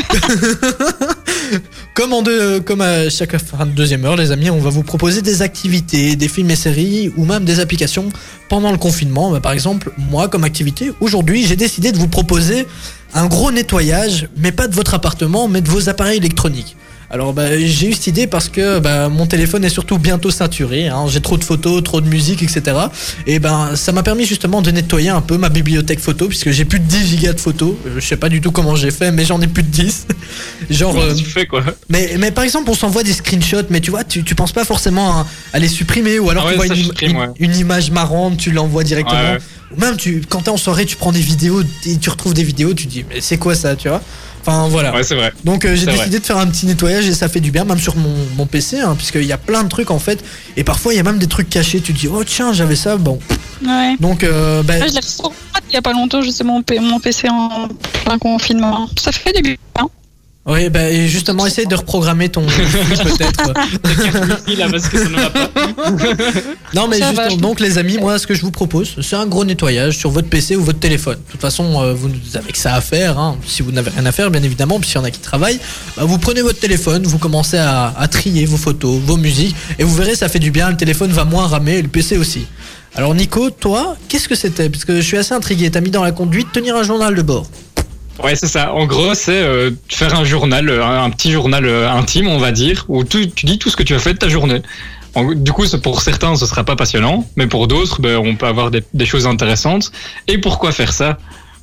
comme, 1.93 2.82
à 2.82 3.09
chaque 3.09 3.38
fin 3.38 3.66
de 3.66 3.72
deuxième 3.72 4.03
heure, 4.03 4.16
les 4.16 4.32
amis, 4.32 4.49
on 4.49 4.59
va 4.59 4.70
vous 4.70 4.84
proposer 4.84 5.22
des 5.22 5.41
activités, 5.41 6.16
des 6.16 6.28
films 6.28 6.51
et 6.51 6.55
séries 6.55 7.14
ou 7.16 7.26
même 7.26 7.45
des 7.45 7.59
applications 7.59 8.09
pendant 8.49 8.72
le 8.72 8.78
confinement. 8.78 9.32
Bah, 9.32 9.39
par 9.39 9.53
exemple, 9.53 9.91
moi, 9.97 10.28
comme 10.28 10.43
activité, 10.43 10.91
aujourd'hui, 10.99 11.45
j'ai 11.45 11.55
décidé 11.55 11.91
de 11.91 11.97
vous 11.97 12.07
proposer 12.07 12.68
un 13.14 13.28
gros 13.28 13.51
nettoyage, 13.51 14.28
mais 14.36 14.51
pas 14.51 14.68
de 14.68 14.76
votre 14.76 14.95
appartement, 14.95 15.47
mais 15.47 15.61
de 15.61 15.70
vos 15.70 15.88
appareils 15.88 16.18
électroniques. 16.18 16.76
Alors 17.14 17.32
bah, 17.32 17.59
j'ai 17.59 17.89
eu 17.89 17.93
cette 17.93 18.07
idée 18.07 18.26
parce 18.26 18.49
que 18.49 18.80
bah, 18.80 19.07
mon 19.07 19.28
téléphone 19.28 19.64
est 19.64 19.70
surtout 19.70 19.99
bientôt 19.99 20.32
saturé. 20.32 20.88
hein. 20.88 21.05
J'ai 21.07 21.22
trop 21.22 21.38
de 21.38 21.43
photos, 21.43 21.84
trop 21.84 22.01
de 22.01 22.07
musique, 22.09 22.41
etc. 22.41 22.76
Et 23.28 23.38
ben 23.38 23.76
ça 23.76 23.91
m'a 23.91 24.01
permis 24.01 24.26
justement 24.26 24.64
de 24.64 24.72
nettoyer 24.72 25.09
un 25.09 25.22
peu 25.22 25.38
ma 25.38 25.49
bibliothèque 25.49 25.99
photo 25.99 26.28
puisque 26.28 26.49
j'ai 26.49 26.66
plus 26.66 26.80
de 26.80 26.86
10 26.86 27.05
gigas 27.07 27.34
de 27.34 27.39
photos. 27.39 27.76
Euh, 27.86 27.99
Je 27.99 28.05
sais 28.07 28.18
pas 28.18 28.30
du 28.30 28.41
tout 28.41 28.51
comment 28.51 28.76
j'ai 28.76 28.89
fait, 28.89 29.11
mais 29.11 29.26
j'en 29.26 29.39
ai 29.41 29.47
plus 29.47 29.61
de 29.61 29.68
10. 29.70 30.07
Genre. 30.72 30.97
Euh, 30.97 31.14
tu 31.14 31.26
fais 31.26 31.45
quoi 31.45 31.64
mais, 31.88 32.16
mais 32.18 32.32
par 32.32 32.43
exemple, 32.45 32.72
on 32.72 32.74
s'envoie 32.74 33.03
des 33.03 33.14
screenshots, 33.14 33.68
mais 33.70 33.80
tu 33.80 33.91
vois, 33.91 34.03
tu, 34.03 34.24
tu 34.24 34.34
penses 34.34 34.51
pas 34.51 34.66
forcément 34.66 35.11
à, 35.20 35.28
à 35.53 35.59
les 35.59 35.68
supprimer 35.68 36.18
ou 36.18 36.32
alors 36.32 36.45
Ah 36.47 36.51
tu 36.51 36.55
vois 36.57 36.66
une, 36.66 36.74
je 36.76 36.84
supprime, 36.84 37.11
une- 37.11 37.18
ouais. 37.18 37.28
une 37.38 37.55
image 37.55 37.91
marrante, 37.91 38.38
tu 38.38 38.49
l'envoies 38.51 38.84
directement. 38.84 39.22
Ouais. 39.22 39.38
Ou 39.78 39.80
même 39.80 39.97
tu, 39.97 40.24
quand 40.28 40.41
t'es 40.41 40.49
en 40.49 40.57
soirée, 40.57 40.86
tu 40.86 40.95
prends 40.95 41.11
des 41.11 41.20
vidéos 41.22 41.61
et 41.86 41.97
tu 41.97 42.09
retrouves 42.09 42.34
des 42.34 42.43
vidéos, 42.43 42.74
tu 42.74 42.88
dis, 42.88 43.05
mais 43.07 43.22
c'est 43.22 43.38
quoi 43.38 43.53
ça, 43.53 43.76
tu 43.76 43.88
vois? 43.88 44.01
Enfin 44.46 44.68
voilà. 44.68 44.94
Ouais, 44.94 45.04
c'est 45.04 45.16
vrai. 45.16 45.32
Donc 45.46 45.64
euh, 45.66 45.76
j'ai 45.76 45.86
décidé 45.86 46.10
vrai. 46.10 46.20
de 46.20 46.26
faire 46.26 46.38
un 46.38 46.48
petit 46.48 46.66
nettoyage 46.66 47.08
et 47.08 47.14
ça 47.14 47.30
fait 47.30 47.39
du 47.39 47.52
bien, 47.52 47.64
même 47.64 47.80
sur 47.80 47.96
mon, 47.96 48.14
mon 48.36 48.46
PC, 48.46 48.80
hein, 48.82 48.94
puisqu'il 48.98 49.24
y 49.24 49.32
a 49.32 49.38
plein 49.38 49.64
de 49.64 49.70
trucs 49.70 49.89
en 49.91 50.00
fait. 50.00 50.24
Et 50.58 50.64
parfois 50.64 50.94
il 50.94 50.98
y 50.98 51.00
a 51.00 51.04
même 51.04 51.18
des 51.20 51.28
trucs 51.28 51.50
cachés, 51.50 51.80
tu 51.82 51.94
te 51.94 52.00
dis, 52.00 52.08
oh 52.08 52.24
tiens, 52.26 52.52
j'avais 52.54 52.76
ça, 52.76 52.98
bon. 52.98 53.20
Ouais. 53.66 53.96
Donc 54.00 54.24
euh, 54.24 54.62
bah, 54.64 54.74
Ouais, 54.80 54.89
je 54.89 54.96
l'ai 54.96 55.02
il 55.70 55.74
y 55.74 55.78
a 55.78 55.82
pas 55.82 55.94
longtemps, 55.94 56.22
je 56.22 56.30
sais 56.30 56.44
mon, 56.44 56.62
P- 56.62 56.80
mon 56.80 57.00
PC 57.00 57.30
en 57.30 57.68
plein 58.06 58.18
confinement. 58.20 58.88
Ça 59.00 59.12
fait 59.12 59.32
du 59.34 59.41
bien. 59.41 59.56
Ouais, 60.46 60.70
bah, 60.70 60.89
et 60.89 61.08
justement, 61.08 61.46
essaye 61.46 61.66
de 61.68 61.76
reprogrammer 61.76 62.30
ton 62.30 62.41
peut-être. 63.04 63.54
Oui, 64.48 64.56
là, 64.56 64.68
parce 64.70 64.88
que 64.89 64.98
ça 64.98 65.10
ne 65.10 65.16
va 65.16 65.30
pas. 65.30 65.50
Non 66.74 66.88
mais 66.88 66.98
Ça 67.00 67.12
va, 67.12 67.30
donc 67.30 67.60
les 67.60 67.78
amis, 67.78 67.98
moi 68.00 68.18
ce 68.18 68.26
que 68.26 68.34
je 68.34 68.41
vous 68.41 68.50
propose, 68.50 68.96
c'est 69.02 69.16
un 69.16 69.28
gros 69.28 69.46
nettoyage 69.46 69.96
sur 69.98 70.10
votre 70.10 70.28
PC 70.28 70.56
ou 70.56 70.64
votre 70.64 70.80
téléphone. 70.80 71.18
De 71.28 71.32
toute 71.32 71.41
façon, 71.41 71.82
euh, 71.84 71.94
vous 71.94 72.10
avez 72.36 72.52
que 72.52 72.58
ça 72.58 72.74
à 72.74 72.82
faire. 72.82 73.20
hein. 73.20 73.38
Si 73.46 73.62
vous 73.62 73.72
n'avez 73.72 73.91
rien 73.91 74.06
à 74.08 74.12
faire, 74.12 74.32
bien 74.32 74.41
évidemment, 74.41 74.80
puis 74.80 74.89
s'il 74.89 74.98
y 74.98 75.00
en 75.00 75.04
a 75.04 75.12
qui 75.12 75.20
travaillent, 75.20 75.60
bah, 75.96 76.04
vous 76.06 76.18
prenez 76.18 76.41
votre 76.41 76.60
téléphone, 76.60 77.04
vous 77.04 77.20
commencez 77.20 77.58
à, 77.58 77.94
à 77.96 78.08
trier 78.08 78.46
vos 78.48 78.58
photos, 78.58 79.00
vos 79.00 79.18
musiques, 79.18 79.56
et 79.78 79.84
vous 79.84 79.94
verrez, 79.94 80.16
ça 80.16 80.30
fait 80.30 80.39
du 80.39 80.50
bien. 80.50 80.72
Le 80.72 80.78
téléphone 80.78 81.12
va 81.12 81.26
moins 81.26 81.46
ramer, 81.48 81.74
et 81.78 81.82
le 81.84 81.89
PC 81.89 82.18
aussi. 82.18 82.48
Alors 82.96 83.14
Nico, 83.14 83.50
toi, 83.52 83.96
qu'est-ce 84.08 84.28
que 84.28 84.36
c'était? 84.36 84.70
Parce 84.70 84.86
que 84.86 84.96
je 84.98 85.02
suis 85.06 85.18
assez 85.18 85.34
intrigué. 85.34 85.70
T'as 85.72 85.82
mis 85.82 85.89
dans 85.91 86.04
la 86.04 86.12
conduite 86.12 86.52
tenir 86.52 86.76
un 86.76 86.84
journal 86.84 87.14
de 87.16 87.22
bord. 87.22 87.48
Ouais, 88.22 88.36
c'est 88.36 88.47
ça. 88.47 88.74
En 88.74 88.86
gros, 88.86 89.14
c'est 89.16 89.41
euh, 89.43 89.72
faire 89.89 90.14
un 90.16 90.24
journal, 90.24 90.70
euh, 90.70 90.86
un, 90.86 91.09
petit 91.09 91.32
journal 91.32 91.66
euh, 91.66 91.89
intime, 91.89 92.28
on 92.28 92.38
va 92.38 92.51
dire, 92.51 92.86
où 92.88 93.03
tu, 93.03 93.30
tu 93.32 93.45
dis 93.45 93.57
tout 93.57 93.70
ce 93.70 93.76
que 93.76 93.84
tu 93.84 93.95
as 93.95 93.99
fait 93.99 94.14
de 94.14 94.20
ta 94.20 94.30
journée. 94.30 94.61
En- 95.16 95.32
du 95.34 95.51
coup, 95.51 95.64
pour 95.82 96.01
certains, 96.01 96.36
ce 96.36 96.45
sera 96.45 96.64
pas 96.64 96.76
passionnant, 96.76 97.28
mais 97.36 97.47
pour 97.47 97.68
d'autres, 97.68 98.01
ben, 98.01 98.18
on 98.18 98.36
peut 98.36 98.45
avoir 98.45 98.70
des, 98.70 98.84
des 98.93 99.05
choses 99.05 99.26
intéressantes. 99.26 99.91
Et 100.28 100.38
pourquoi 100.38 100.72
faire 100.72 100.93
ça? 100.93 101.18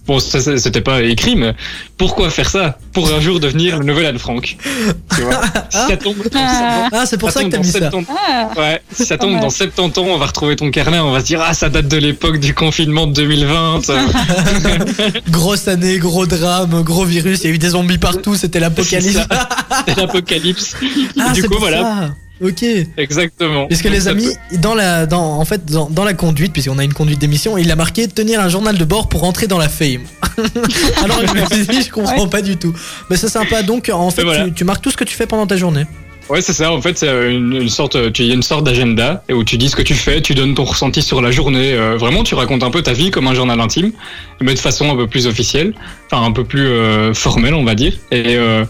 Bon, 0.07 0.19
ça, 0.19 0.41
ça, 0.41 0.57
c'était 0.57 0.81
pas 0.81 1.03
écrit, 1.03 1.37
mais 1.37 1.55
pourquoi 1.97 2.31
faire 2.31 2.49
ça 2.51 2.79
Pour 2.93 3.13
un 3.13 3.21
jour 3.21 3.39
devenir 3.39 3.79
le 3.79 3.85
nouvel 3.85 4.07
Anne 4.07 4.19
Frank. 4.19 4.57
Tu 5.15 5.21
vois? 5.23 5.41
Si 5.71 5.79
ça 5.89 5.97
tombe, 5.97 6.17
Ah. 6.35 6.89
Ah, 6.93 7.07
c'est 7.07 7.17
pour 7.19 7.31
ça, 7.31 7.45
que 7.45 7.49
t'as 7.49 7.59
dans 7.59 7.63
mis 7.63 7.71
ça. 7.71 7.79
70 7.91 8.07
Ah, 8.11 8.49
Ouais, 8.57 8.83
si 8.93 9.05
ça 9.05 9.19
tombe 9.19 9.39
dans 9.41 9.51
70 9.51 9.99
ans, 10.01 10.05
on 10.09 10.19
va 10.19 10.27
retrouver 10.27 10.57
ton 10.57 10.71
carnet, 10.71 10.99
on 10.99 11.13
va 11.13 11.21
se 11.21 11.27
dire 11.27 11.41
ah 11.47 11.55
ça 11.55 11.69
date 11.69 11.87
de 11.87 11.97
l'époque 11.97 12.41
du 12.41 12.55
confinement 12.55 13.07
de 13.07 13.13
2020. 13.13 13.81
Grosse 15.31 15.69
année, 15.69 15.99
gros 15.99 16.27
drame, 16.27 16.83
gros 16.83 17.05
virus. 17.05 17.41
Il 17.43 17.49
y 17.49 17.53
a 17.53 17.55
eu 17.55 17.59
des 17.59 17.71
zombies 17.71 17.99
partout. 17.99 18.35
C'était 18.35 18.61
l'apocalypse. 18.61 19.21
C'est 19.87 19.97
l'apocalypse. 19.97 20.75
Ah, 21.19 21.33
du 21.33 21.41
c'est 21.41 21.47
coup 21.47 21.53
pour 21.55 21.61
voilà, 21.61 21.83
ça. 21.83 22.15
Ok. 22.43 22.65
exactement. 22.97 23.67
Puisque 23.67 23.85
Donc, 23.85 23.93
les 23.93 24.09
amis, 24.09 24.29
dans 24.59 24.75
la, 24.75 25.07
dans, 25.07 25.39
en 25.39 25.45
fait, 25.45 25.65
dans, 25.67 25.91
dans 25.91 26.05
la 26.05 26.15
conduite, 26.15 26.53
puisqu'on 26.53 26.79
a 26.79 26.85
une 26.85 26.95
conduite 26.95 27.19
d'émission, 27.19 27.59
il 27.59 27.71
a 27.71 27.77
marqué 27.77 28.09
tenir 28.09 28.41
un 28.41 28.49
journal 28.49 28.79
de 28.79 28.85
bord 28.85 29.09
pour 29.09 29.25
entrer 29.25 29.47
dans 29.47 29.59
la 29.59 29.69
fame. 29.69 30.03
Alors 31.05 31.21
je 31.27 31.35
me 31.41 31.47
suis 31.47 31.67
dit, 31.67 31.83
je 31.83 31.91
comprends 31.91 32.29
pas 32.29 32.43
du 32.43 32.57
tout. 32.57 32.75
Mais 33.11 33.17
c'est 33.17 33.29
sympa. 33.29 33.63
Donc, 33.63 33.91
en 33.93 34.11
fait, 34.11 34.23
voilà. 34.25 34.45
tu, 34.47 34.53
tu 34.55 34.65
marques 34.65 34.83
tout 34.83 34.91
ce 34.91 34.97
que 34.97 35.05
tu 35.05 35.15
fais 35.15 35.27
pendant 35.27 35.47
ta 35.47 35.57
journée. 35.57 35.85
Ouais, 36.31 36.41
c'est 36.43 36.53
ça. 36.53 36.73
En 36.73 36.81
fait, 36.81 36.97
c'est 36.97 37.09
une, 37.33 37.55
une 37.55 37.69
sorte, 37.69 38.13
tu 38.13 38.23
il 38.23 38.29
y 38.29 38.31
a 38.31 38.35
une 38.35 38.43
sorte 38.45 38.65
d'agenda 38.65 39.25
où 39.33 39.43
tu 39.43 39.59
dis 39.59 39.69
ce 39.69 39.75
que 39.75 39.83
tu 39.83 39.95
fais, 39.95 40.23
tu 40.23 40.35
donnes 40.35 40.55
ton 40.55 40.63
ressenti 40.63 41.03
sur 41.03 41.21
la 41.21 41.33
journée. 41.33 41.73
euh, 41.73 41.97
vraiment, 41.97 42.23
tu 42.23 42.37
racontes 42.37 42.63
un 42.63 42.71
peu 42.71 42.83
ta 42.83 42.93
vie 42.93 43.11
comme 43.11 43.27
un 43.27 43.35
journal 43.35 43.59
intime, 43.61 43.91
mais 44.41 44.55
de 44.55 44.59
façon 44.61 44.89
un 44.93 44.95
peu 44.97 45.09
plus 45.09 45.27
officielle, 45.27 45.75
enfin 46.07 46.25
un 46.25 46.31
peu 46.31 46.45
plus 46.45 46.69
euh, 46.69 47.13
formelle, 47.15 47.55
on 47.55 47.65
va 47.65 47.75
dire. 47.75 47.95
Et 48.13 48.37
euh, 48.37 48.65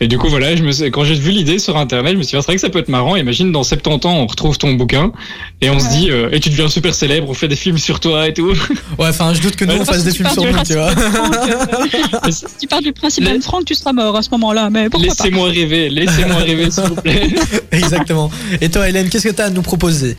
et 0.00 0.06
du 0.06 0.16
coup, 0.16 0.28
voilà, 0.28 0.54
je 0.54 0.62
me 0.62 0.70
suis, 0.70 0.90
quand 0.90 1.04
j'ai 1.04 1.14
vu 1.14 1.30
l'idée 1.32 1.58
sur 1.58 1.76
Internet, 1.76 2.12
je 2.12 2.18
me 2.18 2.22
suis 2.22 2.30
dit, 2.30 2.36
ah, 2.36 2.40
c'est 2.42 2.46
vrai 2.46 2.54
que 2.54 2.60
ça 2.60 2.68
peut 2.70 2.78
être 2.78 2.88
marrant. 2.88 3.16
Imagine, 3.16 3.50
dans 3.50 3.64
70 3.64 4.06
ans, 4.06 4.14
on 4.14 4.26
retrouve 4.26 4.56
ton 4.56 4.72
bouquin 4.74 5.10
et 5.60 5.70
on 5.70 5.78
se 5.80 5.88
dit, 5.88 6.10
euh, 6.10 6.30
et 6.30 6.38
tu 6.40 6.50
deviens 6.50 6.68
super 6.68 6.94
célèbre, 6.94 7.28
on 7.28 7.34
fait 7.34 7.48
des 7.48 7.56
films 7.56 7.78
sur 7.78 7.98
toi 8.00 8.28
et 8.28 8.34
tout. 8.34 8.52
Ouais, 8.98 9.08
enfin, 9.08 9.32
je 9.34 9.40
doute 9.40 9.56
que 9.56 9.64
nous 9.64 9.74
Ouais, 9.74 9.80
on 9.80 9.84
fasse 9.84 10.04
des 10.04 10.12
films 10.12 10.30
sur 10.30 10.44
nous, 10.44 10.62
tu 10.64 10.74
vois. 10.74 10.90
si 12.30 12.44
tu 12.60 12.66
pars 12.66 12.80
du 12.80 12.92
principe 12.92 13.24
d'Anne 13.24 13.42
Frank, 13.42 13.64
tu 13.64 13.74
seras 13.74 13.92
mort 13.92 14.16
à 14.16 14.22
ce 14.22 14.30
moment-là, 14.32 14.70
mais 14.70 14.88
pourquoi 14.88 15.14
pas? 15.14 15.24
Laissez-moi 15.24 15.48
rêver, 15.48 15.88
laissez-moi 15.90 16.36
rêver, 16.36 16.70
s'il 16.70 16.84
vous 16.84 16.94
plaît. 16.96 17.28
Exactement. 17.72 18.30
Et 18.60 18.68
toi, 18.70 18.88
Hélène, 18.88 19.08
qu'est-ce 19.08 19.28
que 19.28 19.32
t'as 19.32 19.46
à 19.46 19.50
nous 19.50 19.62
proposer? 19.62 20.16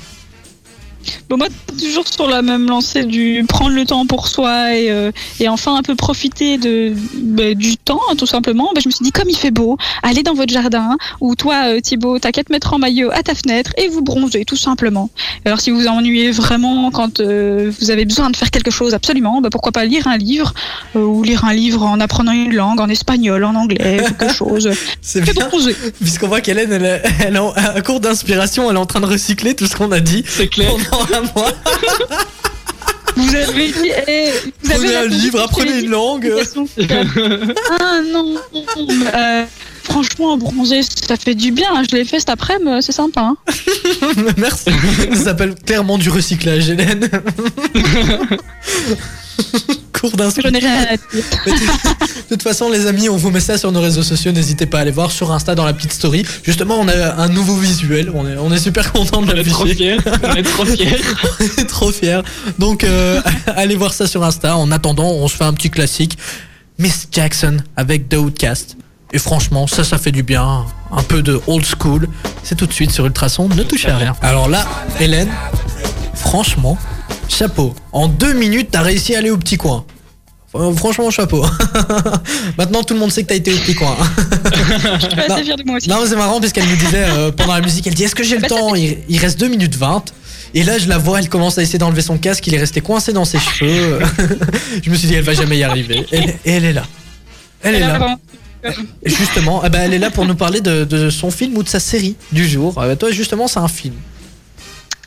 Bon, 1.30 1.38
moi, 1.38 1.47
toujours 1.80 2.08
sur 2.08 2.28
la 2.28 2.41
même 2.41 2.68
lancée 2.68 3.04
du 3.04 3.45
prendre 3.47 3.76
le 3.76 3.86
temps 3.86 4.06
pour 4.06 4.28
soi 4.28 4.76
et, 4.76 4.91
euh, 4.91 5.12
et 5.39 5.47
enfin 5.47 5.76
un 5.76 5.82
peu 5.84 5.95
profiter 5.95 6.58
de, 6.58 6.93
bah, 7.16 7.54
du 7.54 7.78
temps, 7.78 8.02
tout 8.18 8.26
simplement. 8.26 8.72
Bah, 8.74 8.82
je 8.84 8.89
me 8.89 8.91
suis 8.91 9.04
dit, 9.04 9.12
comme 9.12 9.30
il 9.30 9.38
fait 9.38 9.52
beau, 9.52 9.78
allez 10.04 10.24
dans 10.24 10.34
votre 10.34 10.52
jardin, 10.52 10.97
ou 11.22 11.36
toi, 11.36 11.68
euh, 11.68 11.80
Thibaut, 11.80 12.20
t'as 12.20 12.32
qu'à 12.32 12.43
te 12.43 12.52
mettre 12.52 12.74
en 12.74 12.80
maillot 12.80 13.10
à 13.12 13.24
ta 13.24 13.36
fenêtre 13.36 13.72
et 13.78 13.88
vous 13.88 14.02
bronzer, 14.02 14.43
tout 14.45 14.56
simplement. 14.56 15.10
Alors, 15.45 15.62
si 15.62 15.72
vous 15.72 15.82
vous 15.82 15.88
ennuyez 15.88 16.32
vraiment 16.32 16.91
quand 16.91 17.20
euh, 17.20 17.72
vous 17.80 17.91
avez 17.91 18.06
besoin 18.06 18.30
de 18.30 18.36
faire 18.36 18.52
quelque 18.52 18.72
chose 18.72 18.93
absolument, 18.93 19.41
bah, 19.41 19.50
pourquoi 19.52 19.72
pas 19.72 19.86
lire 19.86 20.08
un 20.08 20.18
livre, 20.18 20.54
euh, 20.95 21.00
ou 21.00 21.24
lire 21.24 21.45
un 21.45 21.54
livre 21.54 21.84
en 21.84 22.00
apprenant 22.00 22.32
une 22.32 22.54
langue, 22.54 22.80
en 22.80 22.89
espagnol, 22.89 23.43
en 23.43 23.56
anglais, 23.56 24.02
quelque 24.18 24.34
chose. 24.34 24.70
C'est 25.02 25.22
bien. 25.22 25.47
bronzer. 25.47 25.76
Puisqu'on 26.00 26.28
voit 26.28 26.41
qu'Hélène, 26.41 26.72
elle, 26.72 27.02
elle 27.26 27.38
en 27.38 27.54
un 27.56 27.82
cours 27.82 28.00
d'inspiration, 28.00 28.70
elle 28.70 28.76
est 28.76 28.80
en 28.80 28.86
train 28.86 29.00
de 29.00 29.06
recycler 29.06 29.56
tout 29.56 29.66
ce 29.66 29.76
qu'on 29.76 29.91
a 29.91 30.00
dit 30.00 30.24
C'est 30.28 30.47
clair. 30.47 30.72
Un 31.14 31.22
mois. 31.36 31.52
Vous 33.16 33.36
avez 33.36 33.68
dit, 33.72 33.92
eh, 34.08 34.30
vous 34.64 34.70
Prenez 34.72 34.96
un 34.96 35.06
livre, 35.06 35.42
apprenez 35.42 35.80
une 35.80 35.90
langue. 35.90 36.32
Ah 37.82 38.00
non, 38.06 38.36
euh, 39.14 39.44
franchement, 39.84 40.38
bronzer, 40.38 40.82
ça 40.84 41.16
fait 41.18 41.36
du 41.36 41.52
bien. 41.52 41.84
Je 41.90 41.96
l'ai 41.96 42.06
fait 42.06 42.20
cet 42.20 42.30
après-midi, 42.30 42.82
c'est 42.82 42.92
sympa. 42.94 43.22
hein. 43.22 43.38
Merci. 44.38 44.70
Ça 45.14 45.24
s'appelle 45.26 45.56
clairement 45.56 45.98
du 45.98 46.10
recyclage, 46.10 46.70
Hélène. 46.70 47.10
Cours 50.00 50.12
Je 50.12 50.18
d'inspiration. 50.18 50.52
n'ai 50.52 50.60
rien 50.66 50.86
à 50.90 50.98
dire. 50.98 51.24
De 52.30 52.36
toute 52.36 52.44
façon, 52.44 52.70
les 52.70 52.86
amis, 52.86 53.10
on 53.10 53.18
vous 53.18 53.32
met 53.32 53.40
ça 53.40 53.58
sur 53.58 53.72
nos 53.72 53.82
réseaux 53.82 54.04
sociaux. 54.04 54.32
N'hésitez 54.32 54.66
pas 54.66 54.78
à 54.78 54.82
aller 54.82 54.92
voir 54.92 55.12
sur 55.12 55.32
Insta 55.32 55.56
dans 55.56 55.66
la 55.66 55.74
petite 55.74 55.92
story. 55.92 56.24
Justement, 56.44 56.76
on 56.80 56.88
a 56.88 57.16
un 57.16 57.28
nouveau 57.28 57.56
visuel. 57.56 58.12
On 58.14 58.26
est, 58.28 58.38
on 58.38 58.52
est 58.54 58.60
super 58.60 58.92
content 58.94 59.22
de 59.22 59.32
On 59.34 59.36
est 59.36 59.44
trop 59.44 59.66
l'afficher. 59.66 59.98
fiers. 59.98 60.14
On 60.24 60.36
est 60.36 60.44
trop 60.44 60.66
fiers. 60.66 60.98
On 61.40 61.62
est 61.62 61.66
trop 61.66 61.92
fiers. 61.92 62.22
Donc, 62.60 62.84
euh, 62.84 63.20
allez 63.48 63.76
voir 63.76 63.94
ça 63.94 64.08
sur 64.08 64.24
Insta. 64.24 64.56
En 64.56 64.72
attendant, 64.72 65.10
on 65.10 65.28
se 65.28 65.36
fait 65.36 65.44
un 65.44 65.54
petit 65.54 65.70
classique. 65.72 66.18
Miss 66.78 67.08
Jackson 67.12 67.58
avec 67.76 68.08
The 68.10 68.16
Outcast. 68.16 68.78
Et 69.12 69.18
franchement, 69.18 69.66
ça, 69.66 69.84
ça 69.84 69.98
fait 69.98 70.12
du 70.12 70.22
bien. 70.24 70.66
Un 70.92 71.04
peu 71.04 71.22
de 71.24 71.42
old 71.48 71.66
school. 71.66 72.08
C'est 72.44 72.56
tout 72.56 72.68
de 72.68 72.74
suite 72.74 72.92
sur 72.92 73.06
Ultrason. 73.08 73.50
Ne 73.50 73.64
touchez 73.64 73.90
à 73.90 73.98
rien. 73.98 74.16
Alors 74.22 74.48
là, 74.50 74.66
Hélène, 75.00 75.30
franchement, 76.14 76.78
chapeau. 77.30 77.73
En 77.91 78.07
deux 78.07 78.34
minutes, 78.34 78.69
t'as 78.71 78.82
réussi 78.82 79.15
à 79.15 79.19
aller 79.19 79.30
au 79.30 79.38
petit 79.38 79.57
coin. 79.57 79.86
Franchement, 80.75 81.11
chapeau. 81.11 81.45
Maintenant, 82.57 82.82
tout 82.84 82.95
le 82.95 82.99
monde 82.99 83.11
sait 83.11 83.21
que 83.23 83.27
t'as 83.27 83.36
été 83.36 83.53
au 83.53 83.57
petit 83.57 83.75
coin. 83.75 83.95
Je 84.99 85.05
suis 85.07 85.15
Non. 85.30 85.36
assez 85.36 85.43
fière 85.43 85.57
de 85.57 85.63
moi 85.63 85.77
aussi. 85.77 85.88
Non, 85.89 85.97
mais 86.01 86.07
c'est 86.07 86.15
marrant 86.15 86.39
parce 86.41 86.51
qu'elle 86.53 86.67
nous 86.67 86.75
disait 86.75 87.05
euh, 87.07 87.32
pendant 87.32 87.53
la 87.53 87.61
musique, 87.61 87.86
elle 87.86 87.93
dit 87.93 88.03
Est-ce 88.03 88.15
que 88.15 88.23
j'ai 88.23 88.36
le 88.36 88.41
Bah, 88.41 88.47
temps 88.47 88.73
il, 88.73 88.97
il 89.07 89.19
reste 89.19 89.39
2 89.39 89.47
minutes 89.47 89.75
20. 89.75 90.05
Et 90.55 90.63
là, 90.63 90.80
je 90.80 90.89
la 90.89 90.97
vois, 90.97 91.19
elle 91.19 91.30
commence 91.30 91.59
à 91.59 91.61
essayer 91.61 91.77
d'enlever 91.77 92.01
son 92.01 92.17
casque, 92.17 92.47
il 92.47 92.55
est 92.55 92.59
resté 92.59 92.82
coincé 92.82 93.13
dans 93.13 93.25
ses 93.25 93.38
cheveux. 93.38 93.99
je 94.84 94.89
me 94.89 94.95
suis 94.95 95.07
dit, 95.07 95.13
elle 95.13 95.23
va 95.23 95.36
jamais 95.36 95.59
y 95.59 95.63
arriver. 95.63 96.07
Et, 96.11 96.17
et 96.17 96.51
elle 96.53 96.65
est 96.65 96.73
là. 96.73 96.84
Elle 97.61 97.75
est 97.75 97.80
Elle 97.82 97.88
là. 97.88 98.17
Et 99.05 99.09
justement, 99.11 99.61
eh 99.63 99.69
ben, 99.69 99.82
elle 99.84 99.93
est 99.93 99.99
là 99.99 100.09
pour 100.09 100.25
nous 100.25 100.36
parler 100.36 100.59
de, 100.61 100.84
de 100.84 101.11
son 101.11 101.30
film 101.30 101.55
ou 101.57 101.63
de 101.63 101.69
sa 101.69 101.80
série 101.80 102.15
du 102.32 102.47
jour. 102.47 102.73
Euh, 102.82 102.95
toi, 102.95 103.11
justement, 103.11 103.47
c'est 103.47 103.59
un 103.59 103.67
film. 103.67 103.93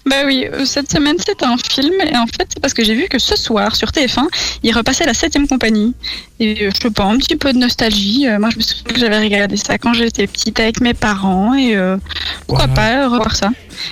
Bah 0.04 0.16
oui, 0.26 0.46
euh, 0.52 0.64
cette 0.64 0.90
semaine 0.90 1.16
c'est 1.24 1.42
un 1.44 1.56
film 1.56 1.94
et 2.00 2.16
en 2.16 2.26
fait 2.26 2.48
c'est 2.48 2.60
parce 2.60 2.74
que 2.74 2.82
j'ai 2.82 2.94
vu 2.94 3.06
que 3.08 3.18
ce 3.18 3.36
soir 3.36 3.76
sur 3.76 3.88
TF1 3.90 4.26
il 4.64 4.74
repassait 4.74 5.04
la 5.04 5.12
7ème 5.12 5.46
compagnie 5.46 5.94
et 6.40 6.66
euh, 6.66 6.70
je 6.74 6.80
sais 6.82 6.90
pas 6.90 7.04
un 7.04 7.16
petit 7.18 7.36
peu 7.36 7.52
de 7.52 7.58
nostalgie. 7.58 8.26
Euh, 8.26 8.40
moi 8.40 8.50
je 8.50 8.56
me 8.56 8.62
souviens 8.62 8.92
que 8.92 8.98
j'avais 8.98 9.20
regardé 9.20 9.56
ça 9.56 9.78
quand 9.78 9.94
j'étais 9.94 10.26
petite 10.26 10.58
avec 10.58 10.80
mes 10.80 10.94
parents 10.94 11.54
et 11.54 11.76
euh, 11.76 11.96
pourquoi 12.48 12.66
pas 12.68 13.08
revoir 13.08 13.36
ça. 13.36 13.50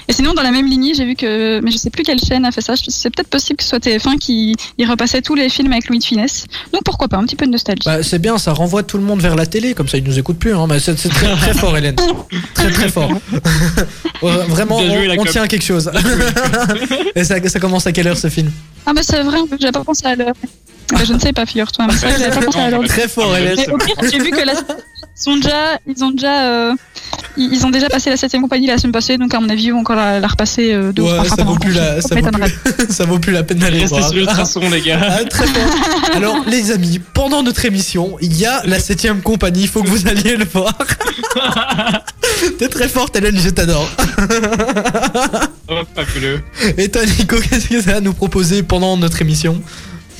Et 0.08 0.12
sinon 0.12 0.34
dans 0.34 0.42
la 0.42 0.50
même 0.50 0.66
lignée 0.66 0.94
j'ai 0.94 1.04
vu 1.04 1.14
que 1.14 1.60
mais 1.60 1.70
je 1.70 1.78
sais 1.78 1.90
plus 1.90 2.02
quelle 2.02 2.20
chaîne 2.20 2.44
a 2.44 2.52
fait 2.52 2.60
ça. 2.60 2.74
C'est 2.76 3.10
peut-être 3.10 3.28
possible 3.28 3.56
que 3.56 3.64
ce 3.64 3.70
soit 3.70 3.78
TF1 3.78 4.18
qui 4.18 4.54
il 4.78 4.88
repassait 4.88 5.22
tous 5.22 5.34
les 5.34 5.48
films 5.48 5.72
avec 5.72 5.88
Louis 5.88 5.98
de 5.98 6.04
Finesse. 6.04 6.46
Donc 6.72 6.84
pourquoi 6.84 7.08
pas 7.08 7.16
un 7.16 7.24
petit 7.24 7.36
peu 7.36 7.46
de 7.46 7.52
nostalgie. 7.52 7.82
Bah, 7.84 8.02
c'est 8.02 8.18
bien, 8.18 8.38
ça 8.38 8.52
renvoie 8.52 8.82
tout 8.82 8.96
le 8.96 9.04
monde 9.04 9.20
vers 9.20 9.36
la 9.36 9.46
télé, 9.46 9.74
comme 9.74 9.88
ça 9.88 9.98
ils 9.98 10.04
nous 10.04 10.18
écoutent 10.18 10.38
plus. 10.38 10.54
Hein. 10.54 10.66
Mais 10.68 10.78
c'est 10.78 10.98
c'est 11.00 11.08
très, 11.08 11.34
très 11.34 11.54
fort, 11.54 11.76
Hélène. 11.76 11.96
Très 12.54 12.70
très 12.70 12.88
fort. 12.88 13.10
Vraiment, 14.22 14.78
on, 14.78 15.24
tient 15.24 15.42
à 15.42 15.48
quelque 15.48 15.64
chose. 15.64 15.90
Et 17.14 17.24
ça, 17.24 17.36
ça 17.48 17.58
commence 17.60 17.86
à 17.86 17.92
quelle 17.92 18.06
heure 18.06 18.18
ce 18.18 18.28
film? 18.28 18.50
Ah 18.86 18.92
bah 18.92 19.00
c'est 19.02 19.22
vrai, 19.22 19.38
fait, 19.48 19.56
j'avais 19.60 19.72
pas 19.72 19.84
pensé 19.84 20.06
à 20.06 20.14
l'heure. 20.14 20.34
Bah, 20.92 20.98
je 21.04 21.12
ne 21.12 21.18
sais 21.18 21.32
pas, 21.32 21.46
figure-toi. 21.46 21.86
mais 21.86 21.94
c'est 21.94 22.06
vrai 22.06 22.14
que 22.14 22.20
j'avais 22.20 22.34
pas 22.34 22.44
pensé 22.44 22.58
à 22.58 22.70
l'heure. 22.70 22.84
Très 22.84 23.08
fort, 23.08 23.34
Hélène. 23.36 23.56
Mais 23.56 23.70
au 23.70 23.78
pire, 23.78 23.94
j'ai 24.10 24.18
vu 24.18 24.30
que 24.30 24.44
la 24.44 24.54
Ils 25.26 25.30
ont 25.30 25.36
déjà, 25.36 25.78
ils 25.86 26.04
ont 26.04 26.10
déjà, 26.10 26.44
euh, 26.46 26.74
ils 27.36 27.66
ont 27.66 27.70
déjà 27.70 27.88
passé 27.88 28.08
la 28.10 28.16
septième 28.16 28.42
compagnie 28.42 28.66
la 28.66 28.78
semaine 28.78 28.92
passée, 28.92 29.18
donc 29.18 29.34
à 29.34 29.40
mon 29.40 29.48
avis, 29.48 29.64
ils 29.64 29.72
vont 29.72 29.80
encore 29.80 29.96
la, 29.96 30.18
la 30.20 30.26
repasser 30.26 30.72
euh, 30.72 30.92
deux 30.92 31.02
ou 31.02 31.06
Ouais, 31.06 31.12
trois 31.12 31.24
fois 31.26 31.36
ça 31.36 31.44
vaut 31.44 31.56
plus 31.56 31.70
le 31.72 31.76
la, 31.76 32.00
ça 32.00 32.14
vaut 32.14 32.30
plus, 32.30 32.86
ça 32.94 33.04
vaut 33.04 33.18
plus 33.18 33.32
la 33.32 33.42
peine 33.42 33.58
d'aller 33.58 33.80
Restez 33.80 33.98
voir. 33.98 34.08
sur 34.10 34.18
Ultrason, 34.18 34.70
les 34.70 34.80
gars. 34.80 34.98
Ah, 35.02 35.24
très 35.24 35.46
bien. 35.46 35.66
Alors, 36.14 36.36
les 36.46 36.70
amis, 36.70 37.00
pendant 37.14 37.42
notre 37.42 37.64
émission, 37.66 38.16
il 38.20 38.36
y 38.36 38.46
a 38.46 38.62
la 38.64 38.78
septième 38.80 39.20
compagnie. 39.20 39.62
Il 39.62 39.68
faut 39.68 39.82
que 39.82 39.88
vous 39.88 40.08
alliez 40.08 40.36
le 40.36 40.44
voir. 40.46 40.76
T'es 42.58 42.68
très 42.68 42.88
forte, 42.88 43.16
Hélène, 43.16 43.38
je 43.38 43.50
t'adore. 43.50 43.88
Oh, 45.68 45.74
fabuleux. 45.94 46.40
Et 46.78 46.88
toi, 46.88 47.02
Nico, 47.04 47.36
qu'est-ce 47.40 47.68
que 47.68 47.80
ça 47.80 47.96
à 47.96 48.00
nous 48.00 48.14
proposer 48.14 48.62
pendant 48.62 48.96
notre 48.96 49.20
émission? 49.22 49.60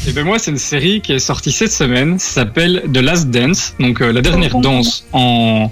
Et 0.08 0.12
ben 0.12 0.24
moi, 0.24 0.38
c'est 0.38 0.50
une 0.50 0.58
série 0.58 1.00
qui 1.00 1.12
est 1.12 1.18
sortie 1.18 1.52
cette 1.52 1.72
semaine. 1.72 2.18
Ça 2.18 2.30
s'appelle 2.42 2.82
The 2.92 2.98
Last 2.98 3.30
Dance, 3.30 3.74
donc 3.78 4.00
euh, 4.00 4.12
la 4.12 4.22
dernière 4.22 4.56
Oh. 4.56 4.60
danse 4.60 5.04
en 5.12 5.70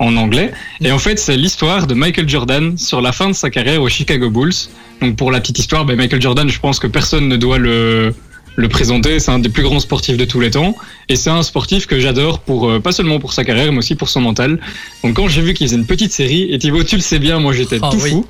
en 0.00 0.16
anglais. 0.16 0.52
Et 0.80 0.92
en 0.92 0.98
fait, 1.00 1.18
c'est 1.18 1.36
l'histoire 1.36 1.88
de 1.88 1.94
Michael 1.94 2.28
Jordan 2.28 2.78
sur 2.78 3.00
la 3.00 3.10
fin 3.10 3.26
de 3.28 3.32
sa 3.32 3.50
carrière 3.50 3.82
aux 3.82 3.88
Chicago 3.88 4.30
Bulls. 4.30 4.52
Donc 5.00 5.16
pour 5.16 5.32
la 5.32 5.40
petite 5.40 5.58
histoire, 5.58 5.84
ben, 5.84 5.96
Michael 5.96 6.22
Jordan, 6.22 6.48
je 6.48 6.60
pense 6.60 6.78
que 6.78 6.86
personne 6.86 7.26
ne 7.28 7.36
doit 7.36 7.58
le 7.58 8.14
le 8.54 8.68
présenter. 8.68 9.18
C'est 9.20 9.30
un 9.32 9.38
des 9.40 9.48
plus 9.48 9.62
grands 9.64 9.78
sportifs 9.80 10.16
de 10.16 10.24
tous 10.24 10.38
les 10.40 10.50
temps. 10.50 10.76
Et 11.08 11.14
c'est 11.16 11.30
un 11.30 11.42
sportif 11.44 11.86
que 11.86 11.98
j'adore 12.00 12.40
pour 12.40 12.68
euh, 12.68 12.78
pas 12.80 12.90
seulement 12.92 13.18
pour 13.20 13.32
sa 13.32 13.44
carrière, 13.44 13.70
mais 13.72 13.78
aussi 13.78 13.94
pour 13.96 14.08
son 14.08 14.20
mental. 14.20 14.60
Donc 15.02 15.14
quand 15.14 15.28
j'ai 15.28 15.42
vu 15.42 15.52
qu'ils 15.54 15.66
faisaient 15.68 15.76
une 15.78 15.86
petite 15.86 16.12
série, 16.12 16.52
et 16.52 16.58
Thibaut, 16.58 16.82
tu 16.84 16.94
le 16.96 17.02
sais 17.02 17.18
bien, 17.20 17.38
moi 17.40 17.52
j'étais 17.52 17.78
Ah 17.82 17.88
tout 17.90 17.98
oui. 18.00 18.10
fou. 18.10 18.26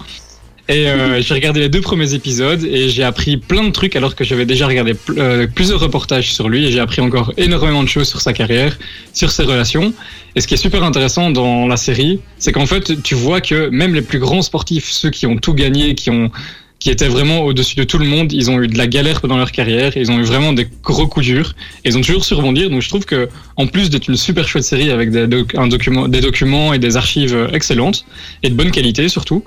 Et 0.71 0.87
euh, 0.87 1.23
j'ai 1.23 1.33
regardé 1.33 1.61
les 1.61 1.71
deux 1.71 1.81
premiers 1.81 2.13
épisodes 2.13 2.63
et 2.63 2.91
j'ai 2.91 3.03
appris 3.03 3.39
plein 3.39 3.65
de 3.65 3.71
trucs 3.71 3.97
alors 3.97 4.15
que 4.15 4.23
j'avais 4.23 4.45
déjà 4.45 4.67
regardé 4.67 4.95
euh, 5.17 5.47
plusieurs 5.47 5.81
reportages 5.81 6.35
sur 6.35 6.51
lui 6.51 6.67
et 6.67 6.71
j'ai 6.71 6.79
appris 6.81 7.01
encore 7.01 7.33
énormément 7.39 7.83
de 7.83 7.89
choses 7.89 8.07
sur 8.07 8.21
sa 8.21 8.35
carrière, 8.35 8.79
sur 9.15 9.31
ses 9.31 9.45
relations. 9.45 9.95
Et 10.37 10.43
ce 10.43 10.47
qui 10.47 10.55
est 10.55 10.59
super 10.59 10.83
intéressant 10.83 11.31
dans 11.31 11.67
la 11.67 11.79
série, 11.79 12.21
c'est 12.39 12.53
qu'en 12.53 12.67
fait 12.67 13.03
tu 13.03 13.15
vois 13.15 13.41
que 13.41 13.71
même 13.71 13.95
les 13.95 14.03
plus 14.03 14.19
grands 14.19 14.43
sportifs, 14.43 14.91
ceux 14.91 15.09
qui 15.09 15.27
ont 15.27 15.39
tout 15.39 15.55
gagné, 15.55 15.95
qui 15.95 16.11
ont 16.11 16.31
qui 16.79 16.91
étaient 16.91 17.09
vraiment 17.09 17.41
au-dessus 17.41 17.75
de 17.75 17.83
tout 17.83 17.99
le 17.99 18.07
monde, 18.07 18.33
ils 18.33 18.51
ont 18.51 18.63
eu 18.63 18.69
de 18.69 18.79
la 18.79 18.87
galère 18.87 19.21
pendant 19.21 19.37
leur 19.37 19.51
carrière, 19.51 19.97
ils 19.97 20.13
ont 20.13 20.19
eu 20.19 20.23
vraiment 20.23 20.53
des 20.53 20.69
gros 20.83 21.09
coups 21.09 21.27
durs, 21.27 21.55
et 21.85 21.89
ils 21.89 21.99
ont 21.99 22.03
toujours 22.03 22.25
su 22.25 22.35
rebondir. 22.35 22.71
Donc 22.71 22.83
je 22.83 22.89
trouve 22.89 23.05
que 23.05 23.29
en 23.57 23.67
plus 23.67 23.91
d'être 23.91 24.09
une 24.09 24.17
super 24.17 24.47
chouette 24.47 24.65
série 24.65 24.91
avec 24.91 25.11
un 25.57 25.67
document, 25.67 26.07
des 26.07 26.21
documents 26.21 26.73
et 26.73 26.79
des 26.79 26.97
archives 26.97 27.35
euh, 27.35 27.49
excellentes 27.53 28.05
et 28.43 28.51
de 28.51 28.55
bonne 28.55 28.71
qualité 28.71 29.09
surtout, 29.09 29.43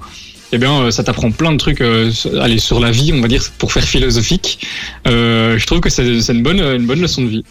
eh 0.53 0.57
bien, 0.57 0.81
euh, 0.81 0.91
ça 0.91 1.03
t'apprend 1.03 1.31
plein 1.31 1.51
de 1.51 1.57
trucs 1.57 1.81
euh, 1.81 2.11
sur- 2.11 2.31
la 2.79 2.91
vie, 2.91 3.11
on 3.13 3.21
va 3.21 3.27
dire, 3.27 3.43
pour 3.57 3.71
faire 3.71 3.83
philosophique. 3.83 4.65
Euh, 5.07 5.57
je 5.57 5.65
trouve 5.65 5.79
que 5.79 5.89
c'est 5.89 6.21
c'est 6.21 6.33
une 6.33 6.43
bonne, 6.43 6.59
une 6.59 6.85
bonne 6.85 7.01
leçon 7.01 7.23
de 7.23 7.29
vie. 7.29 7.45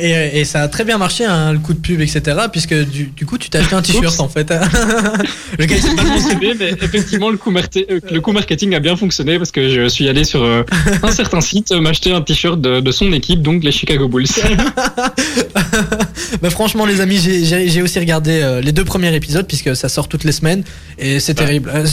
Et, 0.00 0.40
et 0.40 0.44
ça 0.44 0.62
a 0.62 0.68
très 0.68 0.84
bien 0.84 0.98
marché, 0.98 1.24
hein, 1.24 1.52
le 1.52 1.58
coup 1.58 1.74
de 1.74 1.78
pub, 1.78 2.00
etc. 2.00 2.22
Puisque 2.50 2.74
du, 2.74 3.04
du 3.06 3.26
coup, 3.26 3.38
tu 3.38 3.50
t'as 3.50 3.60
acheté 3.60 3.74
un 3.76 3.82
t-shirt 3.82 4.18
en 4.20 4.28
fait. 4.28 4.50
le 5.58 5.64
gars, 5.64 5.76
il 5.76 5.96
Pas 5.96 6.04
mentionné, 6.04 6.54
mais 6.58 6.70
effectivement, 6.70 7.30
le 7.30 7.36
coup, 7.36 7.54
euh, 7.56 8.00
le 8.10 8.20
coup 8.20 8.32
marketing 8.32 8.74
a 8.74 8.80
bien 8.80 8.96
fonctionné 8.96 9.38
parce 9.38 9.52
que 9.52 9.68
je 9.68 9.88
suis 9.88 10.08
allé 10.08 10.24
sur 10.24 10.42
euh, 10.42 10.62
un 11.02 11.12
certain 11.12 11.40
site 11.40 11.70
euh, 11.72 11.80
m'acheter 11.80 12.12
un 12.12 12.20
t-shirt 12.20 12.60
de, 12.60 12.80
de 12.80 12.92
son 12.92 13.12
équipe, 13.12 13.42
donc 13.42 13.62
les 13.62 13.72
Chicago 13.72 14.08
Bulls. 14.08 14.26
bah 16.42 16.50
franchement 16.50 16.86
les 16.86 17.00
amis, 17.00 17.18
j'ai- 17.18 17.82
aussi 17.82 17.98
regardé 17.98 18.40
euh, 18.42 18.60
les 18.60 18.72
deux 18.72 18.84
premiers 18.84 19.14
épisodes 19.14 19.46
puisque 19.46 19.74
ça 19.74 19.88
sort 19.88 20.08
toutes 20.08 20.24
les 20.24 20.32
semaines 20.32 20.62
et 20.98 21.20
c'est 21.20 21.34
terrible. 21.34 21.70
Euh, 21.74 21.86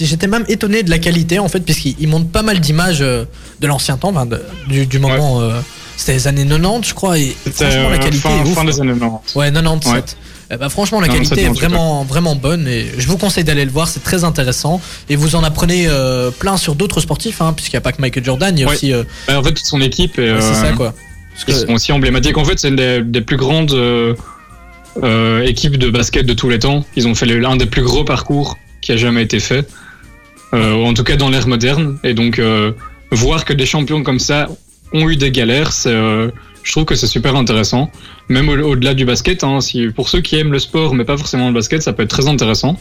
J'étais 0.00 0.26
même 0.26 0.44
étonné 0.48 0.82
de 0.82 0.90
la 0.90 0.98
qualité 0.98 1.38
en 1.38 1.48
fait 1.48 1.60
puisqu'ils 1.60 1.94
ils 2.00 2.08
montrent 2.08 2.30
pas 2.30 2.42
mal 2.42 2.58
d'images 2.60 3.00
de 3.00 3.66
l'ancien 3.66 3.96
temps, 3.96 4.12
de- 4.24 4.40
du, 4.68 4.86
du 4.86 4.98
moment. 4.98 5.40
C'était 5.96 6.12
les 6.14 6.26
années 6.28 6.44
90 6.46 6.88
je 6.88 6.94
crois 6.94 7.18
et 7.18 7.34
franchement 7.52 7.88
la 7.90 7.96
euh, 7.96 7.98
qualité 7.98 8.18
fin, 8.18 8.36
est 8.38 8.42
ouf. 8.48 8.54
fin 8.54 8.64
des 8.64 8.80
années 8.80 8.92
90. 8.98 9.34
Ouais 9.36 9.52
97. 9.52 9.92
Ouais. 9.94 10.02
Eh 10.50 10.56
bah, 10.58 10.68
franchement 10.68 11.00
la 11.00 11.08
Non, 11.08 11.14
qualité 11.14 11.42
est 11.44 11.48
vraiment 11.48 12.04
vraiment 12.04 12.34
bonne 12.36 12.68
et 12.68 12.86
je 12.98 13.06
vous 13.08 13.16
conseille 13.16 13.44
d'aller 13.44 13.64
le 13.64 13.70
voir, 13.70 13.88
c'est 13.88 14.02
très 14.02 14.24
intéressant 14.24 14.80
et 15.08 15.16
vous 15.16 15.36
en 15.36 15.42
apprenez 15.42 15.86
euh, 15.88 16.30
plein 16.30 16.56
sur 16.58 16.74
d'autres 16.74 17.00
sportifs 17.00 17.40
hein, 17.40 17.52
puisqu'il 17.54 17.76
n'y 17.76 17.78
a 17.78 17.80
pas 17.80 17.92
que 17.92 18.00
Michael 18.02 18.24
Jordan, 18.24 18.56
il 18.56 18.60
y 18.60 18.64
a 18.64 18.68
Ouais. 18.68 18.74
aussi 18.74 18.92
euh, 18.92 19.04
Bah, 19.26 19.38
en 19.38 19.42
fait, 19.42 19.52
toute 19.54 19.64
son 19.66 19.80
équipe, 19.80 20.18
et, 20.18 20.32
ouais, 20.32 20.40
c'est 20.40 20.48
euh, 20.48 20.62
ça 20.62 20.72
quoi. 20.72 20.92
Parce 21.32 21.44
ils 21.48 21.54
que- 21.62 21.66
sont 21.68 21.72
aussi 21.74 21.90
emblématiques. 21.92 22.36
En 22.38 22.44
fait, 22.44 22.58
c'est 22.58 22.68
une 22.68 22.76
des, 22.76 23.02
des 23.02 23.20
plus 23.22 23.36
grandes 23.38 23.72
euh, 23.72 24.14
euh, 25.02 25.42
équipes 25.44 25.78
de 25.78 25.90
basket 25.90 26.26
de 26.26 26.34
tous 26.34 26.48
les 26.48 26.58
temps. 26.58 26.84
Ils 26.94 27.08
ont 27.08 27.14
fait 27.14 27.26
l'un 27.26 27.56
des 27.56 27.66
plus 27.66 27.82
gros 27.82 28.04
parcours 28.04 28.56
qui 28.80 28.92
a 28.92 28.96
jamais 28.96 29.22
été 29.22 29.40
fait, 29.40 29.66
euh, 30.52 30.74
en 30.84 30.94
tout 30.94 31.02
cas 31.04 31.16
dans 31.16 31.30
l'ère 31.30 31.48
moderne. 31.48 31.98
Et 32.04 32.14
donc, 32.14 32.38
euh, 32.38 32.72
voir 33.10 33.44
que 33.44 33.52
des 33.52 33.66
champions 33.66 34.02
comme 34.02 34.18
ça 34.20 34.48
ont 34.94 35.08
eu 35.10 35.16
des 35.16 35.30
galères, 35.30 35.70
euh, 35.86 36.30
je 36.62 36.72
trouve 36.72 36.84
que 36.86 36.94
c'est 36.94 37.06
super 37.06 37.36
intéressant. 37.36 37.90
Même 38.28 38.48
au- 38.48 38.70
au-delà 38.70 38.94
du 38.94 39.04
basket, 39.04 39.44
hein, 39.44 39.60
si, 39.60 39.88
pour 39.88 40.08
ceux 40.08 40.20
qui 40.22 40.36
aiment 40.36 40.52
le 40.52 40.58
sport, 40.58 40.94
mais 40.94 41.04
pas 41.04 41.16
forcément 41.18 41.48
le 41.48 41.54
basket, 41.54 41.82
ça 41.82 41.92
peut 41.92 42.04
être 42.04 42.10
très 42.10 42.28
intéressant. 42.28 42.78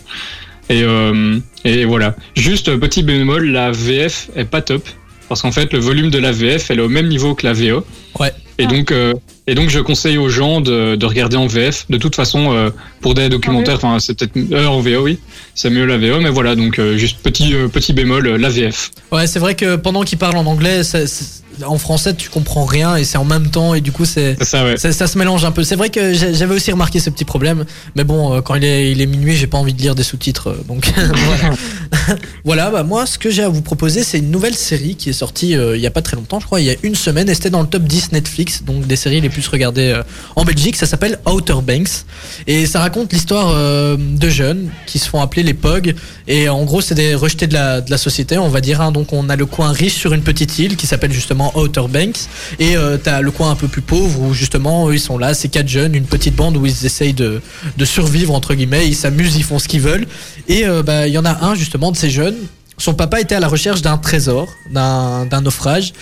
Et, 0.69 0.83
euh, 0.83 1.37
et 1.65 1.83
voilà. 1.83 2.15
Juste 2.35 2.69
euh, 2.69 2.77
petit 2.77 3.03
bémol, 3.03 3.49
la 3.49 3.71
VF 3.71 4.29
est 4.35 4.45
pas 4.45 4.61
top. 4.61 4.87
Parce 5.27 5.41
qu'en 5.41 5.51
fait, 5.51 5.73
le 5.73 5.79
volume 5.79 6.09
de 6.09 6.19
la 6.19 6.31
VF, 6.31 6.69
elle 6.69 6.79
est 6.79 6.83
au 6.83 6.89
même 6.89 7.07
niveau 7.07 7.33
que 7.33 7.45
la 7.45 7.53
VO. 7.53 7.83
Ouais. 8.19 8.31
Et 8.59 8.65
Ah. 8.65 8.67
donc, 8.67 8.91
euh, 8.91 9.13
et 9.47 9.55
donc, 9.55 9.69
je 9.69 9.79
conseille 9.79 10.17
aux 10.17 10.29
gens 10.29 10.61
de, 10.61 10.95
de 10.95 11.05
regarder 11.05 11.35
en 11.37 11.47
VF. 11.47 11.85
De 11.89 11.97
toute 11.97 12.15
façon, 12.15 12.53
euh, 12.53 12.69
pour 13.01 13.13
des 13.15 13.27
documentaires, 13.29 13.75
enfin, 13.75 13.99
c'est 13.99 14.17
peut-être 14.17 14.37
euh, 14.53 14.67
en 14.67 14.79
VO, 14.79 15.01
oui, 15.03 15.17
c'est 15.55 15.69
mieux 15.71 15.85
la 15.85 15.97
VO, 15.97 16.21
mais 16.21 16.29
voilà. 16.29 16.55
Donc, 16.55 16.79
juste 16.95 17.19
petit 17.23 17.53
petit 17.71 17.93
bémol, 17.93 18.27
la 18.35 18.49
VF. 18.49 18.91
Ouais, 19.11 19.25
c'est 19.27 19.39
vrai 19.39 19.55
que 19.55 19.75
pendant 19.75 20.03
qu'il 20.03 20.17
parle 20.19 20.37
en 20.37 20.45
anglais, 20.45 20.83
ça- 20.83 21.07
c'est- 21.07 21.42
en 21.65 21.77
français, 21.77 22.13
tu 22.13 22.29
comprends 22.29 22.65
rien 22.65 22.95
et 22.95 23.03
c'est 23.03 23.17
en 23.17 23.25
même 23.25 23.49
temps 23.49 23.73
et 23.73 23.81
du 23.81 23.91
coup, 23.91 24.05
c'est 24.05 24.41
ça, 24.43 24.63
ouais. 24.63 24.77
ça, 24.77 24.91
ça 24.91 25.07
se 25.07 25.17
mélange 25.17 25.45
un 25.45 25.51
peu. 25.51 25.63
C'est 25.63 25.75
vrai 25.75 25.89
que 25.89 26.13
j'avais 26.13 26.55
aussi 26.55 26.71
remarqué 26.71 26.99
ce 26.99 27.09
petit 27.09 27.25
problème, 27.25 27.65
mais 27.95 28.03
bon, 28.03 28.33
euh, 28.33 28.41
quand 28.41 28.55
il 28.55 28.63
est, 28.63 28.91
il 28.91 29.01
est 29.01 29.05
minuit, 29.05 29.35
j'ai 29.35 29.47
pas 29.47 29.57
envie 29.57 29.73
de 29.73 29.81
lire 29.81 29.95
des 29.95 30.03
sous-titres, 30.03 30.49
euh, 30.49 30.63
donc 30.67 30.91
voilà. 30.95 31.55
voilà, 32.43 32.69
bah 32.71 32.83
moi, 32.83 33.05
ce 33.05 33.17
que 33.17 33.29
j'ai 33.29 33.43
à 33.43 33.49
vous 33.49 33.61
proposer, 33.61 34.03
c'est 34.03 34.17
une 34.19 34.31
nouvelle 34.31 34.55
série 34.55 34.95
qui 34.95 35.09
est 35.09 35.13
sortie 35.13 35.55
euh, 35.55 35.75
il 35.75 35.81
y 35.81 35.87
a 35.87 35.91
pas 35.91 36.01
très 36.01 36.15
longtemps, 36.15 36.39
je 36.39 36.45
crois, 36.45 36.59
il 36.59 36.65
y 36.65 36.71
a 36.71 36.75
une 36.83 36.95
semaine, 36.95 37.29
et 37.29 37.33
c'était 37.35 37.49
dans 37.49 37.61
le 37.61 37.67
top 37.67 37.83
10 37.83 38.11
Netflix, 38.11 38.63
donc 38.63 38.87
des 38.87 38.95
séries 38.95 39.21
les 39.21 39.29
plus 39.29 39.47
regardées 39.47 39.93
euh, 39.95 40.03
en 40.35 40.43
Belgique. 40.43 40.75
Ça 40.75 40.85
s'appelle 40.85 41.19
Outer 41.29 41.55
Banks, 41.63 42.05
et 42.47 42.65
ça 42.65 42.79
raconte 42.79 43.13
l'histoire 43.13 43.51
euh, 43.53 43.95
de 43.97 44.29
jeunes 44.29 44.69
qui 44.85 44.99
se 44.99 45.07
font 45.07 45.21
appeler 45.21 45.43
les 45.43 45.53
POG, 45.53 45.95
et 46.27 46.49
en 46.49 46.63
gros, 46.63 46.81
c'est 46.81 46.95
des 46.95 47.15
rejetés 47.15 47.47
de 47.47 47.53
la, 47.53 47.81
de 47.81 47.91
la 47.91 47.97
société, 47.97 48.37
on 48.37 48.49
va 48.49 48.61
dire. 48.61 48.81
hein. 48.81 48.91
donc, 48.91 49.13
on 49.13 49.29
a 49.29 49.35
le 49.35 49.45
coin 49.45 49.71
riche 49.71 49.95
sur 49.95 50.13
une 50.13 50.23
petite 50.23 50.57
île 50.59 50.75
qui 50.75 50.87
s'appelle 50.87 51.11
justement 51.11 51.42
Outer 51.55 51.85
Banks, 51.89 52.27
et 52.59 52.77
euh, 52.77 52.97
t'as 52.97 53.21
le 53.21 53.31
coin 53.31 53.51
un 53.51 53.55
peu 53.55 53.67
plus 53.67 53.81
pauvre 53.81 54.21
où 54.21 54.33
justement 54.33 54.91
ils 54.91 54.99
sont 54.99 55.17
là, 55.17 55.33
ces 55.33 55.49
quatre 55.49 55.67
jeunes, 55.67 55.95
une 55.95 56.05
petite 56.05 56.35
bande 56.35 56.57
où 56.57 56.65
ils 56.65 56.85
essayent 56.85 57.13
de, 57.13 57.41
de 57.77 57.85
survivre 57.85 58.33
entre 58.33 58.53
guillemets, 58.53 58.87
ils 58.87 58.95
s'amusent, 58.95 59.35
ils 59.35 59.43
font 59.43 59.59
ce 59.59 59.67
qu'ils 59.67 59.81
veulent. 59.81 60.07
Et 60.47 60.65
euh, 60.65 60.83
bah 60.83 61.07
il 61.07 61.13
y 61.13 61.17
en 61.17 61.25
a 61.25 61.45
un 61.45 61.55
justement 61.55 61.91
de 61.91 61.97
ces 61.97 62.09
jeunes. 62.09 62.35
Son 62.77 62.93
papa 62.93 63.21
était 63.21 63.35
à 63.35 63.39
la 63.39 63.47
recherche 63.47 63.81
d'un 63.81 63.97
trésor, 63.97 64.47
d'un 64.71 65.41
naufrage, 65.41 65.93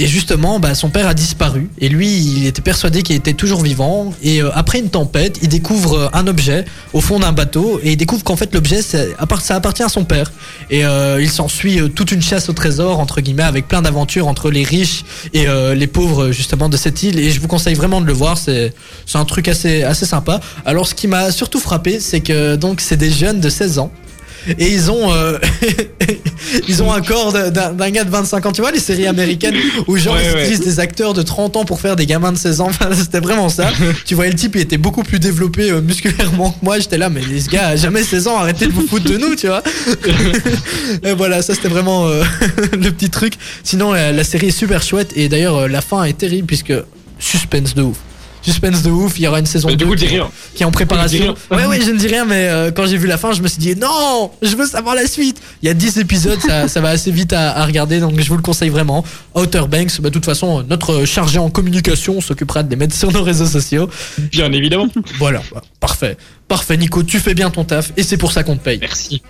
et 0.00 0.06
justement, 0.06 0.60
bah, 0.60 0.74
son 0.74 0.88
père 0.88 1.06
a 1.06 1.12
disparu. 1.12 1.68
Et 1.78 1.90
lui, 1.90 2.08
il 2.08 2.46
était 2.46 2.62
persuadé 2.62 3.02
qu'il 3.02 3.16
était 3.16 3.34
toujours 3.34 3.60
vivant. 3.60 4.14
Et 4.22 4.40
euh, 4.40 4.48
après 4.54 4.78
une 4.78 4.88
tempête, 4.88 5.38
il 5.42 5.48
découvre 5.48 5.94
euh, 5.94 6.08
un 6.14 6.26
objet 6.26 6.64
au 6.94 7.02
fond 7.02 7.18
d'un 7.18 7.32
bateau, 7.32 7.78
et 7.82 7.92
il 7.92 7.96
découvre 7.98 8.24
qu'en 8.24 8.36
fait 8.36 8.54
l'objet, 8.54 8.80
ça 8.80 9.04
appartient 9.18 9.82
à 9.82 9.88
son 9.90 10.04
père. 10.04 10.32
Et 10.70 10.86
euh, 10.86 11.20
il 11.20 11.28
s'ensuit 11.28 11.78
euh, 11.80 11.88
toute 11.88 12.12
une 12.12 12.22
chasse 12.22 12.48
au 12.48 12.54
trésor 12.54 12.98
entre 12.98 13.20
guillemets, 13.20 13.42
avec 13.42 13.68
plein 13.68 13.82
d'aventures 13.82 14.26
entre 14.26 14.50
les 14.50 14.62
riches 14.62 15.04
et 15.34 15.46
les 15.74 15.86
pauvres 15.86 16.30
justement 16.30 16.68
de 16.68 16.76
cette 16.76 17.02
île. 17.02 17.18
Et 17.18 17.30
je 17.30 17.40
vous 17.40 17.48
conseille 17.48 17.74
vraiment 17.74 18.00
de 18.00 18.06
le 18.06 18.12
voir. 18.12 18.38
C'est 18.38 18.72
c'est 19.04 19.18
un 19.18 19.24
truc 19.24 19.48
assez 19.48 19.82
assez 19.82 20.06
sympa. 20.06 20.40
Alors, 20.64 20.86
ce 20.86 20.94
qui 20.94 21.08
m'a 21.08 21.30
surtout 21.32 21.60
frappé, 21.60 22.00
c'est 22.00 22.20
que 22.20 22.56
donc 22.56 22.80
c'est 22.80 22.96
des 22.96 23.10
jeunes 23.10 23.40
de 23.40 23.48
16 23.48 23.78
ans. 23.78 23.92
Et 24.58 24.68
ils 24.72 24.90
ont 24.90 25.12
euh, 25.12 25.38
ils 26.68 26.82
ont 26.82 26.92
un 26.92 27.00
corps 27.00 27.32
d'un 27.32 27.90
gars 27.90 28.04
de 28.04 28.10
25 28.10 28.46
ans, 28.46 28.52
tu 28.52 28.60
vois 28.62 28.70
les 28.72 28.78
séries 28.80 29.06
américaines 29.06 29.54
où 29.86 29.96
genre 29.96 30.14
Ouais, 30.14 30.22
ils 30.26 30.34
ouais. 30.34 30.42
utilisent 30.42 30.60
des 30.60 30.80
acteurs 30.80 31.14
de 31.14 31.22
30 31.22 31.56
ans 31.56 31.64
pour 31.64 31.80
faire 31.80 31.96
des 31.96 32.06
gamins 32.06 32.32
de 32.32 32.38
16 32.38 32.60
ans. 32.60 32.68
Enfin, 32.80 32.88
c'était 32.94 33.20
vraiment 33.20 33.48
ça. 33.48 33.70
tu 34.06 34.14
voyais 34.14 34.30
le 34.30 34.36
type, 34.38 34.54
il 34.56 34.62
était 34.62 34.78
beaucoup 34.78 35.02
plus 35.02 35.18
développé 35.18 35.70
euh, 35.70 35.80
musculairement 35.80 36.50
que 36.52 36.64
moi. 36.64 36.78
J'étais 36.78 36.98
là, 36.98 37.10
mais 37.10 37.20
les 37.20 37.40
gars, 37.42 37.68
à 37.68 37.76
jamais 37.76 38.02
16 38.02 38.28
ans, 38.28 38.38
arrêtez 38.38 38.66
de 38.66 38.72
vous 38.72 38.86
foutre 38.86 39.04
de 39.10 39.16
nous, 39.18 39.34
tu 39.34 39.48
vois. 39.48 39.62
et 41.02 41.12
voilà, 41.14 41.42
ça 41.42 41.54
c'était 41.54 41.68
vraiment 41.68 42.06
euh, 42.06 42.22
le 42.72 42.90
petit 42.90 43.10
truc. 43.10 43.34
Sinon, 43.64 43.92
la, 43.92 44.12
la 44.12 44.24
série 44.24 44.48
est 44.48 44.50
super 44.52 44.82
chouette 44.82 45.12
et 45.16 45.28
d'ailleurs 45.28 45.56
euh, 45.56 45.68
la 45.68 45.80
fin 45.82 46.04
est 46.04 46.16
terrible 46.16 46.46
puisque 46.46 46.72
suspense 47.18 47.74
de 47.74 47.82
ouf. 47.82 47.96
Suspense 48.42 48.82
de 48.82 48.90
ouf, 48.90 49.18
il 49.18 49.22
y 49.22 49.26
aura 49.28 49.38
une 49.40 49.46
saison 49.46 49.68
Mais 49.68 49.76
2 49.76 49.84
du 49.84 49.90
coup, 49.90 49.94
dis 49.96 50.06
qui, 50.06 50.14
rien. 50.14 50.30
qui 50.54 50.62
est 50.62 50.66
en 50.66 50.70
préparation. 50.70 51.34
Ouais, 51.50 51.66
ouais, 51.66 51.80
je 51.80 51.90
ne 51.90 51.98
dis 51.98 52.06
rien, 52.06 52.24
mais 52.24 52.48
euh, 52.48 52.70
quand 52.70 52.86
j'ai 52.86 52.96
vu 52.96 53.06
la 53.06 53.18
fin, 53.18 53.32
je 53.32 53.42
me 53.42 53.48
suis 53.48 53.58
dit 53.58 53.74
non, 53.76 54.30
je 54.42 54.56
veux 54.56 54.66
savoir 54.66 54.94
la 54.94 55.06
suite. 55.06 55.40
Il 55.62 55.66
y 55.66 55.68
a 55.70 55.74
10 55.74 55.98
épisodes, 55.98 56.38
ça, 56.40 56.68
ça 56.68 56.80
va 56.80 56.88
assez 56.90 57.10
vite 57.10 57.32
à, 57.32 57.56
à 57.56 57.64
regarder, 57.66 58.00
donc 58.00 58.18
je 58.18 58.28
vous 58.28 58.36
le 58.36 58.42
conseille 58.42 58.70
vraiment. 58.70 59.04
Outer 59.34 59.62
Banks, 59.68 60.00
bah, 60.00 60.08
de 60.08 60.14
toute 60.14 60.24
façon, 60.24 60.62
notre 60.68 61.04
chargé 61.04 61.38
en 61.38 61.50
communication 61.50 62.20
s'occupera 62.20 62.62
de 62.62 62.70
les 62.70 62.76
mettre 62.76 62.94
sur 62.94 63.12
nos 63.12 63.22
réseaux 63.22 63.46
sociaux. 63.46 63.88
Bien 64.18 64.50
évidemment. 64.52 64.88
Voilà, 65.18 65.42
bah, 65.52 65.62
parfait. 65.80 66.16
Parfait, 66.48 66.76
Nico, 66.76 67.02
tu 67.02 67.20
fais 67.20 67.34
bien 67.34 67.50
ton 67.50 67.64
taf 67.64 67.92
et 67.96 68.02
c'est 68.02 68.16
pour 68.16 68.32
ça 68.32 68.42
qu'on 68.42 68.56
te 68.56 68.64
paye. 68.64 68.78
Merci. 68.80 69.22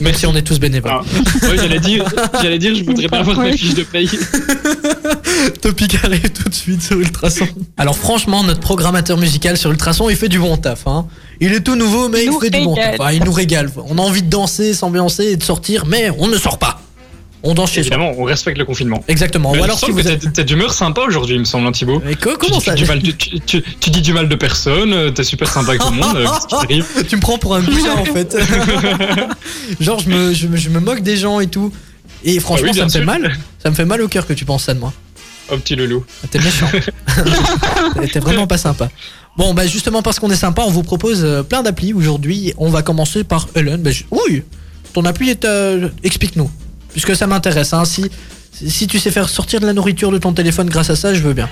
Même 0.00 0.14
si 0.14 0.26
on 0.26 0.34
est 0.36 0.42
tous 0.42 0.58
bénévoles. 0.60 0.92
Ah. 0.94 1.46
Ouais, 1.48 1.56
j'allais 1.56 1.78
dire, 1.80 2.04
j'allais 2.42 2.58
dire, 2.58 2.74
je 2.74 2.84
voudrais 2.84 3.08
pas 3.08 3.20
avoir 3.20 3.38
Ouais. 3.38 3.50
ma 3.52 3.56
fiche 3.56 3.74
de 3.74 3.82
paye. 3.82 4.08
Topic 5.62 5.96
arrive 6.04 6.30
tout 6.30 6.48
de 6.48 6.54
suite 6.54 6.82
sur 6.82 6.98
Ultrason. 6.98 7.46
Alors 7.76 7.96
franchement, 7.96 8.42
notre 8.42 8.60
programmateur 8.60 9.16
musical 9.18 9.56
sur 9.56 9.70
Ultrason, 9.70 10.10
il 10.10 10.16
fait 10.16 10.28
du 10.28 10.38
bon 10.38 10.56
taf. 10.56 10.86
Hein. 10.86 11.06
Il 11.40 11.52
est 11.52 11.60
tout 11.60 11.76
nouveau, 11.76 12.08
mais 12.08 12.24
Il 12.24 12.32
fait 12.40 12.50
du 12.50 12.62
bon 12.64 12.74
taf. 12.74 12.96
Ah, 13.00 13.12
il 13.12 13.22
nous 13.24 13.32
régale. 13.32 13.70
On 13.88 13.98
a 13.98 14.02
envie 14.02 14.22
de 14.22 14.28
danser, 14.30 14.74
s'ambiancer 14.74 15.24
et 15.24 15.36
de 15.36 15.42
sortir, 15.42 15.84
mais 15.86 16.10
on 16.18 16.26
ne 16.28 16.36
sort 16.36 16.58
pas. 16.58 16.80
On 17.48 17.54
danse 17.54 17.70
chez 17.70 17.82
soi. 17.82 17.96
Évidemment, 17.96 18.12
on 18.18 18.24
respecte 18.24 18.58
le 18.58 18.64
confinement. 18.64 19.02
Exactement. 19.08 19.52
Mais 19.52 19.60
Ou 19.60 19.64
alors 19.64 19.78
si 19.78 19.90
vous 19.90 20.02
que 20.02 20.08
êtes... 20.08 20.20
t'as- 20.22 20.30
t'as 20.30 20.42
d'humeur 20.42 20.72
sympa 20.74 21.02
aujourd'hui, 21.02 21.36
il 21.36 21.40
me 21.40 21.44
semble, 21.44 21.66
hein, 21.66 21.72
Thibaut. 21.72 22.02
Mais 22.04 22.14
Tu 22.14 22.28
comment 22.38 22.60
ça 22.60 22.74
du 22.74 22.84
mal 22.84 23.00
de- 23.00 23.10
tu, 23.12 23.40
tu- 23.40 23.62
tu 23.80 23.90
dis 23.90 24.00
du 24.02 24.12
mal 24.12 24.28
de 24.28 24.34
personne, 24.34 24.92
euh, 24.92 25.10
t'es 25.10 25.24
super 25.24 25.48
sympa 25.50 25.70
avec 25.70 25.80
tout 25.82 25.90
le 25.90 25.96
monde. 25.96 26.16
euh, 26.16 26.26
qu'est-ce 26.66 26.92
qui 27.00 27.04
Tu 27.08 27.16
me 27.16 27.20
prends 27.20 27.38
pour 27.38 27.54
un 27.54 27.60
goujat 27.62 27.94
en 27.96 28.04
fait. 28.04 28.36
Genre 29.80 29.98
je 30.00 30.08
me, 30.08 30.32
je, 30.34 30.46
me, 30.48 30.56
je 30.56 30.68
me 30.70 30.80
moque 30.80 31.00
des 31.02 31.16
gens 31.16 31.40
et 31.40 31.46
tout. 31.46 31.72
Et 32.24 32.40
franchement 32.40 32.66
Ah 32.68 32.72
oui, 32.72 32.78
ça 32.78 32.84
me 32.84 32.90
fait 32.90 33.04
mal. 33.04 33.36
Ça 33.62 33.70
me 33.70 33.74
fait 33.74 33.84
mal 33.84 34.00
au 34.02 34.08
cœur 34.08 34.26
que 34.26 34.32
tu 34.32 34.44
penses 34.44 34.64
ça 34.64 34.74
de 34.74 34.78
moi. 34.80 34.92
Oh, 35.50 35.56
petit 35.58 35.74
loulou. 35.76 36.04
Ah, 36.24 36.28
T'es 36.30 36.38
méchant. 36.38 36.68
T'es 38.12 38.20
vraiment 38.20 38.46
pas 38.46 38.58
sympa. 38.58 38.90
Bon 39.36 39.54
bah 39.54 39.66
justement 39.66 40.02
parce 40.02 40.18
qu'on 40.18 40.30
est 40.30 40.36
sympa, 40.36 40.62
on 40.66 40.70
vous 40.70 40.82
propose 40.82 41.22
euh, 41.24 41.42
plein 41.42 41.62
d'applis 41.62 41.92
aujourd'hui. 41.92 42.52
On 42.58 42.68
va 42.70 42.82
commencer 42.82 43.22
par 43.24 43.48
Helen. 43.54 43.82
Bah, 43.82 43.90
je- 43.90 44.04
Oui, 44.10 44.42
ton 44.92 45.04
appli 45.04 45.30
est... 45.30 45.44
euh, 45.44 45.88
Explique-nous. 46.04 46.50
Puisque 46.96 47.14
ça 47.14 47.26
m'intéresse. 47.26 47.74
Hein. 47.74 47.84
Si, 47.84 48.10
si 48.50 48.86
tu 48.86 48.98
sais 48.98 49.10
faire 49.10 49.28
sortir 49.28 49.60
de 49.60 49.66
la 49.66 49.74
nourriture 49.74 50.10
de 50.10 50.16
ton 50.16 50.32
téléphone 50.32 50.66
grâce 50.70 50.88
à 50.88 50.96
ça, 50.96 51.12
je 51.12 51.20
veux 51.20 51.34
bien. 51.34 51.46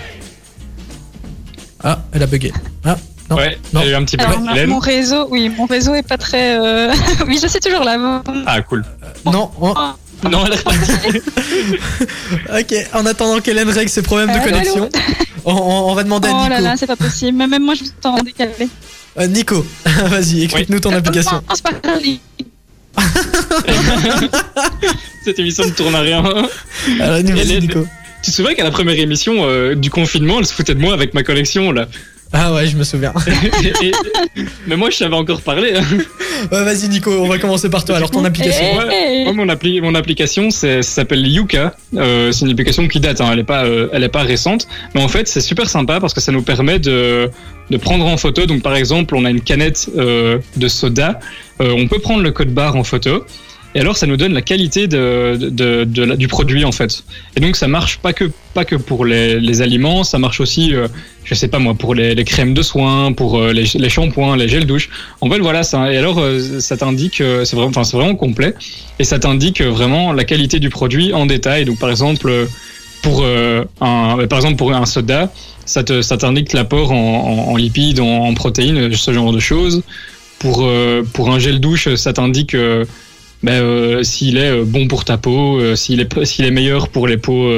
Ah, 1.82 1.98
elle 2.12 2.22
a 2.22 2.26
bugué. 2.26 2.50
Ah, 2.82 2.96
non. 3.28 3.36
Ouais, 3.36 3.58
non. 3.74 3.82
eu 3.82 3.92
un 3.94 4.04
petit 4.06 4.16
peu. 4.16 4.24
Alors, 4.24 4.40
mon- 4.66 4.78
réseau, 4.78 5.26
oui, 5.28 5.50
mon 5.50 5.66
réseau 5.66 5.94
est 5.94 6.02
pas 6.02 6.16
très. 6.16 6.58
euh, 6.58 6.94
oui, 7.26 7.38
je 7.42 7.46
suis 7.46 7.60
toujours 7.60 7.84
là. 7.84 8.22
Ah, 8.46 8.62
cool. 8.62 8.86
Non, 9.26 9.50
on- 9.60 9.74
Non. 10.30 10.46
Ok, 12.58 12.74
en 12.94 13.04
attendant 13.04 13.40
qu'Hélène 13.40 13.68
règle 13.68 13.90
ses 13.90 14.00
problèmes 14.00 14.28
de 14.28 14.40
Allô, 14.40 14.44
connexion, 14.50 14.88
on, 15.44 15.94
va 15.94 16.04
demander 16.04 16.28
à 16.28 16.32
Oh 16.32 16.36
Nico. 16.38 16.48
là 16.48 16.60
là, 16.60 16.74
c'est 16.78 16.86
pas 16.86 16.96
possible. 16.96 17.36
Même 17.36 17.62
moi, 17.62 17.74
je 17.74 17.84
vous 17.84 17.90
entends 18.02 18.22
décalé. 18.22 18.70
Euh, 19.18 19.26
Nico, 19.26 19.66
vas-y, 19.84 20.44
explique-nous 20.44 20.80
ton 20.80 20.92
application. 20.94 21.42
Cette 25.24 25.38
émission 25.38 25.64
ne 25.64 25.70
tourne 25.70 25.94
à 25.94 26.00
rien. 26.00 26.22
Alors, 27.00 27.22
vas-y, 27.22 27.40
Hélène. 27.40 27.60
Nico. 27.60 27.86
Tu 28.22 28.30
te 28.30 28.36
souviens 28.36 28.54
qu'à 28.54 28.64
la 28.64 28.70
première 28.70 28.98
émission 28.98 29.34
euh, 29.40 29.74
du 29.74 29.90
confinement, 29.90 30.38
elle 30.38 30.46
se 30.46 30.54
foutait 30.54 30.74
de 30.74 30.80
moi 30.80 30.94
avec 30.94 31.12
ma 31.12 31.22
collection 31.22 31.72
là? 31.72 31.88
Ah 32.36 32.52
ouais, 32.52 32.66
je 32.66 32.76
me 32.76 32.82
souviens. 32.82 33.12
Et- 33.82 33.92
mais 34.66 34.76
moi, 34.76 34.90
je 34.90 34.96
savais 34.96 35.14
encore 35.14 35.40
parler. 35.40 35.74
hein. 35.76 35.84
Ouais, 36.50 36.64
vas-y, 36.64 36.88
Nico, 36.88 37.10
on 37.12 37.28
va 37.28 37.38
commencer 37.38 37.70
par 37.70 37.84
toi. 37.84 37.96
Alors, 37.96 38.10
ton 38.10 38.24
application. 38.24 38.64
Eh, 38.72 38.76
Ouais, 38.76 39.20
eh. 39.20 39.24
Moi, 39.24 39.32
mon, 39.34 39.48
appli 39.48 39.80
mon 39.80 39.94
application, 39.94 40.50
c'est- 40.50 40.82
ça 40.82 40.90
s'appelle 40.96 41.24
Yuka. 41.26 41.76
Euh, 41.96 42.32
c'est 42.32 42.44
une 42.44 42.50
application 42.50 42.88
qui 42.88 42.98
date, 42.98 43.20
hein, 43.20 43.28
elle 43.30 43.38
n'est 43.38 43.44
pas, 43.44 43.64
euh, 43.64 43.88
elle 43.92 44.02
est 44.02 44.08
pas 44.08 44.22
récente. 44.22 44.66
Mais 44.94 45.02
en 45.02 45.08
fait, 45.08 45.28
c'est 45.28 45.40
super 45.40 45.68
sympa 45.70 46.00
parce 46.00 46.12
que 46.12 46.20
ça 46.20 46.32
nous 46.32 46.42
permet 46.42 46.78
de, 46.80 47.30
de 47.70 47.76
prendre 47.76 48.04
en 48.04 48.16
photo. 48.16 48.46
Donc, 48.46 48.62
par 48.62 48.74
exemple, 48.74 49.14
on 49.14 49.24
a 49.24 49.30
une 49.30 49.40
canette 49.40 49.88
euh, 49.96 50.38
de 50.56 50.66
soda. 50.68 51.20
Euh, 51.60 51.72
on 51.78 51.86
peut 51.86 52.00
prendre 52.00 52.22
le 52.22 52.32
code 52.32 52.52
barre 52.52 52.74
en 52.74 52.82
photo. 52.84 53.24
Et 53.76 53.80
alors, 53.80 53.96
ça 53.96 54.06
nous 54.06 54.16
donne 54.16 54.32
la 54.34 54.42
qualité 54.42 54.86
de, 54.86 55.36
de, 55.40 55.82
de- 55.84 56.14
du 56.14 56.28
produit, 56.28 56.64
en 56.64 56.70
fait. 56.70 57.02
Et 57.36 57.40
donc, 57.40 57.56
ça 57.56 57.66
marche 57.66 57.98
pas 57.98 58.12
que, 58.12 58.30
pas 58.54 58.64
que 58.64 58.76
pour 58.76 59.04
les, 59.04 59.40
les 59.40 59.62
aliments, 59.62 60.04
ça 60.04 60.18
marche 60.18 60.40
aussi, 60.40 60.72
euh, 60.74 60.86
je 61.24 61.34
sais 61.34 61.48
pas 61.48 61.58
moi, 61.58 61.74
pour 61.74 61.92
les, 61.94 62.14
les 62.14 62.24
crèmes 62.24 62.54
de 62.54 62.62
soins, 62.62 63.12
pour 63.12 63.38
euh, 63.38 63.52
les, 63.52 63.64
les 63.74 63.88
shampoings, 63.88 64.36
les 64.36 64.46
gels 64.48 64.66
douche. 64.66 64.90
En 65.20 65.28
fait, 65.28 65.40
voilà 65.40 65.64
ça. 65.64 65.92
Et 65.92 65.96
alors, 65.96 66.20
euh, 66.20 66.60
ça 66.60 66.76
t'indique, 66.76 67.20
euh, 67.20 67.44
c'est 67.44 67.56
vraiment, 67.56 67.70
enfin, 67.70 67.82
c'est 67.82 67.96
vraiment 67.96 68.14
complet. 68.14 68.54
Et 69.00 69.04
ça 69.04 69.18
t'indique 69.18 69.60
vraiment 69.60 70.12
la 70.12 70.24
qualité 70.24 70.60
du 70.60 70.70
produit 70.70 71.12
en 71.12 71.26
détail. 71.26 71.64
Donc, 71.64 71.80
par 71.80 71.90
exemple, 71.90 72.46
pour 73.02 73.24
un, 73.24 74.26
par 74.28 74.38
exemple, 74.38 74.56
pour 74.56 74.72
un 74.72 74.86
soda, 74.86 75.32
ça 75.66 75.82
te, 75.82 76.00
ça 76.00 76.16
t'indique 76.16 76.52
l'apport 76.52 76.92
en, 76.92 77.48
en, 77.50 77.56
lipides, 77.56 77.98
en, 77.98 78.06
en 78.28 78.34
protéines, 78.34 78.94
ce 78.94 79.12
genre 79.12 79.32
de 79.32 79.40
choses. 79.40 79.82
Pour, 80.38 80.68
pour 81.12 81.30
un 81.30 81.38
gel 81.38 81.58
douche, 81.58 81.94
ça 81.96 82.12
t'indique 82.12 82.54
ben, 83.44 83.60
euh, 83.62 84.02
s'il 84.02 84.38
est 84.38 84.50
euh, 84.50 84.64
bon 84.64 84.88
pour 84.88 85.04
ta 85.04 85.18
peau, 85.18 85.60
euh, 85.60 85.76
s'il 85.76 86.00
est, 86.00 86.24
s'il 86.24 86.46
est 86.46 86.50
meilleur 86.50 86.88
pour 86.88 87.06
les 87.06 87.18
peaux 87.18 87.52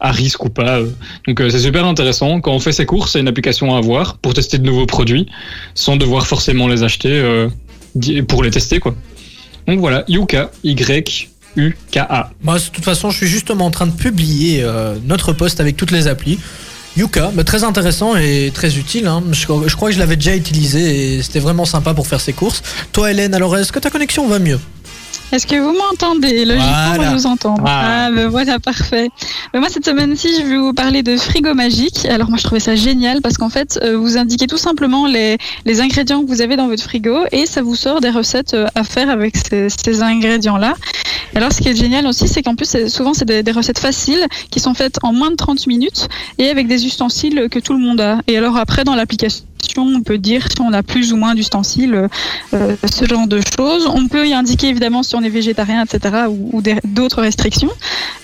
à 0.00 0.10
risque 0.10 0.44
ou 0.44 0.50
pas. 0.50 0.80
Donc 1.26 1.40
c'est 1.50 1.60
super 1.60 1.84
intéressant. 1.86 2.40
Quand 2.40 2.52
on 2.52 2.58
fait 2.60 2.72
ses 2.72 2.86
courses, 2.86 3.12
c'est 3.12 3.20
une 3.20 3.28
application 3.28 3.74
à 3.74 3.78
avoir 3.78 4.18
pour 4.18 4.34
tester 4.34 4.58
de 4.58 4.64
nouveaux 4.64 4.86
produits 4.86 5.26
sans 5.74 5.96
devoir 5.96 6.26
forcément 6.26 6.66
les 6.66 6.82
acheter 6.82 7.14
pour 8.28 8.42
les 8.42 8.50
tester. 8.50 8.78
quoi. 8.80 8.94
Donc 9.66 9.78
voilà, 9.78 10.04
Yuka, 10.08 10.50
Y-U-K-A. 10.64 12.30
Moi, 12.42 12.58
de 12.58 12.64
toute 12.64 12.84
façon, 12.84 13.10
je 13.10 13.16
suis 13.16 13.26
justement 13.28 13.66
en 13.66 13.70
train 13.70 13.86
de 13.86 13.96
publier 13.96 14.64
notre 15.06 15.32
post 15.32 15.60
avec 15.60 15.76
toutes 15.76 15.92
les 15.92 16.08
applis. 16.08 16.38
Yuka, 16.96 17.30
bah, 17.34 17.44
très 17.44 17.62
intéressant 17.64 18.16
et 18.16 18.50
très 18.52 18.76
utile. 18.78 19.06
hein. 19.06 19.22
Je, 19.30 19.46
je 19.66 19.76
crois 19.76 19.88
que 19.90 19.94
je 19.94 19.98
l'avais 20.00 20.16
déjà 20.16 20.34
utilisé 20.34 21.16
et 21.16 21.22
c'était 21.22 21.40
vraiment 21.40 21.64
sympa 21.64 21.94
pour 21.94 22.06
faire 22.06 22.20
ses 22.20 22.32
courses. 22.32 22.62
Toi, 22.92 23.10
Hélène, 23.12 23.34
alors 23.34 23.56
est-ce 23.56 23.70
que 23.70 23.78
ta 23.78 23.90
connexion 23.90 24.26
va 24.26 24.38
mieux? 24.38 24.58
Est-ce 25.32 25.46
que 25.46 25.56
vous 25.56 25.72
m'entendez? 25.76 26.44
Logiquement, 26.44 26.94
Voilà. 26.94 27.10
je 27.10 27.14
vous 27.16 27.26
entends. 27.26 27.56
Ah. 27.64 28.06
Ah, 28.06 28.10
ben 28.12 28.28
voilà, 28.28 28.60
parfait. 28.60 29.10
Mais 29.52 29.58
moi, 29.60 29.68
cette 29.68 29.84
semaine-ci, 29.84 30.28
je 30.40 30.46
vais 30.46 30.56
vous 30.56 30.72
parler 30.72 31.02
de 31.02 31.16
frigo 31.16 31.52
magique. 31.52 32.06
Alors, 32.06 32.28
moi, 32.28 32.38
je 32.38 32.44
trouvais 32.44 32.60
ça 32.60 32.76
génial 32.76 33.20
parce 33.20 33.36
qu'en 33.36 33.48
fait, 33.50 33.78
euh, 33.82 33.96
vous 33.98 34.16
indiquez 34.18 34.46
tout 34.46 34.56
simplement 34.56 35.06
les, 35.06 35.36
les 35.64 35.80
ingrédients 35.80 36.22
que 36.22 36.28
vous 36.28 36.42
avez 36.42 36.56
dans 36.56 36.68
votre 36.68 36.82
frigo 36.82 37.16
et 37.32 37.44
ça 37.46 37.60
vous 37.62 37.74
sort 37.74 38.00
des 38.00 38.10
recettes 38.10 38.54
euh, 38.54 38.66
à 38.76 38.84
faire 38.84 39.10
avec 39.10 39.36
ces, 39.36 39.66
ces 39.68 40.02
ingrédients-là. 40.02 40.74
Et 41.34 41.38
alors, 41.38 41.52
ce 41.52 41.60
qui 41.60 41.68
est 41.68 41.76
génial 41.76 42.06
aussi, 42.06 42.28
c'est 42.28 42.42
qu'en 42.42 42.54
plus, 42.54 42.66
c'est- 42.66 42.88
souvent, 42.88 43.12
c'est 43.12 43.24
des, 43.24 43.42
des 43.42 43.52
recettes 43.52 43.80
faciles 43.80 44.24
qui 44.50 44.60
sont 44.60 44.74
faites 44.74 44.98
en 45.02 45.12
moins 45.12 45.32
de 45.32 45.36
30 45.36 45.66
minutes 45.66 46.06
et 46.38 46.48
avec 46.50 46.68
des 46.68 46.86
ustensiles 46.86 47.48
que 47.50 47.58
tout 47.58 47.72
le 47.72 47.80
monde 47.80 48.00
a. 48.00 48.20
Et 48.28 48.38
alors, 48.38 48.56
après, 48.56 48.84
dans 48.84 48.94
l'application, 48.94 49.44
on 49.76 50.02
peut 50.02 50.18
dire 50.18 50.46
si 50.50 50.60
on 50.60 50.72
a 50.72 50.82
plus 50.82 51.12
ou 51.12 51.16
moins 51.16 51.34
d'ustensiles, 51.34 52.08
euh, 52.54 52.76
ce 52.90 53.04
genre 53.04 53.26
de 53.26 53.40
choses. 53.56 53.88
On 53.92 54.08
peut 54.08 54.26
y 54.26 54.34
indiquer 54.34 54.68
évidemment 54.68 55.02
si 55.02 55.14
on 55.16 55.22
est 55.22 55.28
végétarien, 55.28 55.84
etc., 55.84 56.26
ou, 56.28 56.62
d'autres 56.84 57.22
restrictions. 57.22 57.70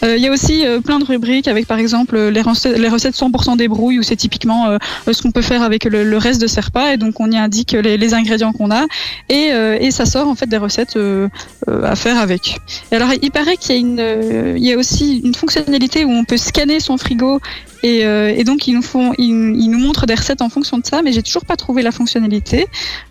Euh, 0.05 0.17
Il 0.17 0.23
y 0.23 0.29
a 0.29 0.33
aussi 0.33 0.67
euh, 0.67 0.81
plein 0.81 0.99
de 0.99 1.05
rubriques 1.05 1.49
avec 1.49 1.67
par 1.67 1.79
exemple 1.79 2.19
les 2.19 2.43
recettes, 2.43 2.79
les 2.79 2.89
recettes 2.89 3.15
100% 3.15 3.57
débrouille, 3.57 3.99
où 3.99 4.03
c'est 4.03 4.17
typiquement 4.17 4.79
ce 5.11 5.23
qu'on 5.23 5.31
peut 5.31 5.43
faire 5.43 5.63
avec 5.63 5.85
le, 5.85 6.17
reste 6.17 6.41
de 6.41 6.47
ses 6.47 6.61
repas, 6.61 6.93
et 6.93 6.97
donc 6.97 7.21
on 7.21 7.31
y 7.31 7.39
indique 7.39 7.73
les, 7.73 8.15
ingrédients 8.15 8.53
qu'on 8.53 8.71
a, 8.71 8.85
et, 9.29 9.91
ça 9.91 10.07
sort 10.07 10.29
en 10.29 10.35
fait 10.35 10.47
des 10.47 10.57
recettes 10.57 10.99
à 11.67 11.97
faire 11.97 12.19
avec. 12.19 12.59
Et 12.91 12.97
alors 12.97 13.11
il 13.21 13.31
paraît 13.31 13.57
qu'il 13.57 14.57
y 14.59 14.73
a 14.73 14.77
aussi 14.77 15.21
une 15.25 15.35
fonctionnalité 15.35 16.05
où 16.05 16.11
on 16.11 16.25
peut 16.25 16.37
scanner 16.37 16.81
son 16.81 16.97
frigo 16.97 17.41
et, 17.83 18.05
euh, 18.05 18.35
et 18.37 18.45
donc 18.45 18.67
ils 18.67 18.75
nous 18.75 18.83
font, 18.83 19.13
ils, 19.19 19.31
ils 19.59 19.69
nous 19.69 19.79
montrent 19.79 20.07
des 20.07 20.15
recettes 20.15 20.43
en 20.43 20.49
fonction 20.49 20.79
de 20.79 20.87
ça, 20.87 21.03
mais 21.03 21.13
j'ai 21.13 21.23
toujours 21.23 21.45
pas 21.45 21.57
trouvé 21.57 21.83
la 21.83 21.93
fonctionnalité. 21.93 22.67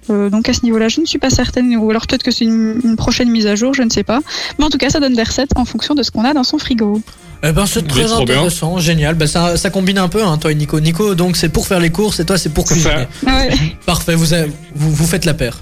Euh, 0.10 0.30
donc 0.30 0.48
à 0.50 0.54
ce 0.54 0.64
niveau-là, 0.64 0.88
je 0.88 1.02
ne 1.02 1.06
suis 1.06 1.20
pas 1.20 1.30
certaine, 1.30 1.76
ou 1.78 1.90
alors 1.90 2.08
peut-être 2.08 2.24
que 2.24 2.32
c'est 2.32 2.46
une, 2.46 2.80
une 2.84 2.96
prochaine 2.96 3.30
mise 3.30 3.48
à 3.48 3.56
jour, 3.56 3.74
je 3.74 3.84
ne 3.84 3.90
sais 3.90 4.04
pas. 4.04 4.20
Mais 4.60 4.66
en 4.66 4.70
tout 4.70 4.78
cas, 4.78 4.90
ça 4.90 5.00
donne 5.00 5.14
des 5.16 5.24
recettes 5.24 5.52
en 5.56 5.66
fonction 5.66 5.96
de 5.96 6.04
ce 6.04 6.12
qu'on 6.12 6.24
a 6.24 6.34
dans 6.34 6.44
son 6.44 6.58
frigo. 6.58 7.02
Eh 7.44 7.52
ben, 7.54 7.66
c'est 7.66 7.88
très 7.88 8.06
trop 8.06 8.24
bien. 8.24 8.36
intéressant, 8.36 8.78
génial. 8.78 9.16
Bah, 9.16 9.26
ça, 9.28 9.58
ça 9.58 9.70
combine 9.72 9.98
un 9.98 10.08
peu, 10.10 10.24
hein, 10.24 10.38
toi 10.38 10.52
et 10.52 10.56
Nico. 10.56 10.80
Nico, 10.80 11.16
donc 11.16 11.36
c'est 11.38 11.50
pour 11.50 11.66
faire 11.68 11.80
les 11.80 11.90
courses 11.90 12.20
et 12.20 12.26
toi, 12.26 12.38
c'est 12.38 12.54
pour 12.54 12.66
cuisiner. 12.66 13.08
ça. 13.26 13.36
Ouais. 13.36 13.50
Parfait, 13.86 14.14
vous, 14.16 14.34
avez- 14.34 14.52
vous, 14.76 14.92
vous 14.94 15.08
faites 15.08 15.26
la 15.26 15.34
paire. 15.34 15.60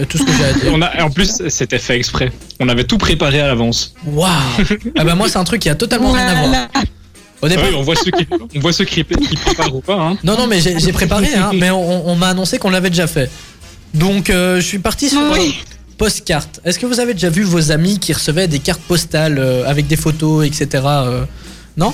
Euh, 0.00 0.04
tout 0.08 0.16
ce 0.16 0.24
que 0.24 0.32
j'ai 0.32 0.44
à 0.44 0.52
dire. 0.54 0.70
On 0.72 0.80
a, 0.80 0.96
et 0.98 1.02
en 1.02 1.10
plus, 1.10 1.42
c'était 1.48 1.78
fait 1.78 1.96
exprès. 1.96 2.32
On 2.60 2.68
avait 2.70 2.84
tout 2.84 2.96
préparé 2.98 3.40
à 3.40 3.46
l'avance. 3.46 3.94
Waouh 4.06 4.30
Ah 4.96 5.04
bah 5.04 5.14
moi, 5.16 5.28
c'est 5.28 5.38
un 5.38 5.44
truc 5.44 5.60
qui 5.60 5.68
a 5.68 5.74
totalement 5.74 6.12
rien 6.12 6.28
à 6.28 6.34
voir. 6.48 6.68
Ah 7.42 7.46
oui, 7.46 7.74
on 7.76 7.82
voit 7.82 7.94
ceux 7.96 8.10
qui, 8.10 8.26
on 8.56 8.60
voit 8.60 8.72
ceux 8.72 8.84
qui, 8.84 9.04
qui 9.04 9.36
préparent 9.36 9.74
ou 9.74 9.80
pas. 9.80 9.94
Hein. 10.00 10.18
Non, 10.24 10.36
non, 10.36 10.46
mais 10.46 10.60
j'ai 10.60 10.92
préparé, 10.92 11.28
hein, 11.34 11.50
mais 11.54 11.70
on, 11.70 12.08
on 12.08 12.16
m'a 12.16 12.28
annoncé 12.30 12.58
qu'on 12.58 12.70
l'avait 12.70 12.90
déjà 12.90 13.06
fait. 13.06 13.30
Donc, 13.94 14.28
euh, 14.30 14.56
je 14.56 14.66
suis 14.66 14.78
parti 14.78 15.08
sur 15.08 15.20
Oui. 15.32 15.56
Postcarte. 15.96 16.60
Est-ce 16.64 16.78
que 16.78 16.86
vous 16.86 17.00
avez 17.00 17.12
déjà 17.14 17.28
vu 17.30 17.42
vos 17.42 17.72
amis 17.72 17.98
qui 17.98 18.12
recevaient 18.12 18.46
des 18.46 18.60
cartes 18.60 18.82
postales 18.82 19.38
euh, 19.38 19.68
avec 19.68 19.86
des 19.88 19.96
photos, 19.96 20.46
etc. 20.46 20.84
euh, 20.84 21.24
Non? 21.76 21.92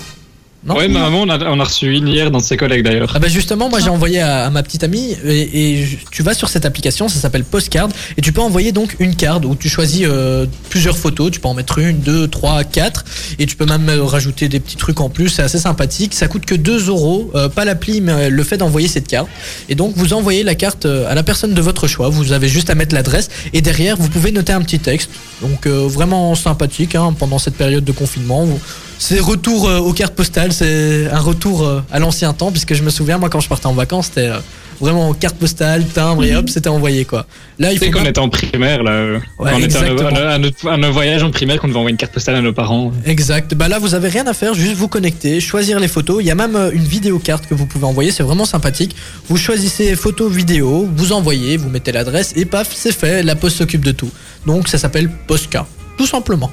Non 0.66 0.76
Ouais, 0.76 0.88
mais 0.88 0.98
maman, 0.98 1.22
on 1.22 1.28
a, 1.28 1.38
on 1.50 1.60
a 1.60 1.64
reçu 1.64 1.92
une 1.92 2.08
hier 2.08 2.30
dans 2.30 2.38
de 2.38 2.42
ses 2.42 2.56
collègues 2.56 2.84
d'ailleurs. 2.84 3.12
Ah 3.14 3.18
bah 3.18 3.28
justement, 3.28 3.68
moi 3.68 3.80
j'ai 3.80 3.90
envoyé 3.90 4.20
à, 4.20 4.46
à 4.46 4.50
ma 4.50 4.62
petite 4.62 4.82
amie 4.82 5.14
et, 5.26 5.84
tu 6.10 6.22
vas 6.22 6.32
sur 6.32 6.48
cette 6.48 6.64
application, 6.64 7.08
ça 7.08 7.18
s'appelle 7.18 7.44
Postcard 7.44 7.88
et 8.16 8.22
tu 8.22 8.32
peux 8.32 8.40
envoyer 8.40 8.72
donc 8.72 8.96
une 8.98 9.14
carte 9.14 9.44
où 9.44 9.54
tu 9.56 9.68
choisis 9.68 10.06
euh, 10.08 10.46
plusieurs 10.70 10.96
photos, 10.96 11.30
tu 11.30 11.40
peux 11.40 11.48
en 11.48 11.54
mettre 11.54 11.78
une, 11.78 11.98
deux, 11.98 12.28
trois, 12.28 12.64
quatre 12.64 13.04
et 13.38 13.44
tu 13.44 13.56
peux 13.56 13.66
même 13.66 13.88
euh, 13.90 14.04
rajouter 14.04 14.48
des 14.48 14.58
petits 14.58 14.76
trucs 14.76 15.00
en 15.00 15.10
plus, 15.10 15.28
c'est 15.28 15.42
assez 15.42 15.58
sympathique. 15.58 16.14
Ça 16.14 16.28
coûte 16.28 16.46
que 16.46 16.54
2 16.54 16.88
euros, 16.88 17.30
euh, 17.34 17.48
pas 17.50 17.66
l'appli 17.66 18.00
mais 18.00 18.30
le 18.30 18.42
fait 18.42 18.56
d'envoyer 18.56 18.88
cette 18.88 19.06
carte. 19.06 19.28
Et 19.68 19.74
donc 19.74 19.92
vous 19.96 20.14
envoyez 20.14 20.42
la 20.44 20.54
carte 20.54 20.86
à 20.86 21.14
la 21.14 21.22
personne 21.22 21.52
de 21.52 21.60
votre 21.60 21.86
choix, 21.88 22.08
vous 22.08 22.32
avez 22.32 22.48
juste 22.48 22.70
à 22.70 22.74
mettre 22.74 22.94
l'adresse 22.94 23.28
et 23.52 23.60
derrière 23.60 23.96
vous 23.98 24.08
pouvez 24.08 24.32
noter 24.32 24.52
un 24.52 24.62
petit 24.62 24.78
texte. 24.78 25.10
Donc 25.42 25.66
euh, 25.66 25.86
vraiment 25.86 26.34
sympathique 26.34 26.94
hein, 26.94 27.14
pendant 27.18 27.38
cette 27.38 27.56
période 27.56 27.84
de 27.84 27.92
confinement. 27.92 28.44
Vous- 28.44 28.60
c'est 28.98 29.20
retour 29.20 29.68
euh, 29.68 29.78
aux 29.78 29.92
cartes 29.92 30.14
postales, 30.14 30.52
c'est 30.52 31.08
un 31.10 31.20
retour 31.20 31.62
euh, 31.66 31.80
à 31.90 31.98
l'ancien 31.98 32.32
temps, 32.32 32.50
puisque 32.50 32.74
je 32.74 32.82
me 32.82 32.90
souviens, 32.90 33.18
moi, 33.18 33.28
quand 33.28 33.40
je 33.40 33.48
partais 33.48 33.66
en 33.66 33.74
vacances, 33.74 34.06
c'était 34.06 34.28
euh, 34.28 34.38
Vraiment 34.80 35.14
carte 35.14 35.36
postale, 35.36 35.86
timbre 35.86 36.24
et 36.24 36.34
hop, 36.34 36.50
c'était 36.50 36.68
envoyé 36.68 37.04
quoi. 37.04 37.26
Là, 37.60 37.72
il 37.72 37.78
faut 37.78 37.84
qu'on 37.92 38.02
pas- 38.02 38.08
était 38.08 38.18
en 38.18 38.28
primaire, 38.28 38.82
là. 38.82 39.12
Ouais, 39.12 39.20
quand 39.38 39.44
on 39.54 39.58
était 39.60 39.76
à 39.76 39.80
nos, 39.82 39.92
exactement. 39.92 40.28
à 40.28 40.38
notre- 40.38 40.68
à 40.68 40.76
nos 40.76 40.90
voyages 40.90 41.22
en 41.22 41.30
primaire, 41.30 41.60
qu'on 41.60 41.68
devait 41.68 41.78
envoyer 41.78 41.92
une 41.92 41.96
carte 41.96 42.12
postale 42.12 42.34
à 42.34 42.40
nos 42.40 42.52
parents. 42.52 42.90
Exact. 43.06 43.54
Bah 43.54 43.68
là, 43.68 43.78
vous 43.78 43.94
avez 43.94 44.08
rien 44.08 44.26
à 44.26 44.32
faire, 44.34 44.52
juste 44.54 44.74
vous 44.74 44.88
connecter, 44.88 45.38
choisir 45.40 45.78
les 45.78 45.86
photos. 45.86 46.16
Il 46.22 46.26
y 46.26 46.30
a 46.32 46.34
même 46.34 46.56
une 46.72 46.82
vidéo 46.82 47.20
carte 47.20 47.46
que 47.46 47.54
vous 47.54 47.66
pouvez 47.66 47.84
envoyer, 47.86 48.10
c'est 48.10 48.24
vraiment 48.24 48.44
sympathique. 48.46 48.96
Vous 49.28 49.36
choisissez 49.36 49.94
photo, 49.94 50.28
vidéo, 50.28 50.88
vous 50.96 51.12
envoyez, 51.12 51.56
vous 51.56 51.68
mettez 51.68 51.92
l'adresse 51.92 52.32
et 52.34 52.44
paf, 52.44 52.68
c'est 52.74 52.92
fait. 52.92 53.22
La 53.22 53.36
poste 53.36 53.58
s'occupe 53.58 53.84
de 53.84 53.92
tout. 53.92 54.10
Donc 54.44 54.66
ça 54.66 54.76
s'appelle 54.76 55.08
Postka, 55.28 55.66
tout 55.96 56.06
simplement. 56.06 56.50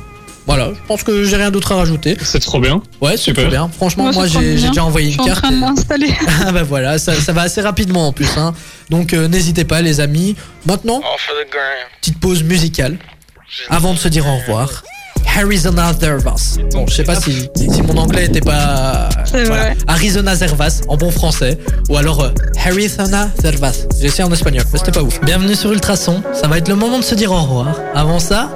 Voilà, 0.47 0.69
je 0.73 0.88
pense 0.88 1.03
que 1.03 1.23
j'ai 1.23 1.35
rien 1.35 1.51
d'autre 1.51 1.72
à 1.72 1.76
rajouter. 1.76 2.18
C'est 2.23 2.39
trop 2.39 2.59
bien. 2.59 2.81
Ouais, 2.99 3.11
c'est 3.11 3.18
Super. 3.26 3.43
trop 3.43 3.51
bien. 3.51 3.69
Franchement, 3.76 4.11
moi 4.11 4.26
j'ai 4.27 4.55
déjà 4.55 4.84
envoyé 4.84 5.11
Je 5.11 5.18
une 5.18 5.22
suis 5.23 5.31
en 5.31 5.34
carte. 5.35 5.43
train 5.43 5.51
de 5.97 6.03
et-. 6.05 6.13
Ah 6.47 6.51
bah 6.51 6.63
voilà, 6.63 6.97
ça, 6.97 7.13
ça 7.13 7.31
va 7.31 7.43
assez 7.43 7.61
rapidement 7.61 8.07
en 8.07 8.11
plus. 8.13 8.38
Hein. 8.38 8.53
Donc 8.89 9.13
euh, 9.13 9.27
n'hésitez 9.27 9.63
pas 9.65 9.81
les 9.81 9.99
amis. 9.99 10.35
Maintenant, 10.65 11.01
petite 12.01 12.19
pause 12.19 12.43
musicale 12.43 12.97
avant 13.69 13.93
de 13.93 13.99
se 13.99 14.07
dire 14.07 14.26
au 14.27 14.38
revoir. 14.38 14.84
Arizona 15.38 15.93
Zervas. 15.93 16.57
Bon, 16.73 16.85
je 16.88 16.95
sais 16.95 17.03
pas 17.03 17.15
si, 17.15 17.47
si 17.55 17.81
mon 17.84 17.95
anglais 17.97 18.26
était 18.26 18.41
pas. 18.41 19.07
C'est 19.26 19.43
vrai. 19.43 19.77
Arizona 19.88 20.35
Zervas 20.35 20.81
en 20.89 20.97
bon 20.97 21.11
français. 21.11 21.57
Ou 21.89 21.95
alors 21.97 22.22
euh, 22.23 22.30
Arizona 22.65 23.30
Zervas. 23.41 23.85
J'ai 23.99 24.07
essayé 24.07 24.23
en 24.23 24.31
espagnol, 24.34 24.65
mais 24.73 24.80
c'était 24.80 24.91
pas 24.91 25.03
ouf. 25.03 25.22
Bienvenue 25.22 25.55
sur 25.55 25.72
Ultrason. 25.72 26.22
Ça 26.34 26.47
va 26.47 26.57
être 26.57 26.68
le 26.68 26.76
moment 26.76 26.97
de 26.97 27.03
se 27.03 27.15
dire 27.15 27.31
au 27.31 27.39
revoir. 27.41 27.76
Avant 27.95 28.19
ça, 28.19 28.49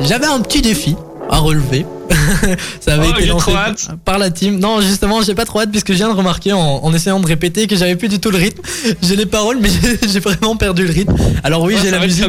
j'avais 0.00 0.26
un 0.26 0.40
petit 0.40 0.62
défi 0.62 0.94
à 1.34 1.38
relever. 1.38 1.84
ça 2.80 2.94
avait 2.94 3.08
Oh, 3.12 3.18
été 3.18 3.26
lancé 3.26 3.46
trop 3.50 3.56
hâte. 3.56 3.88
par 4.04 4.18
la 4.18 4.30
team. 4.30 4.58
Non, 4.58 4.80
justement, 4.80 5.22
j'ai 5.22 5.34
pas 5.34 5.44
trop 5.44 5.60
hâte 5.60 5.70
puisque 5.70 5.88
je 5.92 5.96
viens 5.98 6.08
de 6.10 6.16
remarquer 6.16 6.52
en, 6.52 6.60
en 6.60 6.94
essayant 6.94 7.18
de 7.20 7.26
répéter 7.26 7.66
que 7.66 7.76
j'avais 7.76 7.96
plus 7.96 8.08
du 8.08 8.18
tout 8.20 8.30
le 8.30 8.38
rythme. 8.38 8.62
J'ai 9.02 9.16
les 9.16 9.26
paroles, 9.26 9.58
mais 9.60 9.68
j'ai- 10.08 10.20
vraiment 10.20 10.56
perdu 10.56 10.86
le 10.86 10.92
rythme. 10.92 11.14
Alors 11.42 11.62
oui, 11.62 11.76
j'ai 11.82 11.90
la 11.90 11.98
musique. 12.00 12.24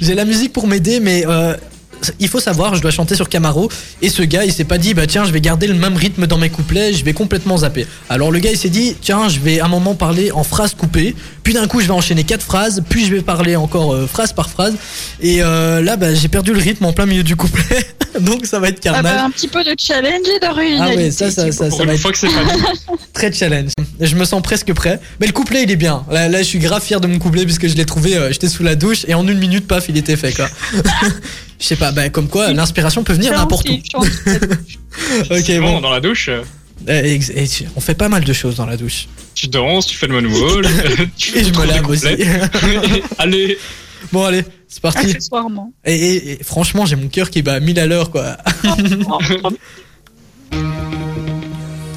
J'ai 0.00 0.14
la 0.14 0.24
musique 0.24 0.52
pour 0.52 0.66
m'aider, 0.66 1.00
mais 1.00 1.24
euh, 1.26 1.54
il 2.20 2.28
faut 2.28 2.40
savoir, 2.40 2.74
je 2.74 2.82
dois 2.82 2.90
chanter 2.90 3.14
sur 3.14 3.28
Camaro. 3.28 3.70
Et 4.00 4.08
ce 4.08 4.22
gars, 4.22 4.44
il 4.44 4.52
s'est 4.52 4.64
pas 4.64 4.78
dit, 4.78 4.94
bah 4.94 5.06
tiens, 5.06 5.24
je 5.24 5.32
vais 5.32 5.40
garder 5.40 5.66
le 5.66 5.74
même 5.74 5.96
rythme 5.96 6.26
dans 6.26 6.38
mes 6.38 6.50
couplets, 6.50 6.92
je 6.92 7.04
vais 7.04 7.12
complètement 7.12 7.58
zapper. 7.58 7.86
Alors 8.08 8.30
le 8.30 8.38
gars, 8.38 8.50
il 8.50 8.58
s'est 8.58 8.68
dit, 8.68 8.96
tiens, 9.00 9.28
je 9.28 9.40
vais 9.40 9.60
à 9.60 9.66
un 9.66 9.68
moment 9.68 9.94
parler 9.94 10.32
en 10.32 10.44
phrases 10.44 10.74
coupées. 10.74 11.14
Puis 11.42 11.54
d'un 11.54 11.66
coup, 11.66 11.80
je 11.80 11.86
vais 11.86 11.92
enchaîner 11.92 12.24
quatre 12.24 12.42
phrases. 12.42 12.82
Puis 12.88 13.04
je 13.06 13.14
vais 13.14 13.22
parler 13.22 13.56
encore 13.56 13.92
euh, 13.92 14.06
phrase 14.06 14.32
par 14.32 14.48
phrase. 14.48 14.74
Et 15.20 15.42
euh, 15.42 15.82
là, 15.82 15.96
bah, 15.96 16.14
j'ai 16.14 16.28
perdu 16.28 16.52
le 16.52 16.60
rythme 16.60 16.84
en 16.84 16.92
plein 16.92 17.06
milieu 17.06 17.22
du 17.24 17.36
couplet. 17.36 17.86
Donc 18.20 18.44
ça 18.46 18.58
va 18.60 18.68
être 18.68 18.80
Ah 18.86 18.90
bah, 18.90 19.02
carnage. 19.02 19.20
un 19.24 19.30
petit 19.30 19.48
peu 19.48 19.64
de 19.64 19.74
challenge 19.78 20.26
et 20.36 20.38
d'originalité. 20.38 20.94
Ah 21.00 21.02
ouais, 21.02 21.10
ça, 21.10 21.30
ça, 21.30 21.50
ça, 21.50 21.70
ça 21.70 21.82
une 21.82 21.86
va 21.88 21.94
être 21.94 22.00
fois 22.00 22.12
que 22.12 22.18
c'est 22.18 22.28
très 23.12 23.32
challenge. 23.32 23.70
Je 24.00 24.14
me 24.16 24.24
sens 24.24 24.42
presque 24.42 24.72
prêt. 24.74 25.00
Mais 25.20 25.26
le 25.26 25.32
couplet, 25.32 25.62
il 25.62 25.70
est 25.70 25.76
bien. 25.76 26.04
Là, 26.10 26.28
là 26.28 26.38
je 26.38 26.46
suis 26.46 26.58
grave 26.58 26.82
fier 26.82 27.00
de 27.00 27.06
mon 27.06 27.18
couplet 27.18 27.44
puisque 27.44 27.68
je 27.68 27.74
l'ai 27.74 27.86
trouvé, 27.86 28.16
euh, 28.16 28.30
j'étais 28.32 28.48
sous 28.48 28.62
la 28.62 28.74
douche 28.74 29.04
et 29.08 29.14
en 29.14 29.26
une 29.26 29.38
minute, 29.38 29.66
paf, 29.66 29.86
il 29.88 29.96
était 29.96 30.16
fait 30.16 30.32
quoi. 30.32 30.48
Je 31.62 31.66
sais 31.68 31.76
pas, 31.76 31.92
bah, 31.92 32.08
comme 32.10 32.26
quoi 32.28 32.52
l'inspiration 32.52 33.04
peut 33.04 33.12
venir 33.12 33.32
n'importe 33.32 33.68
où. 33.68 33.72
Ok, 35.30 35.50
Bon, 35.60 35.74
bon. 35.74 35.80
dans 35.80 35.90
la 35.92 36.00
douche, 36.00 36.28
euh, 36.28 36.42
et 37.34 37.46
tu- 37.46 37.64
on 37.76 37.80
fait 37.80 37.94
pas 37.94 38.08
mal 38.08 38.24
de 38.24 38.32
choses 38.32 38.56
dans 38.56 38.66
la 38.66 38.76
douche. 38.76 39.06
tu 39.36 39.46
danses, 39.46 39.86
tu 39.86 39.96
fais 39.96 40.08
le 40.08 40.20
moonwall. 40.20 40.66
tu 41.16 41.38
Et 41.38 41.44
je 41.44 41.50
me 41.58 41.64
lave 41.64 41.88
aussi. 41.88 42.06
Allez, 43.18 43.56
bon, 44.12 44.24
allez, 44.24 44.42
c'est 44.68 44.82
parti. 44.82 44.98
Accessoirement. 45.06 45.72
Et, 45.84 45.94
et- 45.94 46.32
et 46.32 46.44
franchement, 46.44 46.84
j'ai 46.84 46.96
mon 46.96 47.06
cœur 47.06 47.30
qui 47.30 47.42
bat 47.42 47.54
à 47.54 47.60
1000 47.60 47.78
à 47.78 47.86
l'heure 47.86 48.10
quoi. 48.10 48.36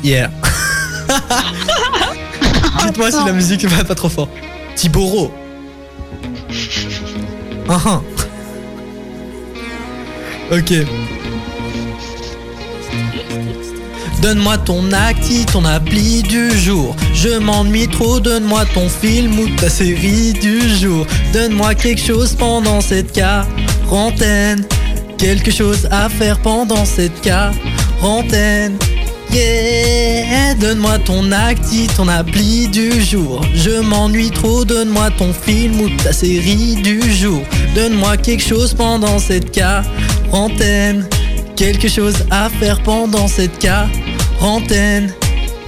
Yeah. 0.03 0.29
Dites-moi 2.85 3.09
si 3.11 3.25
la 3.25 3.31
musique 3.33 3.65
va 3.65 3.83
pas 3.83 3.95
trop 3.95 4.09
fort. 4.09 4.29
Tiboro. 4.75 5.33
Ah, 7.67 7.81
ah. 7.85 8.01
Ok. 10.51 10.73
Donne-moi 14.21 14.57
ton 14.59 14.91
acti, 14.91 15.45
ton 15.45 15.65
appli 15.65 16.23
du 16.23 16.49
jour. 16.57 16.95
Je 17.13 17.37
m'ennuie 17.37 17.87
trop, 17.87 18.19
donne-moi 18.19 18.65
ton 18.73 18.89
film 18.89 19.39
ou 19.39 19.47
ta 19.55 19.69
série 19.69 20.33
du 20.33 20.59
jour. 20.77 21.05
Donne-moi 21.33 21.75
quelque 21.75 22.01
chose 22.01 22.33
pendant 22.33 22.81
cette 22.81 23.11
quarantaine. 23.11 24.65
Quelque 25.17 25.51
chose 25.51 25.87
à 25.91 26.09
faire 26.09 26.39
pendant 26.39 26.85
cette 26.85 27.21
quarantaine. 27.21 28.77
Yeah, 29.31 30.53
donne-moi 30.55 30.99
ton 30.99 31.31
acti, 31.31 31.87
ton 31.95 32.07
appli 32.07 32.67
du 32.67 33.01
jour. 33.01 33.41
Je 33.53 33.81
m'ennuie 33.81 34.31
trop, 34.31 34.63
donne-moi 34.63 35.09
ton 35.17 35.33
film 35.33 35.81
ou 35.81 35.89
ta 36.03 36.13
série 36.13 36.75
du 36.75 37.01
jour. 37.11 37.41
Donne-moi 37.75 38.17
quelque 38.17 38.43
chose 38.43 38.73
pendant 38.73 39.19
cette 39.19 39.51
quarantaine. 39.51 41.07
Quelque 41.55 41.87
chose 41.87 42.15
à 42.31 42.49
faire 42.49 42.81
pendant 42.83 43.27
cette 43.27 43.57
quarantaine. 43.59 45.13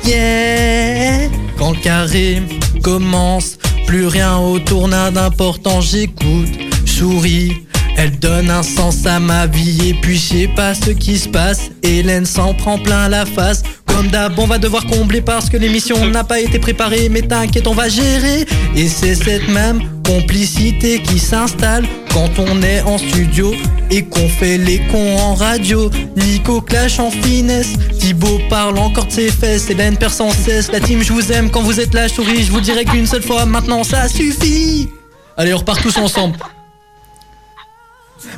Yeah, 0.05 1.29
quand 1.57 1.71
le 1.71 1.81
carré 1.81 2.41
commence, 2.83 3.57
plus 3.85 4.07
rien 4.07 4.37
autour 4.37 4.87
n'a 4.87 5.11
d'important. 5.11 5.81
J'écoute, 5.81 6.49
souris. 6.85 7.66
Elle 7.97 8.17
donne 8.19 8.51
un 8.51 8.61
sens 8.61 9.07
à 9.07 9.19
ma 9.19 9.47
vie 9.47 9.89
et 9.89 9.93
puis 9.95 10.17
je 10.17 10.21
sais 10.21 10.49
pas 10.55 10.75
ce 10.75 10.91
qui 10.91 11.17
se 11.17 11.27
passe. 11.27 11.71
Hélène 11.81 12.27
s'en 12.27 12.53
prend 12.53 12.77
plein 12.77 13.09
la 13.09 13.25
face. 13.25 13.63
Comme 13.87 14.07
d'hab, 14.09 14.37
on 14.37 14.45
va 14.45 14.59
devoir 14.59 14.85
combler 14.85 15.19
parce 15.21 15.49
que 15.49 15.57
l'émission 15.57 16.05
n'a 16.05 16.23
pas 16.23 16.39
été 16.39 16.59
préparée. 16.59 17.09
Mais 17.09 17.23
t'inquiète, 17.23 17.65
on 17.65 17.73
va 17.73 17.89
gérer. 17.89 18.45
Et 18.75 18.87
c'est 18.87 19.15
cette 19.15 19.49
même 19.49 19.81
complicité 20.05 21.01
qui 21.01 21.17
s'installe 21.17 21.85
quand 22.13 22.29
on 22.37 22.61
est 22.61 22.81
en 22.81 22.99
studio 22.99 23.55
et 23.89 24.03
qu'on 24.03 24.29
fait 24.29 24.59
les 24.59 24.79
cons 24.91 25.17
en 25.17 25.33
radio. 25.33 25.89
Nico 26.15 26.61
clash 26.61 26.99
en 26.99 27.09
finesse, 27.09 27.73
Thibaut 27.99 28.39
parle 28.47 28.77
encore 28.77 29.07
de 29.07 29.11
ses 29.11 29.31
fesses, 29.31 29.71
Hélène 29.71 29.97
perd 29.97 30.13
sans 30.13 30.29
cesse. 30.29 30.71
La 30.71 30.79
team, 30.79 31.01
je 31.01 31.13
vous 31.13 31.31
aime 31.31 31.49
quand 31.49 31.61
vous 31.61 31.79
êtes 31.79 31.95
là, 31.95 32.07
souris, 32.07 32.43
je 32.43 32.51
vous 32.51 32.61
dirai 32.61 32.85
qu'une 32.85 33.07
seule 33.07 33.23
fois, 33.23 33.45
maintenant 33.45 33.83
ça 33.83 34.07
suffit. 34.07 34.87
Allez, 35.35 35.53
on 35.53 35.57
repart 35.57 35.81
tous 35.81 35.97
ensemble. 35.97 36.37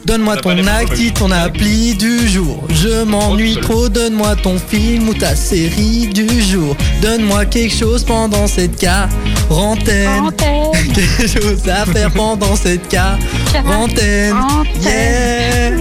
Donne-moi 0.06 0.38
ton 0.38 0.58
acti, 0.68 1.12
ton 1.14 1.32
appli 1.32 1.96
du 1.96 2.28
jour. 2.28 2.64
Je 2.70 3.04
m'ennuie 3.04 3.58
trop, 3.62 3.90
donne-moi 3.90 4.36
ton 4.38 4.58
film 4.58 5.10
ou 5.10 5.14
ta 5.14 5.36
série 5.36 6.08
du 6.08 6.42
jour. 6.42 6.76
Donne-moi 7.02 7.46
quelque 7.46 7.76
chose 7.76 8.04
pendant 8.04 8.48
cette. 8.48 8.78
Quarantaine. 8.80 10.30
Quelque 10.94 11.28
chose 11.28 11.68
à 11.68 11.86
faire 11.86 12.12
pendant 12.12 12.56
cette 12.56 12.88
quarantaine. 12.88 13.28
Yeah, 13.54 13.64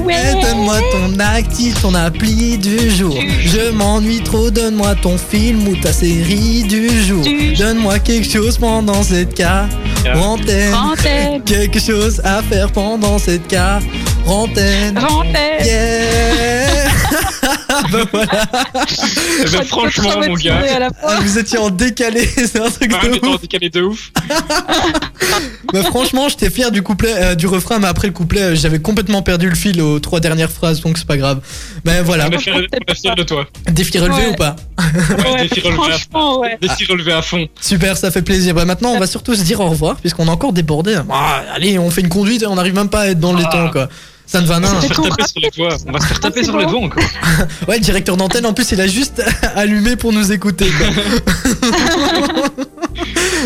Ouais. 0.05 0.41
donne-moi 0.43 0.79
ton 0.93 1.19
actif, 1.21 1.81
ton 1.83 1.95
appli 1.95 2.57
du 2.59 2.91
jour. 2.91 3.17
Je 3.45 3.71
m'ennuie 3.71 4.21
trop, 4.23 4.51
donne-moi 4.51 4.95
ton 5.03 5.19
film 5.19 5.69
ou 5.69 5.77
ta 5.77 5.93
série 5.93 6.63
du 6.65 6.89
jour. 7.05 7.25
Donne-moi 7.59 7.99
quelque 7.99 8.29
chose 8.31 8.57
pendant 8.59 9.03
cette 9.03 9.35
quarantaine. 9.35 10.71
Quarantaine. 10.73 11.43
Quelque 11.45 11.79
chose 11.81 12.21
à 12.25 12.43
faire 12.43 12.71
pendant 12.73 13.19
cette 13.19 13.47
quarantaine. 13.49 14.95
Quarantaine. 14.95 15.65
Yeah. 15.65 16.89
bah 17.93 17.99
voilà. 18.13 18.45
Ben, 19.53 19.63
franchement, 19.65 20.11
mon 20.27 20.35
gars. 20.35 20.89
Ah, 21.03 21.19
vous 21.23 21.39
étiez 21.39 21.59
en 21.59 21.71
décalé, 21.71 22.25
c'est 22.37 22.61
un 22.61 22.71
truc 22.71 22.93
Ah, 23.01 23.07
de 23.07 23.15
ouf. 23.27 23.35
en 23.35 23.37
décalé 23.37 23.71
de 23.71 23.83
ouf. 23.83 24.11
Bah 25.73 25.83
franchement, 25.83 26.29
j'étais 26.31 26.49
fier 26.49 26.71
du 26.71 26.83
couplet, 26.83 27.13
euh, 27.15 27.35
du 27.35 27.47
refrain, 27.47 27.79
mais 27.79 27.87
après 27.89 28.07
le 28.07 28.15
couplet, 28.15 28.41
euh, 28.41 28.55
j'avais 28.55 28.79
complètement 28.81 29.21
perdu 29.21 29.51
le 29.51 29.55
fil 29.55 29.83
aux 29.83 30.01
trois 30.01 30.19
dernières 30.21 30.51
phrases, 30.51 30.81
donc 30.81 30.97
c'est 30.97 31.07
pas 31.07 31.19
grave. 31.19 31.41
Mais 31.85 32.01
voilà, 32.01 32.29
On 32.29 32.31
est 32.31 32.39
fiers 32.39 33.15
de 33.15 33.23
toi. 33.23 33.45
défi 33.71 33.99
relevé 33.99 34.19
Ouais. 34.23 34.31
ou 34.31 34.35
pas 34.37 34.57
Ouais, 34.79 35.33
Ouais, 35.33 35.43
défi 35.49 35.61
relevé 35.61 35.93
à 35.93 35.99
fond. 35.99 36.43
Défi 36.63 36.85
relevé 36.87 37.13
à 37.13 37.21
fond. 37.23 37.47
Super, 37.61 37.97
ça 37.99 38.11
fait 38.11 38.23
plaisir. 38.23 38.55
Bah 38.55 38.65
maintenant, 38.65 38.91
on 38.93 38.99
va 38.99 39.07
surtout 39.07 39.35
se 39.35 39.43
dire 39.43 39.61
au 39.61 39.69
revoir, 39.69 39.97
puisqu'on 39.97 40.27
a 40.29 40.31
encore 40.31 40.55
débordé. 40.55 40.97
Ah, 41.11 41.43
allez, 41.55 41.79
on 41.79 41.91
fait 41.91 42.01
une 42.01 42.09
conduite 42.09 42.43
et 42.43 42.47
on 42.47 42.55
n'arrive 42.55 42.75
même 42.75 42.89
pas 42.89 43.01
à 43.03 43.07
être 43.09 43.21
dans 43.21 43.35
les 43.35 43.45
Ah. 43.47 43.53
temps, 43.53 43.71
quoi. 43.71 43.89
Ça 44.29 44.43
ne 44.43 44.47
va 44.47 44.59
On 44.59 44.61
va 44.61 44.71
non. 44.73 44.81
se 44.83 44.87
faire 44.87 45.01
taper 45.01 45.27
sur 45.27 45.41
les 45.41 45.51
doigts. 45.51 45.77
On 45.87 45.93
va 45.93 46.01
se 46.01 46.07
faire 46.07 46.21
taper 46.21 46.45
sur 46.45 46.59
les 46.59 46.67
doigts 46.67 46.85
encore. 46.85 47.03
Ouais, 47.67 47.77
le 47.77 47.81
directeur 47.83 48.17
d'antenne, 48.19 48.45
en 48.45 48.53
plus, 48.53 48.71
il 48.73 48.81
a 48.81 48.87
juste 48.87 49.23
allumé 49.57 49.97
pour 49.97 50.13
nous 50.13 50.33
écouter. 50.33 50.71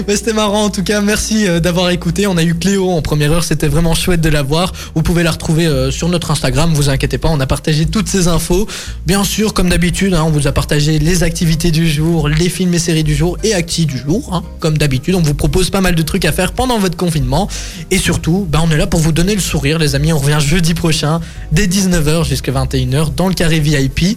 c'était 0.09 0.33
marrant 0.33 0.65
en 0.65 0.71
tout 0.71 0.83
cas, 0.83 1.01
merci 1.01 1.47
euh, 1.47 1.61
d'avoir 1.61 1.91
écouté. 1.91 2.27
On 2.27 2.37
a 2.37 2.43
eu 2.43 2.55
Cléo 2.55 2.91
en 2.91 3.03
première 3.03 3.33
heure, 3.33 3.45
c'était 3.45 3.69
vraiment 3.69 3.95
chouette 3.95 4.21
de 4.21 4.29
la 4.29 4.43
voir. 4.43 4.73
Vous 4.95 5.03
pouvez 5.03 5.23
la 5.23 5.31
retrouver 5.31 5.67
euh, 5.67 5.91
sur 5.91 6.09
notre 6.09 6.31
Instagram, 6.31 6.73
vous 6.75 6.89
inquiétez 6.89 7.19
pas, 7.19 7.29
on 7.29 7.41
a 7.41 7.47
partagé 7.47 7.87
toutes 7.87 8.09
ces 8.09 8.29
infos. 8.29 8.67
Bien 9.07 9.25
sûr, 9.25 9.55
comme 9.55 9.69
d'habitude, 9.69 10.15
hein, 10.15 10.25
on 10.27 10.31
vous 10.31 10.47
a 10.47 10.53
partagé 10.53 10.99
les 10.99 11.23
activités 11.23 11.71
du 11.71 11.89
jour, 11.89 12.29
les 12.29 12.49
films 12.49 12.75
et 12.75 12.79
séries 12.79 13.05
du 13.05 13.15
jour 13.15 13.37
et 13.43 13.55
acti 13.55 13.87
du 13.87 13.99
jour. 13.99 14.31
hein, 14.33 14.43
comme 14.61 14.79
d'habitude, 14.79 15.15
on 15.15 15.23
vous 15.23 15.35
propose 15.35 15.71
pas 15.71 15.81
mal 15.81 15.95
de 15.95 16.03
trucs 16.03 16.25
à 16.25 16.33
faire 16.33 16.53
pendant 16.53 16.79
votre 16.79 16.97
confinement. 16.97 17.49
Et 17.91 17.99
surtout, 17.99 18.47
bah, 18.51 18.61
on 18.65 18.71
est 18.71 18.77
là 18.77 18.87
pour 18.87 19.01
vous 19.01 19.13
donner 19.13 19.35
le 19.35 19.41
sourire, 19.41 19.79
les 19.79 19.95
amis. 19.95 20.13
On 20.13 20.19
revient 20.19 20.39
jeudi 20.41 20.75
prochain, 20.75 21.21
dès 21.51 21.67
19h 21.67 22.25
jusqu'à 22.25 22.53
21h, 22.53 23.15
dans 23.15 23.29
le 23.29 23.35
carré 23.35 23.61
VIP. 23.61 24.17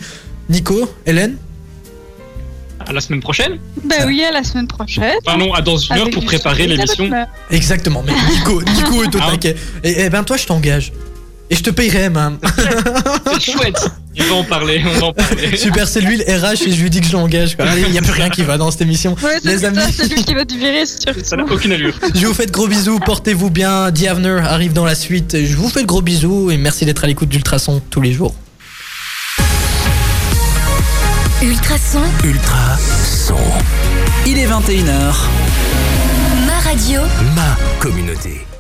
Nico, 0.50 0.88
Hélène 1.06 1.38
à 2.88 2.94
la 2.94 3.02
semaine 3.02 3.22
prochaine. 3.22 3.58
Bah 3.84 3.96
oui, 4.06 4.24
à 4.24 4.32
la 4.32 4.44
semaine 4.44 4.68
prochaine. 4.68 5.14
Enfin 5.26 5.38
non, 5.38 5.54
à 5.54 5.62
dans 5.62 5.78
une 5.78 5.94
heure 5.96 6.02
Avec 6.04 6.14
pour 6.14 6.26
préparer 6.26 6.68
l'émission. 6.68 7.10
Exactement, 7.52 8.04
mais 8.06 8.14
Nico, 8.32 8.62
Nico 8.76 9.04
est 9.04 9.16
au 9.16 9.20
Ah. 9.22 9.32
taquet. 9.32 9.56
Et, 9.84 10.02
et 10.04 10.10
ben 10.10 10.24
toi, 10.24 10.38
je 10.38 10.46
t'engage. 10.46 10.92
Et 11.50 11.56
je 11.56 11.62
te 11.62 11.70
payerai 11.70 12.10
même. 12.10 12.40
C'est 13.40 13.52
chouette. 13.52 13.78
On 14.20 14.24
va 14.24 14.36
en 14.36 14.44
parler, 14.46 14.82
on 14.84 15.00
va 15.00 15.06
en 15.08 15.14
parler. 15.14 15.56
Super, 15.58 15.88
c'est 15.88 16.00
lui 16.02 16.18
le 16.18 16.24
RH 16.24 16.68
et 16.68 16.72
je 16.72 16.82
lui 16.82 16.90
dis 16.90 17.02
que 17.02 17.06
je 17.08 17.12
l'engage. 17.12 17.56
Il 17.86 17.92
n'y 17.92 17.98
a 17.98 18.02
plus 18.02 18.14
rien 18.14 18.30
qui 18.30 18.42
va 18.44 18.58
dans 18.58 18.72
cette 18.72 18.82
émission. 18.82 19.14
Ouais, 19.22 19.38
c'est 19.44 19.50
Les 19.50 19.66
amis, 19.66 19.78
c'est 19.92 20.08
lui 20.12 20.24
qui 20.24 20.34
va 20.34 20.46
te 20.46 20.54
virer, 20.56 20.86
c'est 20.86 21.02
sûr. 21.02 21.14
Ça 21.24 21.36
n'a 21.36 21.44
aucune 21.44 21.74
allure. 21.74 21.94
je 22.16 22.26
vous 22.26 22.34
fais 22.34 22.46
de 22.46 22.52
gros 22.52 22.68
bisous. 22.68 22.98
Portez-vous 23.00 23.50
bien. 23.52 23.92
Diavner 23.92 24.40
arrive 24.42 24.72
dans 24.74 24.86
la 24.86 24.96
suite. 24.96 25.36
Je 25.46 25.56
vous 25.58 25.70
fais 25.70 25.82
de 25.82 25.86
gros 25.88 26.02
bisous 26.02 26.50
et 26.50 26.58
merci 26.58 26.86
d'être 26.86 27.04
à 27.04 27.08
l'écoute 27.08 27.28
d'Ultrason 27.30 27.82
tous 27.90 28.02
les 28.02 28.14
jours. 28.14 28.34
Ultrason, 31.46 32.02
Ultra 32.24 32.76
son. 32.80 33.38
Il 34.26 34.40
est 34.40 34.48
21h. 34.48 35.14
ma 36.48 36.60
radio. 36.68 37.02
Ma 37.36 37.56
communauté. 37.80 38.55